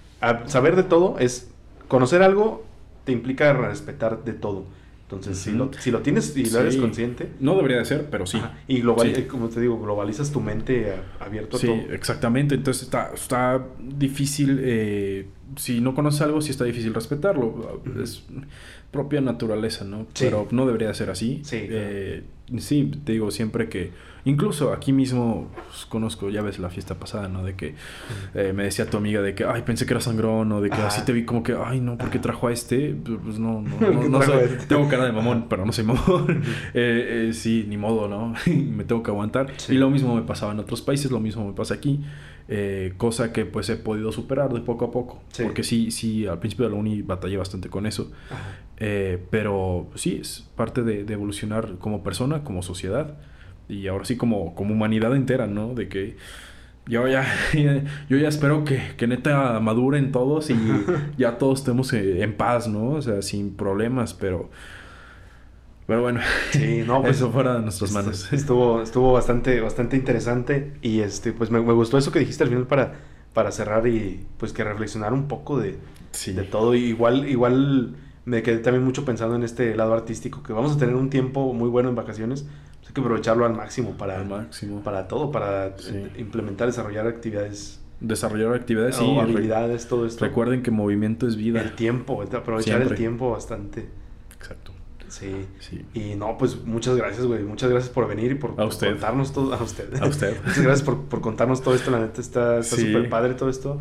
saber 0.47 0.75
de 0.75 0.83
todo 0.83 1.17
es 1.19 1.51
conocer 1.89 2.23
algo 2.23 2.65
te 3.05 3.13
implica 3.13 3.53
respetar 3.53 4.25
de 4.25 4.33
todo. 4.33 4.65
Entonces, 5.05 5.37
si, 5.37 5.53
lo, 5.53 5.71
si 5.79 5.91
lo 5.91 6.01
tienes 6.01 6.35
y 6.35 6.47
lo 6.47 6.61
eres 6.61 6.77
consciente. 6.77 7.31
No 7.39 7.55
debería 7.57 7.77
de 7.79 7.85
ser, 7.85 8.09
pero 8.11 8.25
sí. 8.27 8.41
Y 8.67 8.81
global, 8.81 9.09
eh, 9.15 9.27
como 9.27 9.49
te 9.49 9.61
digo, 9.61 9.79
globalizas 9.79 10.33
tu 10.33 10.41
mente 10.41 10.95
abierto 11.21 11.59
a 11.59 11.61
todo. 11.61 11.75
Sí, 11.75 11.87
exactamente. 11.91 12.55
Entonces 12.55 12.85
está, 12.85 13.11
está 13.13 13.67
difícil. 13.79 14.61
Eh, 14.63 15.27
si 15.57 15.81
no 15.83 15.95
conoces 15.95 16.23
algo, 16.23 16.41
sí 16.41 16.51
está 16.51 16.65
difícil 16.65 16.95
respetarlo. 16.95 17.83
Es 18.03 18.25
propia 18.91 19.21
naturaleza, 19.21 19.85
¿no? 19.85 20.07
Pero 20.19 20.49
no 20.51 20.65
debería 20.65 20.93
ser 20.95 21.11
así. 21.11 21.43
Sí. 21.45 21.59
Eh, 21.61 22.23
sí, 22.59 22.91
te 23.05 23.13
digo 23.13 23.31
siempre 23.31 23.69
que 23.69 23.93
Incluso 24.27 24.73
aquí 24.73 24.93
mismo 24.93 25.51
pues, 25.69 25.85
conozco, 25.85 26.31
ya 26.31 26.41
ves 26.41 26.59
la 26.59 26.71
fiesta 26.71 26.95
pasada, 26.95 27.29
¿no? 27.29 27.45
De 27.45 27.55
que 27.57 27.75
eh, 28.35 28.53
me 28.55 28.65
decía 28.65 28.89
tu 28.89 28.97
amiga 28.97 29.21
de 29.21 29.35
que, 29.35 29.45
ay, 29.45 29.63
pensé 29.63 29.85
que 29.85 29.93
era 29.93 30.01
sangrón, 30.01 30.51
o 30.53 30.63
de 30.63 30.71
que 30.71 30.77
así 30.77 31.03
te 31.05 31.13
vi 31.13 31.27
como 31.27 31.43
que, 31.43 31.55
ay, 31.55 31.81
no, 31.81 31.99
¿por 31.99 32.09
qué 32.09 32.19
trajo 32.19 32.49
a 32.49 32.53
este? 32.53 32.95
Pues 32.95 33.39
no, 33.39 33.61
no, 33.61 34.09
no, 34.09 34.23
sé. 34.23 34.45
Este? 34.45 34.67
Tengo 34.67 34.89
cara 34.89 35.05
de 35.05 35.13
mamón, 35.13 35.47
pero 35.49 35.67
no 35.67 35.73
soy 35.73 35.85
mamón. 35.85 36.43
eh, 36.75 37.29
eh, 37.29 37.33
sí, 37.35 37.67
ni 37.69 37.77
modo, 37.77 38.09
¿no? 38.09 38.35
me 38.47 38.85
tengo 38.85 39.03
que 39.03 39.11
aguantar. 39.11 39.53
Y 39.69 39.75
lo 39.75 39.91
mismo 39.91 40.15
me 40.15 40.23
pasaba 40.23 40.53
en 40.53 40.61
otros 40.61 40.81
países, 40.81 41.11
lo 41.11 41.21
mismo 41.21 41.47
me 41.47 41.53
pasa 41.53 41.75
aquí. 41.75 42.03
Cosa 42.99 43.33
que 43.33 43.47
pues 43.47 43.71
he 43.71 43.77
podido 43.77 44.13
superar 44.13 44.53
de 44.53 44.61
poco 44.61 44.87
a 44.87 44.91
poco. 44.91 45.23
Porque 45.43 45.63
sí, 45.63 45.91
sí, 45.91 46.27
al 46.27 46.39
principio 46.39 46.67
de 46.67 46.73
la 46.73 46.79
uni 46.79 47.03
batallé 47.03 47.37
bastante 47.39 47.69
con 47.71 47.87
eso. 47.87 48.11
Eh, 48.79 49.25
pero 49.31 49.89
sí, 49.95 50.19
es 50.21 50.49
parte 50.57 50.83
de, 50.83 51.05
de, 51.05 51.13
evolucionar 51.15 51.79
como 51.79 52.03
persona, 52.03 52.43
como 52.43 52.63
sociedad 52.63 53.15
y 53.69 53.87
ahora 53.87 54.05
sí 54.05 54.17
como, 54.17 54.55
como 54.55 54.75
humanidad 54.75 55.15
entera, 55.15 55.47
¿no? 55.47 55.75
De 55.75 55.89
que 55.89 56.17
yo 56.87 57.09
ya, 57.09 57.27
yo 58.09 58.17
ya 58.17 58.29
espero 58.29 58.65
que, 58.65 58.95
que 58.97 59.07
neta 59.07 59.59
maduren 59.61 60.13
todos 60.13 60.51
y 60.51 60.57
ya 61.19 61.39
todos 61.39 61.61
estemos 61.61 61.93
eh, 61.93 62.23
en 62.23 62.37
paz, 62.37 62.69
¿no? 62.69 62.91
O 62.91 63.03
sea, 63.03 63.23
sin 63.23 63.55
problemas, 63.55 64.15
pero... 64.15 64.51
Pero 65.87 66.01
bueno, 66.01 66.21
sí, 66.51 66.83
no, 66.87 67.03
pues, 67.03 67.17
eso 67.17 67.31
fuera 67.31 67.55
de 67.55 67.61
nuestras 67.61 67.93
manos. 67.93 68.33
Estuvo, 68.33 68.81
estuvo 68.83 69.13
bastante, 69.13 69.61
bastante 69.61 69.97
interesante 69.97 70.73
y 70.81 71.01
este, 71.01 71.33
pues 71.33 71.51
me, 71.51 71.59
gustó 71.61 71.99
eso 71.99 72.11
que 72.11 72.21
dijiste 72.21 72.43
al 72.43 72.49
final 72.49 72.67
para, 72.67 72.95
para 73.35 73.53
cerrar 73.53 73.87
y 73.87 74.25
pues 74.39 74.55
que 74.55 74.65
reflexionar 74.65 75.13
un 75.13 75.29
poco 75.29 75.59
de, 75.59 75.77
de 76.27 76.43
todo. 76.45 76.75
igual, 76.75 77.29
igual 77.29 77.97
me 78.25 78.43
quedé 78.43 78.59
también 78.59 78.85
mucho 78.85 79.05
pensando 79.05 79.37
en 79.37 79.43
este 79.43 79.75
lado 79.77 79.95
artístico, 79.95 80.43
que 80.43 80.53
vamos 80.53 80.77
a 80.77 80.79
tener 80.79 80.95
un 80.95 81.11
tiempo 81.11 81.53
muy 81.53 81.69
bueno 81.69 81.89
en 81.89 81.95
vacaciones, 81.95 82.47
hay 82.87 82.93
que 82.93 83.01
aprovecharlo 83.01 83.45
al 83.45 83.55
máximo 83.55 83.93
para, 83.93 84.23
máximo. 84.25 84.83
para 84.83 85.09
todo, 85.09 85.31
para 85.31 85.75
implementar, 86.17 86.67
desarrollar 86.67 87.07
actividades. 87.07 87.81
Desarrollar 88.01 88.55
actividades, 88.55 88.97
sí. 88.97 89.19
Habilidades, 89.19 89.89
todo 89.89 90.07
esto. 90.07 90.25
Recuerden 90.25 90.63
que 90.63 90.71
movimiento 90.71 91.27
es 91.27 91.37
vida. 91.37 91.61
El 91.61 91.75
tiempo, 91.75 92.23
aprovechar 92.23 92.83
el 92.83 92.95
tiempo 92.95 93.31
bastante. 93.31 93.89
Exacto. 94.37 94.73
Sí. 95.09 95.47
sí. 95.61 95.85
Y 95.95 96.17
no, 96.17 96.37
pues 96.37 96.65
muchas 96.65 96.97
gracias, 96.97 97.25
güey. 97.25 97.45
Muchas 97.45 97.71
gracias 97.71 97.93
por 97.93 98.09
venir 98.09 98.33
y 98.33 98.35
por, 98.35 98.57
contarnos 98.57 99.33
todo. 99.33 99.55
A 99.55 99.63
usted. 99.63 99.95
A 100.03 100.07
usted. 100.07 100.37
muchas 100.45 100.63
gracias 100.63 100.83
por, 100.83 101.05
por, 101.05 101.21
contarnos 101.21 101.63
todo 101.63 101.75
esto. 101.75 101.91
La 101.93 102.01
neta 102.01 102.21
está 102.21 102.63
súper 102.63 103.09
padre 103.09 103.35
todo 103.35 103.49
esto. 103.49 103.79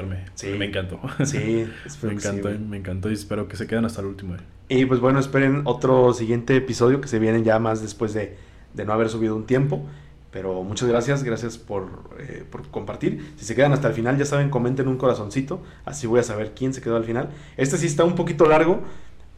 Me 0.56 0.66
encantó. 0.66 1.00
Sí, 1.24 1.66
me 2.02 2.12
encantó, 2.12 2.50
me 2.50 2.76
encantó 2.78 3.10
y 3.10 3.14
espero 3.14 3.48
que 3.48 3.56
se 3.56 3.66
queden 3.66 3.84
hasta 3.84 4.00
el 4.00 4.06
último. 4.06 4.36
Y 4.68 4.86
pues 4.86 5.00
bueno, 5.00 5.18
esperen 5.18 5.62
otro 5.64 6.14
siguiente 6.14 6.56
episodio 6.56 7.00
que 7.00 7.08
se 7.08 7.18
viene 7.18 7.42
ya 7.42 7.58
más 7.58 7.82
después 7.82 8.14
de, 8.14 8.36
de 8.72 8.84
no 8.86 8.92
haber 8.92 9.10
subido 9.10 9.36
un 9.36 9.44
tiempo. 9.44 9.84
Pero 10.30 10.64
muchas 10.64 10.88
gracias, 10.88 11.22
gracias 11.22 11.58
por, 11.58 11.86
eh, 12.18 12.44
por, 12.50 12.68
compartir. 12.68 13.34
Si 13.36 13.44
se 13.44 13.54
quedan 13.54 13.72
hasta 13.72 13.88
el 13.88 13.94
final, 13.94 14.16
ya 14.16 14.24
saben, 14.24 14.50
comenten 14.50 14.88
un 14.88 14.96
corazoncito. 14.96 15.60
Así 15.84 16.06
voy 16.06 16.20
a 16.20 16.24
saber 16.24 16.54
quién 16.56 16.72
se 16.72 16.80
quedó 16.80 16.96
al 16.96 17.04
final. 17.04 17.30
Este 17.56 17.76
sí 17.76 17.86
está 17.86 18.04
un 18.04 18.16
poquito 18.16 18.46
largo, 18.46 18.80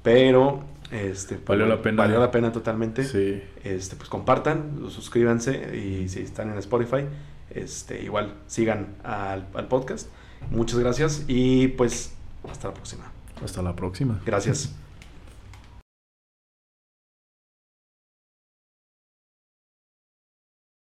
pero 0.03 0.65
este, 0.91 1.39
valió 1.45 1.67
la 1.67 1.83
pena. 1.83 2.03
Valió 2.03 2.21
la 2.21 2.31
pena 2.31 2.53
totalmente. 2.53 3.05
Sí. 3.05 3.43
Este, 3.65 3.97
pues 3.97 4.09
compartan, 4.09 4.89
suscríbanse 4.89 5.77
y 5.77 6.09
si 6.09 6.21
están 6.21 6.51
en 6.51 6.59
Spotify, 6.59 7.07
este, 7.51 8.03
igual 8.03 8.35
sigan 8.47 8.97
al, 9.03 9.47
al 9.55 9.69
podcast. 9.69 10.09
Muchas 10.51 10.79
gracias 10.79 11.25
y 11.27 11.69
pues 11.69 12.15
hasta 12.49 12.69
la 12.69 12.75
próxima. 12.75 13.11
Hasta 13.43 13.63
la 13.63 13.75
próxima. 13.75 14.21
Gracias. 14.25 14.75